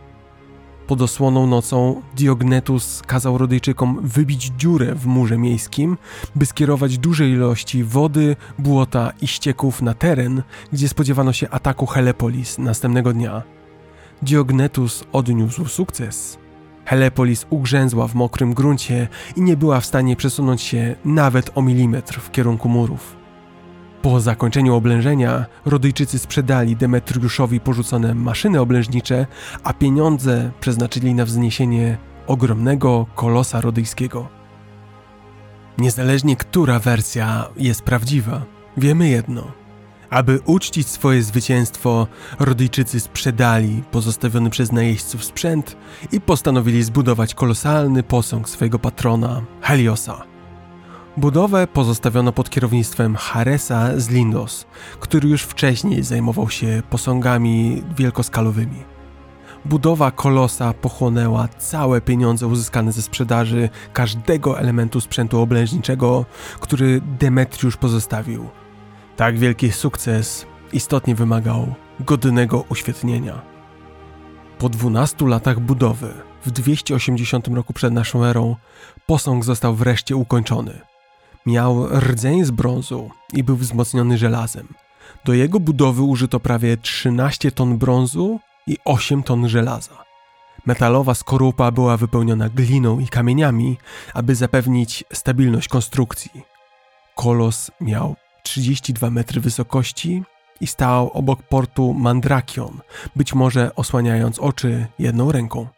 Pod 0.89 1.02
osłoną 1.02 1.47
nocą 1.47 2.02
Diognetus 2.16 3.02
kazał 3.06 3.39
Rodyjczykom 3.39 3.98
wybić 4.02 4.51
dziurę 4.59 4.94
w 4.94 5.06
murze 5.06 5.39
miejskim, 5.39 5.98
by 6.35 6.47
skierować 6.47 6.98
duże 6.98 7.28
ilości 7.28 7.85
wody, 7.85 8.36
błota 8.59 9.12
i 9.20 9.27
ścieków 9.27 9.82
na 9.82 9.94
teren, 9.94 10.43
gdzie 10.73 10.89
spodziewano 10.89 11.32
się 11.32 11.51
ataku 11.51 11.86
Helepolis 11.86 12.59
następnego 12.59 13.12
dnia. 13.12 13.43
Diognetus 14.23 15.05
odniósł 15.12 15.66
sukces. 15.66 16.39
Helepolis 16.85 17.47
ugrzęzła 17.51 18.09
w 18.09 18.15
mokrym 18.15 18.55
gruncie 18.55 19.09
i 19.36 19.43
nie 19.43 19.56
była 19.56 19.81
w 19.81 19.86
stanie 19.86 20.16
przesunąć 20.16 20.62
się 20.62 20.97
nawet 21.05 21.51
o 21.55 21.62
milimetr 21.62 22.20
w 22.20 22.31
kierunku 22.31 22.69
murów. 22.69 23.17
Po 24.02 24.20
zakończeniu 24.20 24.74
oblężenia 24.74 25.46
Rodyjczycy 25.64 26.18
sprzedali 26.18 26.76
Demetriuszowi 26.76 27.60
porzucone 27.60 28.14
maszyny 28.14 28.60
oblężnicze, 28.60 29.26
a 29.62 29.72
pieniądze 29.72 30.50
przeznaczyli 30.60 31.14
na 31.14 31.24
wzniesienie 31.24 31.98
ogromnego 32.26 33.06
kolosa 33.14 33.60
rodyjskiego. 33.60 34.28
Niezależnie 35.78 36.36
która 36.36 36.78
wersja 36.78 37.48
jest 37.56 37.82
prawdziwa, 37.82 38.42
wiemy 38.76 39.08
jedno– 39.08 39.52
aby 40.10 40.40
uczcić 40.44 40.88
swoje 40.88 41.22
zwycięstwo, 41.22 42.06
Rodyjczycy 42.38 43.00
sprzedali 43.00 43.82
pozostawiony 43.90 44.50
przez 44.50 44.72
najeźdźców 44.72 45.24
sprzęt 45.24 45.76
i 46.12 46.20
postanowili 46.20 46.82
zbudować 46.82 47.34
kolosalny 47.34 48.02
posąg 48.02 48.48
swojego 48.48 48.78
patrona, 48.78 49.42
Heliosa. 49.60 50.38
Budowę 51.18 51.66
pozostawiono 51.66 52.32
pod 52.32 52.50
kierownictwem 52.50 53.16
Haresa 53.16 54.00
z 54.00 54.08
Lindos, 54.08 54.66
który 55.00 55.28
już 55.28 55.42
wcześniej 55.42 56.02
zajmował 56.02 56.50
się 56.50 56.82
posągami 56.90 57.82
wielkoskalowymi. 57.96 58.84
Budowa 59.64 60.10
kolosa 60.10 60.72
pochłonęła 60.72 61.48
całe 61.48 62.00
pieniądze 62.00 62.46
uzyskane 62.46 62.92
ze 62.92 63.02
sprzedaży 63.02 63.68
każdego 63.92 64.58
elementu 64.58 65.00
sprzętu 65.00 65.40
oblężniczego, 65.40 66.24
który 66.60 67.00
Demetriusz 67.00 67.76
pozostawił– 67.76 68.48
tak 69.16 69.38
wielki 69.38 69.72
sukces 69.72 70.46
istotnie 70.72 71.14
wymagał 71.14 71.74
godnego 72.00 72.64
uświetnienia. 72.68 73.42
Po 74.58 74.68
12 74.68 75.26
latach 75.26 75.60
budowy, 75.60 76.14
w 76.44 76.50
280 76.50 77.48
roku 77.48 77.72
przed 77.72 77.92
naszą 77.92 78.24
erą, 78.24 78.56
posąg 79.06 79.44
został 79.44 79.74
wreszcie 79.74 80.16
ukończony. 80.16 80.88
Miał 81.48 81.88
rdzeń 82.00 82.44
z 82.44 82.50
brązu 82.50 83.10
i 83.32 83.44
był 83.44 83.56
wzmocniony 83.56 84.18
żelazem. 84.18 84.68
Do 85.24 85.34
jego 85.34 85.60
budowy 85.60 86.02
użyto 86.02 86.40
prawie 86.40 86.76
13 86.76 87.52
ton 87.52 87.78
brązu 87.78 88.40
i 88.66 88.76
8 88.84 89.22
ton 89.22 89.48
żelaza. 89.48 90.04
Metalowa 90.66 91.14
skorupa 91.14 91.70
była 91.70 91.96
wypełniona 91.96 92.48
gliną 92.48 92.98
i 92.98 93.08
kamieniami, 93.08 93.78
aby 94.14 94.34
zapewnić 94.34 95.04
stabilność 95.12 95.68
konstrukcji. 95.68 96.42
Kolos 97.14 97.70
miał 97.80 98.16
32 98.42 99.10
metry 99.10 99.40
wysokości 99.40 100.22
i 100.60 100.66
stał 100.66 101.10
obok 101.14 101.42
portu 101.42 101.94
Mandrakion, 101.94 102.80
być 103.16 103.34
może 103.34 103.74
osłaniając 103.74 104.38
oczy 104.38 104.86
jedną 104.98 105.32
ręką. 105.32 105.77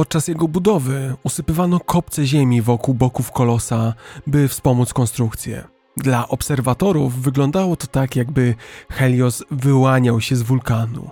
Podczas 0.00 0.28
jego 0.28 0.48
budowy 0.48 1.14
usypywano 1.22 1.80
kopce 1.80 2.26
ziemi 2.26 2.62
wokół 2.62 2.94
boków 2.94 3.32
kolosa, 3.32 3.94
by 4.26 4.48
wspomóc 4.48 4.92
konstrukcję. 4.92 5.64
Dla 5.96 6.28
obserwatorów 6.28 7.22
wyglądało 7.22 7.76
to 7.76 7.86
tak, 7.86 8.16
jakby 8.16 8.54
Helios 8.90 9.44
wyłaniał 9.50 10.20
się 10.20 10.36
z 10.36 10.42
wulkanu. 10.42 11.10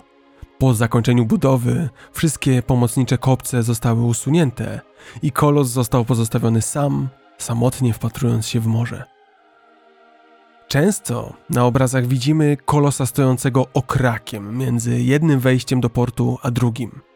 Po 0.58 0.74
zakończeniu 0.74 1.26
budowy 1.26 1.88
wszystkie 2.12 2.62
pomocnicze 2.62 3.18
kopce 3.18 3.62
zostały 3.62 4.04
usunięte 4.04 4.80
i 5.22 5.32
kolos 5.32 5.68
został 5.68 6.04
pozostawiony 6.04 6.62
sam, 6.62 7.08
samotnie 7.38 7.92
wpatrując 7.92 8.46
się 8.46 8.60
w 8.60 8.66
morze. 8.66 9.04
Często 10.68 11.32
na 11.50 11.64
obrazach 11.64 12.06
widzimy 12.06 12.56
kolosa 12.64 13.06
stojącego 13.06 13.66
okrakiem 13.74 14.58
między 14.58 15.00
jednym 15.00 15.40
wejściem 15.40 15.80
do 15.80 15.90
portu 15.90 16.38
a 16.42 16.50
drugim. 16.50 17.07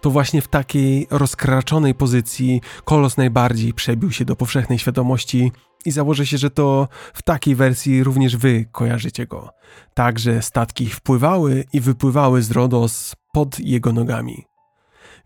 To 0.00 0.10
właśnie 0.10 0.42
w 0.42 0.48
takiej 0.48 1.06
rozkraczonej 1.10 1.94
pozycji 1.94 2.60
kolos 2.84 3.16
najbardziej 3.16 3.74
przebił 3.74 4.12
się 4.12 4.24
do 4.24 4.36
powszechnej 4.36 4.78
świadomości 4.78 5.52
i 5.84 5.90
założę 5.90 6.26
się, 6.26 6.38
że 6.38 6.50
to 6.50 6.88
w 7.14 7.22
takiej 7.22 7.54
wersji 7.54 8.04
również 8.04 8.36
wy 8.36 8.64
kojarzycie 8.72 9.26
go. 9.26 9.50
Także 9.94 10.42
statki 10.42 10.86
wpływały 10.86 11.64
i 11.72 11.80
wypływały 11.80 12.42
z 12.42 12.50
Rodos 12.50 13.14
pod 13.32 13.60
jego 13.60 13.92
nogami. 13.92 14.44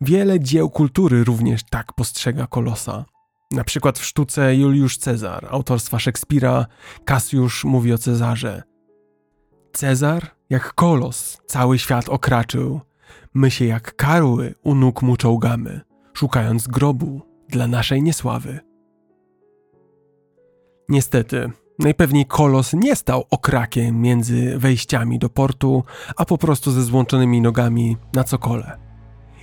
Wiele 0.01 0.41
dzieł 0.41 0.71
kultury 0.71 1.25
również 1.25 1.61
tak 1.71 1.93
postrzega 1.93 2.47
kolosa. 2.47 3.05
Na 3.51 3.65
przykład 3.65 3.99
w 3.99 4.05
sztuce 4.05 4.57
Juliusz 4.57 4.97
Cezar 4.97 5.49
autorstwa 5.51 5.99
Szekspira 5.99 6.67
Kasjusz 7.05 7.65
mówi 7.65 7.93
o 7.93 7.99
Cezarze. 7.99 8.63
Cezar 9.73 10.31
jak 10.51 10.75
kolos 10.75 11.39
cały 11.47 11.79
świat 11.79 12.09
okraczył, 12.09 12.81
my 13.35 13.51
się 13.51 13.65
jak 13.65 13.97
karły 13.97 14.55
u 14.63 14.75
nóg 14.75 15.03
mu 15.03 15.17
czołgamy, 15.17 15.81
szukając 16.13 16.69
grobu 16.69 17.21
dla 17.49 17.67
naszej 17.67 18.03
niesławy. 18.03 18.61
Niestety, 20.89 21.51
najpewniej 21.79 22.27
kolos 22.27 22.73
nie 22.73 22.97
stał 22.97 23.25
okrakiem 23.31 24.01
między 24.01 24.59
wejściami 24.59 25.19
do 25.19 25.29
portu, 25.29 25.85
a 26.17 26.25
po 26.25 26.39
prostu 26.39 26.71
ze 26.71 26.83
złączonymi 26.83 27.41
nogami 27.41 27.97
na 28.15 28.25
cokole. 28.25 28.82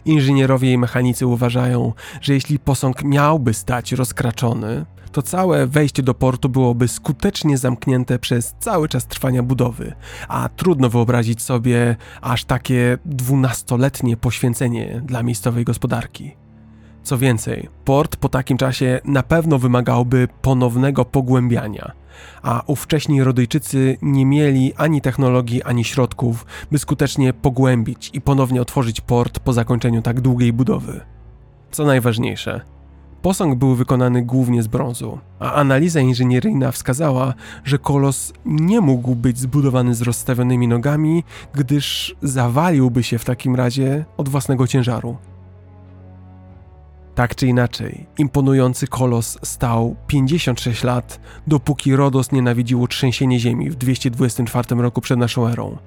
Inżynierowie 0.09 0.73
i 0.73 0.77
mechanicy 0.77 1.27
uważają, 1.27 1.93
że 2.21 2.33
jeśli 2.33 2.59
posąg 2.59 3.03
miałby 3.03 3.53
stać 3.53 3.91
rozkraczony, 3.91 4.85
to 5.11 5.21
całe 5.21 5.67
wejście 5.67 6.03
do 6.03 6.13
portu 6.13 6.49
byłoby 6.49 6.87
skutecznie 6.87 7.57
zamknięte 7.57 8.19
przez 8.19 8.55
cały 8.59 8.89
czas 8.89 9.07
trwania 9.07 9.43
budowy, 9.43 9.93
a 10.27 10.49
trudno 10.55 10.89
wyobrazić 10.89 11.41
sobie 11.41 11.95
aż 12.21 12.45
takie 12.45 12.97
dwunastoletnie 13.05 14.17
poświęcenie 14.17 15.01
dla 15.05 15.23
miejscowej 15.23 15.65
gospodarki. 15.65 16.35
Co 17.03 17.17
więcej, 17.17 17.69
port 17.85 18.15
po 18.15 18.29
takim 18.29 18.57
czasie 18.57 18.99
na 19.05 19.23
pewno 19.23 19.59
wymagałby 19.59 20.27
ponownego 20.41 21.05
pogłębiania, 21.05 21.91
a 22.41 22.63
ówcześni 22.67 23.23
Rodyjczycy 23.23 23.97
nie 24.01 24.25
mieli 24.25 24.73
ani 24.73 25.01
technologii, 25.01 25.63
ani 25.63 25.83
środków, 25.83 26.45
by 26.71 26.79
skutecznie 26.79 27.33
pogłębić 27.33 28.11
i 28.13 28.21
ponownie 28.21 28.61
otworzyć 28.61 29.01
port 29.01 29.39
po 29.39 29.53
zakończeniu 29.53 30.01
tak 30.01 30.21
długiej 30.21 30.53
budowy. 30.53 31.01
Co 31.71 31.85
najważniejsze, 31.85 32.61
Posąg 33.21 33.55
był 33.55 33.75
wykonany 33.75 34.21
głównie 34.21 34.63
z 34.63 34.67
brązu, 34.67 35.19
a 35.39 35.53
analiza 35.53 35.99
inżynieryjna 35.99 36.71
wskazała, 36.71 37.33
że 37.63 37.77
kolos 37.77 38.33
nie 38.45 38.81
mógł 38.81 39.15
być 39.15 39.39
zbudowany 39.39 39.95
z 39.95 40.01
rozstawionymi 40.01 40.67
nogami, 40.67 41.23
gdyż 41.53 42.15
zawaliłby 42.21 43.03
się 43.03 43.17
w 43.17 43.25
takim 43.25 43.55
razie 43.55 44.05
od 44.17 44.29
własnego 44.29 44.67
ciężaru. 44.67 45.17
Tak 47.19 47.35
czy 47.35 47.47
inaczej, 47.47 48.07
imponujący 48.17 48.87
kolos 48.87 49.37
stał 49.43 49.95
56 50.07 50.83
lat, 50.83 51.19
dopóki 51.47 51.95
Rodos 51.95 52.31
nienawidziło 52.31 52.87
trzęsienie 52.87 53.39
ziemi 53.39 53.69
w 53.69 53.75
224 53.75 54.81
roku 54.81 55.01
przed 55.01 55.19
naszą 55.19 55.47
erą. 55.47 55.77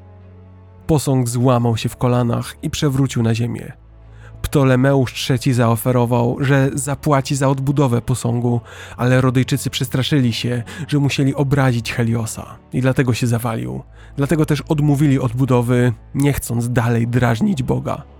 Posąg 0.87 1.29
złamał 1.29 1.77
się 1.77 1.89
w 1.89 1.97
kolanach 1.97 2.57
i 2.63 2.71
przewrócił 2.71 3.23
na 3.23 3.35
ziemię. 3.35 3.73
Ptolemeusz 4.43 5.31
III 5.31 5.53
zaoferował, 5.55 6.37
że 6.41 6.71
zapłaci 6.75 7.37
za 7.37 7.49
odbudowę 7.49 8.03
posągu, 8.03 8.61
ale 8.97 9.21
Rodyjczycy 9.21 9.71
przestraszyli 9.71 10.33
się, 10.33 10.63
że 10.89 10.99
musieli 10.99 11.35
obrazić 11.35 11.93
Heliosa 11.93 12.59
i 12.73 12.81
dlatego 12.81 13.15
się 13.15 13.27
zawalił. 13.27 13.83
Dlatego 14.17 14.47
też 14.47 14.61
odmówili 14.61 15.21
odbudowy, 15.21 15.93
nie 16.15 16.33
chcąc 16.33 16.69
dalej 16.69 17.09
drażnić 17.09 17.63
Boga. 17.63 18.12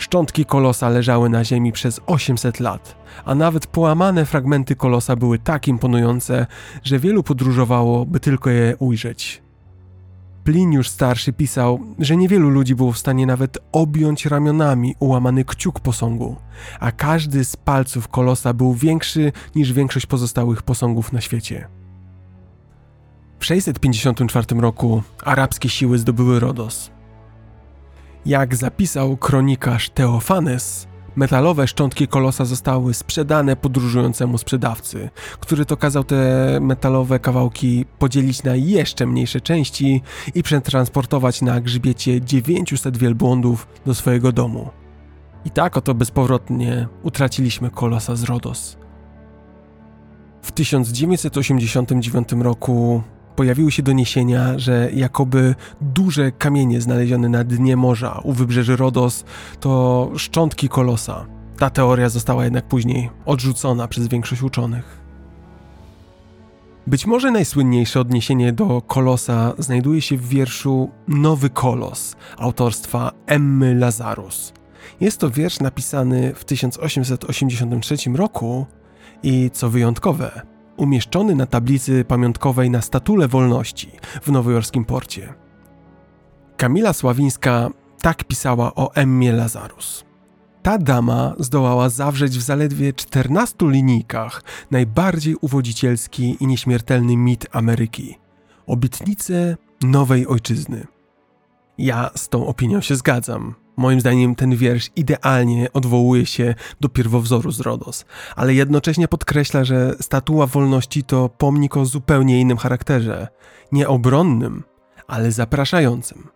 Szczątki 0.00 0.44
kolosa 0.44 0.88
leżały 0.88 1.28
na 1.28 1.44
ziemi 1.44 1.72
przez 1.72 2.00
800 2.06 2.60
lat, 2.60 2.96
a 3.24 3.34
nawet 3.34 3.66
połamane 3.66 4.26
fragmenty 4.26 4.76
kolosa 4.76 5.16
były 5.16 5.38
tak 5.38 5.68
imponujące, 5.68 6.46
że 6.82 6.98
wielu 6.98 7.22
podróżowało, 7.22 8.06
by 8.06 8.20
tylko 8.20 8.50
je 8.50 8.76
ujrzeć. 8.76 9.42
Pliniusz 10.44 10.88
starszy 10.88 11.32
pisał, 11.32 11.80
że 11.98 12.16
niewielu 12.16 12.50
ludzi 12.50 12.74
było 12.74 12.92
w 12.92 12.98
stanie 12.98 13.26
nawet 13.26 13.58
objąć 13.72 14.26
ramionami 14.26 14.94
ułamany 14.98 15.44
kciuk 15.44 15.80
posągu, 15.80 16.36
a 16.80 16.92
każdy 16.92 17.44
z 17.44 17.56
palców 17.56 18.08
kolosa 18.08 18.52
był 18.52 18.74
większy 18.74 19.32
niż 19.54 19.72
większość 19.72 20.06
pozostałych 20.06 20.62
posągów 20.62 21.12
na 21.12 21.20
świecie. 21.20 21.68
W 23.38 23.44
654 23.44 24.60
roku 24.60 25.02
arabskie 25.24 25.68
siły 25.68 25.98
zdobyły 25.98 26.40
Rodos. 26.40 26.99
Jak 28.26 28.56
zapisał 28.56 29.16
kronikarz 29.16 29.90
Teofanes, 29.90 30.88
metalowe 31.16 31.68
szczątki 31.68 32.08
kolosa 32.08 32.44
zostały 32.44 32.94
sprzedane 32.94 33.56
podróżującemu 33.56 34.38
sprzedawcy, 34.38 35.10
który 35.40 35.64
to 35.64 35.76
kazał 35.76 36.04
te 36.04 36.58
metalowe 36.60 37.18
kawałki 37.18 37.84
podzielić 37.98 38.42
na 38.42 38.56
jeszcze 38.56 39.06
mniejsze 39.06 39.40
części 39.40 40.02
i 40.34 40.42
przetransportować 40.42 41.42
na 41.42 41.60
grzbiecie 41.60 42.20
900 42.20 42.96
wielbłądów 42.96 43.68
do 43.86 43.94
swojego 43.94 44.32
domu. 44.32 44.70
I 45.44 45.50
tak 45.50 45.76
oto 45.76 45.94
bezpowrotnie 45.94 46.88
utraciliśmy 47.02 47.70
kolosa 47.70 48.16
z 48.16 48.24
Rodos. 48.24 48.76
W 50.42 50.52
1989 50.52 52.32
roku 52.32 53.02
pojawiły 53.36 53.72
się 53.72 53.82
doniesienia, 53.82 54.58
że 54.58 54.90
jakoby 54.94 55.54
duże 55.80 56.32
kamienie 56.32 56.80
znalezione 56.80 57.28
na 57.28 57.44
dnie 57.44 57.76
morza 57.76 58.20
u 58.24 58.32
wybrzeży 58.32 58.76
Rodos 58.76 59.24
to 59.60 60.10
szczątki 60.16 60.68
kolosa. 60.68 61.26
Ta 61.58 61.70
teoria 61.70 62.08
została 62.08 62.44
jednak 62.44 62.68
później 62.68 63.10
odrzucona 63.26 63.88
przez 63.88 64.08
większość 64.08 64.42
uczonych. 64.42 65.00
Być 66.86 67.06
może 67.06 67.30
najsłynniejsze 67.30 68.00
odniesienie 68.00 68.52
do 68.52 68.82
kolosa 68.82 69.52
znajduje 69.58 70.00
się 70.00 70.16
w 70.16 70.28
wierszu 70.28 70.90
Nowy 71.08 71.50
Kolos 71.50 72.16
autorstwa 72.38 73.12
Emmy 73.26 73.74
Lazarus. 73.74 74.52
Jest 75.00 75.18
to 75.18 75.30
wiersz 75.30 75.60
napisany 75.60 76.34
w 76.34 76.44
1883 76.44 77.96
roku 78.14 78.66
i, 79.22 79.50
co 79.52 79.70
wyjątkowe, 79.70 80.42
umieszczony 80.80 81.34
na 81.34 81.46
tablicy 81.46 82.04
pamiątkowej 82.04 82.70
na 82.70 82.82
Statule 82.82 83.28
Wolności 83.28 83.90
w 84.22 84.30
nowojorskim 84.30 84.84
porcie. 84.84 85.34
Kamila 86.56 86.92
Sławińska 86.92 87.70
tak 88.02 88.24
pisała 88.24 88.74
o 88.74 88.94
Emmie 88.94 89.32
Lazarus. 89.32 90.04
Ta 90.62 90.78
dama 90.78 91.34
zdołała 91.38 91.88
zawrzeć 91.88 92.38
w 92.38 92.42
zaledwie 92.42 92.92
14 92.92 93.56
linijkach 93.60 94.42
najbardziej 94.70 95.36
uwodzicielski 95.40 96.36
i 96.40 96.46
nieśmiertelny 96.46 97.16
mit 97.16 97.46
Ameryki 97.52 98.18
obietnicę 98.66 99.56
nowej 99.82 100.26
ojczyzny. 100.26 100.86
Ja 101.80 102.10
z 102.16 102.28
tą 102.28 102.46
opinią 102.46 102.80
się 102.80 102.96
zgadzam. 102.96 103.54
Moim 103.76 104.00
zdaniem 104.00 104.34
ten 104.34 104.56
wiersz 104.56 104.90
idealnie 104.96 105.72
odwołuje 105.72 106.26
się 106.26 106.54
do 106.80 106.88
pierwowzoru 106.88 107.50
z 107.50 107.60
Rodos, 107.60 108.04
ale 108.36 108.54
jednocześnie 108.54 109.08
podkreśla, 109.08 109.64
że 109.64 109.94
statua 110.00 110.46
wolności 110.46 111.04
to 111.04 111.28
pomnik 111.28 111.76
o 111.76 111.84
zupełnie 111.84 112.40
innym 112.40 112.56
charakterze, 112.56 113.28
nie 113.72 113.88
obronnym, 113.88 114.62
ale 115.06 115.32
zapraszającym. 115.32 116.28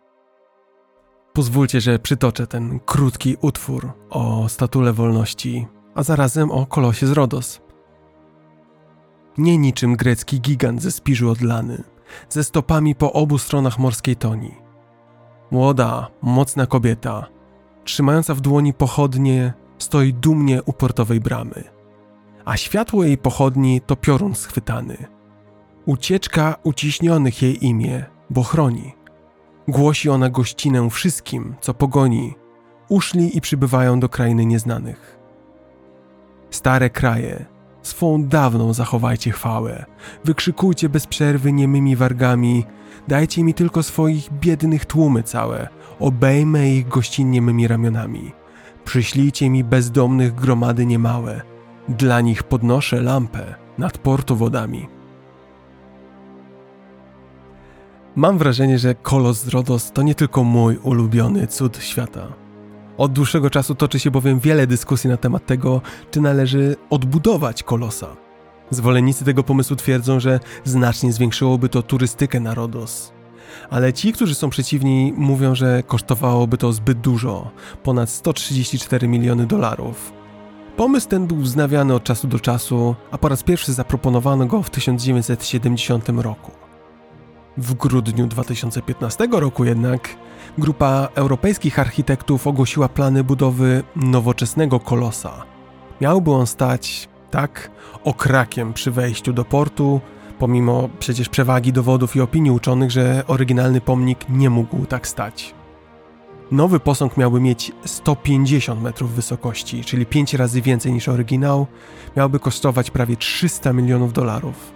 Pozwólcie, 1.33 1.81
że 1.81 1.99
przytoczę 1.99 2.47
ten 2.47 2.81
krótki 2.81 3.37
utwór 3.41 3.93
o 4.11 4.49
statule 4.49 4.93
wolności, 4.93 5.67
a 5.95 6.03
zarazem 6.03 6.51
o 6.51 6.67
kolosie 6.67 7.07
z 7.07 7.11
Rodos. 7.11 7.61
Nie 9.39 9.59
niczym 9.59 9.97
grecki 9.97 10.41
gigant 10.41 10.83
ze 10.83 10.91
spiżu 10.91 11.31
odlany, 11.31 11.83
ze 12.29 12.45
stopami 12.45 12.95
po 12.95 13.13
obu 13.13 13.39
stronach 13.39 13.79
morskiej 13.79 14.17
toni. 14.17 14.64
Młoda, 15.55 16.07
mocna 16.23 16.67
kobieta, 16.67 17.27
trzymająca 17.85 18.35
w 18.35 18.41
dłoni 18.41 18.73
pochodnie, 18.73 19.53
stoi 19.79 20.15
dumnie 20.15 20.63
u 20.63 20.73
portowej 20.73 21.21
bramy, 21.21 21.65
a 22.45 22.57
światło 22.57 23.05
jej 23.05 23.19
pochodni 23.19 23.81
to 23.81 23.97
piorun 23.97 24.35
schwytany. 24.35 24.97
Ucieczka 25.87 26.57
uciśnionych 26.63 27.43
jej 27.43 27.67
imię, 27.67 28.05
bo 28.31 28.43
chroni. 28.43 28.95
Głosi 29.69 30.11
ona 30.11 30.31
gościnę 30.31 30.91
wszystkim, 30.91 31.55
co 31.61 31.75
pogoni, 31.75 32.35
uszli 32.89 33.37
i 33.37 33.41
przybywają 33.41 34.01
do 34.01 34.09
krainy 34.09 34.47
nieznanych. 34.47 35.19
Stare 36.51 36.91
kraje, 36.91 37.47
swą 37.85 38.25
dawną 38.25 38.73
zachowajcie 38.73 39.31
chwałę, 39.31 39.85
wykrzykujcie 40.25 40.89
bez 40.89 41.07
przerwy 41.07 41.53
niemymi 41.53 41.97
wargami, 41.97 42.65
dajcie 43.09 43.45
mi 43.45 43.55
tylko 43.55 43.83
swoich 43.83 44.33
biednych 44.33 44.87
tłumy 44.87 45.23
całe, 45.23 45.69
obejmę 46.01 46.71
ich 46.71 46.89
gościnnie 46.89 47.43
mymi 47.43 47.69
ramionami. 47.69 48.33
Przyślijcie 48.85 49.51
mi 49.51 49.65
bezdomnych 49.65 50.35
gromady 50.35 50.87
niemałe, 50.87 51.43
dla 51.89 52.21
nich 52.21 52.43
podnoszę 52.43 53.03
lampę 53.03 53.55
nad 53.79 53.99
portu 53.99 54.37
wodami. 54.37 54.89
Mam 58.17 58.39
wrażenie, 58.39 58.79
że 58.79 58.95
Kolos 58.95 59.49
Rodos 59.49 59.93
to 59.93 60.03
nie 60.03 60.15
tylko 60.15 60.45
mój 60.45 60.77
ulubiony 60.77 61.47
cud 61.47 61.79
świata. 61.83 62.44
Od 62.99 63.13
dłuższego 63.13 63.51
czasu 63.51 63.75
toczy 63.75 63.99
się 63.99 64.11
bowiem 64.11 64.41
wiele 64.41 64.67
dyskusji 64.67 65.11
na 65.11 65.17
temat 65.17 65.47
tego, 65.47 65.81
czy 66.11 66.21
należy 66.21 66.77
odbudować 66.91 67.63
Kolosa. 67.63 68.17
Zwolennicy 68.71 69.25
tego 69.25 69.43
pomysłu 69.43 69.77
twierdzą, 69.77 70.21
że 70.21 70.41
znacznie 70.65 71.13
zwiększyłoby 71.13 71.69
to 71.69 71.83
turystykę 71.83 72.41
na 72.41 72.55
Rodos. 72.55 73.13
Ale 73.71 73.93
ci, 73.93 74.13
którzy 74.13 74.35
są 74.35 74.51
przeciwni, 74.51 75.13
mówią, 75.17 75.55
że 75.55 75.83
kosztowałoby 75.83 76.59
to 76.59 76.73
zbyt 76.73 77.01
dużo 77.01 77.51
ponad 77.83 78.11
134 78.11 79.09
miliony 79.09 79.47
dolarów. 79.47 80.13
Pomysł 80.77 81.09
ten 81.09 81.27
był 81.27 81.37
wznawiany 81.37 81.95
od 81.95 82.05
czasu 82.05 82.29
do 82.29 82.41
czasu, 82.41 82.95
a 83.11 83.19
po 83.19 83.29
raz 83.29 83.43
pierwszy 83.43 83.73
zaproponowano 83.73 84.47
go 84.47 84.63
w 84.63 84.71
1970 84.71 86.09
roku. 86.09 86.51
W 87.57 87.75
grudniu 87.75 88.27
2015 88.27 89.29
roku 89.33 89.65
jednak 89.65 90.09
grupa 90.59 91.09
europejskich 91.15 91.79
architektów 91.79 92.47
ogłosiła 92.47 92.89
plany 92.89 93.25
budowy 93.25 93.83
nowoczesnego 93.97 94.81
kolosa. 94.81 95.45
Miałby 96.01 96.31
on 96.33 96.47
stać, 96.47 97.09
tak, 97.31 97.71
okrakiem 98.05 98.73
przy 98.73 98.91
wejściu 98.91 99.33
do 99.33 99.45
portu, 99.45 100.01
pomimo 100.39 100.89
przecież 100.99 101.29
przewagi 101.29 101.73
dowodów 101.73 102.17
i 102.17 102.21
opinii 102.21 102.51
uczonych, 102.51 102.91
że 102.91 103.23
oryginalny 103.27 103.81
pomnik 103.81 104.29
nie 104.29 104.51
mógł 104.51 104.87
tak 104.87 105.09
stać. 105.09 105.55
Nowy 106.51 106.81
posąg 106.81 107.17
miałby 107.17 107.41
mieć 107.41 107.73
150 107.85 108.83
metrów 108.83 109.11
wysokości, 109.11 109.85
czyli 109.85 110.07
5 110.07 110.35
razy 110.35 110.63
więcej 110.63 110.93
niż 110.93 111.09
oryginał, 111.09 111.67
miałby 112.17 112.41
kosztować 112.41 112.91
prawie 112.91 113.17
300 113.17 113.73
milionów 113.73 114.13
dolarów. 114.13 114.73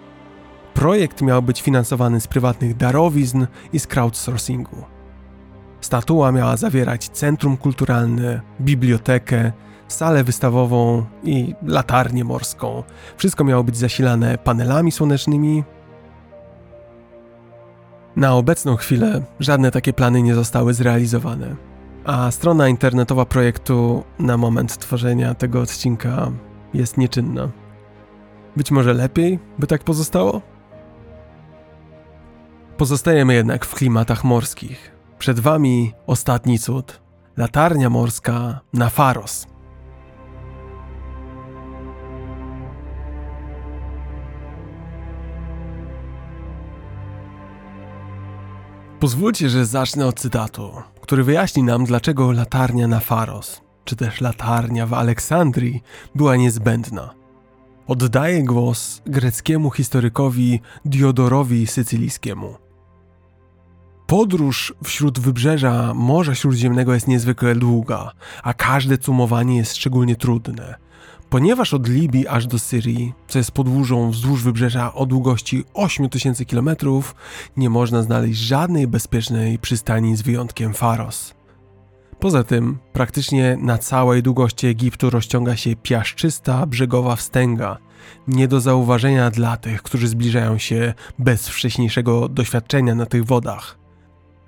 Projekt 0.75 1.23
miał 1.23 1.43
być 1.43 1.63
finansowany 1.63 2.21
z 2.21 2.27
prywatnych 2.27 2.77
darowizn 2.77 3.47
i 3.73 3.79
z 3.79 3.87
crowdsourcingu. 3.87 4.98
Statua 5.81 6.33
miała 6.33 6.57
zawierać 6.57 7.09
centrum 7.09 7.57
kulturalne, 7.57 8.41
bibliotekę, 8.61 9.53
salę 9.89 10.25
wystawową 10.25 11.05
i 11.25 11.55
latarnię 11.63 12.25
morską. 12.25 12.83
Wszystko 13.17 13.45
miało 13.45 13.65
być 13.65 13.77
zasilane 13.77 14.39
panelami 14.39 14.93
słonecznymi. 14.93 15.65
Na 18.17 18.35
obecną 18.35 18.77
chwilę 18.77 19.23
żadne 19.41 19.71
takie 19.71 19.93
plany 19.93 20.23
nie 20.23 20.35
zostały 20.35 20.75
zrealizowane, 20.75 21.57
a 22.05 22.31
strona 22.31 22.69
internetowa 22.69 23.25
projektu 23.25 24.05
na 24.19 24.37
moment 24.37 24.79
tworzenia 24.79 25.35
tego 25.35 25.61
odcinka 25.61 26.31
jest 26.75 26.99
nieczynna. 26.99 27.49
Być 28.57 28.71
może 28.71 28.95
lepiej, 28.95 29.39
by 29.59 29.67
tak 29.67 29.85
pozostało? 29.85 30.43
Pozostajemy 32.77 33.35
jednak 33.35 33.65
w 33.65 33.75
klimatach 33.75 34.25
morskich. 34.25 34.98
Przed 35.19 35.41
wami 35.41 35.93
ostatni 36.07 36.59
cud. 36.59 37.01
Latarnia 37.37 37.91
morska 37.91 38.61
na 38.73 38.89
Faros. 38.89 39.47
Pozwólcie, 49.01 49.49
że 49.49 49.67
zacznę 49.67 50.07
od 50.07 50.21
cytatu, 50.21 50.73
który 51.01 51.25
wyjaśni 51.25 51.63
nam, 51.63 51.85
dlaczego 51.85 52.33
latarnia 52.33 52.89
na 52.89 53.01
Faros, 53.01 53.61
czy 53.85 53.97
też 53.97 54.21
latarnia 54.21 54.87
w 54.87 54.95
Aleksandrii, 54.95 55.83
była 56.15 56.37
niezbędna. 56.37 57.15
Oddaję 57.87 58.45
głos 58.45 59.03
greckiemu 59.07 59.71
historykowi 59.71 60.61
Diodorowi 60.85 61.67
Sycylijskiemu. 61.67 62.68
Podróż 64.09 64.75
wśród 64.85 65.19
wybrzeża 65.19 65.95
Morza 65.95 66.35
Śródziemnego 66.35 66.95
jest 66.95 67.09
niezwykle 67.09 67.55
długa, 67.55 68.13
a 68.43 68.55
każde 68.55 68.99
cumowanie 68.99 69.57
jest 69.57 69.77
szczególnie 69.77 70.17
trudne. 70.17 70.75
Ponieważ 71.31 71.75
od 71.75 71.89
Libii 71.89 72.29
aż 72.29 72.47
do 72.47 72.59
Syrii, 72.59 73.15
co 73.29 73.39
jest 73.39 73.51
podłużą 73.51 74.11
wzdłuż 74.11 74.43
wybrzeża 74.43 74.95
o 74.95 75.07
długości 75.07 75.65
8000 75.75 76.45
km, 76.45 76.71
nie 77.57 77.71
można 77.71 78.03
znaleźć 78.03 78.41
żadnej 78.41 78.87
bezpiecznej 78.87 79.59
przystani 79.59 80.17
z 80.17 80.23
wyjątkiem 80.23 80.75
Faros. 80.75 81.35
Poza 82.21 82.45
tym, 82.45 82.79
praktycznie 82.93 83.57
na 83.61 83.79
całej 83.79 84.23
długości 84.23 84.67
Egiptu 84.67 85.11
rozciąga 85.11 85.57
się 85.57 85.77
piaszczysta 85.77 86.67
brzegowa 86.67 87.17
wstęga, 87.17 87.79
nie 88.29 88.49
do 88.49 88.61
zauważenia 88.61 89.31
dla 89.31 89.57
tych, 89.57 89.83
którzy 89.83 90.09
zbliżają 90.09 90.59
się 90.59 90.95
bez 91.19 91.49
wcześniejszego 91.49 92.29
doświadczenia 92.29 92.95
na 92.95 93.07
tych 93.07 93.25
wodach. 93.25 93.79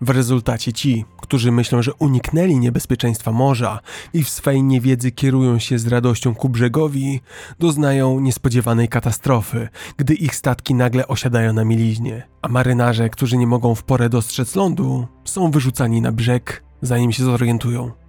W 0.01 0.10
rezultacie 0.10 0.72
ci, 0.72 1.05
którzy 1.16 1.52
myślą, 1.52 1.82
że 1.82 1.94
uniknęli 1.94 2.56
niebezpieczeństwa 2.56 3.32
morza 3.32 3.81
i 4.12 4.24
w 4.24 4.28
swej 4.28 4.62
niewiedzy 4.62 5.12
kierują 5.12 5.59
się 5.59 5.78
z 5.78 5.86
radością 5.86 6.35
ku 6.35 6.48
brzegowi, 6.48 7.20
doznają 7.59 8.20
niespodziewanej 8.20 8.89
katastrofy, 8.89 9.68
gdy 9.97 10.14
ich 10.14 10.35
statki 10.35 10.74
nagle 10.74 11.09
osiadają 11.09 11.52
na 11.52 11.64
mieliźnie, 11.64 12.27
a 12.43 12.48
marynarze, 12.48 13.10
którzy 13.10 13.36
nie 13.36 13.47
mogą 13.47 13.74
w 13.74 13.85
porę 13.85 14.09
dostrzec 14.09 14.55
lądu, 14.55 15.06
są 15.24 15.51
wyrzucani 15.51 16.01
na 16.01 16.12
brzeg, 16.12 16.62
zanim 16.82 17.12
się 17.12 17.24
zorientują. 17.24 17.99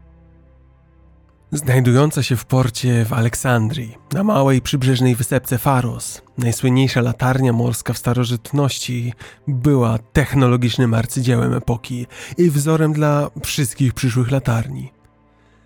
Znajdująca 1.53 2.23
się 2.23 2.35
w 2.35 2.45
porcie 2.45 3.05
w 3.05 3.13
Aleksandrii, 3.13 3.97
na 4.13 4.23
małej 4.23 4.61
przybrzeżnej 4.61 5.15
wysepce 5.15 5.57
Faros, 5.57 6.21
najsłynniejsza 6.37 7.01
latarnia 7.01 7.53
morska 7.53 7.93
w 7.93 7.97
starożytności 7.97 9.13
była 9.47 9.97
technologicznym 9.97 10.93
arcydziełem 10.93 11.53
epoki 11.53 12.07
i 12.37 12.49
wzorem 12.49 12.93
dla 12.93 13.29
wszystkich 13.43 13.93
przyszłych 13.93 14.31
latarni. 14.31 14.91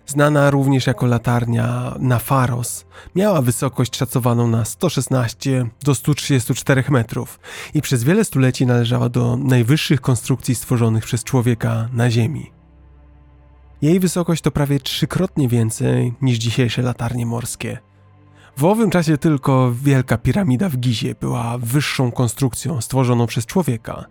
Znana 0.06 0.50
również 0.50 0.86
jako 0.86 1.06
latarnia 1.06 1.94
na 1.98 2.18
Faros, 2.18 2.84
miała 3.14 3.42
wysokość 3.42 3.96
szacowaną 3.96 4.48
na 4.48 4.64
116 4.64 5.66
do 5.84 5.94
134 5.94 6.84
metrów 6.88 7.40
i 7.74 7.82
przez 7.82 8.04
wiele 8.04 8.24
stuleci 8.24 8.66
należała 8.66 9.08
do 9.08 9.36
najwyższych 9.36 10.00
konstrukcji 10.00 10.54
stworzonych 10.54 11.04
przez 11.04 11.24
człowieka 11.24 11.88
na 11.92 12.10
Ziemi. 12.10 12.55
Jej 13.82 14.00
wysokość 14.00 14.42
to 14.42 14.50
prawie 14.50 14.80
trzykrotnie 14.80 15.48
więcej 15.48 16.14
niż 16.22 16.38
dzisiejsze 16.38 16.82
latarnie 16.82 17.26
morskie. 17.26 17.78
W 18.56 18.64
owym 18.64 18.90
czasie 18.90 19.18
tylko 19.18 19.72
Wielka 19.82 20.18
Piramida 20.18 20.68
w 20.68 20.76
Gizie 20.76 21.14
była 21.20 21.58
wyższą 21.58 22.12
konstrukcją 22.12 22.80
stworzoną 22.80 23.26
przez 23.26 23.46
człowieka. 23.46 24.04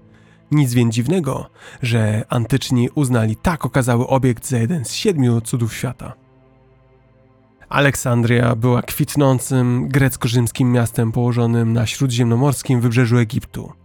Nic 0.51 0.73
więc 0.73 0.95
dziwnego, 0.95 1.49
że 1.81 2.23
antyczni 2.29 2.89
uznali 2.95 3.35
tak 3.35 3.65
okazały 3.65 4.07
obiekt 4.07 4.47
za 4.47 4.57
jeden 4.57 4.85
z 4.85 4.93
siedmiu 4.93 5.41
cudów 5.41 5.73
świata. 5.73 6.13
Aleksandria 7.69 8.55
była 8.55 8.81
kwitnącym 8.81 9.87
grecko-rzymskim 9.87 10.71
miastem 10.71 11.11
położonym 11.11 11.73
na 11.73 11.85
śródziemnomorskim 11.85 12.81
wybrzeżu 12.81 13.17
Egiptu. 13.17 13.84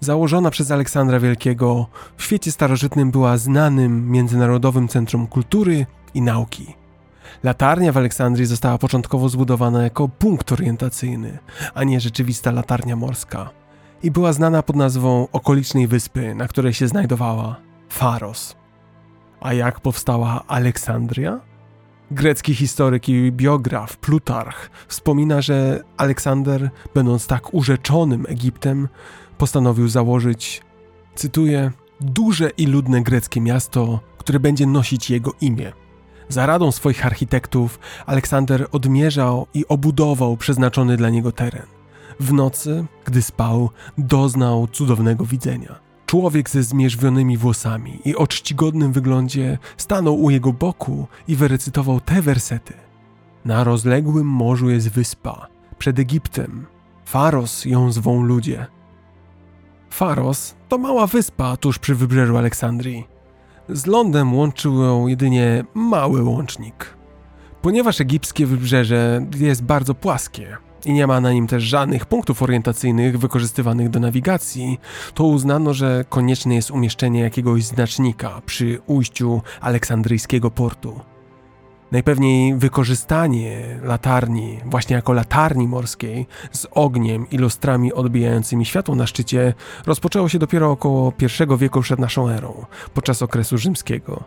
Założona 0.00 0.50
przez 0.50 0.70
Aleksandra 0.70 1.20
Wielkiego, 1.20 1.86
w 2.16 2.24
świecie 2.24 2.52
starożytnym 2.52 3.10
była 3.10 3.36
znanym 3.36 4.10
międzynarodowym 4.10 4.88
centrum 4.88 5.26
kultury 5.26 5.86
i 6.14 6.22
nauki. 6.22 6.74
Latarnia 7.42 7.92
w 7.92 7.96
Aleksandrii 7.96 8.46
została 8.46 8.78
początkowo 8.78 9.28
zbudowana 9.28 9.82
jako 9.82 10.08
punkt 10.08 10.52
orientacyjny, 10.52 11.38
a 11.74 11.84
nie 11.84 12.00
rzeczywista 12.00 12.50
latarnia 12.50 12.96
morska. 12.96 13.50
I 14.02 14.10
była 14.10 14.32
znana 14.32 14.62
pod 14.62 14.76
nazwą 14.76 15.28
okolicznej 15.32 15.86
wyspy, 15.88 16.34
na 16.34 16.48
której 16.48 16.72
się 16.72 16.88
znajdowała 16.88 17.56
Faros. 17.88 18.56
A 19.40 19.52
jak 19.52 19.80
powstała 19.80 20.42
Aleksandria? 20.46 21.40
Grecki 22.10 22.54
historyk 22.54 23.08
i 23.08 23.32
biograf 23.32 23.96
Plutarch 23.96 24.70
wspomina, 24.88 25.42
że 25.42 25.82
Aleksander, 25.96 26.70
będąc 26.94 27.26
tak 27.26 27.54
urzeczonym 27.54 28.26
Egiptem, 28.28 28.88
postanowił 29.38 29.88
założyć, 29.88 30.62
cytuję, 31.14 31.70
duże 32.00 32.50
i 32.50 32.66
ludne 32.66 33.02
greckie 33.02 33.40
miasto, 33.40 34.00
które 34.18 34.40
będzie 34.40 34.66
nosić 34.66 35.10
jego 35.10 35.32
imię. 35.40 35.72
Za 36.28 36.46
radą 36.46 36.72
swoich 36.72 37.06
architektów 37.06 37.78
Aleksander 38.06 38.68
odmierzał 38.72 39.46
i 39.54 39.66
obudował 39.68 40.36
przeznaczony 40.36 40.96
dla 40.96 41.10
niego 41.10 41.32
teren. 41.32 41.66
W 42.20 42.32
nocy, 42.32 42.84
gdy 43.04 43.22
spał, 43.22 43.70
doznał 43.98 44.66
cudownego 44.66 45.24
widzenia. 45.24 45.84
Człowiek 46.06 46.50
ze 46.50 46.62
zmierzwionymi 46.62 47.36
włosami 47.36 48.00
i 48.04 48.16
o 48.16 48.26
czcigodnym 48.26 48.92
wyglądzie 48.92 49.58
stanął 49.76 50.22
u 50.22 50.30
jego 50.30 50.52
boku 50.52 51.06
i 51.28 51.36
wyrecytował 51.36 52.00
te 52.00 52.22
wersety. 52.22 52.74
Na 53.44 53.64
rozległym 53.64 54.26
morzu 54.26 54.70
jest 54.70 54.90
wyspa, 54.90 55.46
przed 55.78 55.98
Egiptem. 55.98 56.66
Faros 57.04 57.64
ją 57.64 57.92
zwą 57.92 58.22
ludzie. 58.22 58.66
Faros 59.94 60.54
to 60.68 60.78
mała 60.78 61.06
wyspa 61.06 61.56
tuż 61.56 61.78
przy 61.78 61.94
wybrzeżu 61.94 62.36
Aleksandrii. 62.36 63.06
Z 63.68 63.86
lądem 63.86 64.34
łączył 64.34 64.82
ją 64.82 65.06
jedynie 65.06 65.64
mały 65.74 66.22
łącznik. 66.22 66.96
Ponieważ 67.62 68.00
egipskie 68.00 68.46
wybrzeże 68.46 69.26
jest 69.38 69.62
bardzo 69.62 69.94
płaskie 69.94 70.56
i 70.84 70.92
nie 70.92 71.06
ma 71.06 71.20
na 71.20 71.32
nim 71.32 71.46
też 71.46 71.62
żadnych 71.62 72.06
punktów 72.06 72.42
orientacyjnych 72.42 73.18
wykorzystywanych 73.18 73.90
do 73.90 74.00
nawigacji, 74.00 74.80
to 75.14 75.24
uznano, 75.24 75.74
że 75.74 76.04
konieczne 76.08 76.54
jest 76.54 76.70
umieszczenie 76.70 77.20
jakiegoś 77.20 77.64
znacznika 77.64 78.42
przy 78.46 78.80
ujściu 78.86 79.42
aleksandryjskiego 79.60 80.50
portu. 80.50 81.00
Najpewniej 81.94 82.54
wykorzystanie 82.56 83.80
latarni, 83.82 84.60
właśnie 84.64 84.96
jako 84.96 85.12
latarni 85.12 85.68
morskiej, 85.68 86.26
z 86.52 86.66
ogniem 86.70 87.30
i 87.30 87.38
lustrami 87.38 87.92
odbijającymi 87.92 88.64
światło 88.64 88.94
na 88.94 89.06
szczycie, 89.06 89.54
rozpoczęło 89.86 90.28
się 90.28 90.38
dopiero 90.38 90.70
około 90.70 91.12
I 91.50 91.56
wieku 91.58 91.80
przed 91.80 91.98
naszą 91.98 92.28
erą, 92.28 92.66
podczas 92.94 93.22
okresu 93.22 93.58
rzymskiego. 93.58 94.24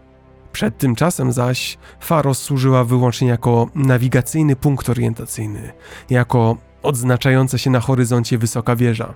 Przed 0.52 0.78
tym 0.78 0.96
czasem 0.96 1.32
zaś 1.32 1.78
Faros 2.00 2.42
służyła 2.42 2.84
wyłącznie 2.84 3.28
jako 3.28 3.70
nawigacyjny 3.76 4.56
punkt 4.56 4.90
orientacyjny, 4.90 5.72
jako 6.10 6.58
odznaczająca 6.84 7.58
się 7.58 7.70
na 7.70 7.80
horyzoncie 7.80 8.38
wysoka 8.38 8.76
wieża. 8.76 9.14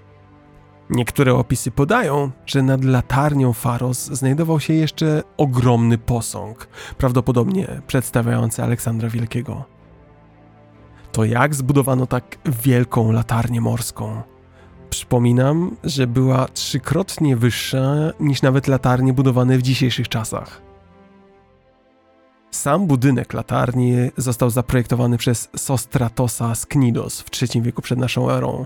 Niektóre 0.92 1.34
opisy 1.34 1.72
podają, 1.72 2.32
że 2.46 2.64
nad 2.64 2.84
latarnią 2.84 3.54
Faros 3.54 4.06
znajdował 4.06 4.60
się 4.60 4.74
jeszcze 4.74 5.24
ogromny 5.38 5.98
posąg, 5.98 6.68
prawdopodobnie 6.98 7.82
przedstawiający 7.88 8.64
Aleksandra 8.64 9.10
Wielkiego. 9.10 9.66
To 11.12 11.26
jak 11.26 11.56
zbudowano 11.56 12.08
tak 12.08 12.38
wielką 12.64 13.12
latarnię 13.12 13.62
morską? 13.62 14.22
Przypominam, 14.90 15.78
że 15.84 16.08
była 16.08 16.48
trzykrotnie 16.48 17.38
wyższa 17.38 18.12
niż 18.20 18.42
nawet 18.42 18.68
latarnie 18.68 19.14
budowane 19.14 19.58
w 19.58 19.62
dzisiejszych 19.62 20.10
czasach. 20.10 20.62
Sam 22.52 22.88
budynek 22.88 23.34
latarni 23.34 23.94
został 24.18 24.50
zaprojektowany 24.50 25.18
przez 25.18 25.50
Sostratosa 25.58 26.56
z 26.56 26.66
Knidos 26.66 27.22
w 27.22 27.30
III 27.42 27.62
wieku 27.62 27.82
przed 27.82 28.00
naszą 28.00 28.32
erą. 28.32 28.66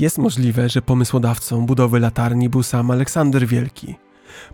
Jest 0.00 0.18
możliwe, 0.18 0.68
że 0.68 0.82
pomysłodawcą 0.82 1.66
budowy 1.66 2.00
latarni 2.00 2.48
był 2.48 2.62
sam 2.62 2.90
Aleksander 2.90 3.46
Wielki. 3.46 3.94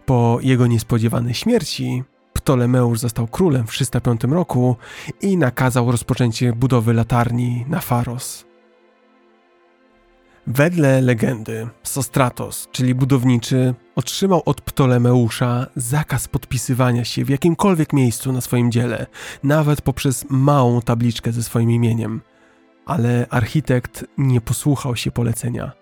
Po 0.07 0.39
jego 0.43 0.67
niespodziewanej 0.67 1.35
śmierci 1.35 2.05
Ptolemeusz 2.33 2.99
został 2.99 3.27
królem 3.27 3.67
w 3.67 3.71
305 3.71 4.21
roku 4.25 4.77
i 5.23 5.37
nakazał 5.37 5.93
rozpoczęcie 5.93 6.53
budowy 6.53 6.93
latarni 6.93 7.65
na 7.69 7.81
Faros. 7.81 8.45
Wedle 10.47 11.01
legendy, 11.01 11.69
Sostratos, 11.83 12.69
czyli 12.73 12.95
budowniczy, 12.95 13.75
otrzymał 13.97 14.43
od 14.45 14.61
Ptolemeusza 14.61 15.67
zakaz 15.77 16.29
podpisywania 16.29 17.05
się 17.05 17.25
w 17.25 17.29
jakimkolwiek 17.31 17.93
miejscu 17.93 18.33
na 18.33 18.41
swoim 18.41 18.73
dziele, 18.73 19.07
nawet 19.43 19.83
poprzez 19.83 20.25
małą 20.31 20.81
tabliczkę 20.81 21.33
ze 21.33 21.43
swoim 21.43 21.71
imieniem. 21.71 22.21
Ale 22.87 23.27
architekt 23.31 24.05
nie 24.19 24.41
posłuchał 24.41 24.97
się 24.97 25.11
polecenia. 25.11 25.73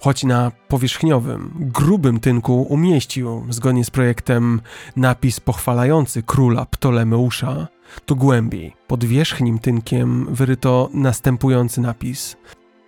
Choć 0.00 0.24
na 0.24 0.52
powierzchniowym, 0.68 1.52
grubym 1.54 2.20
tynku 2.20 2.62
umieścił, 2.62 3.46
zgodnie 3.48 3.84
z 3.84 3.90
projektem, 3.90 4.60
napis 4.96 5.40
pochwalający 5.40 6.22
króla 6.22 6.66
Ptolemeusza, 6.66 7.68
to 8.06 8.14
głębiej, 8.14 8.76
pod 8.86 9.04
wierzchnim 9.04 9.58
tynkiem 9.58 10.34
wyryto 10.34 10.90
następujący 10.94 11.80
napis: 11.80 12.36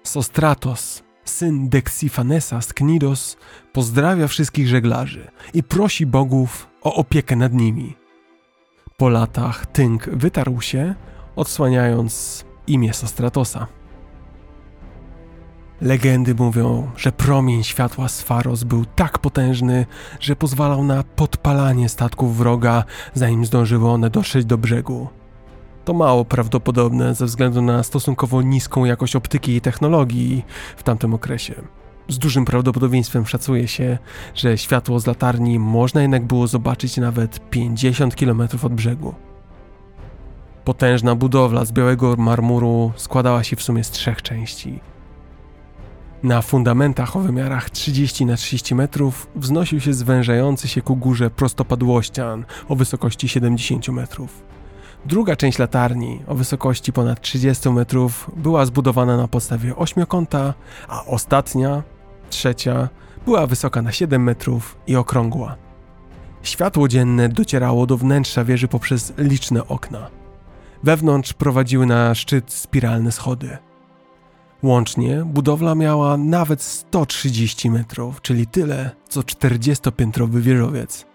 Sostratos, 0.03 1.03
syn 1.25 1.69
Dexifanesa 1.69 2.61
z 2.61 2.73
Knidos, 2.73 3.37
pozdrawia 3.73 4.29
wszystkich 4.29 4.69
żeglarzy 4.69 5.31
i 5.55 5.63
prosi 5.63 6.07
bogów 6.07 6.69
o 6.83 6.95
opiekę 6.95 7.37
nad 7.37 7.53
nimi. 7.53 7.97
Po 8.97 9.09
latach 9.09 9.67
tynk 9.67 10.09
wytarł 10.09 10.61
się, 10.61 10.95
odsłaniając 11.37 12.45
imię 12.73 12.93
Sostratosa. 12.93 13.67
Legendy 15.81 16.35
mówią, 16.35 16.91
że 16.97 17.13
promień 17.13 17.65
światła 17.65 18.09
z 18.09 18.23
był 18.65 18.85
tak 18.85 19.19
potężny, 19.19 19.87
że 20.21 20.37
pozwalał 20.37 20.85
na 20.85 21.03
podpalanie 21.03 21.89
statków 21.89 22.37
wroga, 22.37 22.85
zanim 23.15 23.47
zdążyły 23.47 23.91
one 23.91 24.11
dotrzeć 24.11 24.45
do 24.45 24.59
brzegu. 24.59 25.09
To 25.85 25.95
mało 25.95 26.25
prawdopodobne 26.25 27.15
ze 27.15 27.27
względu 27.27 27.63
na 27.63 27.83
stosunkowo 27.83 28.43
niską 28.43 28.85
jakość 28.85 29.17
optyki 29.17 29.57
i 29.57 29.61
technologii 29.61 30.45
w 30.77 30.83
tamtym 30.83 31.15
okresie. 31.15 31.55
Z 32.09 32.19
dużym 32.19 32.45
prawdopodobieństwem 32.45 33.27
szacuje 33.27 33.69
się, 33.69 33.99
że 34.35 34.59
światło 34.59 35.01
z 35.01 35.07
latarni 35.07 35.59
można 35.59 36.03
jednak 36.03 36.25
było 36.25 36.47
zobaczyć 36.47 36.97
nawet 36.97 37.51
50 37.51 38.15
km 38.17 38.43
od 38.63 38.75
brzegu. 38.75 39.15
Potężna 40.65 41.15
budowla 41.15 41.65
z 41.65 41.73
białego 41.73 42.17
marmuru 42.17 42.93
składała 42.97 43.45
się 43.45 43.57
w 43.57 43.63
sumie 43.63 43.85
z 43.85 43.91
trzech 43.91 44.23
części. 44.23 44.81
Na 46.23 46.43
fundamentach 46.43 47.17
o 47.17 47.21
wymiarach 47.21 47.71
30 47.71 48.27
na 48.27 48.37
30 48.37 48.75
metrów 48.75 49.27
wznosił 49.37 49.81
się 49.81 49.95
zwężający 49.95 50.69
się 50.69 50.83
ku 50.83 50.97
górze 50.97 51.31
prostopadłościan 51.31 52.45
o 52.69 52.77
wysokości 52.77 53.29
70 53.29 53.89
metrów. 53.89 54.43
Druga 55.07 55.37
część 55.37 55.59
latarni 55.59 56.23
o 56.27 56.35
wysokości 56.35 56.93
ponad 56.93 57.21
30 57.21 57.71
metrów 57.71 58.31
była 58.37 58.67
zbudowana 58.67 59.17
na 59.17 59.29
podstawie 59.29 59.77
ośmiokąta, 59.77 60.55
a 60.89 61.05
ostatnia, 61.05 61.83
trzecia, 62.31 62.89
była 63.25 63.47
wysoka 63.47 63.83
na 63.83 63.93
7 63.93 64.23
metrów 64.23 64.77
i 64.87 64.97
okrągła. 64.97 65.57
Światło 66.43 66.89
dzienne 66.89 67.29
docierało 67.29 67.87
do 67.87 67.97
wnętrza 67.97 68.45
wieży 68.45 68.69
poprzez 68.69 69.13
liczne 69.19 69.67
okna. 69.69 70.22
Wewnątrz 70.83 71.33
prowadziły 71.33 71.87
na 71.87 72.15
szczyt 72.15 72.53
spiralne 72.53 73.13
schody. 73.13 73.59
Łącznie 74.63 75.25
budowla 75.27 75.75
miała 75.75 76.17
nawet 76.17 76.63
130 76.63 77.71
metrów, 77.71 78.23
czyli 78.23 78.47
tyle 78.47 78.91
co 79.09 79.21
40-piętrowy 79.21 80.41
wieżowiec. 80.41 81.07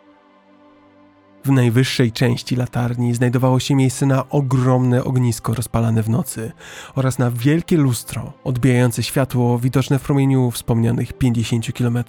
W 1.45 1.52
najwyższej 1.52 2.11
części 2.11 2.56
latarni 2.56 3.14
znajdowało 3.14 3.60
się 3.60 3.76
miejsce 3.76 4.06
na 4.06 4.30
ogromne 4.30 5.03
ognisko 5.03 5.53
rozpalane 5.53 6.03
w 6.03 6.10
nocy 6.10 6.52
oraz 6.95 7.19
na 7.19 7.31
wielkie 7.31 7.77
lustro 7.77 8.34
odbijające 8.44 9.03
światło 9.03 9.60
widoczne 9.60 9.99
w 9.99 10.03
promieniu 10.03 10.52
wspomnianych 10.52 11.14
50 11.14 11.73
km. 11.73 12.03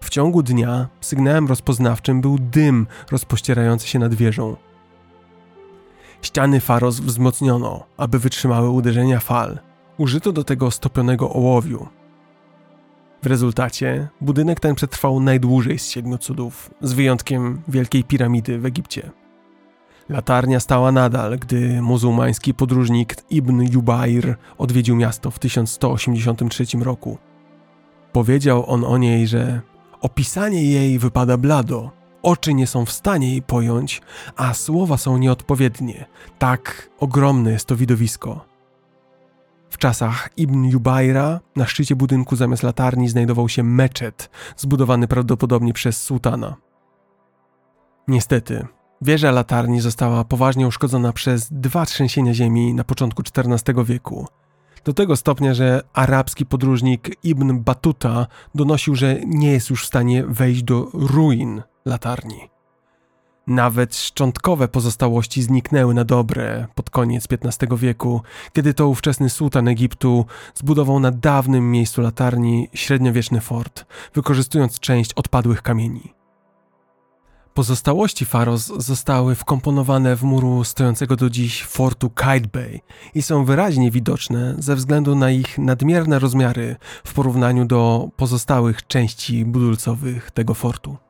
W 0.00 0.10
ciągu 0.10 0.42
dnia 0.42 0.88
sygnałem 1.00 1.46
rozpoznawczym 1.46 2.20
był 2.20 2.38
dym 2.38 2.86
rozpościerający 3.10 3.88
się 3.88 3.98
nad 3.98 4.14
wieżą. 4.14 4.56
Ściany 6.22 6.60
faros 6.60 7.00
wzmocniono, 7.00 7.84
aby 7.96 8.18
wytrzymały 8.18 8.70
uderzenia 8.70 9.20
fal. 9.20 9.58
Użyto 9.98 10.32
do 10.32 10.44
tego 10.44 10.70
stopionego 10.70 11.32
ołowiu, 11.32 11.88
w 13.22 13.26
rezultacie 13.26 14.08
budynek 14.20 14.60
ten 14.60 14.74
przetrwał 14.74 15.20
najdłużej 15.20 15.78
z 15.78 15.90
siedmiu 15.90 16.18
cudów, 16.18 16.70
z 16.80 16.92
wyjątkiem 16.92 17.62
Wielkiej 17.68 18.04
Piramidy 18.04 18.58
w 18.58 18.66
Egipcie. 18.66 19.10
Latarnia 20.08 20.60
stała 20.60 20.92
nadal, 20.92 21.38
gdy 21.38 21.82
muzułmański 21.82 22.54
podróżnik 22.54 23.16
Ibn 23.30 23.62
Jubair 23.72 24.36
odwiedził 24.58 24.96
miasto 24.96 25.30
w 25.30 25.38
1183 25.38 26.64
roku. 26.80 27.18
Powiedział 28.12 28.70
on 28.70 28.84
o 28.84 28.98
niej, 28.98 29.26
że 29.26 29.60
opisanie 30.00 30.64
jej 30.64 30.98
wypada 30.98 31.36
blado, 31.36 31.90
oczy 32.22 32.54
nie 32.54 32.66
są 32.66 32.84
w 32.84 32.92
stanie 32.92 33.30
jej 33.30 33.42
pojąć, 33.42 34.02
a 34.36 34.54
słowa 34.54 34.96
są 34.96 35.18
nieodpowiednie. 35.18 36.06
Tak 36.38 36.90
ogromne 36.98 37.52
jest 37.52 37.66
to 37.66 37.76
widowisko. 37.76 38.44
W 39.70 39.78
czasach 39.78 40.30
Ibn 40.36 40.64
Jubaira 40.64 41.40
na 41.56 41.66
szczycie 41.66 41.96
budynku 41.96 42.36
zamiast 42.36 42.62
latarni 42.62 43.08
znajdował 43.08 43.48
się 43.48 43.62
meczet, 43.62 44.30
zbudowany 44.56 45.08
prawdopodobnie 45.08 45.72
przez 45.72 46.02
sułtana. 46.02 46.56
Niestety, 48.08 48.66
wieża 49.02 49.30
latarni 49.30 49.80
została 49.80 50.24
poważnie 50.24 50.66
uszkodzona 50.66 51.12
przez 51.12 51.48
dwa 51.50 51.86
trzęsienia 51.86 52.34
ziemi 52.34 52.74
na 52.74 52.84
początku 52.84 53.22
XIV 53.36 53.84
wieku. 53.84 54.26
Do 54.84 54.92
tego 54.92 55.16
stopnia, 55.16 55.54
że 55.54 55.82
arabski 55.92 56.46
podróżnik 56.46 57.24
Ibn 57.24 57.58
Batuta 57.58 58.26
donosił, 58.54 58.94
że 58.94 59.20
nie 59.26 59.52
jest 59.52 59.70
już 59.70 59.84
w 59.84 59.86
stanie 59.86 60.24
wejść 60.26 60.62
do 60.62 60.88
ruin 60.92 61.62
latarni. 61.84 62.50
Nawet 63.46 63.96
szczątkowe 63.96 64.68
pozostałości 64.68 65.42
zniknęły 65.42 65.94
na 65.94 66.04
dobre 66.04 66.66
pod 66.74 66.90
koniec 66.90 67.26
XV 67.30 67.76
wieku, 67.76 68.22
kiedy 68.52 68.74
to 68.74 68.88
ówczesny 68.88 69.30
sułtan 69.30 69.68
Egiptu 69.68 70.26
zbudował 70.54 71.00
na 71.00 71.10
dawnym 71.10 71.70
miejscu 71.70 72.02
latarni 72.02 72.68
średniowieczny 72.74 73.40
fort, 73.40 73.84
wykorzystując 74.14 74.80
część 74.80 75.12
odpadłych 75.14 75.62
kamieni. 75.62 76.14
Pozostałości 77.54 78.24
Faros 78.24 78.66
zostały 78.66 79.34
wkomponowane 79.34 80.16
w 80.16 80.22
muru 80.22 80.64
stojącego 80.64 81.16
do 81.16 81.30
dziś 81.30 81.64
fortu 81.64 82.10
Kite 82.10 82.48
Bay 82.52 82.80
i 83.14 83.22
są 83.22 83.44
wyraźnie 83.44 83.90
widoczne 83.90 84.54
ze 84.58 84.76
względu 84.76 85.14
na 85.16 85.30
ich 85.30 85.58
nadmierne 85.58 86.18
rozmiary 86.18 86.76
w 87.04 87.14
porównaniu 87.14 87.64
do 87.64 88.08
pozostałych 88.16 88.86
części 88.86 89.44
budulcowych 89.44 90.30
tego 90.30 90.54
fortu. 90.54 91.09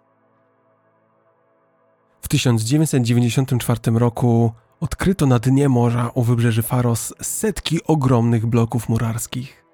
W 2.31 2.33
1994 2.33 3.81
roku 3.99 4.53
odkryto 4.81 5.27
na 5.27 5.39
dnie 5.39 5.69
morza 5.69 6.11
u 6.15 6.23
wybrzeży 6.23 6.63
Faros 6.63 7.15
setki 7.23 7.85
ogromnych 7.85 8.47
bloków 8.47 8.89
murarskich. 8.89 9.65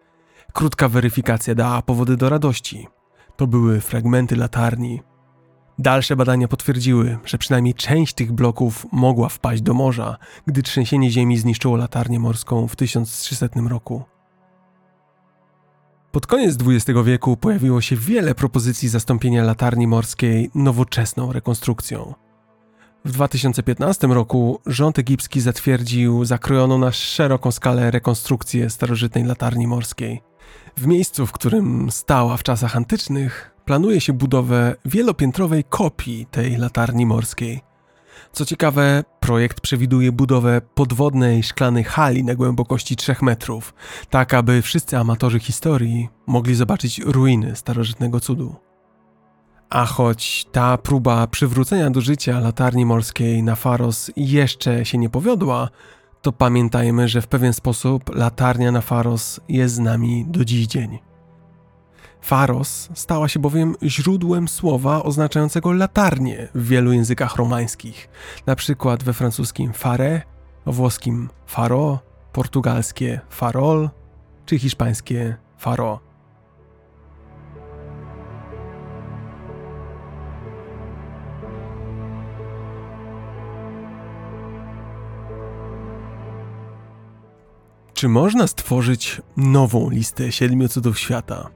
Krótka 0.53 0.89
weryfikacja 0.89 1.55
dała 1.55 1.83
powody 1.83 2.17
do 2.17 2.29
radości. 2.29 2.87
To 3.37 3.47
były 3.47 3.81
fragmenty 3.81 4.37
latarni. 4.37 5.03
Dalsze 5.79 6.17
badania 6.17 6.49
potwierdziły, 6.49 7.19
że 7.25 7.39
przynajmniej 7.39 7.75
część 7.75 8.15
tych 8.15 8.33
bloków 8.33 8.87
mogła 8.93 9.29
wpaść 9.29 9.63
do 9.63 9.75
morza, 9.75 10.17
gdy 10.47 10.63
trzęsienie 10.63 11.11
ziemi 11.11 11.39
zniszczyło 11.39 11.77
latarnię 11.77 12.19
morską 12.21 12.69
w 12.69 12.77
1300 12.77 13.47
roku. 13.69 14.03
Pod 16.13 16.27
koniec 16.27 16.59
XX 16.67 17.01
wieku 17.05 17.37
pojawiło 17.37 17.81
się 17.81 17.97
wiele 17.97 18.35
propozycji 18.35 18.89
zastąpienia 18.89 19.45
latarni 19.45 19.87
morskiej 19.87 20.51
nowoczesną 20.55 21.33
rekonstrukcją. 21.33 22.26
W 23.07 23.13
2015 23.13 24.07
roku 24.07 24.61
rząd 24.67 24.99
egipski 24.99 25.41
zatwierdził 25.41 26.25
zakrojoną 26.25 26.79
na 26.79 26.93
szeroką 26.93 27.53
skalę 27.53 27.91
rekonstrukcję 27.91 28.71
starożytnej 28.71 29.25
latarni 29.25 29.67
morskiej. 29.67 30.23
W 30.77 30.87
miejscu, 30.87 31.27
w 31.27 31.33
którym 31.33 31.91
stała 31.91 32.37
w 32.37 32.43
czasach 32.43 32.77
antycznych, 32.77 33.55
planuje 33.65 34.01
się 34.01 34.13
budowę 34.13 34.75
wielopiętrowej 34.85 35.65
kopii 35.65 36.27
tej 36.31 36.57
latarni 36.57 37.07
morskiej. 37.07 37.61
Co 38.33 38.45
ciekawe, 38.45 39.05
projekt 39.21 39.61
przewiduje 39.61 40.13
budowę 40.13 40.61
podwodnej 40.75 41.43
szklanej 41.43 41.85
hali 41.85 42.25
na 42.25 42.35
głębokości 42.35 42.97
3 42.97 43.17
metrów, 43.23 43.75
tak 44.11 44.35
aby 44.35 44.63
wszyscy 44.63 44.99
amatorzy 44.99 45.39
historii 45.39 46.09
mogli 46.27 46.55
zobaczyć 46.55 46.99
ruiny 46.99 47.57
starożytnego 47.57 48.21
cudu. 48.21 48.66
A 49.71 49.87
choć 49.87 50.47
ta 50.53 50.79
próba 50.79 51.27
przywrócenia 51.27 51.91
do 51.91 52.01
życia 52.01 52.41
latarni 52.41 52.87
morskiej 52.87 53.43
na 53.43 53.57
Faros 53.57 54.11
jeszcze 54.17 54.85
się 54.85 54.99
nie 54.99 55.11
powiodła, 55.11 55.69
to 56.23 56.33
pamiętajmy, 56.33 57.09
że 57.09 57.23
w 57.23 57.27
pewien 57.27 57.53
sposób 57.53 58.15
latarnia 58.15 58.73
na 58.73 58.81
Faros 58.81 59.41
jest 59.49 59.75
z 59.75 59.79
nami 59.79 60.25
do 60.29 60.45
dziś 60.45 60.67
dzień. 60.67 60.99
Faros 62.21 62.89
stała 62.95 63.29
się 63.29 63.41
bowiem 63.41 63.75
źródłem 63.83 64.49
słowa 64.49 65.03
oznaczającego 65.03 65.73
latarnię 65.73 66.49
w 66.55 66.69
wielu 66.69 66.93
językach 66.93 67.37
romańskich, 67.37 68.09
na 68.47 68.57
przykład 68.57 69.05
we 69.05 69.13
francuskim 69.13 69.73
fare, 69.73 70.23
włoskim 70.67 71.29
faro, 71.47 71.99
portugalskie 72.33 73.21
farol 73.31 73.91
czy 74.47 74.59
hiszpańskie 74.59 75.37
faro. 75.59 76.06
Czy 87.97 88.09
można 88.09 88.47
stworzyć 88.47 89.23
nową 89.37 89.91
listę 89.91 90.33
siedmiu 90.33 90.69
cudów 90.69 90.99
świata, 90.99 91.51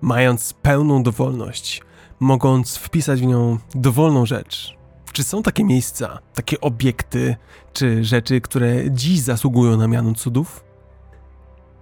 mając 0.00 0.52
pełną 0.52 1.02
dowolność, 1.02 1.82
mogąc 2.20 2.76
wpisać 2.76 3.20
w 3.20 3.26
nią 3.26 3.58
dowolną 3.74 4.26
rzecz? 4.26 4.76
Czy 5.12 5.24
są 5.24 5.42
takie 5.42 5.64
miejsca, 5.64 6.18
takie 6.34 6.60
obiekty, 6.60 7.36
czy 7.72 8.04
rzeczy, 8.04 8.40
które 8.40 8.90
dziś 8.90 9.20
zasługują 9.20 9.76
na 9.76 9.88
miano 9.88 10.14
cudów? 10.14 10.64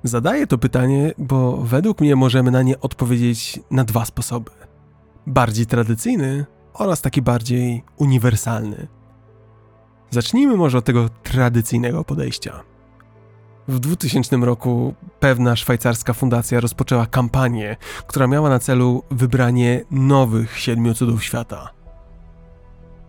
Zadaję 0.04 0.46
to 0.46 0.58
pytanie, 0.58 1.12
bo 1.18 1.56
według 1.56 2.00
mnie 2.00 2.16
możemy 2.16 2.50
na 2.50 2.62
nie 2.62 2.80
odpowiedzieć 2.80 3.60
na 3.70 3.84
dwa 3.84 4.04
sposoby: 4.04 4.50
bardziej 5.26 5.66
tradycyjny 5.66 6.46
oraz 6.74 7.00
taki 7.00 7.22
bardziej 7.22 7.84
uniwersalny. 7.96 8.88
Zacznijmy 10.10 10.56
może 10.56 10.78
od 10.78 10.84
tego 10.84 11.08
tradycyjnego 11.22 12.04
podejścia. 12.04 12.67
W 13.68 13.78
2000 13.78 14.36
roku 14.36 14.94
pewna 15.20 15.56
szwajcarska 15.56 16.12
fundacja 16.12 16.60
rozpoczęła 16.60 17.06
kampanię, 17.06 17.76
która 18.06 18.26
miała 18.26 18.48
na 18.48 18.58
celu 18.58 19.02
wybranie 19.10 19.84
nowych 19.90 20.58
siedmiu 20.58 20.94
cudów 20.94 21.24
świata. 21.24 21.70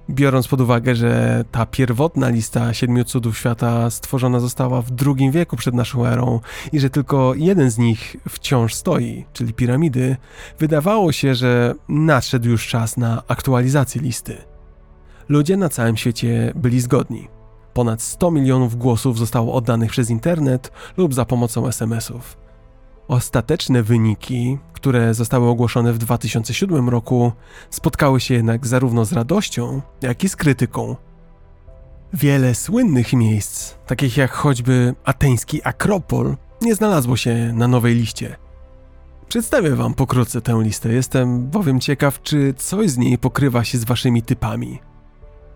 Biorąc 0.09 0.47
pod 0.47 0.61
uwagę, 0.61 0.95
że 0.95 1.43
ta 1.51 1.65
pierwotna 1.65 2.29
lista 2.29 2.73
siedmiu 2.73 3.03
cudów 3.03 3.37
świata 3.37 3.89
stworzona 3.89 4.39
została 4.39 4.81
w 4.81 4.91
II 5.05 5.31
wieku 5.31 5.55
przed 5.55 5.75
naszą 5.75 6.05
erą 6.05 6.39
i 6.73 6.79
że 6.79 6.89
tylko 6.89 7.33
jeden 7.35 7.71
z 7.71 7.77
nich 7.77 8.15
wciąż 8.29 8.73
stoi, 8.73 9.25
czyli 9.33 9.53
piramidy, 9.53 10.17
wydawało 10.59 11.11
się, 11.11 11.35
że 11.35 11.75
nadszedł 11.89 12.49
już 12.49 12.67
czas 12.67 12.97
na 12.97 13.23
aktualizację 13.27 14.01
listy. 14.01 14.37
Ludzie 15.29 15.57
na 15.57 15.69
całym 15.69 15.97
świecie 15.97 16.51
byli 16.55 16.81
zgodni. 16.81 17.38
Ponad 17.73 18.01
100 18.01 18.31
milionów 18.31 18.75
głosów 18.75 19.17
zostało 19.17 19.53
oddanych 19.53 19.91
przez 19.91 20.09
internet 20.09 20.71
lub 20.97 21.13
za 21.13 21.25
pomocą 21.25 21.67
SMS-ów. 21.67 22.37
Ostateczne 23.07 23.83
wyniki, 23.83 24.57
które 24.73 25.13
zostały 25.13 25.47
ogłoszone 25.47 25.93
w 25.93 25.97
2007 25.97 26.89
roku, 26.89 27.31
spotkały 27.69 28.19
się 28.19 28.33
jednak 28.33 28.67
zarówno 28.67 29.05
z 29.05 29.13
radością, 29.13 29.81
jak 30.01 30.23
i 30.23 30.29
z 30.29 30.35
krytyką. 30.35 30.95
Wiele 32.13 32.55
słynnych 32.55 33.13
miejsc, 33.13 33.75
takich 33.85 34.17
jak 34.17 34.31
choćby 34.31 34.95
ateński 35.03 35.61
Akropol, 35.63 36.35
nie 36.61 36.75
znalazło 36.75 37.17
się 37.17 37.53
na 37.53 37.67
nowej 37.67 37.95
liście. 37.95 38.35
Przedstawię 39.27 39.75
Wam 39.75 39.93
pokrótce 39.93 40.41
tę 40.41 40.61
listę, 40.63 40.89
jestem 40.89 41.47
bowiem 41.47 41.79
ciekaw, 41.79 42.21
czy 42.21 42.53
coś 42.57 42.89
z 42.89 42.97
niej 42.97 43.17
pokrywa 43.17 43.63
się 43.63 43.77
z 43.77 43.83
Waszymi 43.83 44.23
typami. 44.23 44.79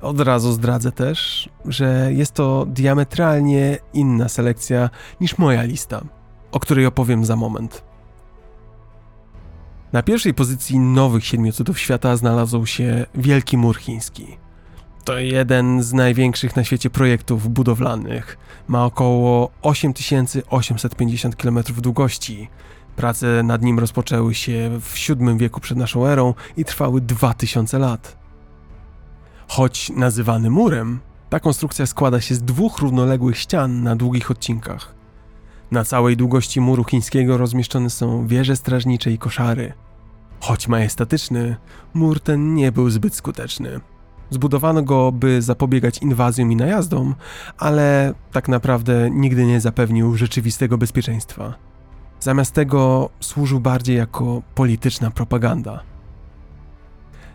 Od 0.04 0.20
razu 0.20 0.52
zdradzę 0.52 0.92
też, 0.92 1.50
że 1.66 2.10
jest 2.14 2.32
to 2.32 2.66
diametralnie 2.66 3.78
inna 3.94 4.30
selekcja 4.30 4.90
niż 5.22 5.38
moja 5.38 5.64
lista, 5.64 6.02
o 6.52 6.60
której 6.60 6.86
opowiem 6.86 7.26
za 7.26 7.36
moment. 7.36 7.84
Na 9.94 10.04
pierwszej 10.04 10.34
pozycji 10.34 10.80
nowych 10.80 11.26
siedmiu 11.26 11.52
cudów 11.52 11.80
świata 11.80 12.16
znalazł 12.16 12.66
się 12.66 13.06
Wielki 13.16 13.58
Mur 13.58 13.78
Chiński. 13.78 14.38
To 15.04 15.20
jeden 15.20 15.84
z 15.84 15.94
największych 15.94 16.56
na 16.56 16.64
świecie 16.64 16.90
projektów 16.90 17.50
budowlanych. 17.50 18.38
Ma 18.68 18.86
około 18.86 19.52
8850 19.62 21.36
km 21.36 21.64
długości. 21.78 22.50
Prace 22.96 23.44
nad 23.44 23.62
nim 23.62 23.80
rozpoczęły 23.80 24.36
się 24.36 24.80
w 24.82 25.08
VII 25.08 25.38
wieku 25.38 25.60
przed 25.60 25.78
naszą 25.78 26.06
erą 26.06 26.34
i 26.58 26.66
trwały 26.66 27.02
2000 27.02 27.80
lat. 27.80 28.23
Choć 29.54 29.90
nazywany 29.96 30.50
murem, 30.50 31.00
ta 31.30 31.40
konstrukcja 31.40 31.86
składa 31.86 32.22
się 32.22 32.36
z 32.36 32.44
dwóch 32.44 32.80
równoległych 32.80 33.38
ścian 33.38 33.84
na 33.84 33.96
długich 33.96 34.32
odcinkach. 34.32 34.96
Na 35.72 35.84
całej 35.84 36.18
długości 36.18 36.62
muru 36.62 36.84
chińskiego 36.84 37.38
rozmieszczone 37.38 37.90
są 37.90 38.28
wieże 38.28 38.56
strażnicze 38.56 39.12
i 39.12 39.18
koszary. 39.18 39.74
Choć 40.40 40.68
majestatyczny, 40.68 41.56
mur 41.94 42.20
ten 42.20 42.56
nie 42.56 42.72
był 42.72 42.90
zbyt 42.90 43.16
skuteczny. 43.16 43.80
Zbudowano 44.30 44.82
go, 44.82 45.12
by 45.12 45.42
zapobiegać 45.42 45.98
inwazjom 45.98 46.52
i 46.52 46.56
najazdom, 46.56 47.16
ale 47.58 48.14
tak 48.32 48.48
naprawdę 48.48 49.10
nigdy 49.12 49.46
nie 49.46 49.62
zapewnił 49.62 50.18
rzeczywistego 50.18 50.78
bezpieczeństwa. 50.78 51.54
Zamiast 52.20 52.54
tego 52.54 53.10
służył 53.20 53.60
bardziej 53.60 53.98
jako 53.98 54.42
polityczna 54.56 55.12
propaganda. 55.12 55.93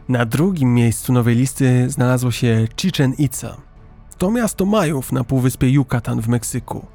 Na 0.09 0.24
drugim 0.24 0.74
miejscu 0.74 1.12
nowej 1.12 1.36
listy 1.36 1.90
znalazło 1.90 2.30
się 2.30 2.68
Chichen 2.80 3.14
Itza. 3.18 3.56
To 4.18 4.30
miasto 4.30 4.66
Majów 4.66 5.12
na 5.12 5.24
półwyspie 5.24 5.70
Yucatan 5.70 6.20
w 6.20 6.28
Meksyku. 6.28 6.86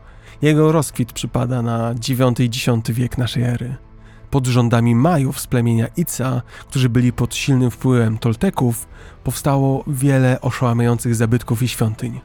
Jego 0.41 0.71
rozkwit 0.71 1.13
przypada 1.13 1.61
na 1.61 1.91
IX 1.91 2.39
i 2.39 2.45
X 2.45 2.89
wiek 2.89 3.17
naszej 3.17 3.43
ery. 3.43 3.75
Pod 4.29 4.47
rządami 4.47 4.95
Majów 4.95 5.39
z 5.39 5.47
plemienia 5.47 5.87
Itza, 5.97 6.41
którzy 6.69 6.89
byli 6.89 7.13
pod 7.13 7.35
silnym 7.35 7.71
wpływem 7.71 8.17
Tolteków, 8.17 8.87
powstało 9.23 9.83
wiele 9.87 10.41
oszałamiających 10.41 11.15
zabytków 11.15 11.63
i 11.63 11.67
świątyń. 11.67 12.21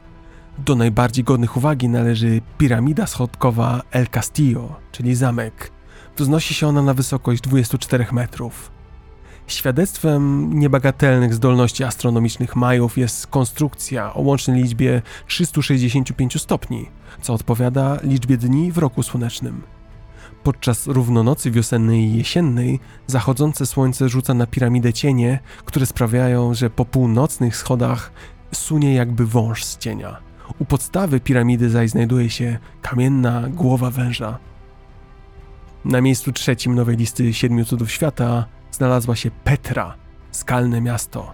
Do 0.59 0.75
najbardziej 0.75 1.25
godnych 1.25 1.57
uwagi 1.57 1.89
należy 1.89 2.41
piramida 2.59 3.07
schodkowa 3.07 3.83
El 3.91 4.09
Castillo, 4.09 4.77
czyli 4.93 5.15
zamek. 5.15 5.71
Wznosi 6.17 6.55
się 6.55 6.69
ona 6.69 6.83
na 6.83 6.95
wysokość 6.95 7.41
24 7.43 8.07
metrów. 8.13 8.78
Świadectwem 9.49 10.53
niebagatelnych 10.59 11.35
zdolności 11.35 11.85
astronomicznych 11.85 12.57
Majów 12.57 12.99
jest 12.99 13.27
konstrukcja 13.27 14.15
o 14.15 14.21
łącznej 14.21 14.63
liczbie 14.63 15.03
365 15.27 16.43
stopni, 16.43 16.89
co 17.23 17.35
odpowiada 17.35 17.99
liczbie 18.03 18.37
dni 18.37 18.73
w 18.73 18.79
roku 18.79 19.03
słonecznym. 19.03 19.63
Podczas 20.43 20.87
równonocy 20.87 21.51
wiosennej 21.51 22.01
i 22.01 22.17
jesiennej 22.17 22.81
zachodzące 23.07 23.67
słońce 23.67 24.09
rzuca 24.09 24.35
na 24.35 24.47
piramidę 24.47 24.93
cienie, 24.93 25.39
które 25.65 25.87
sprawiają, 25.87 26.55
że 26.55 26.71
po 26.71 26.85
północnych 26.85 27.57
schodach 27.57 28.13
sunie 28.55 28.95
jakby 28.95 29.27
wąż 29.27 29.65
z 29.65 29.79
cienia. 29.79 30.17
U 30.59 30.65
podstawy 30.65 31.21
piramidy 31.21 31.71
zaś 31.71 31.91
znajduje 31.91 32.31
się 32.31 32.59
kamienna 32.83 33.49
głowa 33.49 33.91
węża. 33.91 34.39
Na 35.85 36.01
miejscu 36.01 36.33
trzecim 36.33 36.75
nowej 36.75 36.97
listy 36.97 37.35
siedmiu 37.35 37.65
cudów 37.65 37.93
świata 37.93 38.58
znalazła 38.79 39.17
się 39.17 39.31
Petra, 39.45 39.95
skalne 40.31 40.81
miasto. 40.81 41.33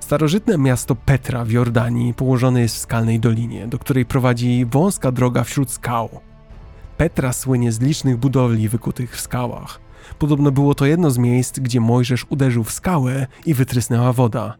Starożytne 0.00 0.58
miasto 0.58 0.94
Petra 0.94 1.44
w 1.44 1.50
Jordanii 1.50 2.14
położone 2.14 2.60
jest 2.60 2.76
w 2.76 2.78
skalnej 2.78 3.20
dolinie, 3.20 3.66
do 3.66 3.78
której 3.78 4.06
prowadzi 4.06 4.66
wąska 4.66 5.12
droga 5.12 5.44
wśród 5.44 5.70
skał. 5.70 6.08
Petra 6.96 7.32
słynie 7.32 7.72
z 7.72 7.80
licznych 7.80 8.16
budowli 8.16 8.68
wykutych 8.68 9.16
w 9.16 9.20
skałach. 9.20 9.80
Podobno 10.18 10.50
było 10.50 10.74
to 10.74 10.86
jedno 10.86 11.10
z 11.10 11.18
miejsc, 11.18 11.58
gdzie 11.58 11.80
Mojżesz 11.80 12.26
uderzył 12.28 12.64
w 12.64 12.72
skałę 12.72 13.26
i 13.46 13.54
wytrysnęła 13.54 14.12
woda. 14.12 14.56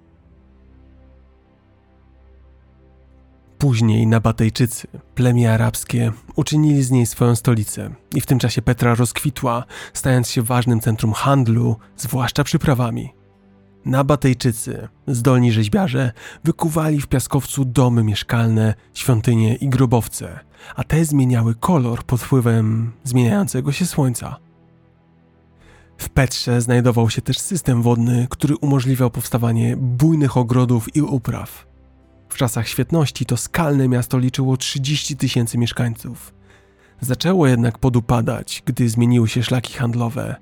Później 3.58 4.06
Nabatejczycy, 4.06 4.88
plemię 5.14 5.52
arabskie, 5.52 6.12
uczynili 6.34 6.82
z 6.82 6.90
niej 6.90 7.06
swoją 7.06 7.36
stolicę 7.36 7.90
i 8.14 8.20
w 8.20 8.26
tym 8.26 8.38
czasie 8.38 8.62
Petra 8.62 8.94
rozkwitła, 8.94 9.64
stając 9.92 10.30
się 10.30 10.42
ważnym 10.42 10.80
centrum 10.80 11.12
handlu, 11.12 11.76
zwłaszcza 11.96 12.44
przyprawami. 12.44 13.12
Nabatejczycy, 13.84 14.88
zdolni 15.06 15.52
rzeźbiarze, 15.52 16.12
wykuwali 16.44 17.00
w 17.00 17.06
piaskowcu 17.06 17.64
domy 17.64 18.04
mieszkalne, 18.04 18.74
świątynie 18.94 19.54
i 19.54 19.68
grobowce, 19.68 20.40
a 20.76 20.84
te 20.84 21.04
zmieniały 21.04 21.54
kolor 21.54 22.04
pod 22.04 22.20
wpływem 22.20 22.92
zmieniającego 23.04 23.72
się 23.72 23.86
słońca. 23.86 24.36
W 25.98 26.08
Petrze 26.08 26.60
znajdował 26.60 27.10
się 27.10 27.22
też 27.22 27.38
system 27.38 27.82
wodny, 27.82 28.26
który 28.30 28.56
umożliwiał 28.56 29.10
powstawanie 29.10 29.76
bujnych 29.76 30.36
ogrodów 30.36 30.96
i 30.96 31.02
upraw. 31.02 31.66
W 32.36 32.38
czasach 32.38 32.68
świetności 32.68 33.26
to 33.26 33.36
skalne 33.36 33.88
miasto 33.88 34.18
liczyło 34.18 34.56
30 34.56 35.16
tysięcy 35.16 35.58
mieszkańców. 35.58 36.34
Zaczęło 37.00 37.46
jednak 37.46 37.78
podupadać, 37.78 38.62
gdy 38.66 38.88
zmieniły 38.88 39.28
się 39.28 39.42
szlaki 39.42 39.74
handlowe. 39.74 40.36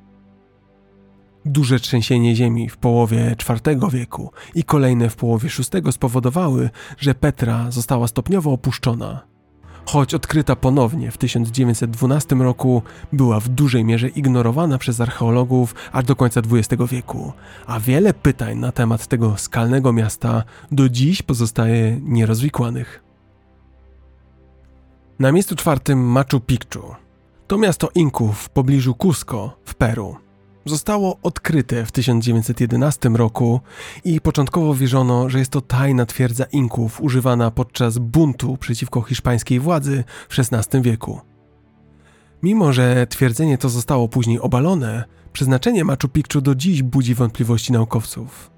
Duże 1.44 1.80
trzęsienie 1.80 2.36
ziemi 2.36 2.68
w 2.68 2.76
połowie 2.76 3.36
IV 3.66 3.90
wieku 3.90 4.30
i 4.54 4.64
kolejne 4.64 5.10
w 5.10 5.16
połowie 5.16 5.48
VI 5.48 5.92
spowodowały, 5.92 6.70
że 6.98 7.14
Petra 7.14 7.70
została 7.70 8.08
stopniowo 8.08 8.52
opuszczona. 8.52 9.33
Choć 9.86 10.14
odkryta 10.14 10.56
ponownie 10.56 11.10
w 11.10 11.18
1912 11.18 12.34
roku, 12.34 12.82
była 13.12 13.40
w 13.40 13.48
dużej 13.48 13.84
mierze 13.84 14.08
ignorowana 14.08 14.78
przez 14.78 15.00
archeologów 15.00 15.74
aż 15.92 16.04
do 16.04 16.16
końca 16.16 16.40
XX 16.52 16.82
wieku, 16.90 17.32
a 17.66 17.80
wiele 17.80 18.14
pytań 18.14 18.58
na 18.58 18.72
temat 18.72 19.06
tego 19.06 19.36
skalnego 19.36 19.92
miasta 19.92 20.42
do 20.72 20.88
dziś 20.88 21.22
pozostaje 21.22 22.00
nierozwikłanych. 22.02 23.04
Na 25.18 25.32
miejscu 25.32 25.56
czwartym 25.56 25.98
Machu 25.98 26.40
Picchu. 26.40 26.94
To 27.46 27.58
miasto 27.58 27.88
Inków 27.94 28.38
w 28.38 28.48
pobliżu 28.48 28.94
Cusco 28.94 29.56
w 29.64 29.74
Peru. 29.74 30.23
Zostało 30.64 31.18
odkryte 31.22 31.86
w 31.86 31.92
1911 31.92 33.08
roku 33.08 33.60
i 34.04 34.20
początkowo 34.20 34.74
wierzono, 34.74 35.28
że 35.28 35.38
jest 35.38 35.50
to 35.50 35.60
tajna 35.60 36.06
twierdza 36.06 36.44
Inków 36.44 37.00
używana 37.00 37.50
podczas 37.50 37.98
buntu 37.98 38.56
przeciwko 38.56 39.02
hiszpańskiej 39.02 39.60
władzy 39.60 40.04
w 40.28 40.38
XVI 40.38 40.82
wieku. 40.82 41.20
Mimo, 42.42 42.72
że 42.72 43.06
twierdzenie 43.06 43.58
to 43.58 43.68
zostało 43.68 44.08
później 44.08 44.40
obalone, 44.40 45.04
przeznaczenie 45.32 45.84
Machu 45.84 46.08
Picchu 46.08 46.40
do 46.40 46.54
dziś 46.54 46.82
budzi 46.82 47.14
wątpliwości 47.14 47.72
naukowców. 47.72 48.50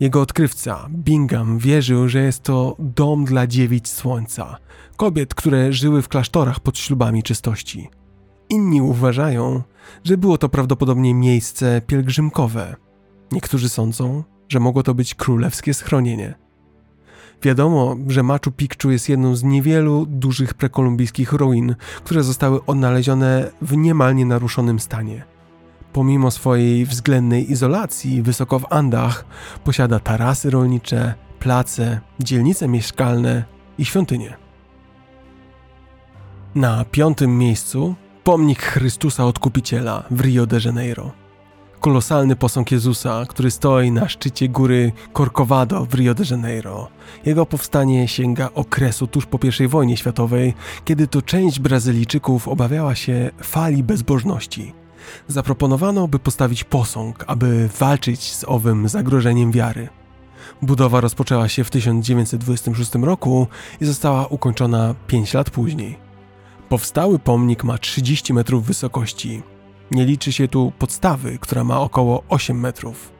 Jego 0.00 0.20
odkrywca, 0.20 0.88
Bingham, 0.90 1.58
wierzył, 1.58 2.08
że 2.08 2.22
jest 2.22 2.42
to 2.42 2.76
dom 2.78 3.24
dla 3.24 3.46
dziewic 3.46 3.88
słońca, 3.88 4.56
kobiet, 4.96 5.34
które 5.34 5.72
żyły 5.72 6.02
w 6.02 6.08
klasztorach 6.08 6.60
pod 6.60 6.78
ślubami 6.78 7.22
czystości. 7.22 7.88
Inni 8.52 8.82
uważają, 8.82 9.62
że 10.04 10.16
było 10.16 10.38
to 10.38 10.48
prawdopodobnie 10.48 11.14
miejsce 11.14 11.80
pielgrzymkowe. 11.86 12.76
Niektórzy 13.32 13.68
sądzą, 13.68 14.24
że 14.48 14.60
mogło 14.60 14.82
to 14.82 14.94
być 14.94 15.14
królewskie 15.14 15.74
schronienie. 15.74 16.34
Wiadomo, 17.42 17.96
że 18.08 18.22
Machu 18.22 18.50
Picchu 18.56 18.90
jest 18.90 19.08
jedną 19.08 19.36
z 19.36 19.42
niewielu 19.42 20.06
dużych 20.06 20.54
prekolumbijskich 20.54 21.32
ruin, 21.32 21.74
które 22.04 22.22
zostały 22.22 22.64
odnalezione 22.64 23.50
w 23.62 23.76
niemal 23.76 24.14
nienaruszonym 24.14 24.80
stanie. 24.80 25.24
Pomimo 25.92 26.30
swojej 26.30 26.86
względnej 26.86 27.52
izolacji 27.52 28.22
wysoko 28.22 28.58
w 28.58 28.72
Andach, 28.72 29.24
posiada 29.64 30.00
tarasy 30.00 30.50
rolnicze, 30.50 31.14
place, 31.38 32.00
dzielnice 32.20 32.68
mieszkalne 32.68 33.44
i 33.78 33.84
świątynie. 33.84 34.36
Na 36.54 36.84
piątym 36.84 37.38
miejscu 37.38 37.94
pomnik 38.24 38.62
Chrystusa 38.62 39.26
Odkupiciela 39.26 40.04
w 40.10 40.20
Rio 40.20 40.46
de 40.46 40.58
Janeiro. 40.64 41.10
Kolosalny 41.80 42.36
posąg 42.36 42.72
Jezusa, 42.72 43.24
który 43.28 43.50
stoi 43.50 43.90
na 43.90 44.08
szczycie 44.08 44.48
góry 44.48 44.92
Corcovado 45.16 45.86
w 45.86 45.94
Rio 45.94 46.14
de 46.14 46.24
Janeiro. 46.30 46.88
Jego 47.24 47.46
powstanie 47.46 48.08
sięga 48.08 48.48
okresu 48.54 49.06
tuż 49.06 49.26
po 49.26 49.38
I 49.60 49.68
wojnie 49.68 49.96
światowej, 49.96 50.54
kiedy 50.84 51.06
to 51.06 51.22
część 51.22 51.60
Brazylijczyków 51.60 52.48
obawiała 52.48 52.94
się 52.94 53.30
fali 53.42 53.82
bezbożności. 53.82 54.72
Zaproponowano, 55.28 56.08
by 56.08 56.18
postawić 56.18 56.64
posąg, 56.64 57.24
aby 57.26 57.68
walczyć 57.78 58.34
z 58.34 58.44
owym 58.44 58.88
zagrożeniem 58.88 59.52
wiary. 59.52 59.88
Budowa 60.62 61.00
rozpoczęła 61.00 61.48
się 61.48 61.64
w 61.64 61.70
1926 61.70 62.94
roku 62.94 63.46
i 63.80 63.84
została 63.84 64.26
ukończona 64.26 64.94
5 65.06 65.34
lat 65.34 65.50
później. 65.50 66.11
Powstały 66.72 67.18
pomnik 67.18 67.64
ma 67.64 67.78
30 67.78 68.32
metrów 68.32 68.66
wysokości. 68.66 69.42
Nie 69.90 70.04
liczy 70.06 70.32
się 70.32 70.48
tu 70.48 70.72
podstawy, 70.78 71.38
która 71.38 71.64
ma 71.64 71.80
około 71.80 72.22
8 72.28 72.60
metrów. 72.60 73.12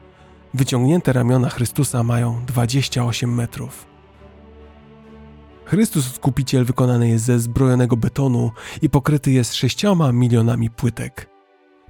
Wyciągnięte 0.53 1.13
ramiona 1.13 1.49
Chrystusa 1.49 2.03
mają 2.03 2.45
28 2.45 3.35
metrów. 3.35 3.85
Chrystus 5.65 6.09
Odkupiciel 6.09 6.65
wykonany 6.65 7.09
jest 7.09 7.25
ze 7.25 7.39
zbrojonego 7.39 7.97
betonu 7.97 8.51
i 8.81 8.89
pokryty 8.89 9.31
jest 9.31 9.55
sześcioma 9.55 10.11
milionami 10.11 10.69
płytek. 10.69 11.29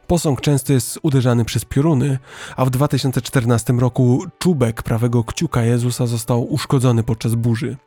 Posąg 0.08 0.42
często 0.42 0.74
jest 0.74 1.00
uderzany 1.02 1.46
przez 1.46 1.66
pioruny, 1.66 2.20
a 2.56 2.66
w 2.66 2.70
2014 2.70 3.74
roku 3.74 4.26
czubek 4.40 4.84
prawego 4.84 5.24
kciuka 5.24 5.64
Jezusa 5.64 6.08
został 6.08 6.54
uszkodzony 6.54 7.04
podczas 7.04 7.36
burzy. 7.36 7.78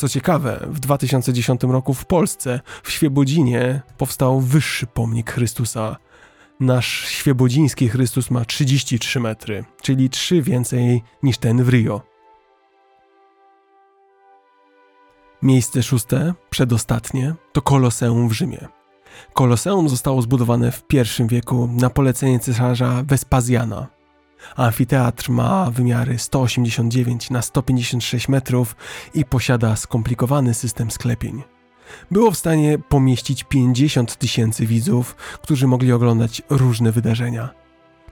Co 0.00 0.08
ciekawe, 0.08 0.66
w 0.70 0.80
2010 0.80 1.62
roku 1.62 1.94
w 1.94 2.06
Polsce, 2.06 2.60
w 2.82 2.90
Świebodzinie, 2.90 3.82
powstał 3.98 4.40
wyższy 4.40 4.86
pomnik 4.86 5.30
Chrystusa. 5.30 5.96
Nasz 6.60 7.08
świebodziński 7.08 7.88
Chrystus 7.88 8.30
ma 8.30 8.44
33 8.44 9.20
metry, 9.20 9.64
czyli 9.82 10.10
3 10.10 10.42
więcej 10.42 11.02
niż 11.22 11.38
ten 11.38 11.64
w 11.64 11.68
Rio. 11.68 12.02
Miejsce 15.42 15.82
szóste, 15.82 16.34
przedostatnie, 16.50 17.34
to 17.52 17.62
Koloseum 17.62 18.28
w 18.28 18.32
Rzymie. 18.32 18.68
Koloseum 19.34 19.88
zostało 19.88 20.22
zbudowane 20.22 20.72
w 20.72 20.84
I 20.94 21.26
wieku 21.28 21.68
na 21.72 21.90
polecenie 21.90 22.40
cesarza 22.40 23.02
Wespazjana. 23.06 23.99
Amfiteatr 24.56 25.30
ma 25.30 25.70
wymiary 25.70 26.18
189 26.18 27.30
na 27.30 27.42
156 27.42 28.28
metrów 28.28 28.76
i 29.14 29.24
posiada 29.24 29.76
skomplikowany 29.76 30.54
system 30.54 30.90
sklepień. 30.90 31.42
Było 32.10 32.30
w 32.30 32.36
stanie 32.36 32.78
pomieścić 32.78 33.44
50 33.44 34.16
tysięcy 34.16 34.66
widzów, 34.66 35.14
którzy 35.42 35.66
mogli 35.66 35.92
oglądać 35.92 36.42
różne 36.50 36.92
wydarzenia. 36.92 37.48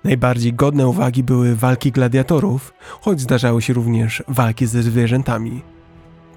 Najbardziej 0.05 0.55
godne 0.55 0.89
uwagi 0.89 1.23
były 1.23 1.57
walki 1.57 1.93
gladiatorów, 1.93 2.75
choć 3.01 3.21
zdarzały 3.21 3.63
się 3.63 3.73
również 3.73 4.23
walki 4.29 4.67
ze 4.67 4.83
zwierzętami. 4.83 5.63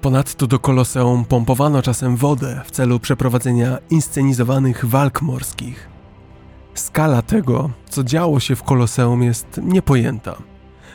Ponadto 0.00 0.46
do 0.46 0.58
koloseum 0.58 1.24
pompowano 1.24 1.82
czasem 1.82 2.16
wodę 2.16 2.60
w 2.64 2.70
celu 2.70 3.00
przeprowadzenia 3.00 3.78
inscenizowanych 3.90 4.84
walk 4.84 5.22
morskich. 5.22 5.91
Skala 6.74 7.22
tego, 7.22 7.70
co 7.88 8.04
działo 8.04 8.40
się 8.40 8.56
w 8.56 8.62
koloseum, 8.62 9.22
jest 9.22 9.60
niepojęta. 9.62 10.36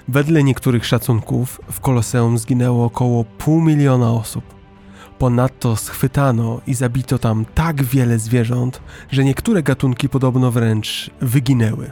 Wedle 0.07 0.43
niektórych 0.43 0.85
szacunków 0.85 1.61
w 1.71 1.79
koloseum 1.79 2.37
zginęło 2.37 2.85
około 2.85 3.23
pół 3.23 3.61
miliona 3.61 4.11
osób. 4.11 4.43
Ponadto 5.19 5.75
schwytano 5.75 6.61
i 6.67 6.73
zabito 6.73 7.19
tam 7.19 7.45
tak 7.55 7.83
wiele 7.83 8.19
zwierząt, 8.19 8.81
że 9.11 9.23
niektóre 9.23 9.63
gatunki 9.63 10.09
podobno 10.09 10.51
wręcz 10.51 11.11
wyginęły. 11.21 11.91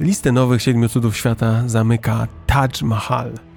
Listę 0.00 0.32
nowych 0.32 0.62
siedmiu 0.62 0.88
cudów 0.88 1.16
świata 1.16 1.62
zamyka 1.66 2.28
Taj 2.46 2.68
Mahal– 2.82 3.32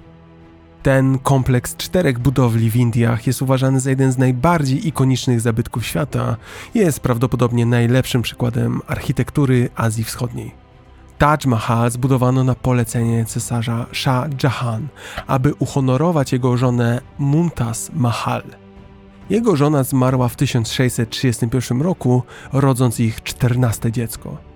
ten 0.84 1.18
kompleks 1.18 1.76
czterech 1.76 2.18
budowli 2.18 2.70
w 2.70 2.76
Indiach 2.76 3.26
jest 3.26 3.42
uważany 3.42 3.80
za 3.80 3.90
jeden 3.90 4.12
z 4.12 4.18
najbardziej 4.18 4.88
ikonicznych 4.88 5.40
zabytków 5.40 5.86
świata 5.86 6.36
jest 6.74 7.00
prawdopodobnie 7.00 7.66
najlepszym 7.66 8.22
przykładem 8.22 8.80
architektury 8.86 9.68
Azji 9.76 10.04
Wschodniej. 10.04 10.54
Taj 11.18 11.38
Mahal 11.46 11.90
zbudowano 11.90 12.44
na 12.44 12.54
polecenie 12.54 13.24
cesarza 13.24 13.86
Shah 13.92 14.42
Jahan, 14.42 14.88
aby 15.26 15.54
uhonorować 15.54 16.32
jego 16.32 16.56
żonę 16.56 17.00
Mumtaz 17.18 17.90
Mahal. 17.94 18.42
Jego 19.30 19.56
żona 19.56 19.82
zmarła 19.82 20.28
w 20.28 20.36
1631 20.36 21.82
roku, 21.82 22.22
rodząc 22.52 23.00
ich 23.00 23.22
czternaste 23.22 23.92
dziecko. 23.92 24.53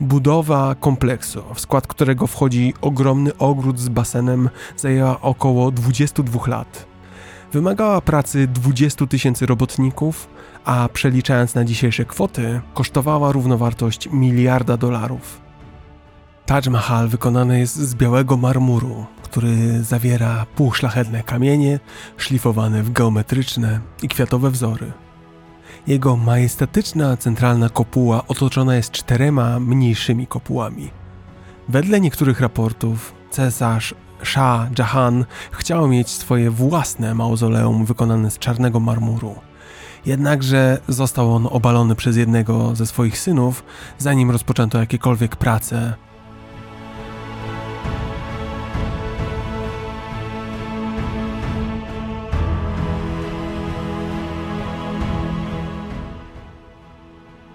Budowa 0.00 0.74
kompleksu, 0.74 1.42
w 1.54 1.60
skład 1.60 1.86
którego 1.86 2.26
wchodzi 2.26 2.74
ogromny 2.80 3.36
ogród 3.36 3.78
z 3.78 3.88
basenem, 3.88 4.50
zajęła 4.76 5.20
około 5.20 5.70
22 5.70 6.40
lat. 6.46 6.86
Wymagała 7.52 8.00
pracy 8.00 8.46
20 8.46 9.06
tysięcy 9.06 9.46
robotników, 9.46 10.28
a 10.64 10.88
przeliczając 10.92 11.54
na 11.54 11.64
dzisiejsze 11.64 12.04
kwoty, 12.04 12.60
kosztowała 12.74 13.32
równowartość 13.32 14.08
miliarda 14.12 14.76
dolarów. 14.76 15.40
Taj 16.46 16.62
Mahal 16.70 17.08
wykonany 17.08 17.60
jest 17.60 17.76
z 17.76 17.94
białego 17.94 18.36
marmuru, 18.36 19.06
który 19.22 19.82
zawiera 19.82 20.46
półszlachetne 20.56 21.22
kamienie, 21.22 21.80
szlifowane 22.16 22.82
w 22.82 22.92
geometryczne 22.92 23.80
i 24.02 24.08
kwiatowe 24.08 24.50
wzory. 24.50 24.92
Jego 25.86 26.16
majestatyczna 26.16 27.16
centralna 27.16 27.68
kopuła 27.68 28.26
otoczona 28.28 28.76
jest 28.76 28.90
czterema 28.90 29.60
mniejszymi 29.60 30.26
kopułami. 30.26 30.90
Wedle 31.68 32.00
niektórych 32.00 32.40
raportów 32.40 33.14
cesarz 33.30 33.94
Shah 34.22 34.78
Jahan 34.78 35.24
chciał 35.50 35.88
mieć 35.88 36.10
swoje 36.10 36.50
własne 36.50 37.14
mauzoleum 37.14 37.84
wykonane 37.84 38.30
z 38.30 38.38
czarnego 38.38 38.80
marmuru. 38.80 39.34
Jednakże 40.06 40.78
został 40.88 41.34
on 41.34 41.48
obalony 41.50 41.94
przez 41.94 42.16
jednego 42.16 42.76
ze 42.76 42.86
swoich 42.86 43.18
synów, 43.18 43.64
zanim 43.98 44.30
rozpoczęto 44.30 44.78
jakiekolwiek 44.78 45.36
prace 45.36 45.94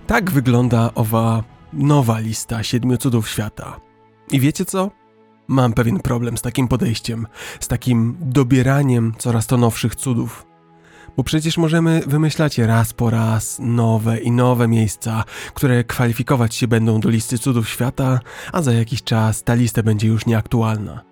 Tak 0.10 0.32
wygląda 0.32 0.92
owa 0.96 1.44
nowa 1.74 2.20
lista 2.20 2.64
siedmiu 2.64 2.98
cudów 2.98 3.30
świata. 3.30 3.80
I 4.32 4.40
wiecie 4.40 4.66
co? 4.66 4.92
Mam 5.48 5.74
pewien 5.74 6.00
problem 6.00 6.38
z 6.38 6.42
takim 6.42 6.68
podejściem, 6.68 7.28
z 7.60 7.68
takim 7.68 8.18
dobieraniem 8.22 9.14
coraz 9.18 9.48
to 9.48 9.58
nowszych 9.58 9.96
cudów. 9.96 10.46
Bo 11.18 11.24
przecież 11.24 11.58
możemy 11.58 12.02
wymyślać 12.08 12.58
raz 12.58 12.94
po 12.94 13.10
raz 13.10 13.58
nowe 13.60 14.20
i 14.20 14.32
nowe 14.32 14.68
miejsca, 14.68 15.24
które 15.54 15.84
kwalifikować 15.84 16.56
się 16.56 16.68
będą 16.68 17.00
do 17.00 17.10
listy 17.10 17.38
cudów 17.38 17.70
świata, 17.70 18.20
a 18.52 18.62
za 18.62 18.74
jakiś 18.74 19.04
czas 19.04 19.44
ta 19.44 19.54
lista 19.54 19.84
będzie 19.84 20.08
już 20.08 20.26
nieaktualna. 20.26 21.09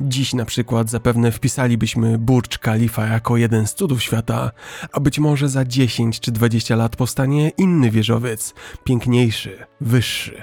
Dziś 0.00 0.34
na 0.34 0.44
przykład 0.44 0.90
zapewne 0.90 1.32
wpisalibyśmy 1.32 2.18
Burcz 2.18 2.58
Khalifa 2.58 3.06
jako 3.06 3.36
jeden 3.36 3.66
z 3.66 3.74
cudów 3.74 4.02
świata, 4.02 4.50
a 4.92 5.00
być 5.00 5.18
może 5.18 5.48
za 5.48 5.64
10 5.64 6.20
czy 6.20 6.32
20 6.32 6.76
lat 6.76 6.96
powstanie 6.96 7.48
inny 7.58 7.90
wieżowiec, 7.90 8.54
piękniejszy, 8.84 9.66
wyższy. 9.80 10.42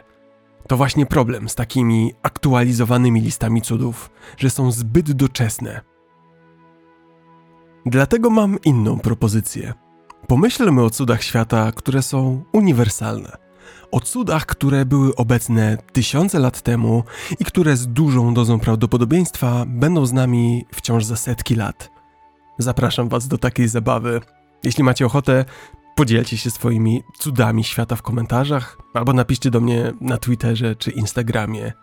To 0.67 0.77
właśnie 0.77 1.05
problem 1.05 1.49
z 1.49 1.55
takimi 1.55 2.13
aktualizowanymi 2.23 3.21
listami 3.21 3.61
cudów, 3.61 4.09
że 4.37 4.49
są 4.49 4.71
zbyt 4.71 5.11
doczesne. 5.11 5.81
Dlatego 7.85 8.29
mam 8.29 8.57
inną 8.65 8.99
propozycję. 8.99 9.73
Pomyślmy 10.27 10.83
o 10.83 10.89
cudach 10.89 11.23
świata, 11.23 11.71
które 11.71 12.01
są 12.01 12.43
uniwersalne 12.53 13.42
o 13.93 13.99
cudach, 13.99 14.45
które 14.45 14.85
były 14.85 15.15
obecne 15.15 15.77
tysiące 15.91 16.39
lat 16.39 16.61
temu 16.61 17.03
i 17.39 17.45
które 17.45 17.77
z 17.77 17.87
dużą 17.87 18.33
dozą 18.33 18.59
prawdopodobieństwa 18.59 19.65
będą 19.67 20.05
z 20.05 20.13
nami 20.13 20.65
wciąż 20.73 21.05
za 21.05 21.15
setki 21.15 21.55
lat. 21.55 21.89
Zapraszam 22.59 23.09
Was 23.09 23.27
do 23.27 23.37
takiej 23.37 23.67
zabawy. 23.67 24.21
Jeśli 24.63 24.83
macie 24.83 25.05
ochotę, 25.05 25.45
podzielcie 25.95 26.37
się 26.37 26.51
swoimi 26.51 27.01
cudami 27.19 27.63
świata 27.63 27.95
w 27.95 28.01
komentarzach 28.01 28.77
albo 28.93 29.13
napiszcie 29.13 29.51
do 29.51 29.61
mnie 29.61 29.93
na 30.01 30.17
Twitterze 30.17 30.75
czy 30.75 30.91
Instagramie. 30.91 31.73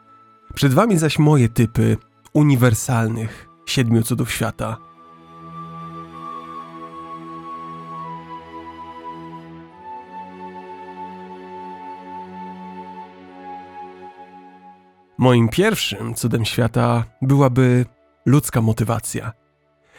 Przed 0.55 0.74
Wami 0.74 0.99
zaś 0.99 1.19
moje 1.19 1.49
typy 1.49 1.97
uniwersalnych 2.32 3.49
siedmiu 3.66 4.03
cudów 4.03 4.32
świata– 4.32 4.77
Moim 15.20 15.48
pierwszym 15.48 16.14
cudem 16.14 16.44
świata 16.44 17.05
byłaby 17.22 17.86
ludzka 18.26 18.60
motywacja, 18.62 19.32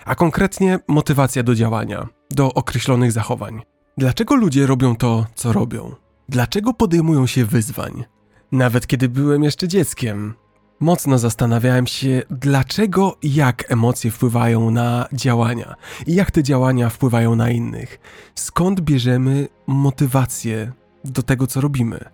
a 0.06 0.15
konkretnie 0.15 0.80
motywacja 0.88 1.43
do 1.43 1.56
działania, 1.56 2.07
do 2.31 2.53
określonych 2.53 3.11
zachowań. 3.11 3.61
Dlaczego 3.98 4.35
ludzie 4.35 4.68
robią 4.68 4.95
to, 4.95 5.26
co 5.35 5.53
robią? 5.53 5.95
Dlaczego 6.30 6.73
podejmują 6.73 7.27
się 7.27 7.45
wyzwań? 7.45 8.03
Nawet 8.52 8.88
kiedy 8.88 9.10
byłem 9.10 9.43
jeszcze 9.43 9.68
dzieckiem, 9.68 10.34
mocno 10.80 11.18
zastanawiałem 11.18 11.88
się, 11.88 12.22
dlaczego 12.30 13.18
i 13.22 13.34
jak 13.34 13.72
emocje 13.72 14.11
wpływają 14.11 14.72
na 14.72 15.07
działania 15.14 15.76
i 16.07 16.15
jak 16.15 16.31
te 16.31 16.43
działania 16.43 16.89
wpływają 16.89 17.35
na 17.35 17.49
innych. 17.49 17.99
Skąd 18.35 18.81
bierzemy 18.81 19.48
motywację 19.68 20.72
do 21.06 21.23
tego, 21.23 21.48
co 21.48 21.61
robimy? 21.61 22.10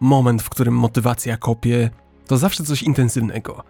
Moment, 0.00 0.42
w 0.42 0.50
którym 0.50 0.74
motywacja 0.74 1.36
kopie, 1.36 1.90
to 2.32 2.38
zawsze 2.38 2.64
coś 2.64 2.82
intensywnego. 2.82 3.62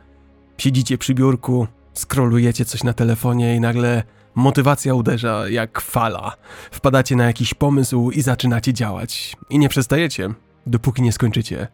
Siedzicie 0.59 0.99
przy 0.99 1.15
biurku, 1.15 1.67
skrolujecie 1.95 2.65
coś 2.65 2.85
na 2.85 2.93
telefonie 2.93 3.57
i 3.57 3.61
nagle 3.61 4.03
motywacja 4.35 4.95
uderza 4.95 5.49
jak 5.49 5.81
fala. 5.81 6.37
Wpadacie 6.71 7.17
na 7.17 7.25
jakiś 7.25 7.55
pomysł 7.55 8.11
i 8.11 8.23
zaczynacie 8.23 8.73
działać. 8.73 9.37
I 9.51 9.59
nie 9.59 9.69
przestajecie, 9.69 10.29
dopóki 10.67 11.03
nie 11.03 11.13
skończycie. 11.13 11.69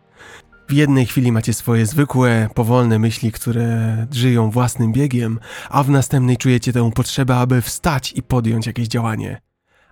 W 0.68 0.72
jednej 0.72 1.06
chwili 1.06 1.32
macie 1.32 1.54
swoje 1.54 1.86
zwykłe, 1.86 2.48
powolne 2.54 2.98
myśli, 2.98 3.32
które 3.32 4.06
żyją 4.12 4.50
własnym 4.50 4.92
biegiem, 4.92 5.40
a 5.70 5.82
w 5.82 5.90
następnej 5.90 6.36
czujecie 6.36 6.72
tę 6.72 6.90
potrzebę, 6.90 7.36
aby 7.36 7.62
wstać 7.62 8.12
i 8.12 8.22
podjąć 8.22 8.66
jakieś 8.66 8.88
działanie. 8.88 9.40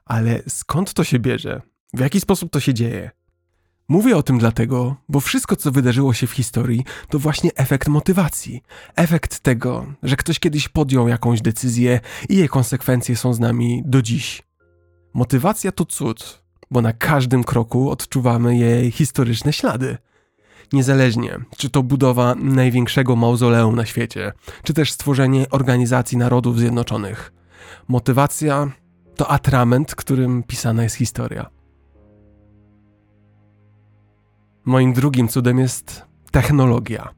Ale 0.04 0.42
skąd 0.48 0.94
to 0.94 1.04
się 1.04 1.18
bierze? 1.18 1.62
W 1.94 2.00
jaki 2.00 2.20
sposób 2.20 2.50
to 2.52 2.60
się 2.60 2.74
dzieje? 2.74 3.10
Mówię 3.88 4.16
o 4.16 4.22
tym 4.22 4.38
dlatego, 4.38 4.96
bo 5.08 5.20
wszystko, 5.20 5.56
co 5.56 5.70
wydarzyło 5.70 6.14
się 6.14 6.26
w 6.26 6.30
historii, 6.30 6.84
to 7.08 7.18
właśnie 7.18 7.50
efekt 7.54 7.88
motywacji. 7.88 8.62
Efekt 8.96 9.40
tego, 9.40 9.86
że 10.02 10.16
ktoś 10.16 10.38
kiedyś 10.38 10.68
podjął 10.68 11.08
jakąś 11.08 11.42
decyzję 11.42 12.00
i 12.28 12.36
jej 12.36 12.48
konsekwencje 12.48 13.16
są 13.16 13.34
z 13.34 13.40
nami 13.40 13.82
do 13.84 14.02
dziś. 14.02 14.42
Motywacja 15.14 15.72
to 15.72 15.84
cud, 15.84 16.42
bo 16.70 16.80
na 16.80 16.92
każdym 16.92 17.44
kroku 17.44 17.90
odczuwamy 17.90 18.56
jej 18.56 18.90
historyczne 18.90 19.52
ślady. 19.52 19.98
Niezależnie, 20.72 21.38
czy 21.56 21.70
to 21.70 21.82
budowa 21.82 22.34
największego 22.34 23.16
mauzoleum 23.16 23.76
na 23.76 23.86
świecie, 23.86 24.32
czy 24.62 24.74
też 24.74 24.92
stworzenie 24.92 25.50
Organizacji 25.50 26.18
Narodów 26.18 26.58
Zjednoczonych. 26.58 27.32
Motywacja 27.88 28.70
to 29.16 29.30
atrament, 29.30 29.94
którym 29.94 30.42
pisana 30.42 30.82
jest 30.82 30.96
historia. 30.96 31.55
Moim 34.66 34.92
drugim 34.92 35.28
cudem 35.28 35.58
jest 35.58 36.02
technologia. 36.30 37.14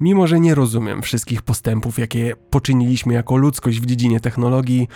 Mimo, 0.00 0.26
że 0.26 0.40
nie 0.40 0.54
rozumiem 0.54 1.02
wszystkich 1.02 1.42
postępów, 1.42 1.98
jakie 1.98 2.36
poczyniliśmy 2.50 3.14
jako 3.14 3.36
ludzkość 3.36 3.80
w 3.80 3.86
dziedzinie 3.86 4.20
technologii, 4.20 4.88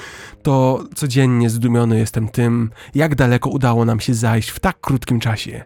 to 0.42 0.84
codziennie 0.94 1.50
zdumiony 1.50 1.98
jestem 1.98 2.28
tym, 2.28 2.70
jak 2.94 3.14
daleko 3.14 3.50
udało 3.50 3.84
nam 3.84 4.00
się 4.00 4.14
zajść 4.14 4.48
w 4.48 4.60
tak 4.60 4.80
krótkim 4.80 5.20
czasie. 5.20 5.64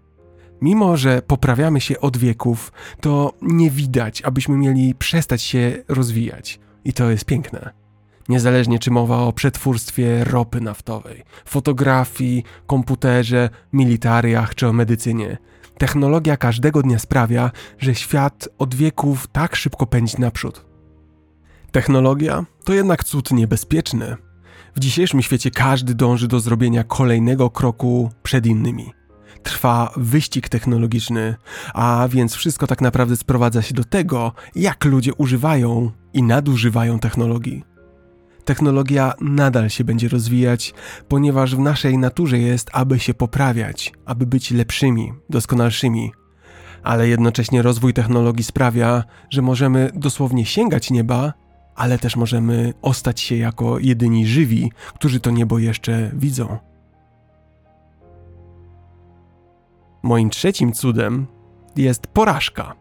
Mimo, 0.62 0.96
że 0.96 1.22
poprawiamy 1.22 1.80
się 1.80 2.00
od 2.00 2.16
wieków, 2.16 2.72
to 3.00 3.32
nie 3.42 3.70
widać, 3.70 4.22
abyśmy 4.22 4.56
mieli 4.56 4.94
przestać 4.94 5.42
się 5.42 5.84
rozwijać. 5.88 6.60
I 6.84 6.92
to 6.92 7.10
jest 7.10 7.24
piękne 7.24 7.83
niezależnie 8.28 8.78
czy 8.78 8.90
mowa 8.90 9.18
o 9.18 9.32
przetwórstwie 9.32 10.24
ropy 10.24 10.60
naftowej, 10.60 11.22
fotografii, 11.44 12.44
komputerze, 12.66 13.50
militariach 13.72 14.54
czy 14.54 14.68
o 14.68 14.72
medycynie. 14.72 15.38
Technologia 15.78 16.36
każdego 16.36 16.82
dnia 16.82 16.98
sprawia, 16.98 17.50
że 17.78 17.94
świat 17.94 18.48
od 18.58 18.74
wieków 18.74 19.26
tak 19.26 19.56
szybko 19.56 19.86
pędzi 19.86 20.14
naprzód. 20.18 20.64
Technologia 21.72 22.44
to 22.64 22.74
jednak 22.74 23.04
cud 23.04 23.30
niebezpieczny. 23.32 24.16
W 24.76 24.80
dzisiejszym 24.80 25.22
świecie 25.22 25.50
każdy 25.50 25.94
dąży 25.94 26.28
do 26.28 26.40
zrobienia 26.40 26.84
kolejnego 26.84 27.50
kroku 27.50 28.10
przed 28.22 28.46
innymi. 28.46 28.92
Trwa 29.42 29.92
wyścig 29.96 30.48
technologiczny, 30.48 31.34
a 31.74 32.08
więc 32.10 32.34
wszystko 32.34 32.66
tak 32.66 32.80
naprawdę 32.80 33.16
sprowadza 33.16 33.62
się 33.62 33.74
do 33.74 33.84
tego, 33.84 34.32
jak 34.54 34.84
ludzie 34.84 35.14
używają 35.14 35.90
i 36.12 36.22
nadużywają 36.22 36.98
technologii. 36.98 37.73
Technologia 38.44 39.12
nadal 39.20 39.70
się 39.70 39.84
będzie 39.84 40.08
rozwijać, 40.08 40.74
ponieważ 41.08 41.56
w 41.56 41.58
naszej 41.58 41.98
naturze 41.98 42.38
jest, 42.38 42.70
aby 42.72 42.98
się 42.98 43.14
poprawiać, 43.14 43.92
aby 44.04 44.26
być 44.26 44.50
lepszymi, 44.50 45.12
doskonalszymi. 45.30 46.12
Ale 46.82 47.08
jednocześnie 47.08 47.62
rozwój 47.62 47.94
technologii 47.94 48.44
sprawia, 48.44 49.04
że 49.30 49.42
możemy 49.42 49.90
dosłownie 49.94 50.46
sięgać 50.46 50.90
nieba, 50.90 51.32
ale 51.74 51.98
też 51.98 52.16
możemy 52.16 52.72
ostać 52.82 53.20
się 53.20 53.36
jako 53.36 53.78
jedyni 53.78 54.26
żywi, 54.26 54.72
którzy 54.94 55.20
to 55.20 55.30
niebo 55.30 55.58
jeszcze 55.58 56.10
widzą. 56.14 56.58
Moim 60.02 60.30
trzecim 60.30 60.72
cudem 60.72 61.26
jest 61.76 62.06
porażka. 62.06 62.74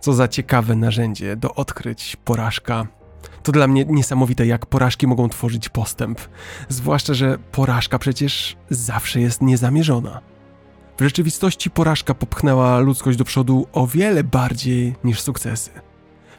Co 0.00 0.12
za 0.12 0.28
ciekawe 0.28 0.76
narzędzie 0.76 1.36
do 1.36 1.54
odkryć 1.54 2.16
porażka 2.24 2.86
to 3.46 3.52
dla 3.52 3.68
mnie 3.68 3.84
niesamowite, 3.84 4.46
jak 4.46 4.66
porażki 4.66 5.06
mogą 5.06 5.28
tworzyć 5.28 5.68
postęp. 5.68 6.20
Zwłaszcza, 6.68 7.14
że 7.14 7.38
porażka 7.52 7.98
przecież 7.98 8.56
zawsze 8.70 9.20
jest 9.20 9.42
niezamierzona. 9.42 10.20
W 10.98 11.02
rzeczywistości 11.02 11.70
porażka 11.70 12.14
popchnęła 12.14 12.78
ludzkość 12.78 13.18
do 13.18 13.24
przodu 13.24 13.66
o 13.72 13.86
wiele 13.86 14.24
bardziej 14.24 14.94
niż 15.04 15.20
sukcesy. 15.20 15.70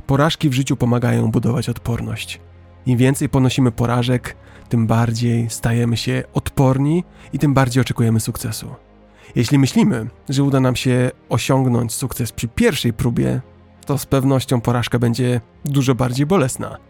Porażki 0.07 0.49
w 0.49 0.53
życiu 0.53 0.75
pomagają 0.75 1.31
budować 1.31 1.69
odporność. 1.69 2.41
Im 2.85 2.97
więcej 2.97 3.29
ponosimy 3.29 3.71
porażek, 3.71 4.35
tym 4.69 4.87
bardziej 4.87 5.49
stajemy 5.49 5.97
się 5.97 6.23
odporni 6.33 7.03
i 7.33 7.39
tym 7.39 7.53
bardziej 7.53 7.81
oczekujemy 7.81 8.19
sukcesu. 8.19 8.75
Jeśli 9.35 9.59
myślimy, 9.59 10.07
że 10.29 10.43
uda 10.43 10.59
nam 10.59 10.75
się 10.75 11.11
osiągnąć 11.29 11.93
sukces 11.93 12.31
przy 12.31 12.47
pierwszej 12.47 12.93
próbie, 12.93 13.41
to 13.85 13.97
z 13.97 14.05
pewnością 14.05 14.61
porażka 14.61 14.99
będzie 14.99 15.41
dużo 15.65 15.95
bardziej 15.95 16.25
bolesna. 16.25 16.86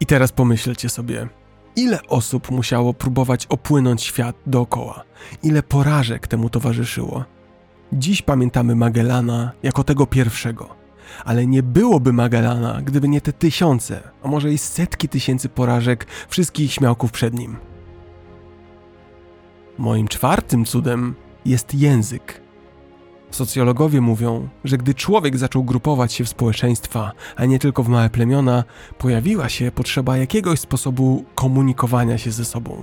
I 0.00 0.06
teraz 0.06 0.32
pomyślcie 0.32 0.88
sobie, 0.88 1.28
ile 1.76 1.98
osób 2.08 2.50
musiało 2.50 2.94
próbować 2.94 3.46
opłynąć 3.46 4.02
świat 4.02 4.36
dookoła, 4.46 5.02
ile 5.42 5.62
porażek 5.62 6.26
temu 6.26 6.50
towarzyszyło. 6.50 7.24
Dziś 7.92 8.22
pamiętamy 8.22 8.76
Magellana 8.76 9.52
jako 9.62 9.84
tego 9.84 10.06
pierwszego, 10.06 10.68
ale 11.24 11.46
nie 11.46 11.62
byłoby 11.62 12.12
Magellana, 12.12 12.82
gdyby 12.82 13.08
nie 13.08 13.20
te 13.20 13.32
tysiące, 13.32 14.10
a 14.22 14.28
może 14.28 14.52
i 14.52 14.58
setki 14.58 15.08
tysięcy 15.08 15.48
porażek 15.48 16.06
wszystkich 16.28 16.72
śmiałków 16.72 17.12
przed 17.12 17.34
nim. 17.34 17.56
Moim 19.78 20.08
czwartym 20.08 20.64
cudem 20.64 21.14
jest 21.44 21.74
język. 21.74 22.40
Socjologowie 23.30 24.00
mówią, 24.00 24.48
że 24.64 24.78
gdy 24.78 24.94
człowiek 24.94 25.38
zaczął 25.38 25.64
grupować 25.64 26.12
się 26.12 26.24
w 26.24 26.28
społeczeństwa, 26.28 27.12
a 27.36 27.44
nie 27.44 27.58
tylko 27.58 27.82
w 27.82 27.88
małe 27.88 28.10
plemiona, 28.10 28.64
pojawiła 28.98 29.48
się 29.48 29.72
potrzeba 29.72 30.16
jakiegoś 30.16 30.60
sposobu 30.60 31.24
komunikowania 31.34 32.18
się 32.18 32.30
ze 32.30 32.44
sobą. 32.44 32.82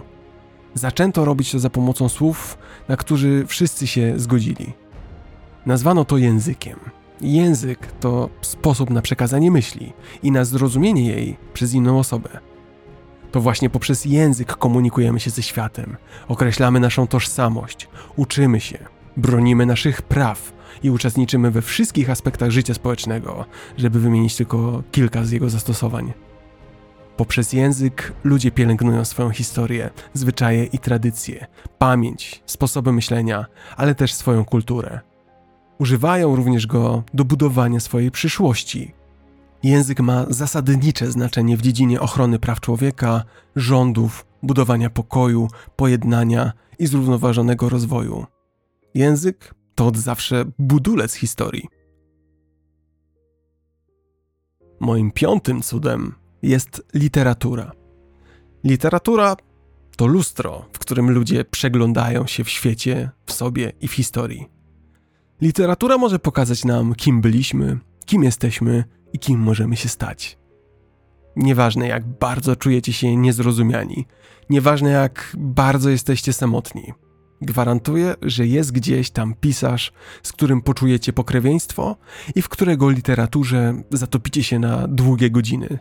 Zaczęto 0.74 1.26
robić 1.26 1.52
to 1.52 1.60
za 1.60 1.69
pomocą 1.69 2.10
słów, 2.10 2.57
na 2.88 2.98
którzy 2.98 3.45
wszyscy 3.48 3.88
się 3.88 4.14
zgodzili. 4.15 4.74
Nazwano 5.65 6.06
to 6.06 6.18
językiem. 6.18 6.80
Język 7.22 7.91
to 7.99 8.30
sposób 8.41 8.90
na 8.90 9.02
przekazanie 9.02 9.52
myśli 9.52 9.94
i 10.24 10.32
na 10.32 10.45
zrozumienie 10.45 11.06
jej 11.06 11.38
przez 11.53 11.74
inną 11.74 11.99
osobę. 11.99 12.30
To 13.32 13.41
właśnie 13.41 13.69
poprzez 13.69 14.06
język 14.06 14.56
komunikujemy 14.56 15.19
się 15.19 15.30
ze 15.30 15.44
światem, 15.44 15.98
określamy 16.28 16.80
naszą 16.80 17.07
tożsamość, 17.07 17.88
uczymy 18.15 18.60
się, 18.60 18.78
bronimy 19.18 19.65
naszych 19.65 20.02
praw 20.02 20.53
i 20.84 20.89
uczestniczymy 20.89 21.52
we 21.52 21.61
wszystkich 21.61 22.10
aspektach 22.10 22.49
życia 22.49 22.73
społecznego, 22.73 23.45
żeby 23.77 23.99
wymienić 23.99 24.35
tylko 24.35 24.84
kilka 24.91 25.26
z 25.26 25.31
jego 25.31 25.49
zastosowań. 25.49 26.14
Poprzez 27.18 27.53
język 27.53 28.14
ludzie 28.23 28.52
pielęgnują 28.52 29.06
swoją 29.06 29.30
historię, 29.30 29.89
zwyczaje 30.14 30.64
i 30.64 30.80
tradycje, 30.80 31.48
pamięć, 31.77 32.44
sposoby 32.45 32.91
myślenia, 32.91 33.45
ale 33.77 33.95
też 33.95 34.14
swoją 34.14 34.45
kulturę. 34.45 34.99
Używają 35.80 36.35
również 36.35 36.68
go 36.68 37.03
do 37.14 37.26
budowania 37.26 37.80
swojej 37.80 38.11
przyszłości. 38.11 38.94
Język 39.64 39.99
ma 39.99 40.26
zasadnicze 40.30 41.11
znaczenie 41.11 41.57
w 41.57 41.61
dziedzinie 41.61 42.02
ochrony 42.02 42.39
praw 42.39 42.60
człowieka, 42.61 43.23
rządów, 43.56 44.26
budowania 44.44 44.89
pokoju, 44.89 45.48
pojednania 45.76 46.52
i 46.80 46.88
zrównoważonego 46.88 47.69
rozwoju. 47.69 48.26
Język 48.98 49.53
to 49.76 49.88
od 49.88 49.98
zawsze 49.98 50.45
budulec 50.60 51.14
historii. 51.14 51.68
Moim 54.80 55.11
piątym 55.11 55.61
cudem 55.61 56.15
jest 56.41 56.86
literatura. 56.94 57.72
Literatura 58.64 59.36
to 59.98 60.07
lustro, 60.07 60.65
w 60.74 60.80
którym 60.80 61.11
ludzie 61.11 61.45
przeglądają 61.45 62.28
się 62.28 62.44
w 62.44 62.49
świecie, 62.49 63.10
w 63.26 63.32
sobie 63.32 63.72
i 63.82 63.88
w 63.88 63.94
historii. 63.94 64.48
Literatura 65.41 65.98
może 65.98 66.19
pokazać 66.19 66.65
nam, 66.65 66.95
kim 66.95 67.22
byliśmy, 67.22 67.80
kim 68.06 68.24
jesteśmy 68.24 68.84
i 69.14 69.19
kim 69.19 69.40
możemy 69.40 69.76
się 69.76 69.90
stać. 69.90 70.38
Nieważne 71.36 71.88
jak 71.88 72.06
bardzo 72.06 72.56
czujecie 72.56 72.94
się 72.94 73.15
niezrozumiani, 73.15 74.06
nieważne 74.49 74.90
jak 74.90 75.36
bardzo 75.38 75.90
jesteście 75.90 76.34
samotni, 76.34 76.94
Gwarantuję, 77.41 78.15
że 78.22 78.47
jest 78.47 78.72
gdzieś 78.72 79.09
tam 79.09 79.34
pisarz, 79.34 79.91
z 80.23 80.31
którym 80.31 80.61
poczujecie 80.61 81.14
pokrewieństwo 81.14 81.97
i 82.35 82.41
w 82.41 82.49
którego 82.49 82.89
literaturze 82.89 83.81
zatopicie 83.91 84.43
się 84.43 84.59
na 84.59 84.88
długie 84.88 85.31
godziny. 85.31 85.80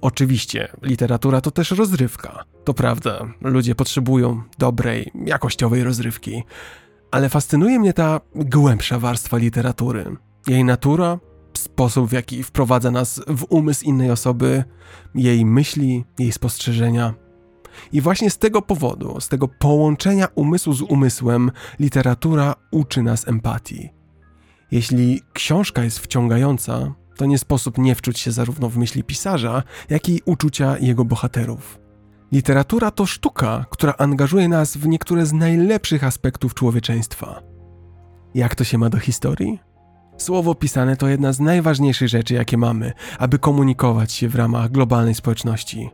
Oczywiście, 0.00 0.68
literatura 0.82 1.40
to 1.40 1.50
też 1.50 1.70
rozrywka. 1.70 2.44
To 2.64 2.74
prawda, 2.74 3.26
ludzie 3.40 3.74
potrzebują 3.74 4.42
dobrej, 4.58 5.10
jakościowej 5.26 5.84
rozrywki, 5.84 6.42
ale 7.10 7.28
fascynuje 7.28 7.78
mnie 7.78 7.92
ta 7.92 8.20
głębsza 8.34 8.98
warstwa 8.98 9.36
literatury. 9.36 10.16
Jej 10.46 10.64
natura, 10.64 11.18
sposób 11.56 12.10
w 12.10 12.12
jaki 12.12 12.42
wprowadza 12.42 12.90
nas 12.90 13.20
w 13.26 13.46
umysł 13.48 13.84
innej 13.84 14.10
osoby, 14.10 14.64
jej 15.14 15.44
myśli, 15.44 16.04
jej 16.18 16.32
spostrzeżenia. 16.32 17.14
I 17.92 18.00
właśnie 18.00 18.30
z 18.30 18.38
tego 18.38 18.62
powodu, 18.62 19.20
z 19.20 19.28
tego 19.28 19.48
połączenia 19.48 20.28
umysłu 20.34 20.72
z 20.72 20.82
umysłem, 20.82 21.50
literatura 21.80 22.54
uczy 22.70 23.02
nas 23.02 23.28
empatii. 23.28 23.90
Jeśli 24.70 25.20
książka 25.32 25.84
jest 25.84 25.98
wciągająca, 25.98 26.94
to 27.16 27.26
nie 27.26 27.38
sposób 27.38 27.78
nie 27.78 27.94
wczuć 27.94 28.18
się 28.18 28.32
zarówno 28.32 28.68
w 28.68 28.76
myśli 28.76 29.04
pisarza, 29.04 29.62
jak 29.88 30.08
i 30.08 30.20
uczucia 30.24 30.78
jego 30.78 31.04
bohaterów. 31.04 31.80
Literatura 32.32 32.90
to 32.90 33.06
sztuka, 33.06 33.64
która 33.70 33.94
angażuje 33.98 34.48
nas 34.48 34.76
w 34.76 34.88
niektóre 34.88 35.26
z 35.26 35.32
najlepszych 35.32 36.04
aspektów 36.04 36.54
człowieczeństwa. 36.54 37.42
Jak 38.34 38.54
to 38.54 38.64
się 38.64 38.78
ma 38.78 38.90
do 38.90 38.98
historii? 38.98 39.58
Słowo 40.16 40.54
pisane 40.54 40.96
to 40.96 41.08
jedna 41.08 41.32
z 41.32 41.40
najważniejszych 41.40 42.08
rzeczy, 42.08 42.34
jakie 42.34 42.56
mamy, 42.56 42.92
aby 43.18 43.38
komunikować 43.38 44.12
się 44.12 44.28
w 44.28 44.34
ramach 44.34 44.70
globalnej 44.70 45.14
społeczności. 45.14 45.90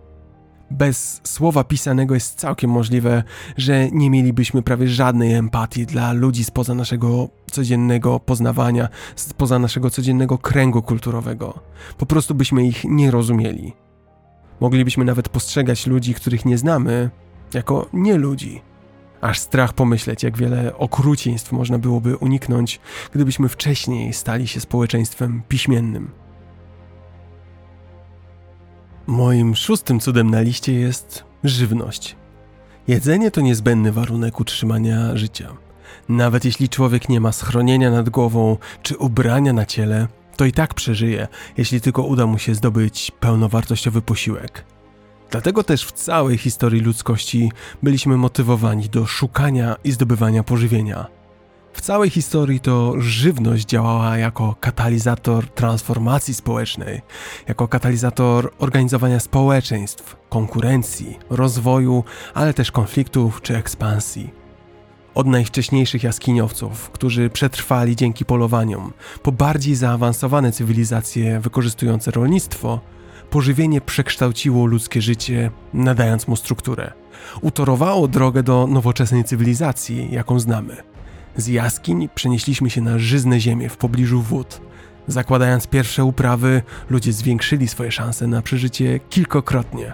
Bez 0.70 1.20
słowa 1.24 1.64
pisanego 1.64 2.14
jest 2.14 2.38
całkiem 2.38 2.70
możliwe, 2.70 3.22
że 3.56 3.90
nie 3.90 4.10
mielibyśmy 4.10 4.62
prawie 4.62 4.88
żadnej 4.88 5.34
empatii 5.34 5.86
dla 5.86 6.12
ludzi 6.12 6.44
spoza 6.44 6.74
naszego 6.74 7.28
codziennego 7.50 8.20
poznawania, 8.20 8.88
spoza 9.16 9.58
naszego 9.58 9.90
codziennego 9.90 10.38
kręgu 10.38 10.82
kulturowego. 10.82 11.58
Po 11.98 12.06
prostu 12.06 12.34
byśmy 12.34 12.66
ich 12.66 12.84
nie 12.84 13.10
rozumieli. 13.10 13.72
Moglibyśmy 14.60 15.04
nawet 15.04 15.28
postrzegać 15.28 15.86
ludzi, 15.86 16.14
których 16.14 16.44
nie 16.44 16.58
znamy, 16.58 17.10
jako 17.54 17.88
nie 17.92 18.16
ludzi. 18.16 18.62
Aż 19.20 19.38
strach 19.38 19.72
pomyśleć, 19.72 20.22
jak 20.22 20.38
wiele 20.38 20.76
okrucieństw 20.76 21.52
można 21.52 21.78
byłoby 21.78 22.16
uniknąć, 22.16 22.80
gdybyśmy 23.14 23.48
wcześniej 23.48 24.12
stali 24.12 24.48
się 24.48 24.60
społeczeństwem 24.60 25.42
piśmiennym. 25.48 26.25
Moim 29.06 29.56
szóstym 29.56 30.00
cudem 30.00 30.30
na 30.30 30.40
liście 30.40 30.72
jest 30.72 31.24
żywność. 31.44 32.16
Jedzenie 32.88 33.30
to 33.30 33.40
niezbędny 33.40 33.92
warunek 33.92 34.40
utrzymania 34.40 35.16
życia. 35.16 35.56
Nawet 36.08 36.44
jeśli 36.44 36.68
człowiek 36.68 37.08
nie 37.08 37.20
ma 37.20 37.32
schronienia 37.32 37.90
nad 37.90 38.10
głową 38.10 38.56
czy 38.82 38.96
ubrania 38.96 39.52
na 39.52 39.66
ciele, 39.66 40.08
to 40.36 40.44
i 40.44 40.52
tak 40.52 40.74
przeżyje, 40.74 41.28
jeśli 41.56 41.80
tylko 41.80 42.02
uda 42.02 42.26
mu 42.26 42.38
się 42.38 42.54
zdobyć 42.54 43.12
pełnowartościowy 43.20 44.02
posiłek. 44.02 44.64
Dlatego 45.30 45.64
też 45.64 45.84
w 45.84 45.92
całej 45.92 46.38
historii 46.38 46.80
ludzkości 46.80 47.52
byliśmy 47.82 48.16
motywowani 48.16 48.88
do 48.88 49.06
szukania 49.06 49.76
i 49.84 49.92
zdobywania 49.92 50.42
pożywienia. 50.42 51.15
W 51.76 51.80
całej 51.80 52.10
historii 52.10 52.60
to 52.60 52.94
żywność 52.98 53.66
działała 53.66 54.18
jako 54.18 54.54
katalizator 54.60 55.48
transformacji 55.48 56.34
społecznej, 56.34 57.02
jako 57.48 57.68
katalizator 57.68 58.52
organizowania 58.58 59.20
społeczeństw, 59.20 60.16
konkurencji, 60.28 61.18
rozwoju, 61.30 62.04
ale 62.34 62.54
też 62.54 62.70
konfliktów 62.70 63.42
czy 63.42 63.56
ekspansji. 63.56 64.30
Od 65.14 65.26
najwcześniejszych 65.26 66.02
jaskiniowców, 66.02 66.90
którzy 66.90 67.30
przetrwali 67.30 67.96
dzięki 67.96 68.24
polowaniom, 68.24 68.92
po 69.22 69.32
bardziej 69.32 69.74
zaawansowane 69.74 70.52
cywilizacje 70.52 71.40
wykorzystujące 71.40 72.10
rolnictwo, 72.10 72.80
pożywienie 73.30 73.80
przekształciło 73.80 74.66
ludzkie 74.66 75.02
życie, 75.02 75.50
nadając 75.74 76.28
mu 76.28 76.36
strukturę. 76.36 76.92
Utorowało 77.40 78.08
drogę 78.08 78.42
do 78.42 78.66
nowoczesnej 78.66 79.24
cywilizacji, 79.24 80.08
jaką 80.10 80.40
znamy. 80.40 80.95
Z 81.36 81.46
jaskiń 81.46 82.08
przenieśliśmy 82.14 82.70
się 82.70 82.80
na 82.80 82.98
żyzne 82.98 83.40
ziemię 83.40 83.68
w 83.68 83.76
pobliżu 83.76 84.22
wód. 84.22 84.60
Zakładając 85.08 85.66
pierwsze 85.66 86.04
uprawy, 86.04 86.62
ludzie 86.90 87.12
zwiększyli 87.12 87.68
swoje 87.68 87.92
szanse 87.92 88.26
na 88.26 88.42
przeżycie 88.42 89.00
kilkokrotnie. 89.10 89.92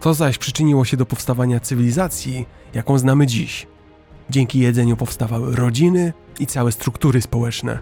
To 0.00 0.14
zaś 0.14 0.38
przyczyniło 0.38 0.84
się 0.84 0.96
do 0.96 1.06
powstawania 1.06 1.60
cywilizacji, 1.60 2.46
jaką 2.74 2.98
znamy 2.98 3.26
dziś. 3.26 3.66
Dzięki 4.30 4.58
jedzeniu 4.58 4.96
powstawały 4.96 5.56
rodziny 5.56 6.12
i 6.40 6.46
całe 6.46 6.72
struktury 6.72 7.22
społeczne. 7.22 7.78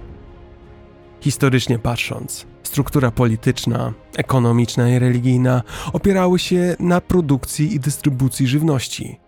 Historycznie 1.21 1.79
patrząc, 1.79 2.47
struktura 2.63 3.11
polityczna, 3.11 3.93
ekonomiczna 4.17 4.89
i 4.89 4.99
religijna 4.99 5.63
opierały 5.93 6.39
się 6.39 6.77
na 6.81 7.01
produkcji 7.01 7.75
i 7.75 7.81
dystrybucji 7.81 8.47
żywności. 8.47 9.28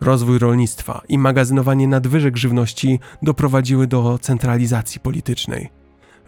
Rozwój 0.00 0.38
rolnictwa 0.38 1.02
i 1.08 1.18
magazynowanie 1.18 1.88
nadwyżek 1.88 2.36
żywności 2.36 3.00
doprowadziły 3.22 3.86
do 3.86 4.18
centralizacji 4.18 5.00
politycznej. 5.00 5.70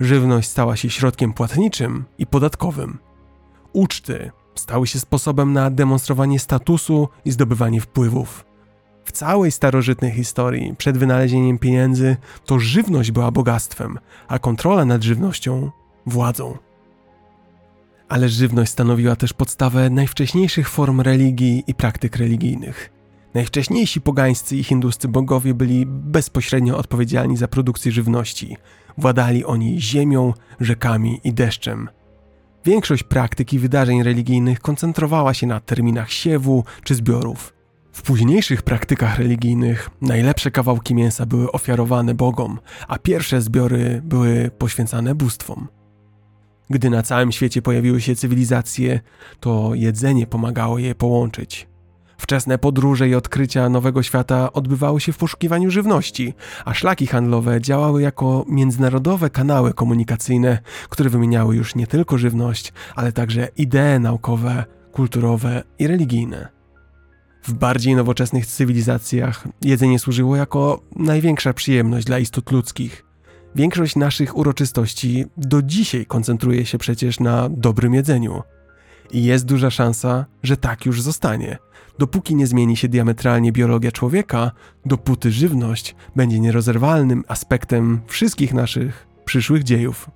Żywność 0.01 0.48
stała 0.48 0.76
się 0.76 0.90
środkiem 0.90 1.32
płatniczym 1.32 2.05
i 2.18 2.26
podatkowym. 2.26 2.98
Uczty 3.72 4.30
stały 4.55 4.86
się 4.86 5.01
sposobem 5.01 5.52
na 5.52 5.70
demonstrowanie 5.70 6.38
statusu 6.38 7.09
i 7.24 7.30
zdobywanie 7.30 7.80
wpływów. 7.80 8.44
W 9.05 9.12
całej 9.12 9.51
starożytnej 9.51 10.12
historii, 10.12 10.74
przed 10.78 10.98
wynalezieniem 10.98 11.59
pieniędzy, 11.59 12.16
to 12.44 12.59
żywność 12.59 13.10
była 13.10 13.30
bogactwem, 13.30 13.98
a 14.28 14.38
kontrola 14.38 14.84
nad 14.84 15.02
żywnością 15.02 15.70
władzą. 16.06 16.59
Ale 18.09 18.28
żywność 18.28 18.72
stanowiła 18.72 19.16
też 19.16 19.32
podstawę 19.32 19.90
najwcześniejszych 19.90 20.68
form 20.68 21.01
religii 21.01 21.64
i 21.66 21.74
praktyk 21.74 22.16
religijnych. 22.16 22.99
Najwcześniejsi 23.35 24.01
pogańscy 24.01 24.57
i 24.57 24.65
hinduscy 24.65 25.09
bogowie 25.09 25.55
byli 25.55 25.86
bezpośrednio 25.86 26.78
odpowiedzialni 26.78 27.36
za 27.36 27.48
produkcję 27.48 27.93
żywności. 27.93 28.57
Władali 28.98 29.44
oni 29.44 29.81
ziemią, 29.81 30.32
rzekami 30.61 31.20
i 31.24 31.32
deszczem. 31.32 31.89
Większość 32.65 33.02
praktyk 33.02 33.52
i 33.52 33.59
wydarzeń 33.59 34.02
religijnych 34.02 34.61
koncentrowała 34.61 35.35
się 35.35 35.47
na 35.47 35.61
terminach 35.61 36.12
siewu 36.12 36.65
czy 36.85 36.94
zbiorów. 36.94 37.55
W 37.93 38.02
późniejszych 38.02 38.62
praktykach 38.62 39.19
religijnych 39.19 39.90
najlepsze 40.01 40.51
kawałki 40.51 40.94
mięsa 40.94 41.27
były 41.27 41.52
ofiarowane 41.52 42.15
bogom, 42.15 42.59
a 42.89 42.98
pierwsze 42.98 43.40
zbiory 43.40 44.02
były 44.05 44.51
poświęcane 44.59 45.15
bóstwom. 45.15 45.69
Gdy 46.70 46.90
na 46.90 47.02
całym 47.02 47.32
świecie 47.32 47.62
pojawiły 47.62 48.01
się 48.01 48.16
cywilizacje, 48.16 49.01
to 49.40 49.74
jedzenie 49.74 50.27
pomagało 50.27 50.78
je 50.78 50.94
połączyć. 50.94 51.69
Wczesne 52.20 52.59
podróże 52.59 53.09
i 53.09 53.14
odkrycia 53.14 53.68
nowego 53.68 54.02
świata 54.02 54.52
odbywały 54.52 55.01
się 55.01 55.12
w 55.12 55.16
poszukiwaniu 55.16 55.70
żywności, 55.70 56.34
a 56.64 56.74
szlaki 56.74 57.06
handlowe 57.06 57.60
działały 57.60 58.02
jako 58.02 58.44
międzynarodowe 58.48 59.30
kanały 59.30 59.74
komunikacyjne, 59.74 60.59
które 60.88 61.10
wymieniały 61.10 61.56
już 61.56 61.74
nie 61.74 61.86
tylko 61.86 62.18
żywność, 62.18 62.72
ale 62.97 63.12
także 63.12 63.48
idee 63.56 64.01
naukowe, 64.01 64.64
kulturowe 64.92 65.62
i 65.78 65.86
religijne. 65.86 66.48
W 67.42 67.52
bardziej 67.52 67.94
nowoczesnych 67.94 68.47
cywilizacjach 68.47 69.44
jedzenie 69.62 69.98
służyło 69.98 70.36
jako 70.36 70.80
największa 70.97 71.52
przyjemność 71.52 72.06
dla 72.06 72.18
istot 72.18 72.51
ludzkich. 72.51 73.05
Większość 73.55 73.97
naszych 73.97 74.36
uroczystości 74.36 75.24
do 75.36 75.62
dzisiaj 75.62 76.06
koncentruje 76.06 76.66
się 76.66 76.78
przecież 76.78 77.20
na 77.20 77.48
dobrym 77.48 77.94
jedzeniu. 77.94 78.42
I 79.12 79.24
jest 79.24 79.44
duża 79.44 79.70
szansa, 79.70 80.26
że 80.42 80.56
tak 80.56 80.86
już 80.86 81.02
zostanie. 81.02 81.59
Dopóki 81.98 82.34
nie 82.34 82.46
zmieni 82.46 82.76
się 82.76 82.88
diametralnie 82.88 83.52
biologia 83.52 83.92
człowieka, 83.92 84.50
dopóty 84.86 85.32
żywność 85.32 85.94
będzie 86.16 86.40
nierozerwalnym 86.40 87.24
aspektem 87.28 88.00
wszystkich 88.06 88.54
naszych 88.54 89.06
przyszłych 89.24 89.64
dziejów. 89.64 90.10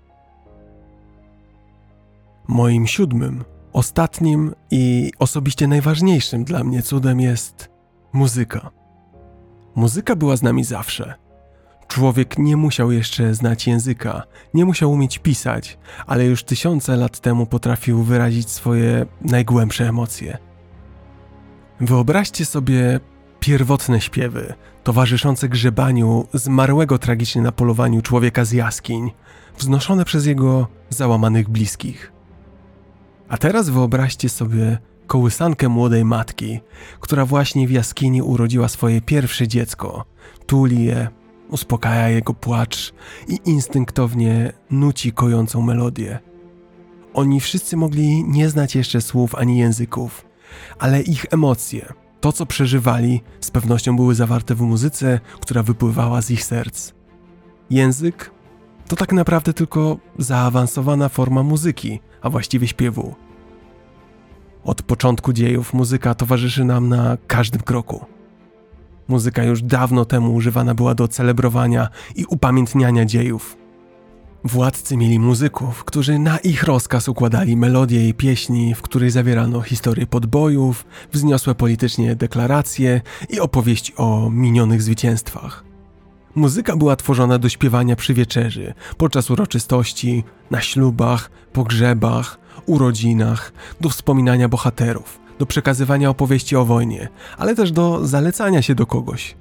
Moim 2.49 2.87
siódmym, 2.87 3.45
ostatnim 3.73 4.55
i 4.71 5.13
osobiście 5.19 5.67
najważniejszym 5.67 6.45
dla 6.45 6.65
mnie 6.65 6.83
cudem 6.83 7.21
jest 7.21 7.71
muzyka. 8.13 8.71
Muzyka 9.75 10.17
była 10.17 10.37
z 10.37 10.43
nami 10.43 10.65
zawsze. 10.65 11.15
Człowiek 11.89 12.39
nie 12.39 12.57
musiał 12.57 12.93
jeszcze 12.93 13.35
znać 13.35 13.67
języka, 13.67 14.23
nie 14.55 14.65
musiał 14.65 14.93
umieć 14.93 15.19
pisać, 15.19 15.79
ale 16.07 16.25
już 16.25 16.45
tysiące 16.45 16.97
lat 16.97 17.21
temu 17.21 17.47
potrafił 17.47 18.03
wyrazić 18.03 18.51
swoje 18.51 19.07
najgłębsze 19.21 19.89
emocje. 19.89 20.39
Wyobraźcie 21.81 22.45
sobie 22.45 23.01
pierwotne 23.41 24.01
śpiewy, 24.01 24.55
towarzyszące 24.85 25.49
grzebaniu 25.49 26.27
zmarłego 26.35 26.99
tragicznie 26.99 27.43
na 27.43 27.53
polowaniu 27.53 28.03
człowieka 28.03 28.45
z 28.45 28.53
jaskiń, 28.53 29.11
wznoszone 29.59 30.05
przez 30.05 30.27
jego 30.27 30.67
załamanych 30.91 31.49
bliskich. 31.49 32.13
A 33.29 33.37
teraz 33.37 33.71
wyobraźcie 33.71 34.29
sobie 34.29 34.79
kołysankę 35.07 35.69
młodej 35.69 36.05
matki, 36.05 36.61
która 37.01 37.27
właśnie 37.27 37.69
w 37.69 37.71
jaskini 37.71 38.23
urodziła 38.23 38.69
swoje 38.69 39.01
pierwsze 39.01 39.49
dziecko, 39.49 40.05
tuli 40.47 40.85
je, 40.85 41.09
uspokaja 41.49 42.09
jego 42.09 42.35
płacz 42.35 42.95
i 43.29 43.39
instynktownie 43.45 44.53
nuci 44.71 45.13
kojącą 45.13 45.63
melodię. 45.63 46.19
Oni 47.15 47.41
wszyscy 47.41 47.77
mogli 47.77 48.25
nie 48.25 48.49
znać 48.49 48.75
jeszcze 48.77 49.01
słów 49.01 49.35
ani 49.35 49.59
języków, 49.59 50.25
ale 50.79 51.03
ich 51.03 51.27
emocje, 51.31 51.93
to 52.21 52.33
co 52.33 52.47
przeżywali, 52.47 53.23
z 53.41 53.51
pewnością 53.51 53.97
były 53.97 54.15
zawarte 54.15 54.55
w 54.55 54.61
muzyce, 54.61 55.21
która 55.41 55.63
wypływała 55.63 56.23
z 56.23 56.31
ich 56.31 56.45
serc. 56.45 56.93
Język 57.71 58.31
to 58.89 58.97
tak 58.97 59.13
naprawdę 59.13 59.53
tylko 59.53 59.97
zaawansowana 60.19 61.09
forma 61.09 61.43
muzyki, 61.43 62.01
a 62.23 62.31
właściwie 62.31 62.69
śpiewu. 62.69 63.15
Od 64.65 64.83
początku 64.83 65.33
dziejów 65.33 65.75
muzyka 65.75 66.15
towarzyszy 66.15 66.65
nam 66.65 66.89
na 66.89 67.17
każdym 67.27 67.63
kroku. 67.63 68.05
Muzyka 69.09 69.45
już 69.45 69.63
dawno 69.63 70.05
temu 70.05 70.35
używana 70.35 70.75
była 70.75 70.95
do 70.95 71.09
celebrowania 71.09 71.89
i 72.17 72.25
upamiętniania 72.25 73.05
dziejów. 73.05 73.64
Władcy 74.45 74.97
mieli 74.97 75.19
muzyków, 75.19 75.85
którzy 75.85 76.19
na 76.19 76.39
ich 76.39 76.63
rozkaz 76.63 77.09
układali 77.09 77.57
melodie 77.57 78.09
i 78.09 78.15
pieśni, 78.15 78.75
w 78.75 78.83
których 78.83 79.11
zawierano 79.11 79.61
historie 79.61 80.07
podbojów, 80.07 80.87
wzniosłe 81.13 81.55
politycznie 81.55 82.17
deklaracje 82.17 83.01
i 83.31 83.41
opowieści 83.41 83.93
o 83.97 84.31
minionych 84.31 84.83
zwycięstwach. 84.83 85.65
Muzyka 86.35 86.77
była 86.77 86.97
tworzona 86.97 87.39
do 87.39 87.49
śpiewania 87.49 87.97
przy 87.97 88.15
wieczerzy, 88.15 88.75
podczas 88.97 89.31
uroczystości, 89.31 90.25
na 90.51 90.61
ślubach, 90.61 91.31
pogrzebach, 91.53 92.39
urodzinach, 92.67 93.53
do 93.81 93.89
wspominania 93.89 94.49
bohaterów, 94.49 95.21
do 95.39 95.47
przekazywania 95.47 96.11
opowieści 96.11 96.57
o 96.57 96.65
wojnie, 96.65 97.09
ale 97.39 97.55
też 97.55 97.73
do 97.73 98.07
zalecania 98.07 98.63
się 98.63 98.75
do 98.75 98.87
kogoś. 98.87 99.35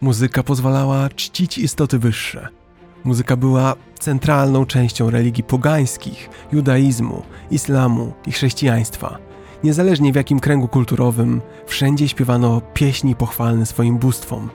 Muzyka 0.00 0.42
pozwalała 0.42 1.08
czcić 1.08 1.58
istoty 1.58 1.98
wyższe. 1.98 2.63
Muzyka 3.04 3.36
była 3.36 3.74
centralną 3.98 4.66
częścią 4.66 5.10
religii 5.10 5.44
pogańskich, 5.44 6.30
judaizmu, 6.52 7.22
islamu 7.50 8.12
i 8.26 8.32
chrześcijaństwa. 8.32 9.18
Niezależnie 9.64 10.12
w 10.12 10.16
jakim 10.16 10.40
kręgu 10.40 10.68
kulturowym, 10.68 11.40
wszędzie 11.66 12.08
śpiewano 12.08 12.60
pieśni 12.74 13.16
pochwalne 13.16 13.66
swoim 13.66 13.98
bóstwom. 13.98 14.50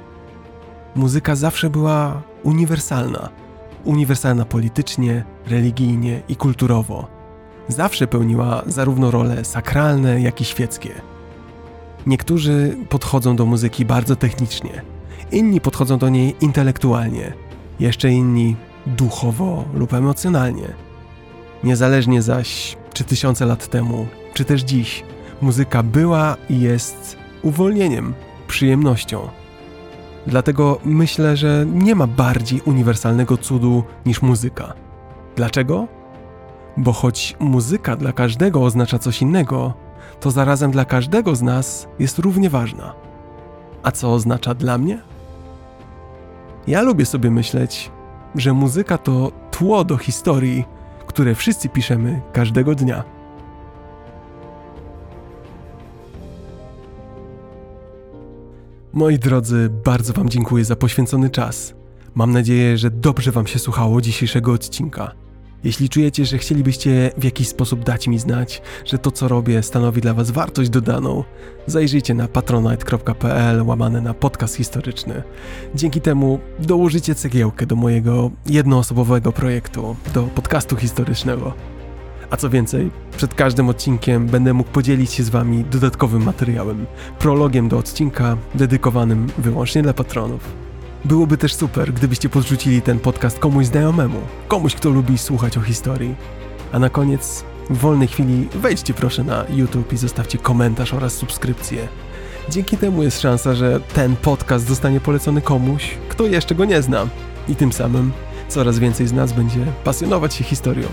Muzyka 0.96 1.36
zawsze 1.36 1.70
była 1.70 2.22
uniwersalna. 2.44 3.30
Uniwersalna 3.86 4.46
politycznie, 4.46 5.24
religijnie 5.48 6.22
i 6.30 6.36
kulturowo 6.36 7.20
zawsze 7.70 8.08
pełniła 8.08 8.64
zarówno 8.68 9.12
role 9.12 9.46
sakralne, 9.46 10.22
jak 10.22 10.42
i 10.42 10.46
świeckie. 10.46 10.90
Niektórzy 12.06 12.78
podchodzą 12.90 13.36
do 13.36 13.46
muzyki 13.46 13.86
bardzo 13.86 14.16
technicznie, 14.16 14.82
inni 15.32 15.62
podchodzą 15.62 15.98
do 15.98 16.10
niej 16.10 16.36
intelektualnie, 16.42 17.34
jeszcze 17.80 18.10
inni 18.12 18.56
duchowo 18.88 19.66
lub 19.74 19.94
emocjonalnie. 19.94 20.68
Niezależnie 21.64 22.22
zaś, 22.22 22.78
czy 22.94 23.04
tysiące 23.04 23.46
lat 23.46 23.68
temu, 23.68 24.08
czy 24.34 24.46
też 24.46 24.62
dziś, 24.62 25.04
muzyka 25.42 25.84
była 25.84 26.38
i 26.50 26.60
jest 26.60 27.18
uwolnieniem, 27.42 28.14
przyjemnością. 28.48 29.28
Dlatego 30.28 30.80
myślę, 30.86 31.38
że 31.38 31.66
nie 31.74 31.96
ma 31.96 32.08
bardziej 32.08 32.62
uniwersalnego 32.66 33.38
cudu 33.38 33.84
niż 34.06 34.22
muzyka. 34.22 34.74
Dlaczego? 35.36 35.88
Bo 36.78 36.94
choć 36.94 37.36
muzyka 37.40 37.96
dla 37.96 38.14
każdego 38.14 38.64
oznacza 38.64 39.00
coś 39.00 39.22
innego, 39.22 39.74
to 40.20 40.32
zarazem 40.32 40.72
dla 40.72 40.86
każdego 40.86 41.36
z 41.36 41.42
nas 41.42 41.88
jest 42.00 42.20
równie 42.20 42.50
ważna. 42.50 42.94
A 43.84 43.92
co 43.92 44.14
oznacza 44.14 44.54
dla 44.54 44.78
mnie? 44.78 45.02
Ja 46.68 46.82
lubię 46.82 47.06
sobie 47.06 47.32
myśleć, 47.32 47.92
że 48.36 48.54
muzyka 48.54 48.98
to 48.98 49.32
tło 49.52 49.84
do 49.84 49.98
historii, 49.98 50.66
które 51.08 51.36
wszyscy 51.36 51.70
piszemy 51.70 52.22
każdego 52.34 52.76
dnia. 52.76 53.04
Moi 58.94 59.20
drodzy, 59.20 59.70
bardzo 59.86 60.14
Wam 60.14 60.30
dziękuję 60.30 60.66
za 60.66 60.76
poświęcony 60.76 61.30
czas. 61.30 61.74
Mam 62.16 62.32
nadzieję, 62.32 62.78
że 62.78 62.92
dobrze 62.92 63.32
Wam 63.32 63.48
się 63.48 63.60
słuchało 63.60 64.02
dzisiejszego 64.02 64.54
odcinka. 64.54 65.12
Jeśli 65.64 65.90
czujecie, 65.90 66.26
że 66.26 66.38
chcielibyście 66.38 67.12
w 67.18 67.24
jakiś 67.24 67.48
sposób 67.48 67.84
dać 67.84 68.08
mi 68.08 68.20
znać, 68.20 68.62
że 68.86 68.98
to 68.98 69.12
co 69.12 69.28
robię 69.28 69.64
stanowi 69.64 70.02
dla 70.02 70.14
Was 70.14 70.32
wartość 70.32 70.70
dodaną, 70.70 71.24
zajrzyjcie 71.68 72.14
na 72.14 72.28
patronite.pl 72.28 73.62
łamane 73.62 74.02
na 74.02 74.14
podcast 74.14 74.56
historyczny. 74.56 75.24
Dzięki 75.76 76.02
temu 76.02 76.40
dołożycie 76.60 77.16
cegiełkę 77.16 77.66
do 77.66 77.76
mojego 77.76 78.32
jednoosobowego 78.46 79.32
projektu, 79.32 79.96
do 80.14 80.24
podcastu 80.24 80.76
historycznego. 80.76 81.54
A 82.30 82.38
co 82.38 82.50
więcej, 82.50 82.92
przed 83.18 83.34
każdym 83.34 83.70
odcinkiem 83.70 84.28
będę 84.28 84.54
mógł 84.54 84.70
podzielić 84.70 85.12
się 85.12 85.24
z 85.24 85.30
Wami 85.30 85.64
dodatkowym 85.64 86.24
materiałem, 86.24 86.86
prologiem 87.20 87.70
do 87.70 87.78
odcinka 87.78 88.38
dedykowanym 88.56 89.28
wyłącznie 89.38 89.82
dla 89.82 89.94
patronów. 89.94 90.69
Byłoby 91.06 91.38
też 91.38 91.54
super, 91.56 91.94
gdybyście 91.94 92.30
podrzucili 92.30 92.82
ten 92.82 93.00
podcast 93.00 93.40
komuś 93.40 93.66
znajomemu, 93.66 94.20
komuś, 94.48 94.76
kto 94.76 94.90
lubi 94.90 95.18
słuchać 95.18 95.58
o 95.58 95.62
historii. 95.62 96.16
A 96.72 96.80
na 96.80 96.90
koniec, 96.90 97.44
w 97.70 97.78
wolnej 97.78 98.08
chwili 98.08 98.48
wejdźcie 98.56 98.94
proszę 98.94 99.24
na 99.24 99.46
YouTube 99.50 99.94
i 99.94 99.98
zostawcie 99.98 100.38
komentarz 100.38 100.94
oraz 100.94 101.14
subskrypcję. 101.14 101.88
Dzięki 102.50 102.78
temu 102.78 103.04
jest 103.04 103.22
szansa, 103.22 103.56
że 103.56 103.80
ten 103.80 104.16
podcast 104.16 104.68
zostanie 104.68 105.00
polecony 105.00 105.42
komuś, 105.42 105.98
kto 106.10 106.28
jeszcze 106.28 106.56
go 106.56 106.66
nie 106.66 106.82
zna. 106.82 107.08
I 107.48 107.56
tym 107.56 107.74
samym 107.74 108.12
coraz 108.48 108.80
więcej 108.80 109.08
z 109.08 109.14
nas 109.14 109.34
będzie 109.34 109.66
pasjonować 109.84 110.34
się 110.34 110.44
historią. 110.44 110.88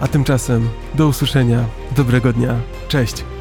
A 0.00 0.08
tymczasem 0.08 0.68
do 0.94 1.06
usłyszenia, 1.06 1.64
dobrego 1.96 2.32
dnia, 2.32 2.54
cześć! 2.88 3.35